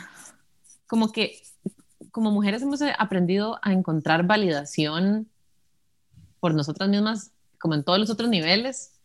como 0.87 1.13
que 1.13 1.41
como 2.11 2.31
mujeres 2.31 2.61
hemos 2.61 2.81
aprendido 2.99 3.59
a 3.63 3.71
encontrar 3.71 4.27
validación 4.27 5.29
por 6.39 6.53
nosotras 6.53 6.89
mismas, 6.89 7.31
como 7.59 7.73
en 7.73 7.83
todos 7.83 7.97
los 7.97 8.09
otros 8.09 8.29
niveles, 8.29 8.99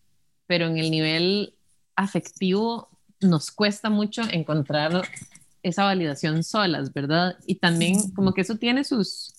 pero 0.47 0.67
en 0.67 0.77
el 0.77 0.91
nivel 0.91 1.55
afectivo 1.97 2.91
nos 3.21 3.51
cuesta 3.51 3.89
mucho 3.89 4.23
encontrar 4.31 5.03
esa 5.63 5.85
validación 5.85 6.45
solas, 6.45 6.93
¿verdad? 6.93 7.37
Y 7.47 7.57
también 7.57 8.11
como 8.13 8.33
que 8.33 8.43
eso 8.43 8.57
tiene 8.57 8.85
sus, 8.85 9.33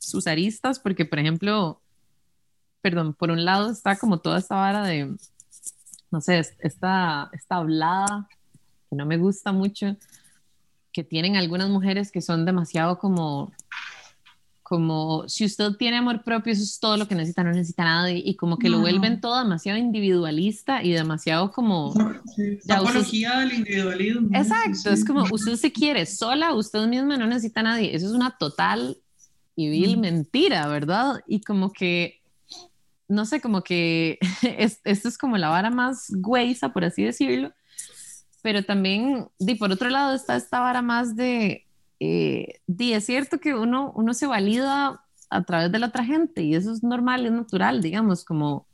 sus 0.00 0.26
aristas, 0.26 0.78
porque 0.78 1.04
por 1.04 1.18
ejemplo, 1.18 1.80
perdón, 2.82 3.14
por 3.14 3.30
un 3.30 3.44
lado 3.44 3.70
está 3.70 3.96
como 3.96 4.18
toda 4.18 4.38
esta 4.38 4.56
vara 4.56 4.84
de 4.84 5.16
no 6.10 6.20
sé, 6.20 6.38
esta, 6.38 7.30
esta 7.32 7.56
hablada 7.56 8.28
que 8.88 8.96
no 8.96 9.06
me 9.06 9.18
gusta 9.18 9.52
mucho, 9.52 9.96
que 10.92 11.04
tienen 11.04 11.36
algunas 11.36 11.68
mujeres 11.68 12.10
que 12.10 12.22
son 12.22 12.44
demasiado 12.44 12.98
como, 12.98 13.52
como, 14.62 15.28
si 15.28 15.44
usted 15.44 15.72
tiene 15.72 15.98
amor 15.98 16.22
propio, 16.24 16.52
eso 16.52 16.62
es 16.62 16.80
todo 16.80 16.96
lo 16.96 17.06
que 17.06 17.14
necesita, 17.14 17.44
no 17.44 17.50
necesita 17.50 17.84
nada, 17.84 18.10
y, 18.10 18.34
como 18.36 18.58
que 18.58 18.68
lo 18.68 18.80
vuelven 18.80 19.20
todo 19.20 19.38
demasiado 19.38 19.78
individualista 19.78 20.82
y 20.82 20.92
demasiado 20.92 21.50
como... 21.50 21.92
la 22.64 22.76
apología 22.76 23.40
del 23.40 23.52
individualismo. 23.52 24.28
Exacto, 24.32 24.90
es 24.90 25.04
como 25.04 25.24
usted 25.30 25.56
se 25.56 25.72
quiere 25.72 26.06
sola, 26.06 26.54
usted 26.54 26.86
misma 26.86 27.16
no 27.16 27.26
necesita 27.26 27.60
a 27.60 27.64
nadie, 27.64 27.94
eso 27.94 28.06
es 28.06 28.12
una 28.12 28.36
total 28.38 28.96
y 29.54 29.70
vil 29.70 29.98
mentira, 29.98 30.66
¿verdad? 30.68 31.20
Y 31.26 31.40
como 31.40 31.72
que 31.72 32.20
no 33.08 33.24
sé, 33.24 33.40
como 33.40 33.62
que 33.62 34.18
esto 34.84 35.08
es 35.08 35.18
como 35.18 35.36
la 35.38 35.48
vara 35.48 35.70
más 35.70 36.06
güeyza, 36.10 36.72
por 36.72 36.84
así 36.84 37.04
decirlo, 37.04 37.52
pero 38.42 38.64
también, 38.64 39.28
di, 39.38 39.56
por 39.56 39.72
otro 39.72 39.90
lado 39.90 40.14
está 40.14 40.36
esta 40.36 40.60
vara 40.60 40.82
más 40.82 41.16
de, 41.16 41.66
eh, 42.00 42.60
di, 42.66 42.92
es 42.92 43.06
cierto 43.06 43.38
que 43.38 43.54
uno, 43.54 43.92
uno 43.96 44.14
se 44.14 44.26
valida 44.26 45.02
a 45.30 45.42
través 45.44 45.72
de 45.72 45.78
la 45.78 45.88
otra 45.88 46.04
gente 46.04 46.42
y 46.42 46.54
eso 46.54 46.72
es 46.72 46.82
normal, 46.82 47.26
es 47.26 47.32
natural, 47.32 47.82
digamos, 47.82 48.24
como 48.24 48.66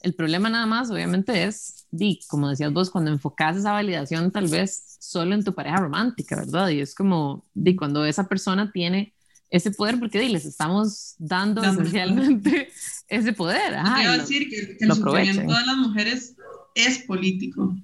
el 0.00 0.14
problema 0.14 0.48
nada 0.48 0.66
más, 0.66 0.90
obviamente, 0.90 1.44
es, 1.44 1.86
di, 1.90 2.20
como 2.28 2.48
decías 2.48 2.72
vos, 2.72 2.90
cuando 2.90 3.10
enfocas 3.10 3.56
esa 3.56 3.72
validación 3.72 4.30
tal 4.30 4.46
vez 4.46 4.96
solo 5.00 5.34
en 5.34 5.42
tu 5.42 5.54
pareja 5.54 5.78
romántica, 5.78 6.36
¿verdad? 6.36 6.68
Y 6.68 6.80
es 6.80 6.94
como, 6.94 7.44
di, 7.54 7.74
cuando 7.74 8.04
esa 8.04 8.28
persona 8.28 8.70
tiene 8.70 9.14
ese 9.50 9.70
poder, 9.70 9.98
porque 9.98 10.28
les 10.28 10.44
estamos 10.44 11.14
dando, 11.18 11.62
esencialmente 11.62 12.68
ese 13.08 13.32
poder. 13.32 13.74
Ajá, 13.74 13.96
Quiero 13.96 14.18
decir 14.18 14.48
que, 14.48 14.76
el 14.80 14.92
sufrimiento 14.92 15.54
de 15.54 15.66
las 15.66 15.76
mujeres 15.76 16.36
es 16.74 16.98
político. 17.00 17.76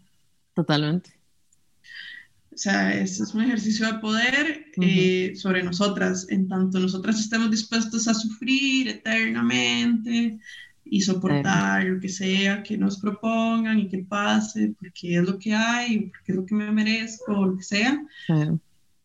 Totalmente. 0.55 1.11
O 2.53 2.57
sea, 2.57 2.95
es, 2.95 3.19
es 3.19 3.35
un 3.35 3.43
ejercicio 3.43 3.87
de 3.87 3.99
poder 3.99 4.67
eh, 4.81 5.33
sobre 5.35 5.65
nosotras, 5.65 6.27
en 6.31 6.47
tanto 6.47 6.79
nosotras 6.79 7.19
estemos 7.19 7.51
dispuestos 7.51 8.07
a 8.07 8.15
sufrir 8.15 8.89
eternamente 8.89 10.39
y 10.85 11.01
soportar 11.01 11.85
lo 11.85 11.99
que 11.99 12.09
sea 12.09 12.63
que 12.63 12.79
nos 12.79 13.01
propongan 13.01 13.81
y 13.81 13.89
que 13.89 13.99
pase, 13.99 14.73
porque 14.79 15.17
es 15.17 15.25
lo 15.25 15.37
que 15.37 15.53
hay, 15.53 16.11
porque 16.11 16.31
es 16.33 16.37
lo 16.37 16.47
que 16.47 16.55
me 16.55 16.71
merezco, 16.71 17.33
o 17.33 17.47
lo 17.47 17.57
que 17.57 17.65
sea, 17.65 18.01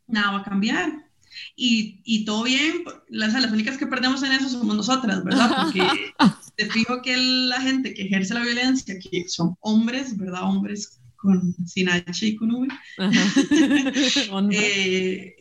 nada 0.05 0.31
va 0.31 0.39
a 0.41 0.43
cambiar 0.43 1.08
y, 1.55 2.01
y 2.03 2.25
todo 2.25 2.43
bien, 2.43 2.83
las, 3.09 3.33
las 3.33 3.51
únicas 3.51 3.77
que 3.77 3.87
perdemos 3.87 4.23
en 4.23 4.31
eso 4.31 4.49
somos 4.49 4.75
nosotras, 4.75 5.23
¿verdad? 5.23 5.51
Porque 5.63 6.13
te 6.57 6.65
fijo 6.67 7.01
que 7.01 7.15
la 7.17 7.61
gente 7.61 7.93
que 7.93 8.03
ejerce 8.03 8.33
la 8.33 8.41
violencia, 8.41 8.95
que 8.99 9.27
son 9.27 9.55
hombres, 9.61 10.17
¿verdad? 10.17 10.43
Hombres 10.43 10.99
con, 11.19 11.53
sin 11.65 11.89
H 11.89 12.25
y 12.25 12.35
con 12.35 12.51
V. 12.51 12.67
eh, 14.51 15.35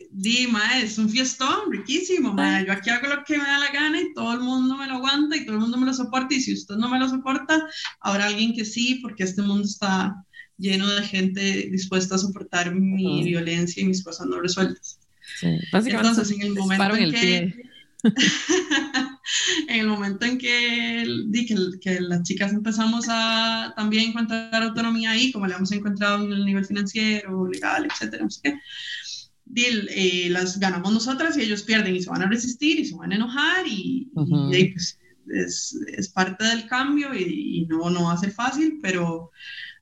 es 0.81 0.97
un 0.97 1.09
fiestón 1.09 1.71
riquísimo, 1.71 2.35
yo 2.65 2.73
aquí 2.73 2.89
hago 2.89 3.07
lo 3.07 3.23
que 3.23 3.37
me 3.37 3.43
da 3.43 3.59
la 3.59 3.71
gana 3.71 4.01
y 4.01 4.13
todo 4.13 4.33
el 4.33 4.39
mundo 4.41 4.75
me 4.75 4.87
lo 4.87 4.95
aguanta 4.95 5.35
y 5.35 5.45
todo 5.45 5.55
el 5.55 5.61
mundo 5.61 5.77
me 5.77 5.85
lo 5.85 5.93
soporta 5.93 6.33
y 6.33 6.41
si 6.41 6.53
usted 6.53 6.75
no 6.75 6.89
me 6.89 6.99
lo 6.99 7.07
soporta, 7.07 7.67
habrá 8.01 8.27
alguien 8.27 8.53
que 8.53 8.65
sí, 8.65 8.99
porque 9.01 9.23
este 9.23 9.41
mundo 9.41 9.65
está 9.65 10.15
lleno 10.57 10.87
de 10.87 11.03
gente 11.03 11.69
dispuesta 11.71 12.15
a 12.15 12.19
soportar 12.19 12.75
mi 12.75 13.23
violencia 13.23 13.81
y 13.81 13.85
mis 13.85 14.03
cosas 14.03 14.27
no 14.27 14.41
resueltas. 14.41 14.98
Entonces, 15.41 16.31
en 16.35 16.41
el 16.41 16.53
momento 16.53 16.95
en, 16.95 17.11
que... 17.11 17.69
en 19.67 19.79
el 19.79 19.87
momento 19.87 20.25
en 20.25 20.37
que, 20.37 21.05
que, 21.33 21.55
que, 21.81 22.01
las 22.01 22.23
chicas 22.23 22.53
empezamos 22.53 23.05
a 23.09 23.73
también 23.75 24.09
encontrar 24.09 24.63
autonomía 24.63 25.11
ahí, 25.11 25.31
como 25.31 25.47
la 25.47 25.57
hemos 25.57 25.71
encontrado 25.71 26.23
en 26.25 26.31
el 26.31 26.45
nivel 26.45 26.65
financiero, 26.65 27.47
legal, 27.47 27.85
etcétera, 27.85 28.23
no 28.23 28.29
sé 28.29 28.41
qué, 28.43 28.59
eh, 29.55 30.29
las 30.29 30.59
ganamos 30.59 30.93
nosotras 30.93 31.37
y 31.37 31.41
ellos 31.41 31.63
pierden 31.63 31.95
y 31.95 32.01
se 32.01 32.09
van 32.09 32.21
a 32.21 32.29
resistir 32.29 32.79
y 32.79 32.85
se 32.85 32.95
van 32.95 33.11
a 33.11 33.15
enojar 33.15 33.65
y, 33.67 34.09
pues, 34.13 34.99
es, 35.27 35.77
es, 35.87 36.09
parte 36.09 36.45
del 36.45 36.67
cambio 36.67 37.13
y, 37.13 37.59
y, 37.59 37.65
no, 37.65 37.89
no 37.89 38.05
va 38.05 38.13
a 38.13 38.17
ser 38.17 38.31
fácil, 38.31 38.79
pero 38.81 39.31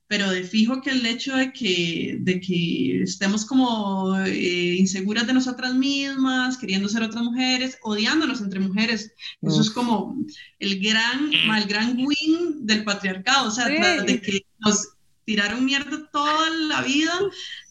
pero 0.08 0.30
de 0.30 0.42
fijo 0.42 0.80
que 0.80 0.90
el 0.90 1.04
hecho 1.04 1.36
de 1.36 1.52
que, 1.52 2.16
de 2.20 2.40
que 2.40 3.02
estemos 3.02 3.44
como 3.44 4.18
eh, 4.20 4.76
inseguras 4.78 5.26
de 5.26 5.34
nosotras 5.34 5.74
mismas, 5.74 6.56
queriendo 6.56 6.88
ser 6.88 7.02
otras 7.02 7.22
mujeres, 7.22 7.78
odiándonos 7.82 8.40
entre 8.40 8.58
mujeres, 8.58 9.12
eso 9.42 9.60
es 9.60 9.70
como 9.70 10.16
el 10.58 10.80
gran, 10.80 11.30
el 11.32 11.64
gran 11.66 11.94
win 11.98 12.66
del 12.66 12.84
patriarcado, 12.84 13.48
o 13.48 13.50
sea, 13.50 13.68
de 13.68 14.20
que 14.22 14.46
nos 14.60 14.88
tiraron 15.26 15.62
mierda 15.66 16.08
toda 16.10 16.48
la 16.68 16.80
vida, 16.80 17.12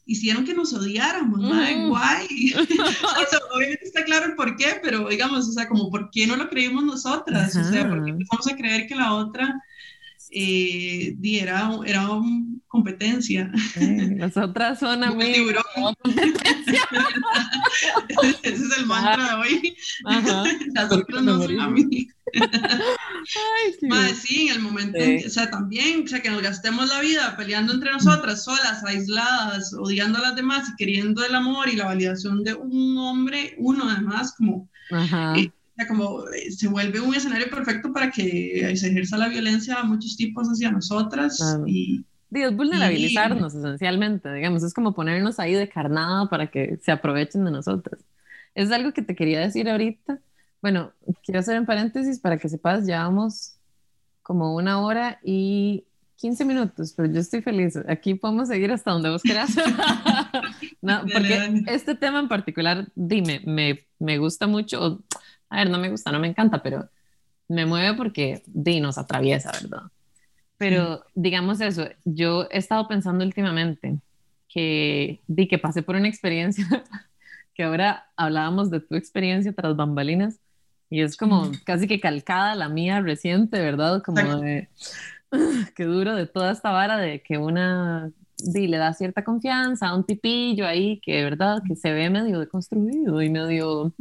hicieron 0.06 0.46
que 0.46 0.54
nos 0.54 0.74
odiáramos, 0.74 1.40
mm. 1.40 1.88
guay. 1.88 2.28
obviamente 3.56 3.84
está 3.84 4.06
claro 4.06 4.28
el 4.28 4.36
por 4.36 4.56
qué, 4.58 4.80
pero 4.84 5.10
digamos, 5.10 5.48
o 5.48 5.52
sea, 5.52 5.68
como 5.68 5.90
por 5.90 6.12
qué 6.12 6.28
no 6.28 6.36
lo 6.36 6.50
creímos 6.50 6.84
nosotras, 6.84 7.56
o 7.56 7.64
sea, 7.64 7.90
porque 7.90 8.12
empezamos 8.12 8.48
a 8.48 8.56
creer 8.56 8.86
que 8.86 8.96
la 8.96 9.16
otra 9.16 9.60
eh, 10.32 11.16
era, 11.24 11.72
era 11.86 12.10
competencia. 12.68 13.52
las 14.18 14.38
otras 14.38 14.80
son 14.80 15.04
a 15.04 15.12
mí. 15.12 15.26
Ese 18.44 18.64
es 18.64 18.78
el 18.78 18.86
mantra 18.86 19.28
de 19.28 19.34
hoy. 19.36 19.76
Las 20.74 20.92
otras 20.92 21.24
no 21.24 21.42
son 21.42 21.60
a 21.60 21.70
mí. 21.70 22.08
Ay, 23.92 24.16
sí, 24.16 24.48
en 24.50 24.56
el 24.56 24.62
momento, 24.62 25.00
o 25.26 25.30
sea, 25.30 25.50
también, 25.50 26.04
o 26.04 26.08
sea, 26.08 26.22
que 26.22 26.30
nos 26.30 26.42
gastemos 26.42 26.90
la 26.90 27.00
vida 27.00 27.36
peleando 27.38 27.74
entre 27.74 27.92
nosotras, 27.92 28.44
solas, 28.44 28.84
aisladas, 28.84 29.74
odiando 29.74 30.20
a 30.20 30.22
las 30.22 30.36
demás 30.36 30.70
y 30.70 30.76
queriendo 30.76 31.26
el 31.26 31.36
amor 31.36 31.70
y 31.70 31.78
la 31.78 31.86
validación 31.86 32.44
de 32.44 32.54
un 32.54 32.98
hombre, 32.98 33.56
uno 33.58 33.90
además, 33.90 34.34
como, 34.38 34.70
eh, 35.38 35.52
como 35.86 36.28
eh, 36.30 36.52
se 36.52 36.68
vuelve 36.68 37.00
un 37.00 37.14
escenario 37.14 37.50
perfecto 37.50 37.92
para 37.94 38.10
que 38.10 38.74
se 38.76 38.88
ejerza 38.88 39.18
la 39.18 39.28
violencia 39.28 39.76
a 39.76 39.84
muchos 39.84 40.16
tipos 40.16 40.48
hacia 40.48 40.72
nosotras 40.72 41.40
y 41.68 42.06
Dios, 42.30 42.56
vulnerabilizarnos 42.56 43.56
esencialmente, 43.56 44.32
digamos, 44.34 44.64
es 44.64 44.74
como 44.74 44.94
ponernos 44.94 45.40
ahí 45.40 45.54
de 45.54 45.70
carnada 45.70 46.30
para 46.30 46.48
que 46.48 46.78
se 46.82 46.92
aprovechen 46.92 47.46
de 47.46 47.52
nosotras. 47.52 48.02
Es 48.54 48.72
algo 48.72 48.92
que 48.92 49.02
te 49.02 49.16
quería 49.16 49.40
decir 49.40 49.70
ahorita. 49.70 50.20
Bueno, 50.62 50.92
quiero 51.24 51.40
hacer 51.40 51.60
un 51.60 51.66
paréntesis 51.66 52.20
para 52.20 52.38
que 52.38 52.50
sepas, 52.50 52.86
llevamos 52.86 53.54
como 54.24 54.56
una 54.56 54.82
hora 54.82 55.20
y 55.24 55.86
15 56.18 56.44
minutos, 56.44 56.94
pero 56.98 57.10
yo 57.10 57.22
estoy 57.22 57.42
feliz. 57.42 57.78
Aquí 57.88 58.16
podemos 58.16 58.50
seguir 58.50 58.72
hasta 58.72 58.92
donde 58.92 59.10
vos 59.10 59.22
quieras. 59.22 59.56
no, 60.82 61.04
porque 61.14 61.64
este 61.68 61.96
tema 61.96 62.20
en 62.20 62.28
particular, 62.28 62.90
dime, 62.96 63.42
me, 63.46 63.88
me 64.00 64.18
gusta 64.18 64.48
mucho. 64.48 65.02
A 65.50 65.58
ver, 65.58 65.70
no 65.70 65.78
me 65.78 65.90
gusta, 65.90 66.12
no 66.12 66.20
me 66.20 66.28
encanta, 66.28 66.62
pero 66.62 66.90
me 67.48 67.66
mueve 67.66 67.96
porque 67.96 68.44
di, 68.48 68.80
nos 68.80 68.98
atraviesa, 68.98 69.52
¿verdad? 69.52 69.84
Pero 70.58 71.06
digamos 71.14 71.62
eso, 71.62 71.88
yo 72.04 72.48
he 72.52 72.58
estado 72.58 72.88
pensando 72.88 73.24
últimamente 73.24 74.00
que 74.50 75.22
di 75.28 75.48
que 75.48 75.60
pasé 75.60 75.84
por 75.84 75.96
una 75.96 76.08
experiencia, 76.08 76.66
que 77.54 77.64
ahora 77.64 78.08
hablábamos 78.16 78.72
de 78.72 78.80
tu 78.80 78.96
experiencia 78.96 79.54
tras 79.54 79.76
bambalinas, 79.76 80.40
y 80.90 81.02
es 81.02 81.18
como 81.18 81.52
casi 81.66 81.88
que 81.88 82.00
calcada 82.00 82.56
la 82.56 82.70
mía 82.70 83.02
reciente, 83.02 83.60
¿verdad? 83.60 84.02
Como 84.04 84.38
de, 84.38 84.70
qué 85.76 85.84
duro 85.84 86.16
de 86.16 86.28
toda 86.28 86.52
esta 86.52 86.72
vara 86.72 86.98
de 86.98 87.22
que 87.22 87.38
una 87.38 88.12
di, 88.38 88.68
le 88.68 88.78
da 88.78 88.94
cierta 88.94 89.24
confianza 89.24 89.88
a 89.88 89.96
un 89.96 90.04
tipillo 90.04 90.66
ahí 90.66 91.00
que, 91.02 91.24
¿verdad? 91.24 91.62
Que 91.68 91.76
se 91.76 91.92
ve 91.92 92.10
medio 92.10 92.40
deconstruido 92.40 93.22
y 93.22 93.30
medio 93.30 93.94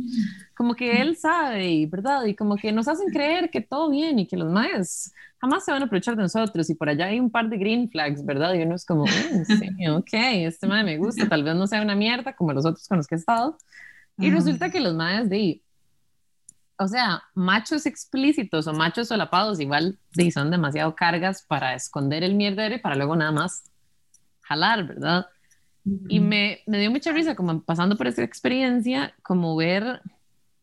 como 0.55 0.75
que 0.75 1.01
él 1.01 1.17
sabe, 1.17 1.71
y, 1.71 1.87
¿verdad? 1.87 2.25
Y 2.25 2.35
como 2.35 2.57
que 2.57 2.73
nos 2.73 2.89
hacen 2.89 3.09
creer 3.09 3.51
que 3.51 3.61
todo 3.61 3.91
bien 3.91 4.19
y 4.19 4.27
que 4.27 4.37
los 4.37 4.51
maes 4.51 5.13
jamás 5.39 5.65
se 5.65 5.73
van 5.73 5.83
a 5.83 5.87
aprovechar 5.87 6.17
de 6.17 6.23
nosotros 6.23 6.69
y 6.71 6.75
por 6.75 6.89
allá 6.89 7.07
hay 7.07 7.21
un 7.21 7.31
par 7.31 7.49
de 7.49 7.59
green 7.59 7.91
flags, 7.91 8.25
¿verdad? 8.25 8.55
Y 8.55 8.63
uno 8.63 8.75
es 8.75 8.85
como, 8.85 9.05
mm, 9.05 9.45
sí, 9.45 9.89
ok, 9.89 10.13
este 10.13 10.67
mae 10.67 10.85
me 10.85 10.99
gusta, 10.99 11.29
tal 11.29 11.43
vez 11.43 11.55
no 11.55 11.67
sea 11.67 11.83
una 11.83 11.95
mierda 11.95 12.35
como 12.35 12.53
los 12.53 12.65
otros 12.65 12.87
con 12.89 12.99
los 12.99 13.07
que 13.07 13.15
he 13.15 13.19
estado. 13.19 13.57
Y 14.19 14.31
resulta 14.31 14.71
que 14.71 14.81
los 14.81 14.95
maes 14.95 15.29
de, 15.29 15.63
o 16.79 16.89
sea, 16.89 17.23
machos 17.35 17.85
explícitos 17.85 18.67
o 18.67 18.73
machos 18.73 19.09
solapados 19.09 19.61
igual 19.61 19.99
de, 20.15 20.31
son 20.31 20.51
demasiado 20.51 20.95
cargas 20.95 21.43
para 21.43 21.75
esconder 21.75 22.25
el 22.25 22.35
mierdero 22.35 22.75
y 22.75 22.79
para 22.79 22.97
luego 22.97 23.15
nada 23.15 23.33
más 23.33 23.65
jalar, 24.47 24.87
¿verdad? 24.87 25.27
Y 26.09 26.19
me, 26.19 26.61
me 26.67 26.81
dio 26.81 26.91
mucha 26.91 27.13
risa 27.13 27.37
como 27.37 27.61
pasando 27.61 27.97
por 27.97 28.09
esa 28.09 28.23
experiencia, 28.23 29.15
como 29.23 29.55
ver 29.55 30.01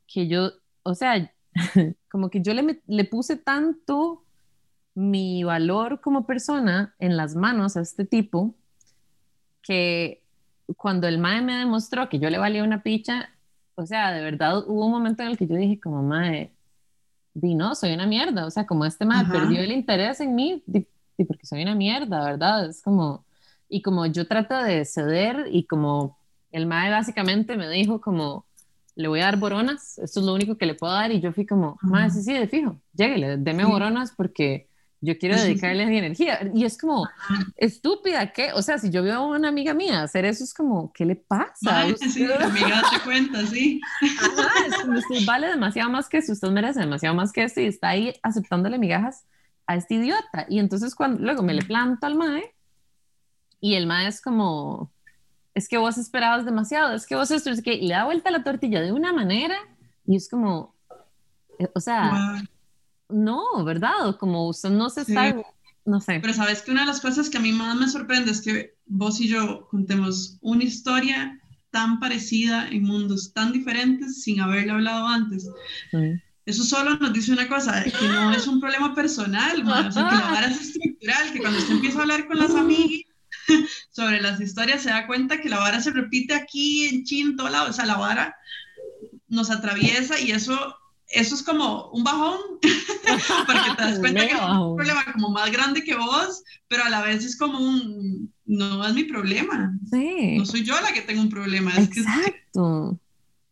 que 0.06 0.28
yo, 0.28 0.52
o 0.84 0.96
sea, 0.96 1.32
como 2.12 2.30
que 2.30 2.42
yo 2.42 2.54
le, 2.54 2.82
le 2.86 3.06
puse 3.06 3.38
tanto 3.38 4.24
mi 4.96 5.44
valor 5.44 6.02
como 6.02 6.26
persona 6.26 6.94
en 7.00 7.18
las 7.18 7.36
manos 7.36 7.78
a 7.78 7.82
este 7.82 8.06
tipo 8.06 8.54
que 9.62 10.22
cuando 10.78 11.08
el 11.08 11.18
mae 11.18 11.42
me 11.42 11.56
demostró 11.58 12.10
que 12.10 12.20
yo 12.20 12.30
le 12.30 12.38
valía 12.38 12.64
una 12.64 12.84
picha, 12.84 13.30
o 13.76 13.86
sea, 13.86 14.12
de 14.12 14.22
verdad 14.22 14.60
hubo 14.68 14.86
un 14.86 14.92
momento 14.92 15.24
en 15.24 15.30
el 15.30 15.38
que 15.38 15.48
yo 15.48 15.56
dije 15.56 15.80
como 15.80 16.04
mae, 16.04 16.52
di 17.34 17.56
no, 17.56 17.76
soy 17.76 17.94
una 17.94 18.06
mierda, 18.06 18.46
o 18.46 18.52
sea, 18.52 18.68
como 18.68 18.86
este 18.86 19.06
mae 19.06 19.26
perdió 19.26 19.62
el 19.62 19.72
interés 19.72 20.20
en 20.20 20.36
mí, 20.36 20.62
di, 20.66 20.86
porque 21.28 21.46
soy 21.46 21.64
una 21.64 21.76
mierda, 21.76 22.24
¿verdad? 22.24 22.70
Es 22.70 22.82
como, 22.82 23.26
y 23.74 23.82
como 23.82 24.06
yo 24.06 24.28
trato 24.28 24.56
de 24.56 24.86
ceder 24.86 25.48
y 25.52 25.66
como 25.66 26.16
el 26.52 26.68
mae 26.68 26.91
básicamente 26.91 27.58
me 27.58 27.68
dijo 27.68 28.00
como, 28.00 28.45
le 28.95 29.08
voy 29.08 29.22
a 29.22 29.26
dar 29.26 29.38
boronas, 29.38 29.98
esto 29.98 30.20
es 30.20 30.26
lo 30.28 30.36
único 30.36 30.60
que 30.60 30.68
le 30.68 30.76
puedo 30.76 30.94
dar 30.94 31.12
y 31.12 31.20
yo 31.20 31.34
fui 31.34 31.48
como, 31.48 31.80
mae, 31.82 32.12
sí, 32.12 32.22
sí, 32.22 32.34
de 32.34 32.48
fijo, 32.48 32.80
lléguele, 32.94 33.38
deme 33.38 33.66
boronas 33.66 34.14
porque 34.16 34.68
yo 35.02 35.18
quiero 35.18 35.36
dedicarle 35.36 35.88
mi 35.88 35.98
energía. 35.98 36.40
Y 36.54 36.64
es 36.64 36.78
como, 36.78 37.10
estúpida, 37.58 38.32
¿qué? 38.32 38.54
O 38.54 38.62
sea, 38.62 38.78
si 38.78 38.91
yo 38.91 39.02
veo 39.02 39.16
a 39.16 39.26
una 39.26 39.50
amiga 39.50 39.74
mía 39.74 40.04
hacer 40.04 40.24
eso, 40.24 40.44
es 40.44 40.54
como, 40.54 40.94
¿qué 40.94 41.04
le 41.04 41.16
pasa? 41.16 41.88
sí, 41.98 42.26
amiga, 42.26 42.84
te 42.91 43.00
cuenta, 43.04 43.45
sí. 43.48 43.82
Ajá, 44.02 44.68
es 44.68 44.76
como, 44.76 45.00
usted 45.00 45.26
vale 45.26 45.48
demasiado 45.48 45.90
más 45.90 46.08
que 46.08 46.20
esto, 46.20 46.34
usted 46.34 46.50
merece 46.50 46.80
demasiado 46.80 47.16
más 47.16 47.32
que 47.32 47.44
esto 47.44 47.60
y 47.60 47.66
está 47.66 47.90
ahí 47.90 48.14
aceptándole 48.22 48.78
migajas 48.78 49.26
a 49.66 49.76
este 49.76 49.95
idiota. 49.95 50.45
Y 50.48 50.60
entonces 50.60 50.94
cuando 50.94 51.22
luego 51.22 51.41
me 51.41 51.56
le 51.56 51.64
planto 51.64 52.06
al 52.06 52.16
mae 52.16 52.54
y 53.64 53.76
el 53.76 53.88
mae 53.88 54.07
es 54.07 54.19
como, 54.19 54.91
es 55.53 55.69
que 55.69 55.77
vos 55.77 55.98
esperabas 55.98 56.44
demasiado, 56.44 56.94
es 56.94 57.07
que 57.07 57.15
vos 57.15 57.31
esto, 57.31 57.49
es 57.49 57.61
que 57.61 57.73
y 57.76 57.88
le 57.88 57.94
da 57.94 58.03
vuelta 58.03 58.30
la 58.30 58.44
tortilla 58.44 58.81
de 58.81 58.91
una 58.91 59.14
manera 59.14 59.56
y 60.06 60.18
es 60.18 60.30
como, 60.30 60.76
eh, 61.60 61.69
o 61.73 61.80
sea 61.80 62.44
no, 63.07 63.64
¿verdad? 63.64 64.18
Como 64.19 64.49
usted 64.49 64.69
no 64.69 64.90
se 64.90 65.02
está, 65.02 65.34
no 65.85 66.02
sé. 66.02 66.19
Pero 66.19 66.34
sabes 66.34 66.61
que 66.61 66.72
una 66.72 66.81
de 66.81 66.88
las 66.88 66.99
cosas 66.99 67.30
que 67.30 67.38
a 67.38 67.40
mí 67.41 67.53
más 67.53 67.77
me 67.77 67.88
sorprende 67.88 68.31
es 68.31 68.41
que 68.41 68.76
vos 68.85 69.22
y 69.22 69.30
yo 69.30 69.69
contemos 69.69 70.38
una 70.41 70.65
historia 70.65 71.40
tan 71.72 72.02
parecida 72.02 72.68
en 72.68 72.84
mundos 72.84 73.31
tan 73.31 73.53
diferentes 73.53 74.23
sin 74.23 74.41
haberle 74.41 74.73
hablado 74.73 75.07
antes. 75.07 75.49
Eso 76.45 76.64
solo 76.65 76.98
nos 76.98 77.14
dice 77.14 77.31
una 77.31 77.48
cosa, 77.48 77.81
que 77.81 78.07
no 78.10 78.34
es 78.34 78.45
un 78.45 78.60
problema 78.60 78.94
personal, 78.94 79.61
o 79.61 79.91
sea, 79.91 80.10
que 80.10 80.15
la 80.15 80.31
vara 80.31 80.48
es 80.48 80.60
estructural, 80.60 81.31
que 81.31 81.40
cuando 81.40 81.60
usted 81.60 81.76
empieza 81.76 81.99
a 81.99 82.02
hablar 82.02 82.27
con 82.27 82.38
las 82.40 82.53
amigas 82.56 83.12
sobre 83.91 84.22
las 84.22 84.40
historias 84.40 84.82
se 84.82 84.90
da 84.90 85.07
cuenta 85.07 85.41
que 85.41 85.49
la 85.49 85.60
vara 85.60 85.82
se 85.82 85.91
repite 85.91 86.34
aquí 86.34 86.88
en 86.88 87.03
China, 87.03 87.32
en 87.32 87.38
todo 87.38 87.49
lado, 87.49 87.70
o 87.70 87.74
sea, 87.74 87.86
la 87.86 87.98
vara 87.98 88.36
nos 89.28 89.49
atraviesa 89.49 90.20
y 90.20 90.32
eso 90.32 90.76
eso 91.14 91.36
es 91.36 91.44
como 91.44 91.90
un 91.91 92.03
bajón, 92.03 92.40
porque 92.61 93.70
te 93.78 93.84
das 93.84 93.99
cuenta 93.99 94.28
que 94.28 94.34
es 94.34 94.41
un 94.41 94.76
problema 94.76 95.06
como 95.14 95.30
más 95.30 95.52
grande 95.52 95.84
que 95.84 95.95
vos, 95.95 96.44
pero 96.68 96.84
a 96.84 96.90
la 96.90 97.02
vez 97.02 97.24
es 97.24 97.38
como 97.38 97.60
un, 97.60 98.34
no 98.45 98.86
es 98.86 98.94
mi 98.94 99.03
problema. 99.03 99.78
Sí. 99.91 100.38
No 100.38 100.45
soy 100.45 100.64
yo 100.64 100.80
la 100.82 100.91
que 100.91 101.02
tengo 101.02 101.22
un 101.22 101.30
problema. 101.30 101.72
Es 101.72 101.95
Exacto. 101.98 102.99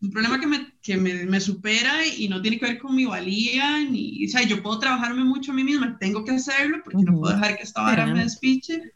un 0.02 0.12
problema 0.12 0.40
que, 0.40 0.48
me, 0.48 0.74
que 0.82 0.98
me, 0.98 1.26
me, 1.26 1.40
supera 1.40 2.06
y 2.06 2.28
no 2.28 2.42
tiene 2.42 2.58
que 2.58 2.66
ver 2.66 2.80
con 2.80 2.96
mi 2.96 3.06
valía, 3.06 3.80
ni, 3.80 4.26
o 4.26 4.30
sea, 4.30 4.42
yo 4.42 4.64
puedo 4.64 4.80
trabajarme 4.80 5.24
mucho 5.24 5.52
a 5.52 5.56
mí 5.56 5.64
misma, 5.64 5.98
tengo 6.00 6.26
que 6.26 6.32
hacerlo 6.32 6.80
porque 6.84 7.04
no 7.04 7.20
puedo 7.20 7.36
dejar 7.36 7.58
que 7.58 7.64
esta 7.64 7.84
vara 7.84 8.08
me 8.08 8.24
despiche, 8.24 8.92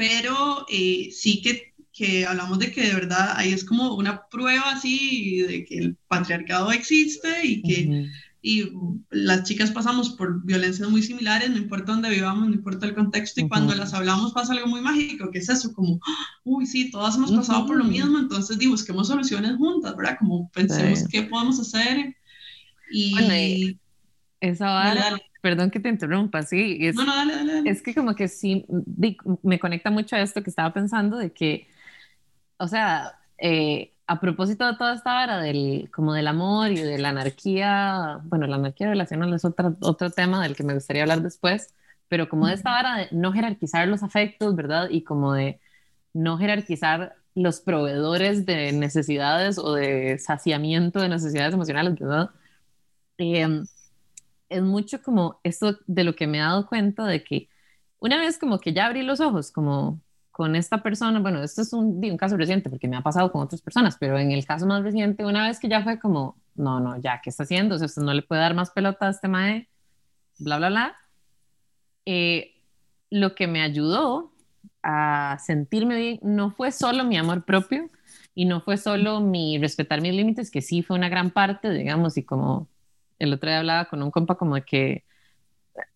pero 0.00 0.64
eh, 0.70 1.10
sí 1.12 1.42
que 1.42 1.74
que 1.92 2.24
hablamos 2.24 2.58
de 2.58 2.72
que 2.72 2.86
de 2.86 2.94
verdad 2.94 3.34
ahí 3.36 3.52
es 3.52 3.64
como 3.64 3.94
una 3.94 4.26
prueba 4.28 4.70
así 4.70 5.42
de 5.42 5.66
que 5.66 5.76
el 5.76 5.96
patriarcado 6.08 6.72
existe 6.72 7.28
y 7.44 7.60
que 7.60 8.08
y 8.40 8.70
las 9.10 9.42
chicas 9.42 9.70
pasamos 9.70 10.08
por 10.10 10.42
violencias 10.42 10.88
muy 10.88 11.02
similares, 11.02 11.50
no 11.50 11.58
importa 11.58 11.92
dónde 11.92 12.08
vivamos, 12.08 12.48
no 12.48 12.54
importa 12.54 12.86
el 12.86 12.94
contexto, 12.94 13.42
y 13.42 13.48
cuando 13.50 13.74
las 13.74 13.92
hablamos 13.92 14.32
pasa 14.32 14.54
algo 14.54 14.66
muy 14.66 14.80
mágico, 14.80 15.30
que 15.30 15.40
es 15.40 15.50
eso, 15.50 15.74
como, 15.74 16.00
uy, 16.44 16.64
sí, 16.64 16.90
todas 16.90 17.16
hemos 17.16 17.32
pasado 17.32 17.66
por 17.66 17.76
lo 17.76 17.84
mismo, 17.84 18.18
entonces 18.18 18.58
di, 18.58 18.66
busquemos 18.66 19.08
soluciones 19.08 19.56
juntas, 19.56 19.94
¿verdad? 19.94 20.16
Como 20.18 20.50
pensemos 20.52 21.04
qué 21.10 21.24
podemos 21.24 21.60
hacer. 21.60 22.16
Y, 22.90 23.76
esa 24.40 24.70
vara, 24.70 25.20
perdón 25.40 25.70
que 25.70 25.80
te 25.80 25.88
interrumpa, 25.88 26.42
sí, 26.42 26.78
es, 26.80 26.94
no, 26.94 27.04
no, 27.04 27.14
dale, 27.16 27.34
dale, 27.34 27.70
es 27.70 27.82
que 27.82 27.94
como 27.94 28.14
que 28.14 28.28
sí, 28.28 28.66
me 29.42 29.58
conecta 29.58 29.90
mucho 29.90 30.16
a 30.16 30.20
esto 30.20 30.42
que 30.42 30.50
estaba 30.50 30.72
pensando, 30.72 31.16
de 31.16 31.32
que 31.32 31.66
o 32.60 32.68
sea, 32.68 33.18
eh, 33.38 33.94
a 34.06 34.20
propósito 34.20 34.66
de 34.66 34.76
toda 34.76 34.94
esta 34.94 35.14
vara 35.14 35.38
del, 35.40 35.90
como 35.92 36.12
del 36.12 36.28
amor 36.28 36.70
y 36.70 36.76
de 36.80 36.98
la 36.98 37.08
anarquía, 37.08 38.20
bueno, 38.24 38.46
la 38.46 38.56
anarquía 38.56 38.88
relacional 38.88 39.32
es 39.32 39.44
otro, 39.46 39.76
otro 39.80 40.10
tema 40.10 40.42
del 40.42 40.54
que 40.54 40.62
me 40.62 40.74
gustaría 40.74 41.02
hablar 41.02 41.22
después, 41.22 41.74
pero 42.08 42.28
como 42.28 42.46
de 42.46 42.54
esta 42.54 42.70
vara 42.70 42.96
de 42.98 43.08
no 43.12 43.32
jerarquizar 43.32 43.88
los 43.88 44.02
afectos, 44.02 44.54
¿verdad? 44.56 44.90
Y 44.90 45.04
como 45.04 45.32
de 45.32 45.58
no 46.12 46.36
jerarquizar 46.38 47.16
los 47.34 47.60
proveedores 47.60 48.44
de 48.46 48.72
necesidades 48.72 49.58
o 49.58 49.74
de 49.74 50.18
saciamiento 50.18 51.00
de 51.00 51.08
necesidades 51.08 51.54
emocionales, 51.54 51.94
¿verdad? 51.98 52.30
Em, 53.18 53.64
es 54.50 54.62
mucho 54.62 55.02
como 55.02 55.40
esto 55.44 55.78
de 55.86 56.04
lo 56.04 56.14
que 56.16 56.26
me 56.26 56.38
he 56.38 56.40
dado 56.42 56.66
cuenta 56.66 57.06
de 57.06 57.24
que 57.24 57.48
una 58.00 58.18
vez 58.18 58.38
como 58.38 58.60
que 58.60 58.72
ya 58.74 58.86
abrí 58.86 59.02
los 59.02 59.20
ojos, 59.20 59.52
como 59.52 60.00
con 60.32 60.56
esta 60.56 60.82
persona, 60.82 61.20
bueno, 61.20 61.42
esto 61.42 61.62
es 61.62 61.72
un, 61.72 62.04
un 62.04 62.16
caso 62.16 62.36
reciente 62.36 62.70
porque 62.70 62.88
me 62.88 62.96
ha 62.96 63.02
pasado 63.02 63.30
con 63.32 63.42
otras 63.42 63.62
personas, 63.62 63.96
pero 64.00 64.18
en 64.18 64.32
el 64.32 64.46
caso 64.46 64.66
más 64.66 64.82
reciente, 64.82 65.24
una 65.24 65.46
vez 65.48 65.60
que 65.60 65.68
ya 65.68 65.82
fue 65.82 65.98
como, 65.98 66.36
no, 66.54 66.80
no, 66.80 67.00
ya, 67.00 67.20
¿qué 67.22 67.30
está 67.30 67.44
haciendo? 67.44 67.74
O 67.76 67.78
sea, 67.78 67.86
usted 67.86 68.02
no 68.02 68.14
le 68.14 68.22
puede 68.22 68.40
dar 68.42 68.54
más 68.54 68.70
pelota 68.70 69.06
a 69.08 69.10
este 69.10 69.28
mae, 69.28 69.68
bla, 70.38 70.58
bla, 70.58 70.68
bla. 70.70 70.96
eh, 72.06 72.54
lo 73.10 73.34
que 73.34 73.46
me 73.46 73.62
ayudó 73.62 74.32
a 74.82 75.38
sentirme 75.44 75.96
bien 75.96 76.20
no 76.22 76.50
fue 76.52 76.72
solo 76.72 77.04
mi 77.04 77.16
amor 77.18 77.44
propio 77.44 77.90
y 78.34 78.44
no 78.46 78.60
fue 78.60 78.76
solo 78.76 79.20
mi 79.20 79.58
respetar 79.58 80.00
mis 80.00 80.14
límites, 80.14 80.50
que 80.50 80.62
sí 80.62 80.82
fue 80.82 80.96
una 80.96 81.08
gran 81.08 81.30
parte, 81.30 81.70
digamos, 81.70 82.16
y 82.16 82.24
como 82.24 82.68
el 83.20 83.32
otro 83.32 83.48
día 83.48 83.60
hablaba 83.60 83.84
con 83.84 84.02
un 84.02 84.10
compa 84.10 84.34
como 84.34 84.56
de 84.56 84.62
que 84.62 85.04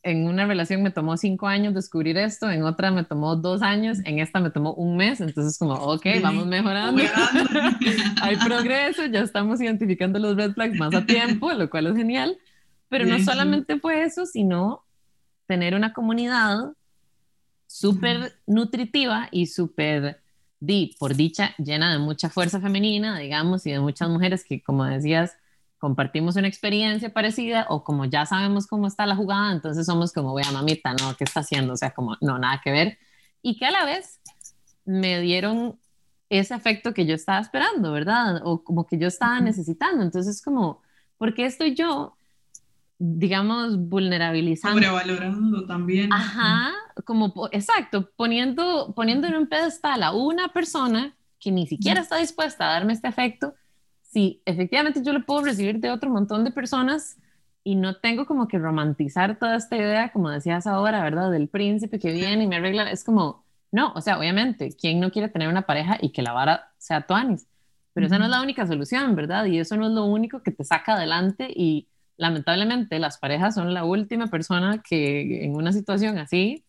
en 0.02 0.26
una 0.26 0.46
relación 0.46 0.82
me 0.82 0.90
tomó 0.90 1.16
cinco 1.16 1.46
años 1.46 1.74
descubrir 1.74 2.16
esto, 2.16 2.50
en 2.50 2.62
otra 2.62 2.90
me 2.90 3.04
tomó 3.04 3.36
dos 3.36 3.62
años, 3.62 3.98
en 4.04 4.18
esta 4.18 4.40
me 4.40 4.50
tomó 4.50 4.72
un 4.74 4.96
mes, 4.96 5.20
entonces 5.20 5.58
como, 5.58 5.74
ok, 5.74 6.06
vamos 6.22 6.46
mejorando, 6.46 7.02
hay 8.22 8.36
progreso, 8.36 9.06
ya 9.06 9.20
estamos 9.20 9.60
identificando 9.60 10.18
los 10.18 10.36
red 10.36 10.52
flags 10.52 10.78
más 10.78 10.94
a 10.94 11.04
tiempo, 11.04 11.52
lo 11.52 11.68
cual 11.68 11.88
es 11.88 11.96
genial, 11.96 12.38
pero 12.88 13.06
no 13.06 13.18
solamente 13.18 13.78
fue 13.80 14.04
eso, 14.04 14.26
sino 14.26 14.84
tener 15.46 15.74
una 15.74 15.92
comunidad 15.92 16.74
súper 17.66 18.34
nutritiva 18.46 19.28
y 19.32 19.46
súper, 19.46 20.20
di, 20.60 20.94
por 20.98 21.16
dicha, 21.16 21.54
llena 21.58 21.92
de 21.92 21.98
mucha 21.98 22.30
fuerza 22.30 22.60
femenina, 22.60 23.18
digamos, 23.18 23.66
y 23.66 23.72
de 23.72 23.80
muchas 23.80 24.08
mujeres 24.08 24.44
que, 24.44 24.62
como 24.62 24.84
decías, 24.84 25.36
compartimos 25.78 26.36
una 26.36 26.48
experiencia 26.48 27.12
parecida 27.12 27.66
o 27.68 27.84
como 27.84 28.04
ya 28.06 28.26
sabemos 28.26 28.66
cómo 28.66 28.86
está 28.86 29.06
la 29.06 29.16
jugada, 29.16 29.52
entonces 29.52 29.86
somos 29.86 30.12
como, 30.12 30.34
vea 30.34 30.50
mamita, 30.50 30.94
no, 30.94 31.14
¿qué 31.16 31.24
está 31.24 31.40
haciendo? 31.40 31.74
O 31.74 31.76
sea, 31.76 31.92
como, 31.92 32.16
no, 32.20 32.38
nada 32.38 32.60
que 32.62 32.72
ver. 32.72 32.98
Y 33.42 33.58
que 33.58 33.66
a 33.66 33.70
la 33.70 33.84
vez 33.84 34.20
me 34.84 35.20
dieron 35.20 35.78
ese 36.30 36.54
efecto 36.54 36.94
que 36.94 37.06
yo 37.06 37.14
estaba 37.14 37.40
esperando, 37.40 37.92
¿verdad? 37.92 38.40
O 38.44 38.64
como 38.64 38.86
que 38.86 38.98
yo 38.98 39.08
estaba 39.08 39.40
necesitando. 39.40 40.02
Entonces, 40.02 40.42
como, 40.42 40.82
¿por 41.18 41.34
qué 41.34 41.44
estoy 41.44 41.74
yo, 41.74 42.16
digamos, 42.98 43.78
vulnerabilizando? 43.78 44.78
Sobrevalorando 44.78 45.66
también. 45.66 46.12
Ajá, 46.12 46.72
como, 47.04 47.48
exacto, 47.52 48.10
poniendo, 48.16 48.94
poniendo 48.94 49.26
en 49.26 49.36
un 49.36 49.46
pedestal 49.48 50.02
a 50.02 50.12
una 50.12 50.48
persona 50.48 51.14
que 51.38 51.50
ni 51.50 51.66
siquiera 51.66 52.00
está 52.00 52.16
dispuesta 52.16 52.64
a 52.64 52.72
darme 52.72 52.94
este 52.94 53.08
efecto 53.08 53.54
sí, 54.14 54.40
efectivamente 54.46 55.02
yo 55.02 55.12
lo 55.12 55.26
puedo 55.26 55.42
recibir 55.42 55.80
de 55.80 55.90
otro 55.90 56.08
montón 56.08 56.44
de 56.44 56.52
personas 56.52 57.18
y 57.64 57.74
no 57.74 57.96
tengo 57.96 58.26
como 58.26 58.46
que 58.46 58.58
romantizar 58.58 59.38
toda 59.38 59.56
esta 59.56 59.76
idea, 59.76 60.12
como 60.12 60.30
decías 60.30 60.68
ahora, 60.68 61.02
¿verdad? 61.02 61.32
Del 61.32 61.48
príncipe 61.48 61.98
que 61.98 62.12
viene 62.12 62.44
y 62.44 62.46
me 62.46 62.56
arregla, 62.56 62.90
es 62.92 63.02
como, 63.02 63.44
no, 63.72 63.92
o 63.94 64.00
sea, 64.00 64.18
obviamente, 64.18 64.70
¿quién 64.80 65.00
no 65.00 65.10
quiere 65.10 65.28
tener 65.28 65.48
una 65.48 65.62
pareja 65.62 65.98
y 66.00 66.12
que 66.12 66.22
la 66.22 66.32
vara 66.32 66.70
sea 66.78 67.06
tuanis? 67.06 67.48
Pero 67.92 68.06
esa 68.06 68.18
no 68.18 68.26
es 68.26 68.30
la 68.30 68.42
única 68.42 68.66
solución, 68.66 69.16
¿verdad? 69.16 69.46
Y 69.46 69.58
eso 69.58 69.76
no 69.76 69.86
es 69.86 69.92
lo 69.92 70.04
único 70.04 70.42
que 70.42 70.52
te 70.52 70.62
saca 70.62 70.94
adelante 70.94 71.48
y 71.54 71.88
lamentablemente 72.16 73.00
las 73.00 73.18
parejas 73.18 73.56
son 73.56 73.74
la 73.74 73.84
última 73.84 74.28
persona 74.28 74.80
que 74.88 75.44
en 75.44 75.56
una 75.56 75.72
situación 75.72 76.18
así 76.18 76.64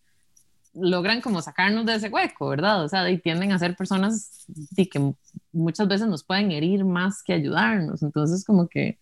logran 0.75 1.21
como 1.21 1.41
sacarnos 1.41 1.85
de 1.85 1.95
ese 1.95 2.09
hueco, 2.09 2.49
¿verdad? 2.49 2.83
O 2.83 2.89
sea, 2.89 3.09
y 3.09 3.17
tienden 3.17 3.51
a 3.51 3.59
ser 3.59 3.75
personas 3.75 4.45
que 4.75 5.13
muchas 5.51 5.87
veces 5.87 6.07
nos 6.07 6.23
pueden 6.23 6.51
herir 6.51 6.83
más 6.85 7.23
que 7.23 7.33
ayudarnos. 7.33 8.03
Entonces, 8.03 8.45
como 8.45 8.67
que, 8.67 8.99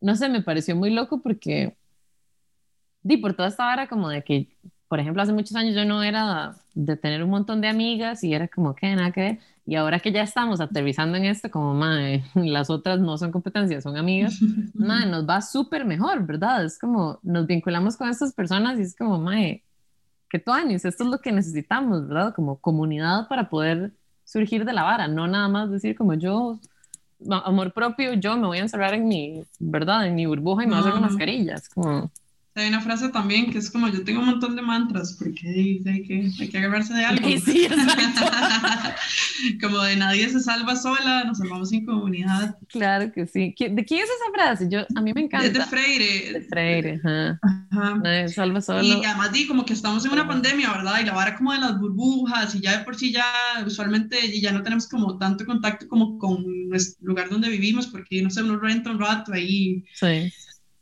no 0.00 0.16
sé, 0.16 0.28
me 0.28 0.42
pareció 0.42 0.76
muy 0.76 0.90
loco 0.90 1.22
porque, 1.22 1.76
di, 3.02 3.16
por 3.18 3.34
toda 3.34 3.48
esta 3.48 3.72
hora 3.72 3.88
como 3.88 4.08
de 4.08 4.22
que, 4.24 4.56
por 4.88 5.00
ejemplo, 5.00 5.22
hace 5.22 5.32
muchos 5.32 5.54
años 5.56 5.74
yo 5.74 5.84
no 5.84 6.02
era 6.02 6.56
de 6.74 6.96
tener 6.96 7.22
un 7.22 7.30
montón 7.30 7.60
de 7.60 7.68
amigas 7.68 8.24
y 8.24 8.34
era 8.34 8.48
como 8.48 8.74
que 8.74 8.94
nada 8.94 9.12
que 9.12 9.20
ver. 9.20 9.38
Y 9.66 9.76
ahora 9.76 10.00
que 10.00 10.12
ya 10.12 10.22
estamos 10.22 10.60
aterrizando 10.60 11.18
en 11.18 11.26
esto, 11.26 11.50
como, 11.50 11.74
madre, 11.74 12.24
las 12.34 12.70
otras 12.70 12.98
no 13.00 13.18
son 13.18 13.30
competencias, 13.30 13.84
son 13.84 13.96
amigas, 13.96 14.38
madre, 14.74 15.10
nos 15.10 15.28
va 15.28 15.42
súper 15.42 15.84
mejor, 15.84 16.26
¿verdad? 16.26 16.64
Es 16.64 16.78
como, 16.78 17.20
nos 17.22 17.46
vinculamos 17.46 17.96
con 17.96 18.08
estas 18.08 18.32
personas 18.32 18.78
y 18.78 18.82
es 18.82 18.96
como, 18.96 19.18
madre, 19.18 19.64
que 20.28 20.38
tú 20.38 20.52
esto 20.52 21.04
es 21.04 21.10
lo 21.10 21.18
que 21.18 21.32
necesitamos, 21.32 22.06
¿verdad? 22.08 22.34
Como 22.34 22.58
comunidad 22.58 23.28
para 23.28 23.48
poder 23.48 23.92
surgir 24.24 24.64
de 24.64 24.72
la 24.72 24.82
vara, 24.82 25.08
no 25.08 25.26
nada 25.26 25.48
más 25.48 25.70
decir 25.70 25.96
como 25.96 26.14
yo, 26.14 26.58
amor 27.30 27.72
propio, 27.72 28.14
yo 28.14 28.36
me 28.36 28.46
voy 28.46 28.58
a 28.58 28.62
encerrar 28.62 28.94
en 28.94 29.08
mi, 29.08 29.42
¿verdad? 29.58 30.06
En 30.06 30.14
mi 30.14 30.26
burbuja 30.26 30.64
y 30.64 30.66
me 30.66 30.76
voy 30.76 30.84
a 30.84 30.88
hacer 30.88 31.00
mascarillas, 31.00 31.68
como 31.68 32.10
hay 32.60 32.68
una 32.68 32.80
frase 32.80 33.08
también 33.08 33.50
que 33.50 33.58
es 33.58 33.70
como 33.70 33.88
yo 33.88 34.04
tengo 34.04 34.20
un 34.20 34.26
montón 34.26 34.56
de 34.56 34.62
mantras 34.62 35.14
porque 35.18 35.48
hay, 35.48 36.02
que, 36.02 36.30
hay 36.40 36.48
que 36.48 36.58
agarrarse 36.58 36.94
de 36.94 37.04
algo. 37.04 37.28
Sí, 37.48 37.68
como 39.60 39.78
de 39.80 39.96
nadie 39.96 40.28
se 40.28 40.40
salva 40.40 40.76
sola, 40.76 41.24
nos 41.24 41.38
salvamos 41.38 41.72
en 41.72 41.86
comunidad. 41.86 42.58
Claro 42.68 43.12
que 43.12 43.26
sí. 43.26 43.54
¿De 43.58 43.84
quién 43.84 44.00
es 44.02 44.08
esa 44.08 44.32
frase? 44.34 44.68
Yo, 44.68 44.80
a 44.94 45.00
mí 45.00 45.12
me 45.14 45.22
encanta. 45.22 45.46
Es 45.46 45.52
de 45.52 45.64
Freire. 45.64 46.32
De 46.32 46.40
Freire, 46.42 47.00
ajá. 47.02 47.40
Nadie 48.02 48.28
se 48.28 48.34
salva 48.34 48.60
sola. 48.60 48.82
Y 48.82 49.04
además 49.04 49.32
di 49.32 49.46
como 49.46 49.64
que 49.64 49.72
estamos 49.72 50.04
en 50.04 50.12
una 50.12 50.26
pandemia, 50.26 50.70
¿verdad? 50.72 51.00
Y 51.00 51.06
la 51.06 51.12
vara 51.12 51.36
como 51.36 51.52
de 51.52 51.60
las 51.60 51.78
burbujas 51.78 52.54
y 52.54 52.60
ya 52.60 52.78
de 52.78 52.84
por 52.84 52.96
sí 52.96 53.12
ya 53.12 53.24
usualmente 53.64 54.40
ya 54.40 54.52
no 54.52 54.62
tenemos 54.62 54.88
como 54.88 55.16
tanto 55.18 55.46
contacto 55.46 55.88
como 55.88 56.18
con 56.18 56.68
nuestro 56.68 57.06
lugar 57.06 57.30
donde 57.30 57.48
vivimos 57.48 57.86
porque 57.86 58.20
no 58.22 58.30
sé, 58.30 58.42
uno 58.42 58.58
renta 58.58 58.90
un 58.90 58.98
rato 58.98 59.32
ahí. 59.32 59.84
Sí 59.94 60.32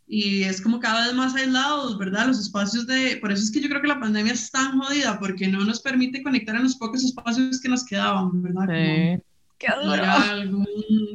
y 0.09 0.45
es 0.45 0.61
como 0.61 0.79
cada 0.79 1.07
vez 1.07 1.15
más 1.15 1.35
aislados, 1.35 1.99
¿verdad? 1.99 2.29
Los 2.29 2.39
espacios 2.39 2.87
de... 2.87 3.17
Por 3.17 3.33
eso 3.33 3.43
es 3.43 3.51
que 3.51 3.61
yo 3.61 3.69
creo 3.69 3.83
que 3.83 3.89
la 3.89 3.99
pandemia 3.99 4.33
es 4.33 4.51
tan 4.51 4.79
jodida, 4.79 5.19
porque 5.19 5.49
no 5.49 5.65
nos 5.65 5.81
permite 5.81 6.23
conectar 6.23 6.55
en 6.55 6.63
los 6.63 6.77
pocos 6.77 7.03
espacios 7.03 7.61
que 7.61 7.69
nos 7.69 7.85
quedaban, 7.85 8.43
¿verdad? 8.43 8.67
Sí. 8.69 9.23
Qué 9.59 9.69
algún 9.69 10.67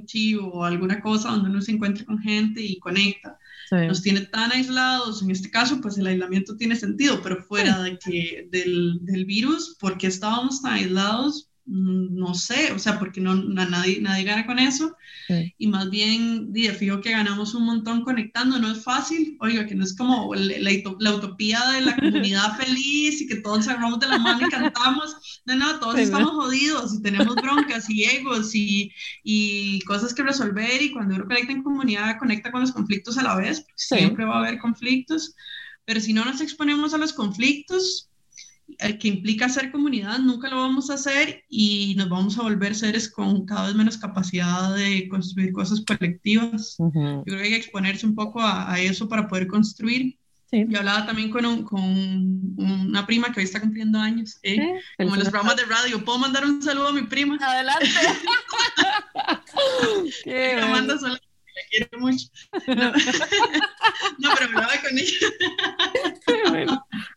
chivo 0.05 0.47
o 0.47 0.63
alguna 0.63 0.99
cosa 0.99 1.29
donde 1.29 1.51
uno 1.51 1.61
se 1.61 1.71
encuentre 1.71 2.05
con 2.05 2.19
gente 2.19 2.61
y 2.61 2.79
conecta. 2.79 3.37
Nos 3.71 4.01
tiene 4.01 4.21
tan 4.21 4.51
aislados, 4.51 5.21
en 5.21 5.31
este 5.31 5.49
caso, 5.49 5.79
pues 5.79 5.97
el 5.97 6.07
aislamiento 6.07 6.57
tiene 6.57 6.75
sentido, 6.75 7.21
pero 7.21 7.41
fuera 7.41 7.81
de 7.81 7.97
que 7.97 8.49
del, 8.51 8.99
del 9.03 9.23
virus, 9.23 9.77
¿por 9.79 9.97
qué 9.97 10.07
estábamos 10.07 10.61
tan 10.61 10.73
aislados? 10.73 11.50
Mm, 11.65 12.17
no 12.17 12.33
sé, 12.33 12.71
o 12.71 12.79
sea, 12.79 12.97
porque 12.97 13.21
no, 13.21 13.35
nadie, 13.35 14.01
nadie 14.01 14.23
gana 14.23 14.45
con 14.45 14.57
eso. 14.59 14.97
Y 15.57 15.67
más 15.67 15.89
bien, 15.89 16.51
de 16.51 16.73
fijo 16.73 16.99
que 16.99 17.11
ganamos 17.11 17.53
un 17.53 17.65
montón 17.65 18.03
conectando, 18.03 18.59
no 18.59 18.69
es 18.69 18.83
fácil, 18.83 19.37
oiga, 19.39 19.65
que 19.65 19.75
no 19.75 19.85
es 19.85 19.95
como 19.95 20.35
la, 20.35 20.55
la, 20.99 21.15
utopía 21.15 21.63
de 21.71 21.81
la 21.81 21.95
comunidad 21.95 22.57
feliz 22.59 23.21
y 23.21 23.27
que 23.27 23.37
todos 23.37 23.65
agarramos 23.67 23.99
de 23.99 24.09
la 24.09 24.17
mano 24.17 24.45
y 24.45 24.49
cantamos. 24.49 25.41
No, 25.45 25.55
no, 25.55 25.79
todos 25.79 25.99
estamos 25.99 26.31
jodidos 26.31 26.95
y 26.95 27.01
tenemos 27.01 27.35
broncas 27.35 27.89
y 27.89 28.03
egos 28.03 28.53
y, 28.53 28.91
y, 29.23 29.79
cosas 29.83 30.13
que 30.13 30.23
resolver 30.23 30.81
y 30.81 30.91
cuando 30.91 31.15
uno 31.15 31.25
conecta 31.25 31.53
en 31.53 31.63
comunidad, 31.63 32.19
conecta 32.19 32.51
con 32.51 32.61
los 32.61 32.73
conflictos 32.73 33.17
a 33.17 33.23
la 33.23 33.35
vez, 33.35 33.65
siempre 33.75 34.25
va 34.25 34.35
a 34.35 34.39
haber 34.39 34.59
conflictos, 34.59 35.33
pero 35.85 36.01
si 36.01 36.11
no 36.11 36.25
nos 36.25 36.41
exponemos 36.41 36.93
a 36.93 36.97
los 36.97 37.13
conflictos, 37.13 38.10
que 38.99 39.07
implica 39.07 39.49
ser 39.49 39.71
comunidad, 39.71 40.19
nunca 40.19 40.49
lo 40.49 40.57
vamos 40.57 40.89
a 40.89 40.95
hacer 40.95 41.43
y 41.49 41.95
nos 41.97 42.09
vamos 42.09 42.37
a 42.37 42.43
volver 42.43 42.75
seres 42.75 43.09
con 43.09 43.45
cada 43.45 43.67
vez 43.67 43.75
menos 43.75 43.97
capacidad 43.97 44.75
de 44.75 45.07
construir 45.09 45.51
cosas 45.51 45.83
colectivas. 45.85 46.75
Yo 46.77 46.91
creo 46.91 47.37
que 47.37 47.43
hay 47.43 47.49
que 47.49 47.55
exponerse 47.55 48.05
un 48.05 48.15
poco 48.15 48.41
a, 48.41 48.79
eso 48.79 49.07
para 49.07 49.27
poder 49.27 49.47
construir. 49.47 50.17
Sí. 50.49 50.65
Yo 50.67 50.79
hablaba 50.79 51.05
también 51.05 51.29
con, 51.29 51.63
con, 51.63 51.81
una 52.57 53.05
prima 53.05 53.31
que 53.31 53.39
hoy 53.39 53.45
está 53.45 53.61
cumpliendo 53.61 53.99
años, 53.99 54.37
¿eh? 54.43 54.81
como 54.97 55.13
en 55.13 55.19
los 55.19 55.29
programas 55.29 55.55
de 55.55 55.63
radio. 55.63 56.03
¿Puedo 56.03 56.17
mandar 56.17 56.45
un 56.45 56.61
saludo 56.61 56.89
a 56.89 56.93
mi 56.93 57.03
prima? 57.03 57.37
Adelante. 57.41 57.87
Qué 60.23 60.57
manda 60.69 60.97
quiero 61.69 61.99
mucho. 61.99 62.27
No, 62.67 62.91
no 64.19 64.29
pero 64.35 64.45
hablaba 64.45 64.73
con 64.81 64.97
ella. 64.97 65.27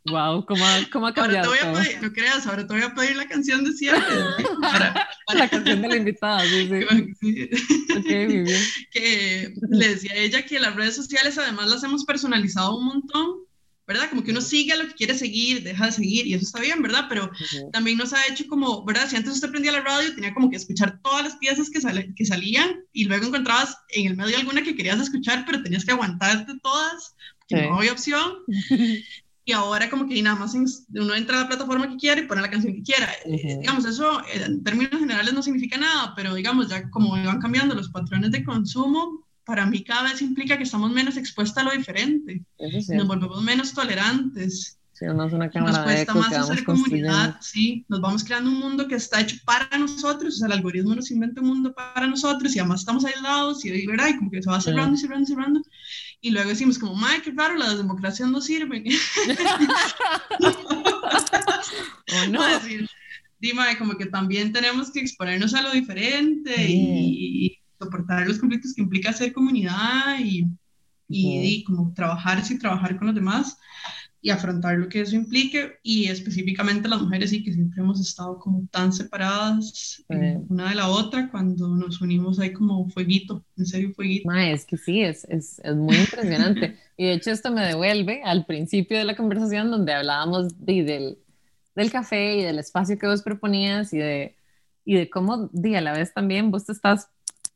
Wow, 0.06 0.44
¿cómo, 0.46 0.64
cómo 0.92 1.06
ha 1.06 1.14
cambiado 1.14 1.48
ahora 1.48 1.60
te 1.60 1.66
voy 1.66 1.76
a 1.76 1.82
pedir, 1.82 2.02
no 2.02 2.12
creas, 2.12 2.46
ahora 2.46 2.66
te 2.66 2.74
voy 2.74 2.82
a 2.82 2.94
pedir 2.94 3.16
la 3.16 3.26
canción 3.26 3.64
de 3.64 3.72
siempre. 3.72 4.04
Para, 4.60 5.08
La 5.34 5.48
canción 5.48 5.82
de 5.82 5.88
la 5.88 5.96
invitada, 5.96 6.44
sí, 6.44 6.68
sí. 6.68 7.48
okay, 7.98 8.26
muy 8.26 8.38
bien. 8.40 8.62
Que 8.90 9.54
le 9.70 9.88
decía 9.88 10.12
a 10.12 10.16
ella 10.16 10.44
que 10.44 10.60
las 10.60 10.74
redes 10.74 10.96
sociales 10.96 11.38
además 11.38 11.68
las 11.68 11.82
hemos 11.84 12.04
personalizado 12.04 12.76
un 12.76 12.86
montón, 12.86 13.44
¿verdad? 13.86 14.08
Como 14.08 14.22
que 14.22 14.30
uno 14.30 14.40
sigue 14.40 14.72
a 14.72 14.76
lo 14.76 14.86
que 14.86 14.94
quiere 14.94 15.14
seguir, 15.14 15.62
deja 15.62 15.86
de 15.86 15.92
seguir, 15.92 16.26
y 16.26 16.34
eso 16.34 16.44
está 16.44 16.60
bien, 16.60 16.80
¿verdad? 16.82 17.06
Pero 17.08 17.30
también 17.72 17.98
nos 17.98 18.12
ha 18.12 18.26
hecho 18.28 18.46
como, 18.48 18.84
¿verdad? 18.84 19.08
Si 19.08 19.16
antes 19.16 19.34
usted 19.34 19.50
prendía 19.50 19.72
la 19.72 19.82
radio, 19.82 20.14
tenía 20.14 20.32
como 20.32 20.50
que 20.50 20.56
escuchar 20.56 21.00
todas 21.02 21.22
las 21.22 21.36
piezas 21.36 21.68
que, 21.70 21.80
que 22.14 22.24
salían, 22.24 22.84
y 22.92 23.04
luego 23.04 23.26
encontrabas 23.26 23.76
en 23.90 24.06
el 24.06 24.16
medio 24.16 24.38
alguna 24.38 24.62
que 24.62 24.74
querías 24.74 25.00
escuchar, 25.00 25.44
pero 25.46 25.62
tenías 25.62 25.84
que 25.84 25.92
aguantarte 25.92 26.52
todas, 26.62 27.14
que 27.48 27.62
no 27.62 27.78
había 27.78 27.92
opción. 27.92 28.38
y 29.46 29.52
ahora 29.52 29.90
como 29.90 30.08
que 30.08 30.22
nada 30.22 30.36
más 30.36 30.54
uno 30.54 31.14
entra 31.14 31.38
a 31.38 31.42
la 31.42 31.48
plataforma 31.48 31.88
que 31.90 31.96
quiere 31.96 32.22
y 32.22 32.26
pone 32.26 32.40
la 32.40 32.50
canción 32.50 32.74
que 32.74 32.82
quiera. 32.82 33.10
Eh, 33.26 33.58
digamos, 33.60 33.84
eso 33.84 34.22
en 34.32 34.64
términos 34.64 34.98
generales 34.98 35.34
no 35.34 35.42
significa 35.42 35.76
nada, 35.76 36.14
pero 36.16 36.34
digamos, 36.34 36.68
ya 36.68 36.88
como 36.90 37.10
van 37.10 37.40
cambiando 37.40 37.74
los 37.74 37.90
patrones 37.90 38.30
de 38.30 38.42
consumo, 38.42 39.26
para 39.44 39.66
mí 39.66 39.84
cada 39.84 40.10
vez 40.10 40.22
implica 40.22 40.56
que 40.56 40.64
estamos 40.64 40.90
menos 40.90 41.16
expuestos 41.16 41.58
a 41.58 41.64
lo 41.64 41.72
diferente, 41.72 42.42
nos 42.88 43.06
volvemos 43.06 43.42
menos 43.42 43.72
tolerantes. 43.72 44.78
Sí, 44.92 45.06
no 45.06 45.24
es 45.24 45.32
una 45.32 45.46
nos 45.48 45.78
cuesta 45.80 46.14
más 46.14 46.32
hacer 46.32 46.62
comunidad, 46.62 47.36
sí, 47.40 47.84
nos 47.88 48.00
vamos 48.00 48.22
creando 48.22 48.48
un 48.48 48.60
mundo 48.60 48.86
que 48.86 48.94
está 48.94 49.20
hecho 49.20 49.36
para 49.44 49.76
nosotros, 49.76 50.34
o 50.34 50.38
sea, 50.38 50.46
el 50.46 50.52
algoritmo 50.52 50.94
nos 50.94 51.10
inventa 51.10 51.40
un 51.40 51.48
mundo 51.48 51.74
para 51.74 52.06
nosotros 52.06 52.54
y 52.54 52.60
además 52.60 52.80
estamos 52.80 53.04
aislados 53.04 53.64
y, 53.64 53.86
¿verdad? 53.86 54.10
y 54.10 54.16
como 54.18 54.30
que 54.30 54.40
se 54.40 54.48
va 54.48 54.60
cerrando 54.60 54.94
y 54.94 54.98
cerrando 54.98 55.24
y 55.24 55.26
cerrando 55.26 55.62
y 56.24 56.30
luego 56.30 56.48
decimos 56.48 56.78
como, 56.78 56.94
madre, 56.94 57.20
qué 57.20 57.32
raro, 57.32 57.54
las 57.56 57.76
democracias 57.76 58.30
no 58.30 58.40
sirven. 58.40 58.82
o 60.40 62.26
no. 62.30 62.40
Dime, 63.38 63.76
como 63.78 63.98
que 63.98 64.06
también 64.06 64.50
tenemos 64.50 64.90
que 64.90 65.00
exponernos 65.00 65.52
a 65.52 65.60
lo 65.60 65.70
diferente 65.72 66.54
y, 66.66 67.58
soportar 67.84 68.26
los 68.26 68.38
conflictos 68.38 68.74
que 68.74 68.82
implica 68.82 69.12
ser 69.12 69.32
comunidad 69.32 70.18
y, 70.20 70.46
y, 71.08 71.64
como 71.64 71.92
trabajarse 71.92 72.54
y 72.54 72.58
trabajar 72.58 72.96
con 72.96 73.08
los 73.08 73.14
demás 73.14 73.58
y 74.20 74.30
afrontar 74.30 74.78
lo 74.78 74.88
que 74.88 75.02
eso 75.02 75.16
implique. 75.16 75.74
Y 75.82 76.06
específicamente 76.06 76.88
las 76.88 77.02
mujeres 77.02 77.28
sí 77.28 77.44
que 77.44 77.52
siempre 77.52 77.82
hemos 77.82 78.00
estado 78.00 78.38
como 78.38 78.66
tan 78.70 78.92
separadas 78.92 80.02
una 80.48 80.70
de 80.70 80.74
la 80.74 80.88
otra 80.88 81.30
cuando 81.30 81.68
nos 81.68 82.00
unimos 82.00 82.38
hay 82.38 82.54
como 82.54 82.88
fueguito, 82.88 83.44
en 83.58 83.66
serio 83.66 83.92
fueguito. 83.92 84.32
es 84.32 84.64
que 84.64 84.78
sí, 84.78 85.02
es, 85.02 85.24
es, 85.24 85.60
es 85.62 85.76
muy 85.76 85.96
impresionante. 85.96 86.78
Y 86.96 87.06
de 87.06 87.14
hecho 87.14 87.32
esto 87.32 87.50
me 87.50 87.66
devuelve 87.66 88.22
al 88.22 88.46
principio 88.46 88.96
de 88.96 89.02
la 89.02 89.16
conversación 89.16 89.68
donde 89.68 89.92
hablábamos 89.92 90.64
de, 90.64 90.84
del, 90.84 91.18
del 91.74 91.90
café 91.90 92.36
y 92.36 92.42
del 92.44 92.60
espacio 92.60 92.96
que 92.96 93.08
vos 93.08 93.22
proponías 93.22 93.92
y 93.92 93.98
de, 93.98 94.36
y 94.84 94.94
de 94.94 95.10
cómo 95.10 95.50
di, 95.52 95.74
a 95.74 95.80
la 95.80 95.92
vez 95.92 96.14
también 96.14 96.52
vos 96.52 96.66
te 96.66 96.72
estás 96.72 97.08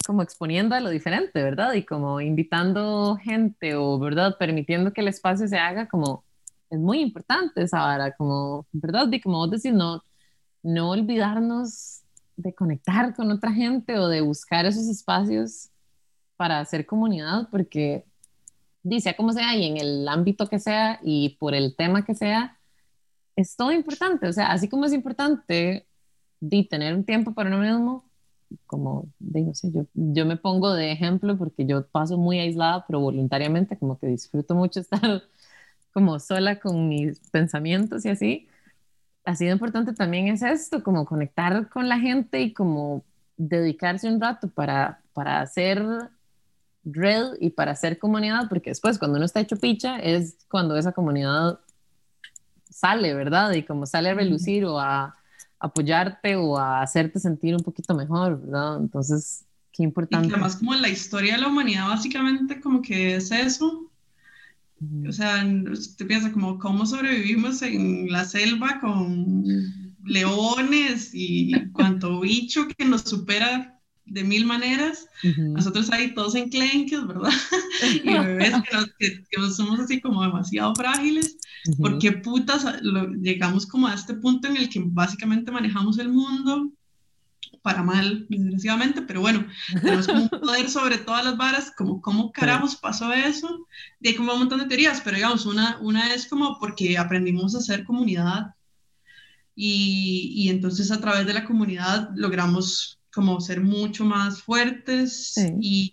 como 0.09 0.23
exponiendo 0.23 0.75
a 0.75 0.81
lo 0.81 0.89
diferente, 0.89 1.43
¿verdad? 1.43 1.75
Y 1.75 1.85
como 1.85 2.23
invitando 2.23 3.19
gente 3.23 3.75
o, 3.75 3.99
¿verdad? 3.99 4.39
Permitiendo 4.39 4.91
que 4.95 5.03
el 5.03 5.09
espacio 5.09 5.47
se 5.47 5.59
haga 5.59 5.87
como 5.87 6.25
es 6.71 6.79
muy 6.79 7.01
importante 7.01 7.63
esa 7.63 7.81
vara, 7.81 8.17
como, 8.17 8.67
¿verdad? 8.73 9.07
Y 9.13 9.21
como 9.21 9.37
vos 9.37 9.51
decís, 9.51 9.75
no, 9.75 10.03
no 10.63 10.91
olvidarnos 10.91 12.01
de 12.37 12.55
conectar 12.55 13.15
con 13.15 13.31
otra 13.31 13.53
gente 13.53 13.99
o 13.99 14.09
de 14.09 14.23
buscar 14.23 14.65
esos 14.65 14.89
espacios 14.89 15.69
para 16.39 16.61
hacer 16.61 16.87
comunidad, 16.87 17.49
porque 17.51 18.07
dice, 18.83 19.15
como 19.15 19.35
sea, 19.35 19.55
y 19.57 19.67
en 19.67 19.77
el 19.77 20.09
ámbito 20.09 20.47
que 20.49 20.59
sea 20.59 21.01
y 21.03 21.37
por 21.39 21.55
el 21.55 21.77
tema 21.77 22.07
que 22.07 22.15
sea, 22.15 22.59
es 23.37 23.57
todo 23.57 23.73
importante. 23.73 24.27
O 24.27 24.33
sea, 24.33 24.53
así 24.53 24.71
como 24.71 24.87
es 24.87 24.95
importante 24.95 25.87
de 26.41 26.65
tener 26.65 26.95
un 26.95 27.05
tiempo 27.05 27.35
para 27.35 27.51
uno 27.51 27.59
mismo, 27.59 28.08
como, 28.67 29.09
de, 29.19 29.55
sé, 29.55 29.71
yo, 29.73 29.87
yo 29.95 30.27
me 30.27 30.37
pongo 30.37 30.73
de 30.73 30.93
ejemplo 30.93 31.37
porque 31.37 31.67
yo 31.67 31.87
paso 31.87 32.17
muy 32.19 32.39
aislada, 32.39 32.85
pero 32.87 33.01
voluntariamente, 33.01 33.79
como 33.79 33.99
que 33.99 34.07
disfruto 34.07 34.55
mucho 34.55 34.81
estar 34.81 35.23
como 35.93 36.19
sola 36.19 36.61
con 36.61 36.89
mis 36.89 37.19
pensamientos 37.31 38.05
y 38.05 38.11
así, 38.11 38.49
ha 39.25 39.35
sido 39.35 39.53
importante 39.53 39.93
también 39.93 40.29
es 40.29 40.43
esto, 40.43 40.83
como 40.83 41.05
conectar 41.05 41.69
con 41.69 41.89
la 41.89 41.99
gente 41.99 42.41
y 42.41 42.53
como 42.53 43.05
dedicarse 43.37 44.09
un 44.09 44.21
rato 44.21 44.49
para, 44.49 45.01
para 45.13 45.41
hacer 45.41 45.85
red 46.85 47.35
y 47.41 47.51
para 47.51 47.73
hacer 47.73 47.99
comunidad, 47.99 48.49
porque 48.49 48.71
después 48.71 48.99
cuando 48.99 49.17
uno 49.17 49.27
está 49.27 49.41
hecho 49.41 49.57
picha 49.57 49.99
es 49.99 50.39
cuando 50.51 50.77
esa 50.77 50.93
comunidad 50.93 51.59
sale, 52.71 53.15
¿verdad? 53.15 53.53
Y 53.53 53.65
como 53.65 53.87
sale 53.87 54.11
a 54.11 54.15
relucir 54.15 54.65
o 54.65 54.79
a 54.79 55.18
apoyarte 55.61 56.37
o 56.37 56.59
a 56.59 56.83
hacerte 56.83 57.19
sentir 57.19 57.55
un 57.55 57.63
poquito 57.63 57.95
mejor, 57.95 58.41
¿verdad? 58.41 58.79
Entonces, 58.79 59.45
qué 59.73 59.83
importante. 59.83 60.29
Y 60.29 60.31
además 60.31 60.57
como 60.57 60.75
la 60.75 60.89
historia 60.89 61.35
de 61.35 61.43
la 61.43 61.49
humanidad 61.49 61.89
básicamente 61.89 62.61
como 62.61 62.83
que 62.83 63.17
es 63.17 63.31
eso, 63.31 63.91
o 65.09 65.13
sea, 65.13 65.45
te 65.97 66.05
piensas 66.05 66.33
como 66.33 66.59
cómo 66.59 66.87
sobrevivimos 66.87 67.63
en 67.63 68.11
la 68.11 68.25
selva 68.25 68.79
con 68.81 69.45
leones 70.05 71.11
y 71.13 71.53
cuanto 71.73 72.21
bicho 72.21 72.69
que 72.69 72.85
nos 72.85 73.03
supera 73.03 73.78
de 74.09 74.25
mil 74.25 74.47
maneras. 74.47 75.07
Nosotros 75.37 75.91
ahí 75.91 76.15
todos 76.15 76.35
enclenques, 76.35 77.07
¿verdad? 77.07 77.31
y 78.05 78.13
bebés 78.13 78.55
que, 78.99 79.25
que, 79.31 79.51
somos 79.51 79.81
así 79.81 80.01
como 80.01 80.23
demasiado 80.23 80.75
frágiles. 80.75 81.37
porque 81.79 82.13
putas 82.13 82.65
llegamos 83.21 83.67
como 83.67 83.87
a 83.87 83.95
este 83.95 84.15
punto 84.15 84.49
en 84.49 84.57
el 84.57 84.69
que 84.69 84.83
básicamente 84.85 85.51
manejamos 85.51 85.99
el 85.99 86.09
mundo 86.09 86.73
para 87.63 87.83
mal, 87.83 88.27
desgraciadamente, 88.29 89.03
pero 89.03 89.21
bueno, 89.21 89.47
tenemos 89.83 90.07
como 90.07 90.23
un 90.23 90.29
poder 90.29 90.71
sobre 90.71 90.99
todas 90.99 91.25
las 91.25 91.37
varas, 91.37 91.73
como 91.77 92.01
cómo 92.01 92.33
carajos 92.33 92.77
pasó 92.77 93.13
eso, 93.13 93.67
hay 94.05 94.15
como 94.15 94.33
un 94.33 94.41
montón 94.41 94.61
de 94.61 94.67
teorías, 94.67 95.01
pero 95.03 95.17
digamos, 95.17 95.47
una, 95.47 95.79
una 95.81 96.15
es 96.15 96.29
como 96.29 96.59
porque 96.59 96.97
aprendimos 96.97 97.55
a 97.55 97.59
hacer 97.59 97.85
comunidad 97.85 98.55
y, 99.55 100.33
y 100.35 100.49
entonces 100.51 100.91
a 100.91 101.01
través 101.01 101.27
de 101.27 101.35
la 101.35 101.45
comunidad 101.45 102.11
logramos 102.15 102.98
como 103.19 103.41
ser 103.41 103.61
mucho 103.61 104.05
más 104.05 104.41
fuertes 104.41 105.35
y, 105.61 105.93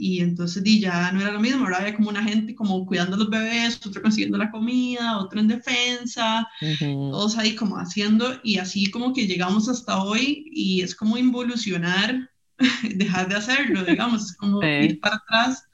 y, 0.00 0.18
entonces 0.18 0.64
di, 0.64 0.80
ya 0.80 1.12
no 1.12 1.20
era 1.20 1.30
lo 1.30 1.38
mismo, 1.38 1.62
ahora 1.62 1.78
había 1.78 1.94
como 1.94 2.08
una 2.08 2.24
gente 2.24 2.56
como 2.56 2.84
cuidando 2.84 3.14
a 3.14 3.20
los 3.20 3.30
bebés, 3.30 3.78
otro 3.86 4.02
consiguiendo 4.02 4.36
la 4.36 4.50
comida, 4.50 5.18
otro 5.18 5.38
en 5.38 5.46
defensa, 5.46 6.48
todos 6.80 7.38
ahí 7.38 7.54
como 7.54 7.76
haciendo 7.76 8.40
y 8.42 8.58
así 8.58 8.90
como 8.90 9.12
que 9.12 9.28
llegamos 9.28 9.68
hasta 9.68 10.02
hoy 10.02 10.50
y 10.50 10.80
es 10.80 10.96
como 10.96 11.16
involucionar, 11.16 12.32
dejar 12.96 13.28
de 13.28 13.36
hacerlo, 13.36 13.84
digamos, 13.84 14.24
es 14.24 14.36
como 14.36 14.60
ir 14.66 14.98
para 14.98 15.18
atrás. 15.18 15.68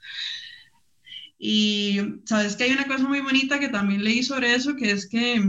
Y 1.39 2.01
sabes 2.25 2.55
que 2.55 2.65
hay 2.65 2.71
una 2.73 2.85
cosa 2.85 3.07
muy 3.07 3.21
bonita 3.21 3.59
que 3.59 3.69
también 3.69 4.03
leí 4.03 4.21
sobre 4.21 4.53
eso, 4.53 4.75
que 4.75 4.91
es 4.91 5.09
que 5.09 5.43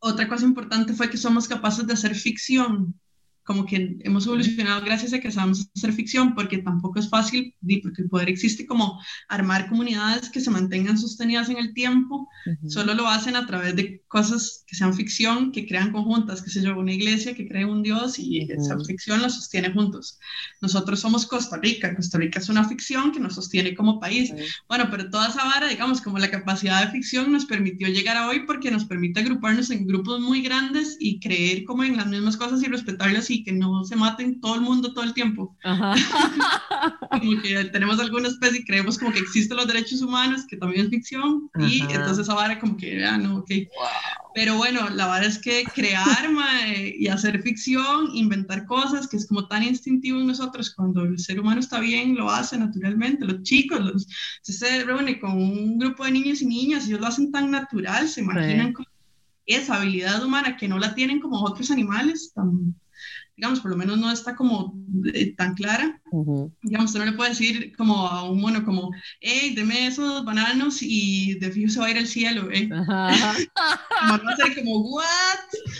otra 0.00 0.26
cosa 0.26 0.44
importante 0.44 0.92
fue 0.92 1.08
que 1.08 1.18
somos 1.18 1.46
capaces 1.46 1.86
de 1.86 1.92
hacer 1.92 2.16
ficción 2.16 2.98
como 3.46 3.64
que 3.64 3.96
hemos 4.00 4.26
evolucionado 4.26 4.84
gracias 4.84 5.12
a 5.12 5.20
que 5.20 5.30
sabemos 5.30 5.70
hacer 5.76 5.92
ficción, 5.92 6.34
porque 6.34 6.58
tampoco 6.58 6.98
es 6.98 7.08
fácil, 7.08 7.54
porque 7.80 8.02
el 8.02 8.08
poder 8.08 8.28
existe 8.28 8.66
como 8.66 9.00
armar 9.28 9.68
comunidades 9.68 10.28
que 10.30 10.40
se 10.40 10.50
mantengan 10.50 10.98
sostenidas 10.98 11.48
en 11.48 11.58
el 11.58 11.72
tiempo, 11.72 12.28
solo 12.66 12.92
lo 12.94 13.06
hacen 13.06 13.36
a 13.36 13.46
través 13.46 13.76
de 13.76 14.02
cosas 14.08 14.64
que 14.66 14.74
sean 14.74 14.94
ficción, 14.94 15.52
que 15.52 15.64
crean 15.64 15.92
conjuntas, 15.92 16.42
que 16.42 16.50
se 16.50 16.60
yo, 16.60 16.76
una 16.76 16.92
iglesia 16.92 17.34
que 17.34 17.46
cree 17.46 17.64
un 17.64 17.84
Dios 17.84 18.18
y 18.18 18.40
esa 18.50 18.78
ficción 18.80 19.22
la 19.22 19.30
sostiene 19.30 19.72
juntos. 19.72 20.18
Nosotros 20.60 20.98
somos 20.98 21.24
Costa 21.24 21.56
Rica, 21.56 21.94
Costa 21.94 22.18
Rica 22.18 22.40
es 22.40 22.48
una 22.48 22.68
ficción 22.68 23.12
que 23.12 23.20
nos 23.20 23.36
sostiene 23.36 23.76
como 23.76 24.00
país. 24.00 24.32
Bueno, 24.68 24.88
pero 24.90 25.08
toda 25.08 25.28
esa 25.28 25.44
vara, 25.44 25.68
digamos, 25.68 26.00
como 26.00 26.18
la 26.18 26.32
capacidad 26.32 26.84
de 26.84 26.90
ficción 26.90 27.30
nos 27.30 27.44
permitió 27.44 27.86
llegar 27.86 28.16
a 28.16 28.28
hoy 28.28 28.44
porque 28.44 28.72
nos 28.72 28.86
permite 28.86 29.20
agruparnos 29.20 29.70
en 29.70 29.86
grupos 29.86 30.20
muy 30.20 30.42
grandes 30.42 30.96
y 30.98 31.20
creer 31.20 31.64
como 31.64 31.84
en 31.84 31.96
las 31.96 32.08
mismas 32.08 32.36
cosas 32.36 32.60
y 32.62 32.66
respetarlas 32.66 33.30
y 33.30 33.35
que 33.44 33.52
no 33.52 33.84
se 33.84 33.96
maten 33.96 34.40
todo 34.40 34.54
el 34.54 34.60
mundo 34.60 34.92
todo 34.92 35.04
el 35.04 35.14
tiempo. 35.14 35.56
como 37.10 37.42
que 37.42 37.64
tenemos 37.72 37.98
alguna 37.98 38.28
especie 38.28 38.60
y 38.60 38.64
creemos 38.64 38.98
como 38.98 39.12
que 39.12 39.18
existen 39.18 39.56
los 39.56 39.66
derechos 39.66 40.02
humanos, 40.02 40.44
que 40.48 40.56
también 40.56 40.84
es 40.84 40.90
ficción, 40.90 41.50
y 41.58 41.80
entonces 41.80 42.18
esa 42.18 42.34
vara 42.34 42.58
como 42.58 42.76
que, 42.76 43.04
ah, 43.04 43.18
no, 43.18 43.38
ok. 43.38 43.50
Pero 44.34 44.56
bueno, 44.56 44.88
la 44.90 45.06
verdad 45.06 45.24
es 45.24 45.38
que 45.38 45.64
crear 45.74 46.28
y 46.98 47.08
hacer 47.08 47.42
ficción, 47.42 48.08
inventar 48.14 48.66
cosas, 48.66 49.08
que 49.08 49.16
es 49.16 49.26
como 49.26 49.46
tan 49.48 49.62
instintivo 49.62 50.20
en 50.20 50.26
nosotros, 50.26 50.74
cuando 50.74 51.04
el 51.04 51.18
ser 51.18 51.40
humano 51.40 51.60
está 51.60 51.80
bien, 51.80 52.16
lo 52.16 52.30
hace 52.30 52.58
naturalmente. 52.58 53.24
Los 53.24 53.42
chicos, 53.42 53.80
los, 53.80 54.06
se 54.42 54.84
reúne 54.84 55.18
con 55.18 55.32
un 55.32 55.78
grupo 55.78 56.04
de 56.04 56.12
niños 56.12 56.42
y 56.42 56.46
niñas, 56.46 56.84
y 56.84 56.90
ellos 56.90 57.00
lo 57.00 57.06
hacen 57.06 57.32
tan 57.32 57.50
natural, 57.50 58.08
se 58.08 58.20
imaginan 58.20 58.74
esa 59.46 59.76
habilidad 59.76 60.24
humana 60.24 60.56
que 60.56 60.68
no 60.68 60.78
la 60.78 60.94
tienen 60.94 61.20
como 61.20 61.40
otros 61.42 61.70
animales, 61.70 62.32
tan, 62.34 62.74
digamos, 63.36 63.60
por 63.60 63.70
lo 63.70 63.76
menos 63.76 63.98
no 63.98 64.10
está 64.10 64.34
como 64.34 64.74
eh, 65.12 65.34
tan 65.36 65.54
clara. 65.54 66.00
Digamos, 66.62 66.90
usted 66.90 67.00
no 67.00 67.10
le 67.10 67.16
puede 67.16 67.30
decir 67.30 67.76
como 67.76 68.08
a 68.08 68.28
un 68.28 68.40
mono 68.40 68.64
como, 68.64 68.90
hey, 69.20 69.52
deme 69.54 69.86
esos 69.86 70.24
bananos 70.24 70.78
y 70.80 71.38
de 71.38 71.50
fijo 71.50 71.70
se 71.70 71.80
va 71.80 71.86
a 71.86 71.90
ir 71.90 71.98
al 71.98 72.06
cielo, 72.06 72.50
¿eh? 72.50 72.68
va 72.70 73.10
a 73.10 74.36
ser 74.36 74.54
como, 74.56 74.80
what? 74.80 75.04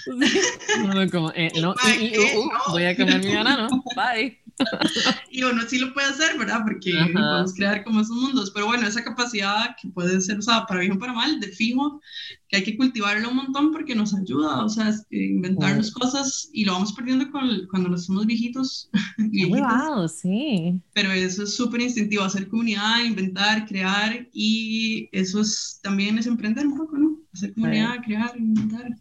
no, 0.95 1.11
como, 1.11 1.33
eh, 1.35 1.51
no, 1.61 1.71
uh, 1.73 2.39
uh, 2.39 2.73
voy 2.73 2.85
a 2.85 2.97
comer 2.97 3.25
mi 3.25 3.35
banano, 3.35 3.69
bye. 3.97 4.46
y 5.31 5.43
uno 5.43 5.63
sí 5.67 5.79
lo 5.79 5.93
puede 5.93 6.09
hacer, 6.09 6.39
¿verdad? 6.39 6.63
Porque 6.65 6.93
podemos 7.13 7.55
crear 7.55 7.85
como 7.85 8.01
esos 8.01 8.17
mundos. 8.17 8.51
Pero 8.51 8.67
bueno, 8.67 8.87
esa 8.87 9.05
capacidad 9.05 9.77
que 9.81 9.89
puede 9.89 10.21
ser 10.21 10.39
usada 10.39 10.67
para 10.67 10.81
bien 10.81 10.93
o 10.93 10.99
para 10.99 11.13
mal, 11.13 11.41
de 11.41 11.49
fijo, 11.49 12.01
que 12.49 12.57
hay 12.57 12.65
que 12.65 12.77
cultivarlo 12.77 13.29
un 13.29 13.37
montón 13.37 13.73
porque 13.73 13.95
nos 13.95 14.15
ayuda, 14.15 14.65
o 14.65 14.69
sea, 14.69 14.95
inventarnos 15.11 15.91
cosas 15.91 16.49
y 16.53 16.65
lo 16.65 16.73
vamos 16.73 16.93
perdiendo 16.93 17.31
con, 17.31 17.67
cuando 17.71 17.89
nos 17.89 18.07
somos 18.07 18.27
viejitos. 18.27 18.91
Wow, 19.19 20.09
sí. 20.09 20.81
Pero 20.95 21.13
eso 21.13 21.43
es 21.43 21.55
súper 21.55 21.83
instintivo, 21.83 22.25
hacer 22.25 22.49
comunidad, 22.49 23.05
inventar, 23.05 23.67
crear 23.67 24.27
y 24.33 25.09
eso 25.13 25.41
es, 25.41 25.81
también 25.83 26.19
es 26.19 26.27
emprender 26.27 26.67
un 26.67 26.77
poco, 26.77 26.97
¿no? 26.97 27.19
Hacer 27.33 27.53
comunidad, 27.53 27.97
crear, 28.05 28.33
inventar. 28.37 28.97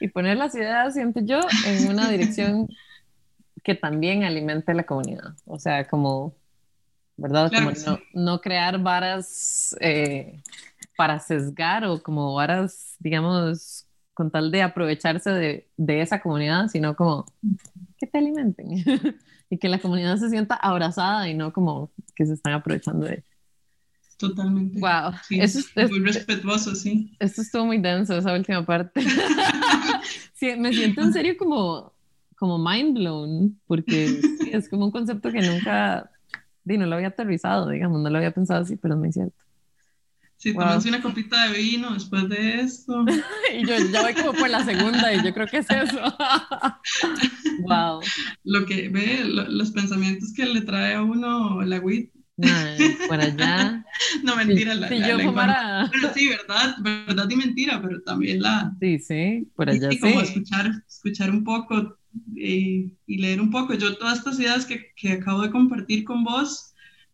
Y 0.00 0.08
poner 0.08 0.36
las 0.36 0.54
ideas, 0.54 0.94
siento 0.94 1.20
yo, 1.24 1.40
en 1.66 1.88
una 1.88 2.08
dirección 2.10 2.68
que 3.64 3.74
también 3.74 4.22
alimente 4.22 4.74
la 4.74 4.84
comunidad. 4.84 5.34
O 5.46 5.58
sea, 5.58 5.88
como, 5.88 6.36
¿verdad? 7.16 7.50
como 7.50 7.70
no, 8.12 8.40
crear 8.40 8.78
varas 8.80 9.74
eh, 9.80 10.40
para 10.96 11.18
sesgar 11.18 11.84
o 11.86 12.02
como 12.02 12.34
varas, 12.34 12.94
digamos, 13.00 13.86
con 14.12 14.30
tal 14.30 14.50
de 14.50 14.62
aprovecharse 14.62 15.30
de, 15.30 15.68
de 15.76 16.02
esa 16.02 16.20
comunidad, 16.20 16.68
sino 16.68 16.94
como 16.94 17.26
que 17.98 18.06
te 18.06 18.18
alimenten 18.18 18.68
y 19.50 19.58
que 19.58 19.68
la 19.68 19.78
comunidad 19.78 20.18
se 20.18 20.28
sienta 20.28 20.54
abrazada 20.54 21.28
y 21.28 21.34
no 21.34 21.52
como 21.52 21.90
que 22.14 22.26
se 22.26 22.34
están 22.34 22.52
aprovechando 22.52 23.06
de 23.06 23.14
ella. 23.14 23.24
totalmente. 24.18 24.78
Wow, 24.78 25.14
eso 25.30 25.60
es, 25.74 25.90
muy 25.90 26.00
respetuoso, 26.00 26.74
sí. 26.74 27.16
Esto 27.18 27.40
estuvo 27.40 27.64
muy 27.64 27.78
denso, 27.78 28.16
esa 28.16 28.34
última 28.34 28.64
parte. 28.64 29.00
sí, 30.34 30.54
me 30.56 30.72
siento 30.72 31.00
en 31.00 31.12
serio 31.14 31.36
como, 31.38 31.93
como 32.44 32.58
mind 32.58 32.98
blown, 32.98 33.58
porque 33.66 34.20
es 34.52 34.68
como 34.68 34.84
un 34.84 34.90
concepto 34.90 35.32
que 35.32 35.40
nunca, 35.40 36.10
no 36.64 36.86
lo 36.86 36.96
había 36.96 37.08
aterrizado, 37.08 37.70
digamos, 37.70 38.02
no 38.02 38.10
lo 38.10 38.18
había 38.18 38.32
pensado 38.32 38.60
así, 38.60 38.76
pero 38.76 38.94
es 38.94 39.00
muy 39.00 39.12
cierto. 39.12 39.34
Sí, 40.36 40.52
wow. 40.52 40.78
una 40.86 41.00
copita 41.00 41.48
de 41.48 41.56
vino 41.56 41.94
después 41.94 42.28
de 42.28 42.60
esto. 42.60 43.02
y 43.58 43.66
yo 43.66 43.76
ya 43.90 44.02
voy 44.02 44.12
como 44.12 44.34
por 44.34 44.50
la 44.50 44.62
segunda 44.62 45.14
y 45.14 45.24
yo 45.24 45.32
creo 45.32 45.46
que 45.46 45.58
es 45.58 45.70
eso. 45.70 46.00
wow. 47.60 48.00
Lo 48.42 48.66
que 48.66 48.90
ve, 48.90 49.24
los 49.24 49.70
pensamientos 49.70 50.34
que 50.34 50.44
le 50.44 50.60
trae 50.60 50.96
a 50.96 51.02
uno 51.02 51.62
la 51.62 51.80
WIT 51.80 52.12
por 53.08 53.20
allá. 53.20 53.80
No, 54.22 54.36
mentira. 54.36 54.74
la, 54.74 54.88
yo 54.90 56.12
sí, 56.14 56.28
verdad, 56.28 56.76
verdad 56.80 57.30
y 57.30 57.36
mentira, 57.36 57.80
pero 57.80 58.02
también 58.02 58.42
la... 58.42 58.74
Sí, 58.80 58.98
sí, 58.98 59.48
por 59.54 59.70
allá 59.70 59.88
sí. 59.90 59.98
como 59.98 60.20
escuchar, 60.20 60.82
escuchar 60.88 61.30
un 61.30 61.44
poco 61.44 61.96
y, 62.34 62.92
y, 63.06 63.18
leer 63.18 63.40
un 63.40 63.50
poco. 63.50 63.74
Yo 63.74 63.96
todas 63.96 64.18
estas 64.18 64.38
ideas 64.38 64.66
que, 64.66 64.92
que 64.96 65.12
acabo 65.12 65.42
de 65.42 65.50
compartir 65.50 66.04
con 66.04 66.24
vos 66.24 66.72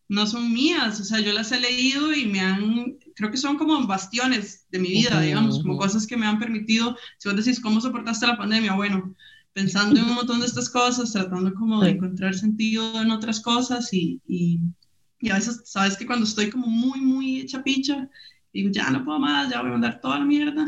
no 0.08 0.26
son 0.26 0.52
mías, 0.52 1.00
o 1.00 1.04
sea, 1.04 1.20
yo 1.20 1.32
las 1.32 1.52
he 1.52 1.60
leído 1.60 2.12
y 2.12 2.26
me 2.26 2.40
han, 2.40 2.96
creo 3.14 3.30
que 3.30 3.36
son 3.36 3.56
como 3.56 3.86
bastiones 3.86 4.66
de 4.70 4.80
mi 4.80 4.88
vida, 4.88 5.20
digamos, 5.20 5.62
como 5.62 5.78
cosas 5.78 6.04
que 6.04 6.16
me 6.16 6.26
han 6.26 6.40
permitido, 6.40 6.96
si 7.18 7.28
vos 7.28 7.36
decís, 7.36 7.60
¿cómo 7.60 7.80
soportaste 7.80 8.26
la 8.26 8.36
pandemia? 8.36 8.74
Bueno, 8.74 9.14
pensando 9.52 10.00
en 10.00 10.06
un 10.06 10.14
montón 10.14 10.40
de 10.40 10.46
estas 10.46 10.68
cosas, 10.68 11.12
tratando 11.12 11.54
como 11.54 11.80
de 11.80 11.90
encontrar 11.90 12.34
sentido 12.34 13.00
en 13.00 13.12
otras 13.12 13.40
cosas 13.40 13.92
y, 13.92 14.20
y 14.26 14.58
y 15.20 15.30
a 15.30 15.34
veces, 15.34 15.62
sabes 15.64 15.96
que 15.96 16.06
cuando 16.06 16.24
estoy 16.24 16.50
como 16.50 16.66
muy, 16.66 17.00
muy 17.00 17.40
hecha 17.40 17.62
picha, 17.62 18.08
digo, 18.52 18.70
ya 18.72 18.90
no 18.90 19.04
puedo 19.04 19.18
más, 19.18 19.50
ya 19.50 19.60
voy 19.60 19.68
a 19.68 19.72
mandar 19.72 20.00
toda 20.00 20.18
la 20.18 20.24
mierda. 20.24 20.66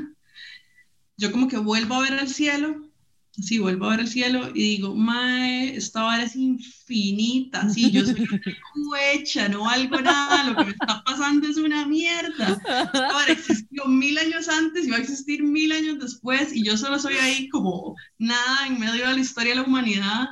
Yo 1.16 1.32
como 1.32 1.48
que 1.48 1.56
vuelvo 1.56 1.94
a 1.94 2.02
ver 2.02 2.12
el 2.20 2.28
cielo 2.28 2.91
Sí, 3.40 3.58
vuelvo 3.58 3.86
a 3.86 3.90
ver 3.90 4.00
el 4.00 4.08
cielo 4.08 4.50
y 4.54 4.76
digo, 4.76 4.94
mae, 4.94 5.74
esta 5.74 6.02
vara 6.02 6.24
es 6.24 6.36
infinita, 6.36 7.66
sí, 7.70 7.90
yo 7.90 8.04
soy 8.04 8.28
una 8.28 9.12
hecha, 9.14 9.48
no 9.48 9.62
valgo 9.62 10.02
nada, 10.02 10.50
lo 10.50 10.56
que 10.56 10.64
me 10.66 10.70
está 10.72 11.02
pasando 11.02 11.48
es 11.48 11.56
una 11.56 11.86
mierda. 11.86 12.60
Esta 12.62 12.90
vara 12.92 13.32
existió 13.32 13.86
mil 13.86 14.18
años 14.18 14.50
antes 14.50 14.86
y 14.86 14.90
va 14.90 14.98
a 14.98 15.00
existir 15.00 15.42
mil 15.42 15.72
años 15.72 15.98
después 15.98 16.54
y 16.54 16.62
yo 16.62 16.76
solo 16.76 16.98
soy 16.98 17.14
ahí 17.14 17.48
como 17.48 17.96
nada 18.18 18.66
en 18.66 18.78
medio 18.78 19.08
de 19.08 19.14
la 19.14 19.20
historia 19.20 19.52
de 19.52 19.60
la 19.60 19.66
humanidad. 19.66 20.26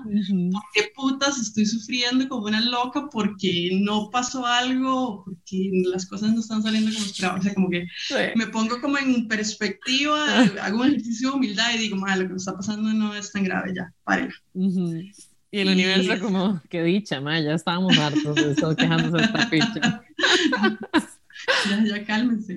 ¿Por 0.53 0.63
qué 0.75 0.93
putas 0.95 1.39
estoy 1.39 1.65
sufriendo 1.65 2.29
como 2.29 2.49
una 2.49 2.61
loca 2.61 3.09
porque 3.11 3.71
no 3.81 4.11
pasó 4.11 4.45
algo, 4.45 5.25
porque 5.25 5.71
las 5.91 6.05
cosas 6.05 6.35
no 6.35 6.41
están 6.41 6.63
saliendo 6.63 6.93
como 6.93 7.07
esperaba? 7.07 7.39
O 7.39 7.43
sea, 7.43 7.55
como 7.55 7.71
que 7.71 7.87
me 8.37 8.47
pongo 8.49 8.79
como 8.83 8.99
en 8.99 9.27
perspectiva, 9.27 10.25
hago 10.63 10.83
un 10.83 10.89
ejercicio 10.89 11.31
de 11.31 11.37
humildad 11.37 11.75
y 11.75 11.79
digo, 11.79 11.97
mae, 11.97 12.19
lo 12.19 12.25
que 12.25 12.35
me 12.35 12.37
está 12.37 12.55
pasando 12.55 12.90
no 12.95 13.15
es 13.15 13.33
tan 13.33 13.45
grave 13.45 13.73
ya, 13.75 13.93
párela. 14.05 14.35
Y 14.55 15.59
el 15.59 15.69
universo 15.69 16.21
como, 16.21 16.63
qué 16.69 16.83
dicha, 16.83 17.21
ma, 17.21 17.41
ya 17.41 17.55
estábamos 17.55 17.99
hartos 17.99 18.37
de 18.37 18.53
estar 18.53 18.77
quejándose 18.77 19.17
de 19.17 19.25
esta 19.25 19.51
picha. 19.51 20.03
Ya, 21.71 21.83
ya 21.83 22.05
cálmense. 22.05 22.55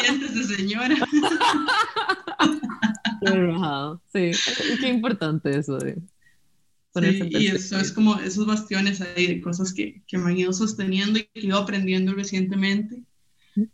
Siéntese, 0.00 0.56
señora. 0.56 0.96
Sí, 4.12 4.30
qué 4.80 4.88
importante 4.88 5.58
eso 5.58 5.78
de 5.78 5.96
sí, 7.00 7.28
y 7.30 7.46
eso 7.46 7.78
es 7.78 7.92
como 7.92 8.16
esos 8.20 8.46
bastiones 8.46 9.00
ahí 9.00 9.26
de 9.26 9.40
cosas 9.40 9.72
que, 9.72 10.02
que 10.06 10.18
me 10.18 10.30
han 10.30 10.38
ido 10.38 10.52
sosteniendo 10.52 11.18
y 11.18 11.22
que 11.24 11.40
he 11.40 11.46
ido 11.46 11.58
aprendiendo 11.58 12.12
recientemente. 12.12 13.02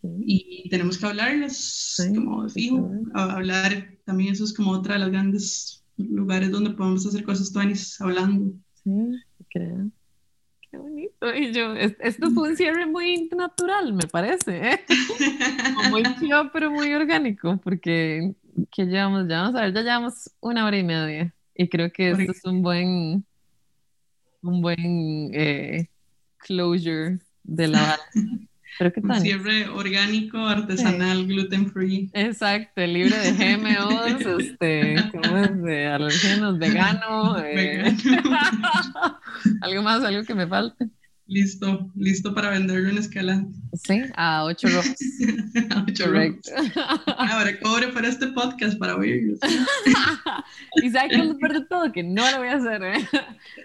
Y 0.02 0.68
tenemos 0.68 0.98
que 0.98 1.06
hablarles, 1.06 1.96
como 2.14 2.48
fijo, 2.48 2.90
hablar 3.14 3.96
también 4.04 4.34
eso 4.34 4.44
es 4.44 4.52
como 4.52 4.72
otra 4.72 4.94
de 4.94 5.00
las 5.00 5.10
grandes 5.10 5.79
lugares 6.08 6.50
donde 6.50 6.70
podemos 6.70 7.06
hacer 7.06 7.24
cosas 7.24 7.52
tuanis 7.52 8.00
hablando. 8.00 8.54
Sí, 8.82 8.90
creo. 9.50 9.90
Qué 10.70 10.78
bonito. 10.78 11.34
Y 11.34 11.52
yo, 11.52 11.74
esto 11.74 12.30
fue 12.30 12.50
un 12.50 12.56
cierre 12.56 12.86
muy 12.86 13.28
natural, 13.36 13.92
me 13.92 14.06
parece. 14.06 14.70
¿eh? 14.72 14.80
muy 15.90 16.02
chido, 16.18 16.50
pero 16.52 16.70
muy 16.70 16.92
orgánico, 16.94 17.58
porque 17.62 18.34
que 18.70 18.84
llevamos, 18.84 19.28
ya 19.28 19.42
vamos 19.42 19.56
a 19.56 19.62
ver, 19.62 19.74
ya 19.74 19.82
llevamos 19.82 20.30
una 20.40 20.64
hora 20.64 20.78
y 20.78 20.84
media. 20.84 21.34
Y 21.54 21.68
creo 21.68 21.90
que 21.92 22.10
esto 22.10 22.32
es 22.32 22.44
un 22.44 22.62
buen, 22.62 23.24
un 24.42 24.62
buen 24.62 25.30
eh, 25.34 25.88
closure 26.38 27.18
de 27.42 27.68
la 27.68 27.98
¿Pero 28.80 28.94
qué 28.94 29.02
tal? 29.02 29.10
Un 29.10 29.20
cierre 29.20 29.68
orgánico, 29.68 30.38
artesanal, 30.38 31.26
gluten 31.26 31.70
free. 31.70 32.10
Exacto, 32.14 32.80
libre 32.80 33.14
de 33.14 33.32
GMOs, 33.32 34.40
este, 34.40 34.96
¿cómo 35.12 35.36
es? 35.36 35.62
De 35.62 35.86
alergenos, 35.86 36.58
vegano. 36.58 37.38
Eh. 37.44 37.94
algo 39.60 39.82
más, 39.82 40.02
algo 40.02 40.24
que 40.24 40.34
me 40.34 40.46
falte. 40.46 40.88
Listo, 41.30 41.88
listo 41.94 42.34
para 42.34 42.50
venderlo 42.50 42.88
en 42.88 42.98
Escalante. 42.98 43.56
Sí, 43.74 44.02
a 44.16 44.42
8 44.46 44.66
rojos. 44.66 44.96
a 45.70 45.84
8 45.88 46.06
rojos. 46.08 46.36
Ahora 47.06 47.60
cobre 47.60 47.86
para 47.86 48.08
este 48.08 48.26
podcast 48.26 48.76
para 48.80 48.96
oírlo. 48.96 49.38
y 50.82 50.90
sabes 50.90 51.12
que 51.12 51.24
lo 51.24 51.38
peor 51.38 51.52
de 51.52 51.66
todo, 51.66 51.92
que 51.92 52.02
no 52.02 52.28
lo 52.32 52.38
voy 52.38 52.48
a 52.48 52.56
hacer. 52.56 52.82
¿eh? 52.82 53.08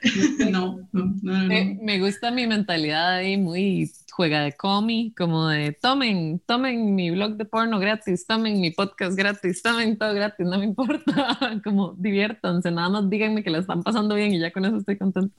no, 0.52 0.88
no, 0.92 1.06
no, 1.24 1.38
no. 1.42 1.48
Me, 1.48 1.80
me, 1.82 2.00
gusta 2.00 2.30
mi 2.30 2.46
mentalidad 2.46 3.16
ahí 3.16 3.36
muy 3.36 3.92
juega 4.12 4.44
de 4.44 4.52
comi, 4.52 5.12
como 5.18 5.48
de 5.48 5.72
tomen, 5.72 6.40
tomen 6.46 6.94
mi 6.94 7.10
blog 7.10 7.36
de 7.36 7.46
porno 7.46 7.80
gratis, 7.80 8.28
tomen 8.28 8.62
mi 8.62 8.70
podcast 8.70 9.18
gratis, 9.18 9.64
tomen 9.64 9.98
todo 9.98 10.14
gratis, 10.14 10.46
no 10.46 10.60
me 10.60 10.66
importa, 10.66 11.60
como 11.64 11.96
diviértanse, 11.98 12.70
nada 12.70 12.90
más 12.90 13.10
díganme 13.10 13.44
que 13.44 13.50
la 13.50 13.58
están 13.58 13.82
pasando 13.82 14.14
bien 14.14 14.34
y 14.34 14.40
ya 14.40 14.52
con 14.52 14.66
eso 14.66 14.78
estoy 14.78 15.00
contento. 15.00 15.36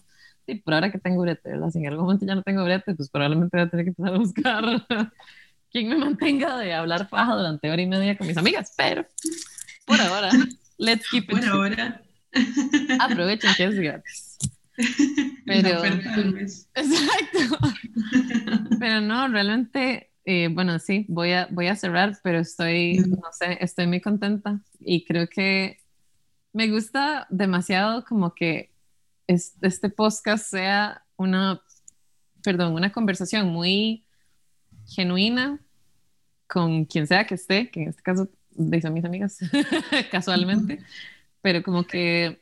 Sí, 0.47 0.55
por 0.57 0.75
ahora 0.75 0.93
que 0.93 0.99
tengo 0.99 1.23
brete, 1.23 1.51
¿verdad? 1.51 1.71
Si 1.71 1.79
en 1.81 1.89
algún 1.89 2.05
momento 2.05 2.25
ya 2.25 2.37
no 2.37 2.43
tengo 2.43 2.63
brete, 2.65 2.95
pues 2.95 3.11
probablemente 3.11 3.57
voy 3.57 3.67
a 3.67 3.71
tener 3.71 3.85
que 3.85 3.91
empezar 3.91 4.15
a 4.15 4.19
buscar 4.19 4.65
quien 5.71 5.89
me 5.89 5.97
mantenga 5.97 6.57
de 6.59 6.73
hablar 6.73 7.09
paja 7.09 7.35
durante 7.35 7.71
hora 7.71 7.83
y 7.83 7.87
media 7.87 8.17
con 8.17 8.29
mis 8.29 8.37
amigas, 8.37 8.73
pero 8.77 9.05
por 9.85 10.01
ahora, 10.01 10.31
let's 10.79 11.09
keep 11.11 11.25
it. 11.25 11.31
Por 11.31 11.45
ahora. 11.45 12.01
Aprovechen 13.01 13.51
que 13.57 13.65
es 13.65 13.75
gratis. 13.75 14.39
Pero, 15.47 15.85
exacto. 15.85 17.59
Pero 18.79 19.01
no, 19.01 19.27
realmente, 19.29 20.11
eh, 20.25 20.49
bueno, 20.53 20.79
sí, 20.79 21.07
voy 21.09 21.33
a, 21.33 21.49
voy 21.51 21.69
a 21.69 21.77
cerrar, 21.77 22.19
pero 22.23 22.41
estoy, 22.41 22.99
no 22.99 23.33
sé, 23.33 23.57
estoy 23.61 23.87
muy 23.87 24.03
contenta 24.03 24.61
y 24.81 25.05
creo 25.05 25.29
que 25.29 25.79
me 26.53 26.69
gusta 26.69 27.27
demasiado 27.31 28.05
como 28.05 28.35
que 28.35 28.76
este 29.27 29.91
podcast 29.91 30.47
sea 30.47 31.05
una, 31.17 31.61
perdón, 32.43 32.75
una 32.75 32.93
conversación 32.93 33.49
muy 33.49 34.05
genuina 34.87 35.61
con 36.47 36.85
quien 36.85 37.07
sea 37.07 37.27
que 37.27 37.35
esté, 37.35 37.71
que 37.71 37.83
en 37.83 37.89
este 37.89 38.03
caso 38.03 38.29
dicen 38.51 38.93
mis 38.93 39.05
amigas 39.05 39.39
casualmente, 40.11 40.81
pero 41.43 41.63
como 41.63 41.85
que, 41.85 42.41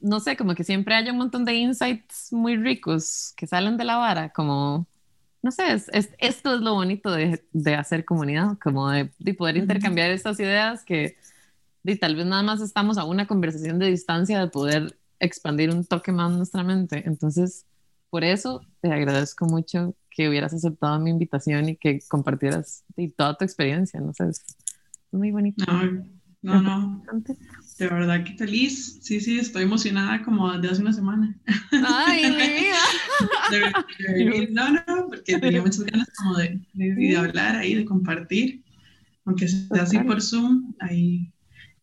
no 0.00 0.20
sé, 0.20 0.36
como 0.36 0.54
que 0.54 0.64
siempre 0.64 0.94
haya 0.94 1.12
un 1.12 1.18
montón 1.18 1.44
de 1.44 1.54
insights 1.54 2.32
muy 2.32 2.56
ricos 2.56 3.32
que 3.36 3.46
salen 3.46 3.76
de 3.76 3.84
la 3.84 3.96
vara, 3.96 4.30
como, 4.30 4.86
no 5.42 5.50
sé, 5.50 5.72
es, 5.72 5.88
esto 6.18 6.54
es 6.54 6.60
lo 6.60 6.74
bonito 6.74 7.10
de, 7.10 7.42
de 7.52 7.74
hacer 7.74 8.04
comunidad, 8.04 8.58
como 8.62 8.90
de, 8.90 9.10
de 9.18 9.34
poder 9.34 9.56
intercambiar 9.56 10.10
estas 10.10 10.38
ideas 10.40 10.84
que 10.84 11.16
de, 11.82 11.96
tal 11.96 12.16
vez 12.16 12.26
nada 12.26 12.42
más 12.42 12.60
estamos 12.60 12.98
a 12.98 13.04
una 13.04 13.26
conversación 13.26 13.78
de 13.78 13.86
distancia 13.86 14.40
de 14.40 14.48
poder 14.48 14.98
expandir 15.20 15.70
un 15.70 15.84
toque 15.84 16.12
más 16.12 16.32
nuestra 16.32 16.62
mente. 16.62 17.02
Entonces, 17.06 17.66
por 18.10 18.24
eso 18.24 18.62
te 18.80 18.92
agradezco 18.92 19.46
mucho 19.46 19.94
que 20.10 20.28
hubieras 20.28 20.54
aceptado 20.54 20.98
mi 20.98 21.10
invitación 21.10 21.68
y 21.68 21.76
que 21.76 22.00
compartieras 22.08 22.84
toda 23.16 23.36
tu 23.36 23.44
experiencia. 23.44 24.00
No 24.00 24.14
sé, 24.14 24.28
es 24.28 24.44
muy 25.12 25.30
bonito. 25.30 25.64
No, 25.66 26.60
no, 26.60 26.62
no. 26.62 27.02
De 27.78 27.88
verdad 27.88 28.24
que 28.24 28.34
feliz. 28.34 28.98
Sí, 29.02 29.20
sí, 29.20 29.38
estoy 29.38 29.64
emocionada 29.64 30.22
como 30.22 30.56
de 30.58 30.68
hace 30.68 30.80
una 30.80 30.92
semana. 30.92 31.36
Ay, 31.72 32.30
mía. 33.50 33.72
no, 34.50 34.70
no, 34.70 35.08
porque 35.08 35.38
tenía 35.38 35.60
muchas 35.60 35.84
ganas 35.84 36.08
como 36.16 36.36
de, 36.36 36.60
de, 36.72 37.16
hablar 37.16 37.56
ahí, 37.56 37.74
de 37.74 37.84
compartir. 37.84 38.62
Aunque 39.24 39.48
sea 39.48 39.82
así 39.82 39.98
por 39.98 40.22
Zoom, 40.22 40.72
ahí 40.78 41.32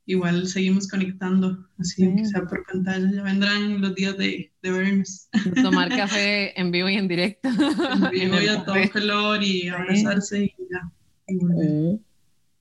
igual 0.06 0.48
seguimos 0.48 0.88
conectando, 0.88 1.66
así 1.80 2.14
que 2.16 2.26
sea 2.26 2.44
por 2.46 2.66
pantalla. 2.66 3.10
Ya 3.12 3.24
vendrán 3.24 3.82
los 3.82 3.96
días 3.96 4.18
de, 4.18 4.52
de 4.62 4.72
vernos. 4.72 5.30
Tomar 5.62 5.90
café 5.96 6.60
en 6.60 6.72
vivo 6.72 6.90
y 6.90 6.96
en 6.96 7.08
directo. 7.08 7.50
En 7.50 8.10
vivo 8.12 8.42
y 8.42 8.48
a 8.48 8.64
todo 8.66 8.76
color 8.92 9.44
y 9.44 9.70
abrazarse 9.70 10.46
y 10.46 10.54
ya. 10.70 10.92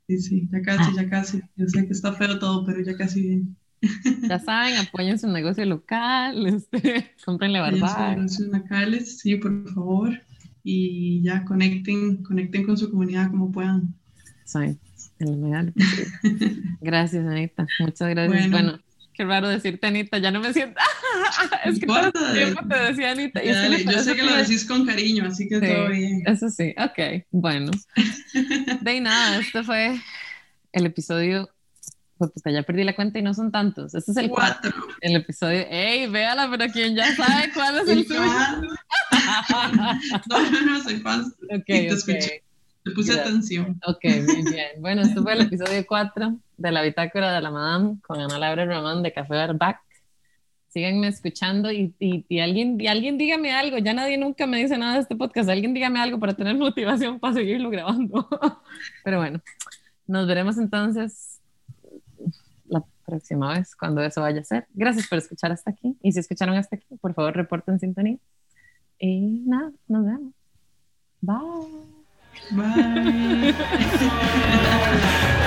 Sí, 0.08 0.18
sí, 0.18 0.48
ya 0.52 0.62
casi, 0.62 0.94
ya 0.94 1.08
casi. 1.08 1.40
Yo 1.56 1.66
sé 1.68 1.86
que 1.86 1.92
está 1.92 2.12
feo 2.12 2.38
todo, 2.38 2.64
pero 2.64 2.80
ya 2.82 2.96
casi 2.96 3.22
bien. 3.22 3.56
Ya 4.28 4.38
saben, 4.38 4.76
apoyen 4.78 5.18
su 5.18 5.26
negocio 5.26 5.64
local, 5.66 6.46
este, 6.46 7.12
comprenle 7.24 7.58
barbacoa. 7.58 8.14
negocios 8.14 8.48
locales, 8.48 9.18
sí, 9.18 9.34
por 9.36 9.68
favor. 9.74 10.22
y 10.62 11.20
ya 11.22 11.44
conecten, 11.44 12.22
conecten 12.22 12.64
con 12.64 12.76
su 12.78 12.88
comunidad 12.90 13.30
como 13.30 13.50
puedan. 13.50 13.92
Sí, 14.44 14.78
en 15.18 15.74
Gracias, 16.80 17.26
Anita. 17.26 17.66
Muchas 17.80 18.08
gracias. 18.08 18.50
Bueno, 18.50 18.80
qué 19.14 19.24
raro 19.24 19.48
decirte 19.48 19.86
Anita, 19.86 20.18
ya 20.18 20.30
no 20.30 20.40
me 20.40 20.52
siento. 20.52 20.80
es 21.64 21.78
que 21.78 21.86
todo 21.86 22.06
el 22.06 22.12
tiempo 22.34 22.60
te 22.68 22.78
decía 22.78 23.12
Anita. 23.12 23.42
yo 23.42 24.02
sé 24.02 24.16
que 24.16 24.22
lo 24.22 24.34
decís 24.34 24.64
con 24.64 24.86
cariño, 24.86 25.26
así 25.26 25.48
que 25.48 25.60
todo 25.60 25.88
bien. 25.88 26.22
Eso 26.26 26.48
sí, 26.48 26.74
ok, 26.78 27.24
bueno. 27.30 27.70
De 28.80 29.00
nada, 29.00 29.38
este 29.38 29.62
fue 29.62 30.00
el 30.72 30.86
episodio 30.86 31.48
ya 32.44 32.62
perdí 32.62 32.84
la 32.84 32.94
cuenta 32.94 33.18
y 33.18 33.22
no 33.22 33.34
son 33.34 33.50
tantos. 33.50 33.94
Este 33.94 34.12
es 34.12 34.16
el 34.16 34.28
cuatro. 34.28 34.72
El 35.00 35.16
episodio. 35.16 35.66
¡Ey, 35.68 36.06
véala! 36.08 36.48
Pero 36.50 36.72
quien 36.72 36.94
ya 36.94 37.14
sabe 37.16 37.50
cuál 37.52 37.78
es 37.78 37.88
el 37.88 38.06
suyo. 38.06 38.20
no, 40.28 40.50
no, 40.50 40.66
no, 40.66 40.82
soy 40.82 40.96
fan. 41.00 41.24
Ok, 41.50 41.64
te 41.66 41.88
escuché. 41.88 42.42
Te 42.84 42.90
puse 42.90 43.18
atención. 43.18 43.80
Ok, 43.86 44.04
muy 44.26 44.42
bien. 44.50 44.80
Bueno, 44.80 45.02
este 45.02 45.20
fue 45.20 45.34
el 45.34 45.40
episodio 45.42 45.84
4 45.86 46.36
de 46.56 46.72
la 46.72 46.82
bitácora 46.82 47.32
de 47.32 47.40
la 47.40 47.50
Madame 47.50 47.98
con 48.02 48.20
Ana 48.20 48.38
Laura 48.38 48.64
Román 48.64 49.02
de 49.02 49.12
Café 49.12 49.34
Barbac. 49.34 49.80
Síganme 50.68 51.08
escuchando 51.08 51.70
y, 51.70 51.94
y, 51.98 52.24
y, 52.28 52.40
alguien, 52.40 52.80
y 52.80 52.88
alguien 52.88 53.18
dígame 53.18 53.52
algo. 53.52 53.78
Ya 53.78 53.92
nadie 53.92 54.16
nunca 54.18 54.46
me 54.46 54.56
dice 54.58 54.78
nada 54.78 54.94
de 54.94 55.00
este 55.00 55.14
podcast. 55.14 55.48
Alguien 55.48 55.74
dígame 55.74 56.00
algo 56.00 56.18
para 56.18 56.34
tener 56.34 56.56
motivación 56.58 57.20
para 57.20 57.34
seguirlo 57.34 57.70
grabando. 57.70 58.28
Pero 59.04 59.18
bueno, 59.18 59.40
nos 60.06 60.26
veremos 60.26 60.58
entonces 60.58 61.40
la 62.66 62.82
próxima 63.04 63.52
vez 63.54 63.76
cuando 63.76 64.02
eso 64.02 64.22
vaya 64.22 64.40
a 64.40 64.44
ser. 64.44 64.66
Gracias 64.74 65.06
por 65.06 65.18
escuchar 65.18 65.52
hasta 65.52 65.70
aquí. 65.70 65.96
Y 66.02 66.12
si 66.12 66.18
escucharon 66.18 66.56
hasta 66.56 66.76
aquí, 66.76 66.96
por 67.00 67.14
favor, 67.14 67.36
reporten 67.36 67.78
sintonía. 67.78 68.18
Y 68.98 69.42
nada, 69.46 69.70
nos 69.86 70.04
vemos. 70.04 70.34
Bye. 71.20 72.01
Bye. 72.52 73.52